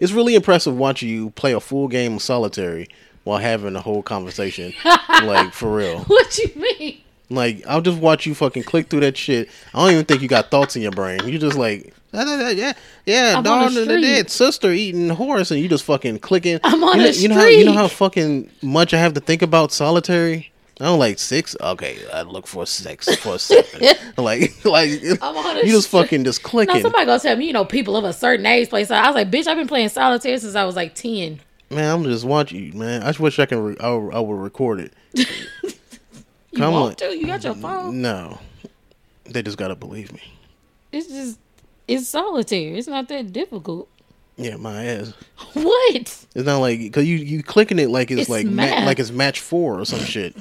it's 0.00 0.12
really 0.12 0.34
impressive 0.34 0.76
watching 0.76 1.08
you 1.08 1.30
play 1.30 1.52
a 1.52 1.60
full 1.60 1.88
game 1.88 2.14
of 2.16 2.22
solitary 2.22 2.88
while 3.28 3.38
having 3.38 3.76
a 3.76 3.80
whole 3.80 4.02
conversation, 4.02 4.72
like 5.08 5.52
for 5.52 5.74
real. 5.76 5.98
What 6.08 6.38
you 6.38 6.50
mean? 6.56 6.98
Like 7.30 7.62
I'll 7.66 7.82
just 7.82 7.98
watch 7.98 8.24
you 8.24 8.34
fucking 8.34 8.62
click 8.62 8.88
through 8.88 9.00
that 9.00 9.18
shit. 9.18 9.50
I 9.74 9.80
don't 9.82 9.92
even 9.92 10.04
think 10.06 10.22
you 10.22 10.28
got 10.28 10.50
thoughts 10.50 10.76
in 10.76 10.82
your 10.82 10.92
brain. 10.92 11.20
You 11.28 11.38
just 11.38 11.58
like 11.58 11.92
"Da, 12.10 12.24
da, 12.24 12.38
da, 12.38 12.48
yeah, 12.48 12.72
yeah, 13.04 13.34
I'm 13.36 13.42
daughter 13.42 13.68
the 13.74 13.82
of 13.82 13.88
the 13.88 13.98
street. 13.98 14.02
dead 14.02 14.30
sister 14.30 14.72
eating 14.72 15.10
horse, 15.10 15.50
and 15.50 15.60
you 15.60 15.68
just 15.68 15.84
fucking 15.84 16.20
clicking. 16.20 16.58
I'm 16.64 16.82
on 16.82 16.96
you 16.96 17.02
know, 17.04 17.12
the 17.12 17.18
you 17.18 17.28
know 17.28 17.34
how 17.34 17.46
you 17.46 17.64
know 17.66 17.72
how 17.74 17.88
fucking 17.88 18.50
much 18.62 18.94
I 18.94 18.98
have 18.98 19.12
to 19.12 19.20
think 19.20 19.42
about 19.42 19.72
solitary. 19.72 20.50
I 20.80 20.84
don't 20.84 20.98
like 20.98 21.18
six. 21.18 21.54
Okay, 21.60 21.98
I 22.10 22.22
look 22.22 22.46
for 22.46 22.64
six 22.64 23.14
for 23.16 23.34
a 23.34 23.38
seven. 23.50 23.94
like 24.16 24.64
like 24.64 25.02
you 25.02 25.66
just 25.66 25.88
fucking 25.88 26.24
just 26.24 26.42
clicking. 26.42 26.76
Now 26.76 26.80
somebody 26.80 27.04
gonna 27.04 27.20
tell 27.20 27.36
me, 27.36 27.46
you 27.46 27.52
know, 27.52 27.66
people 27.66 27.94
of 27.94 28.04
a 28.04 28.12
certain 28.14 28.46
age 28.46 28.70
play. 28.70 28.84
So 28.84 28.94
I 28.94 29.06
was 29.06 29.14
like, 29.14 29.30
bitch, 29.30 29.46
I've 29.46 29.58
been 29.58 29.68
playing 29.68 29.90
solitaire 29.90 30.38
since 30.38 30.54
I 30.54 30.64
was 30.64 30.76
like 30.76 30.94
ten. 30.94 31.40
Man, 31.70 31.94
I'm 31.94 32.04
just 32.04 32.24
watching 32.24 32.64
you, 32.64 32.72
man. 32.72 33.02
I 33.02 33.06
just 33.08 33.20
wish 33.20 33.38
I 33.38 33.46
can. 33.46 33.62
Re- 33.62 33.76
I, 33.80 33.90
would- 33.90 34.14
I 34.14 34.20
would 34.20 34.34
record 34.40 34.80
it. 34.80 34.92
You 36.50 36.64
Come 36.64 36.74
on. 36.74 36.94
to? 36.96 37.16
You 37.16 37.26
got 37.26 37.44
your 37.44 37.54
phone. 37.54 38.00
No, 38.00 38.38
they 39.26 39.42
just 39.42 39.58
gotta 39.58 39.76
believe 39.76 40.12
me. 40.12 40.22
It's 40.90 41.06
just 41.06 41.38
it's 41.86 42.08
solitaire. 42.08 42.74
It's 42.74 42.88
not 42.88 43.06
that 43.08 43.32
difficult. 43.34 43.88
Yeah, 44.36 44.56
my 44.56 44.82
ass. 44.86 45.12
What? 45.52 45.96
It's 46.00 46.34
not 46.34 46.58
like 46.58 46.78
because 46.80 47.06
you 47.06 47.16
you 47.16 47.42
clicking 47.42 47.78
it 47.78 47.90
like 47.90 48.10
it's, 48.10 48.22
It's 48.22 48.30
like 48.30 48.46
ma- 48.46 48.62
like 48.86 48.98
it's 48.98 49.10
match 49.12 49.40
four 49.40 49.78
or 49.78 49.84
some 49.84 50.00
shit. 50.00 50.34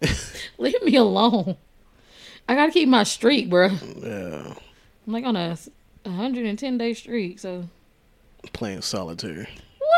Leave 0.58 0.82
me 0.82 0.96
alone. 0.96 1.56
I 2.48 2.54
gotta 2.54 2.72
keep 2.72 2.88
my 2.88 3.02
streak, 3.02 3.50
bro. 3.50 3.68
Yeah, 3.98 4.54
I'm 5.06 5.12
like 5.12 5.24
on 5.24 5.34
a 5.36 5.58
110 6.04 6.78
day 6.78 6.94
streak. 6.94 7.38
So 7.40 7.68
playing 8.52 8.82
solitaire. 8.82 9.48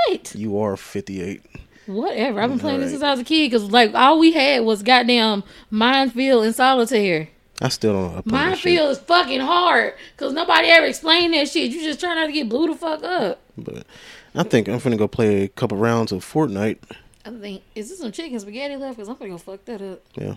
what? 0.08 0.34
You 0.34 0.58
are 0.58 0.76
fifty 0.76 1.22
eight. 1.22 1.42
Whatever. 1.86 2.40
I've 2.40 2.50
been 2.50 2.58
playing 2.58 2.80
this 2.80 2.90
since 2.90 3.02
I 3.02 3.10
was 3.12 3.20
a 3.20 3.24
kid. 3.24 3.50
Cause 3.52 3.70
like 3.70 3.94
all 3.94 4.18
we 4.18 4.32
had 4.32 4.64
was 4.64 4.82
goddamn 4.82 5.44
minefield 5.70 6.44
and 6.44 6.54
solitaire. 6.54 7.28
I 7.62 7.68
still 7.68 7.92
don't 7.94 8.02
know. 8.02 8.08
how 8.10 8.16
to 8.16 8.22
play 8.24 8.38
Minefield 8.38 8.90
is 8.90 8.98
fucking 8.98 9.40
hard. 9.40 9.94
Cause 10.16 10.32
nobody 10.32 10.68
ever 10.68 10.86
explained 10.86 11.32
that 11.34 11.48
shit. 11.48 11.70
You 11.70 11.80
just 11.82 12.00
try 12.00 12.14
not 12.14 12.26
to 12.26 12.32
get 12.32 12.48
blew 12.48 12.66
the 12.66 12.74
fuck 12.74 13.02
up. 13.02 13.40
but 13.56 13.86
I 14.34 14.42
think 14.42 14.68
I'm 14.68 14.78
finna 14.80 14.98
go 14.98 15.08
play 15.08 15.44
a 15.44 15.48
couple 15.48 15.78
rounds 15.78 16.12
of 16.12 16.24
Fortnite. 16.24 16.78
I 17.24 17.30
think 17.30 17.62
is 17.74 17.88
this 17.88 17.98
some 18.00 18.12
chicken 18.12 18.38
spaghetti 18.40 18.76
left? 18.76 18.98
Cause 18.98 19.08
I'm 19.08 19.14
gonna 19.16 19.30
go 19.30 19.38
fuck 19.38 19.64
that 19.66 19.80
up. 19.80 20.02
Yeah, 20.16 20.34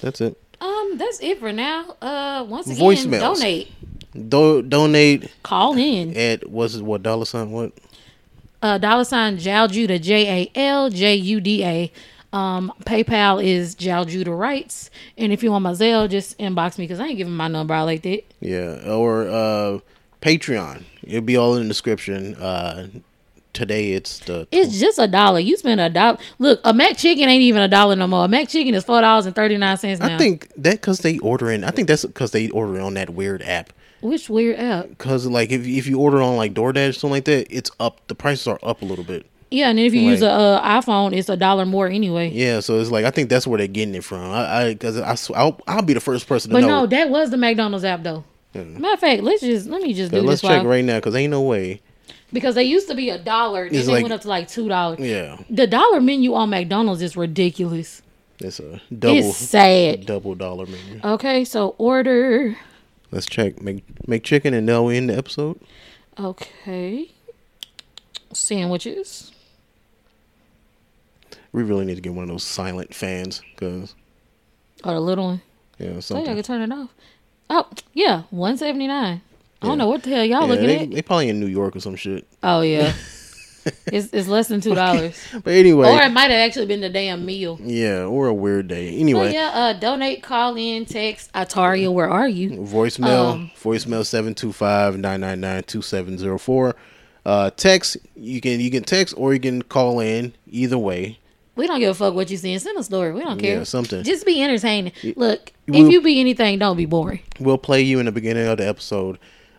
that's 0.00 0.20
it. 0.20 0.40
Um, 0.60 0.96
that's 0.96 1.20
it 1.20 1.38
for 1.38 1.52
now. 1.52 1.96
Uh, 2.02 2.44
once 2.48 2.66
again, 2.68 2.80
Voicemails. 2.82 3.20
donate, 3.20 3.72
Do- 4.12 4.62
donate 4.62 5.30
call 5.42 5.76
in. 5.76 6.16
at 6.16 6.48
what's 6.48 6.76
it, 6.76 6.82
what 6.82 7.02
dollar 7.02 7.24
sign 7.24 7.50
what? 7.50 7.72
Uh, 8.62 8.78
dollar 8.78 9.04
sign 9.04 9.36
Jaljuda 9.36 10.00
J 10.00 10.50
A 10.54 10.58
L 10.58 10.90
J 10.90 11.14
U 11.14 11.40
D 11.40 11.64
A. 11.64 11.92
Um, 12.32 12.72
PayPal 12.84 13.42
is 13.42 13.74
Jaljuda 13.74 14.36
Rights, 14.38 14.90
and 15.16 15.32
if 15.32 15.42
you 15.42 15.50
want 15.50 15.62
my 15.62 15.72
Zelle, 15.72 16.10
just 16.10 16.36
inbox 16.38 16.76
me 16.76 16.84
because 16.84 17.00
I 17.00 17.06
ain't 17.06 17.16
giving 17.16 17.32
my 17.32 17.48
number 17.48 17.72
out 17.72 17.86
like 17.86 18.02
that. 18.02 18.22
Yeah, 18.40 18.82
or 18.86 19.28
uh 19.28 19.78
Patreon. 20.20 20.84
It'll 21.04 21.20
be 21.22 21.36
all 21.36 21.56
in 21.56 21.62
the 21.62 21.68
description. 21.68 22.34
Uh 22.36 22.88
Today 23.54 23.92
it's 23.92 24.20
the 24.20 24.46
It's 24.52 24.78
just 24.78 25.00
a 25.00 25.08
dollar. 25.08 25.40
You 25.40 25.56
spend 25.56 25.80
a 25.80 25.88
dollar. 25.90 26.18
Look, 26.38 26.60
a 26.64 26.72
McChicken 26.72 27.26
ain't 27.26 27.42
even 27.42 27.60
a 27.60 27.66
dollar 27.66 27.96
no 27.96 28.06
more. 28.06 28.26
A 28.26 28.28
McChicken 28.28 28.72
is 28.72 28.84
four 28.84 29.00
dollars 29.00 29.26
and 29.26 29.34
thirty 29.34 29.56
nine 29.56 29.76
cents 29.76 29.98
now. 30.00 30.14
I 30.14 30.18
think 30.18 30.48
that 30.56 30.74
because 30.74 30.98
they 31.00 31.18
order 31.18 31.50
in. 31.50 31.64
I 31.64 31.70
think 31.70 31.88
that's 31.88 32.04
because 32.04 32.30
they 32.30 32.50
order 32.50 32.78
on 32.80 32.94
that 32.94 33.10
weird 33.10 33.42
app. 33.42 33.72
Which 34.00 34.28
weird 34.30 34.58
app. 34.58 34.88
Because 34.90 35.26
like 35.26 35.50
if 35.50 35.66
if 35.66 35.86
you 35.86 35.98
order 35.98 36.20
on 36.22 36.36
like 36.36 36.54
DoorDash 36.54 36.90
or 36.90 36.92
something 36.92 37.10
like 37.10 37.24
that, 37.26 37.46
it's 37.50 37.70
up. 37.80 38.06
The 38.08 38.14
prices 38.14 38.46
are 38.46 38.58
up 38.62 38.82
a 38.82 38.84
little 38.84 39.04
bit. 39.04 39.26
Yeah, 39.50 39.70
and 39.70 39.78
then 39.78 39.86
if 39.86 39.94
you 39.94 40.02
use 40.02 40.20
a 40.20 40.30
uh, 40.30 40.80
iPhone, 40.80 41.16
it's 41.16 41.30
a 41.30 41.36
dollar 41.36 41.64
more 41.64 41.86
anyway. 41.88 42.28
Yeah, 42.28 42.60
so 42.60 42.78
it's 42.80 42.90
like 42.90 43.06
I 43.06 43.10
think 43.10 43.30
that's 43.30 43.46
where 43.46 43.56
they're 43.56 43.66
getting 43.66 43.94
it 43.94 44.04
from. 44.04 44.20
I 44.30 44.56
I 44.64 44.72
because 44.74 44.98
I, 45.00 45.14
sw- 45.14 45.30
I'll, 45.34 45.58
I'll 45.66 45.80
be 45.80 45.94
the 45.94 46.00
first 46.00 46.26
person 46.28 46.50
to 46.50 46.54
know. 46.54 46.60
But 46.60 46.66
know. 46.68 46.80
no, 46.82 46.86
that 46.86 47.08
was 47.08 47.30
the 47.30 47.38
McDonald's 47.38 47.84
app 47.84 48.02
though. 48.02 48.24
Matter 48.54 48.94
of 48.94 49.00
fact, 49.00 49.22
let's 49.22 49.40
just 49.40 49.66
let 49.66 49.80
me 49.82 49.94
just 49.94 50.10
do 50.12 50.20
let's 50.20 50.42
this 50.42 50.50
check 50.50 50.64
right 50.64 50.84
now 50.84 50.96
because 50.98 51.14
ain't 51.14 51.30
no 51.30 51.40
way. 51.42 51.80
because 52.32 52.56
they 52.56 52.64
used 52.64 52.88
to 52.88 52.94
be 52.94 53.08
a 53.08 53.18
dollar, 53.18 53.68
then 53.68 53.78
It's 53.78 53.86
they 53.86 53.92
like- 53.94 54.02
went 54.02 54.12
up 54.12 54.20
to 54.22 54.28
like 54.28 54.48
two 54.48 54.68
dollars. 54.68 54.98
Yeah, 55.00 55.38
The 55.48 55.66
dollar 55.66 56.00
menu 56.02 56.34
on 56.34 56.50
McDonald's 56.50 57.00
is 57.00 57.16
ridiculous. 57.16 58.02
it's 58.40 58.60
a 58.60 58.80
double 58.98 59.16
It's 59.16 59.36
sad. 59.38 60.04
double 60.06 60.34
dollar 60.34 60.66
menu. 60.66 61.00
Okay, 61.04 61.44
so 61.44 61.74
order. 61.78 62.54
Let's 63.10 63.26
check. 63.26 63.62
Make 63.62 63.84
make 64.08 64.22
chicken 64.24 64.52
and 64.54 64.66
now 64.66 64.82
we 64.84 64.96
end 64.96 65.10
the 65.10 65.16
episode. 65.16 65.58
Okay, 66.18 67.10
sandwiches. 68.32 69.32
We 71.52 71.62
really 71.62 71.84
need 71.86 71.94
to 71.94 72.00
get 72.00 72.12
one 72.12 72.24
of 72.24 72.28
those 72.28 72.44
silent 72.44 72.94
fans 72.94 73.40
because 73.54 73.94
Or 74.84 74.92
oh, 74.92 74.94
the 74.94 75.00
little 75.00 75.24
one. 75.24 75.40
yeah 75.78 75.86
Oh, 75.88 75.90
yeah, 75.92 75.96
I 75.96 76.00
something. 76.00 76.34
can 76.34 76.42
turn 76.42 76.60
it 76.62 76.74
off. 76.74 76.90
Oh, 77.50 77.66
yeah, 77.94 78.24
one 78.30 78.56
seventy 78.58 78.86
nine. 78.86 79.22
I 79.62 79.66
don't 79.66 79.78
know 79.78 79.88
what 79.88 80.02
the 80.02 80.10
hell 80.10 80.24
y'all 80.24 80.42
Yeah, 80.42 80.46
looking 80.46 80.66
they, 80.66 80.78
at. 80.80 80.90
they 80.90 81.02
probably 81.02 81.28
in 81.30 81.40
New 81.40 81.46
York 81.46 81.74
or 81.74 81.80
some 81.80 81.96
shit. 81.96 82.26
Oh 82.42 82.60
yeah, 82.60 82.92
it's 83.86 84.08
it's 84.12 84.28
less 84.28 84.48
than 84.48 84.60
two 84.60 84.74
dollars. 84.74 85.18
But 85.44 85.52
anyway, 85.54 85.88
Or 85.88 86.02
it 86.02 86.10
might 86.12 86.30
have 86.30 86.46
actually 86.48 86.66
been 86.66 86.80
the 86.80 86.88
damn 86.88 87.24
meal. 87.26 87.58
yeah, 87.62 88.04
or 88.04 88.26
a 88.28 88.34
weird 88.34 88.68
day. 88.68 88.96
Anyway, 88.98 89.32
yeah, 89.32 89.50
uh, 89.54 89.72
donate, 89.74 90.22
call 90.22 90.56
in, 90.56 90.84
text. 90.86 91.32
Ataria, 91.32 91.92
where 91.92 92.08
are 92.10 92.28
you? 92.28 92.50
voicemail 92.50 93.32
Um, 93.34 93.50
voicemail 93.62 94.04
725-999-2704 95.32 96.74
uh 97.26 97.50
text 97.56 97.96
you 98.16 98.40
can 98.40 98.60
you 98.60 98.70
can 98.70 98.82
text 98.84 99.12
or 99.18 99.34
you 99.34 99.40
can 99.40 99.60
call 99.62 100.00
in 100.00 100.32
either 100.48 100.78
way 100.78 101.18
We 101.56 101.66
don't 101.66 101.80
give 101.80 101.90
a 101.90 101.94
fuck 101.94 102.14
what 102.14 102.30
you 102.30 102.36
see. 102.36 102.56
Send 102.58 102.78
a 102.78 102.82
story. 102.84 103.12
We 103.12 103.20
don't 103.20 103.38
care. 103.40 103.58
yeah 103.58 103.64
something 103.64 104.04
Just 104.04 104.24
be 104.24 104.40
entertaining. 104.42 104.92
Look, 105.16 105.52
we'll- 105.66 105.86
if 105.86 105.92
you 105.92 106.00
be 106.00 106.20
anything, 106.20 106.58
don't 106.60 106.76
be 106.76 106.86
boring. 106.86 107.20
we'll 107.40 107.58
play 107.58 107.82
you 107.82 107.98
in 107.98 108.06
the 108.06 108.12
beginning 108.12 108.46
of 108.46 108.58
the 108.58 108.68
episode 108.68 109.18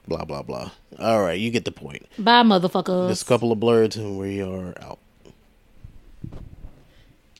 blah 0.10 0.26
blah 0.26 0.42
blah. 0.42 0.72
All 1.00 1.22
right 1.22 1.40
you 1.40 1.52
get 1.52 1.64
the 1.66 1.72
point. 1.72 2.06
Bye, 2.18 2.44
motherfuckers. 2.44 3.10
just 3.10 3.22
a 3.22 3.26
couple 3.26 3.52
of 3.52 3.60
Blerdz 3.60 3.96
and 3.96 4.18
we 4.20 4.42
are 4.42 4.74
out 4.82 5.00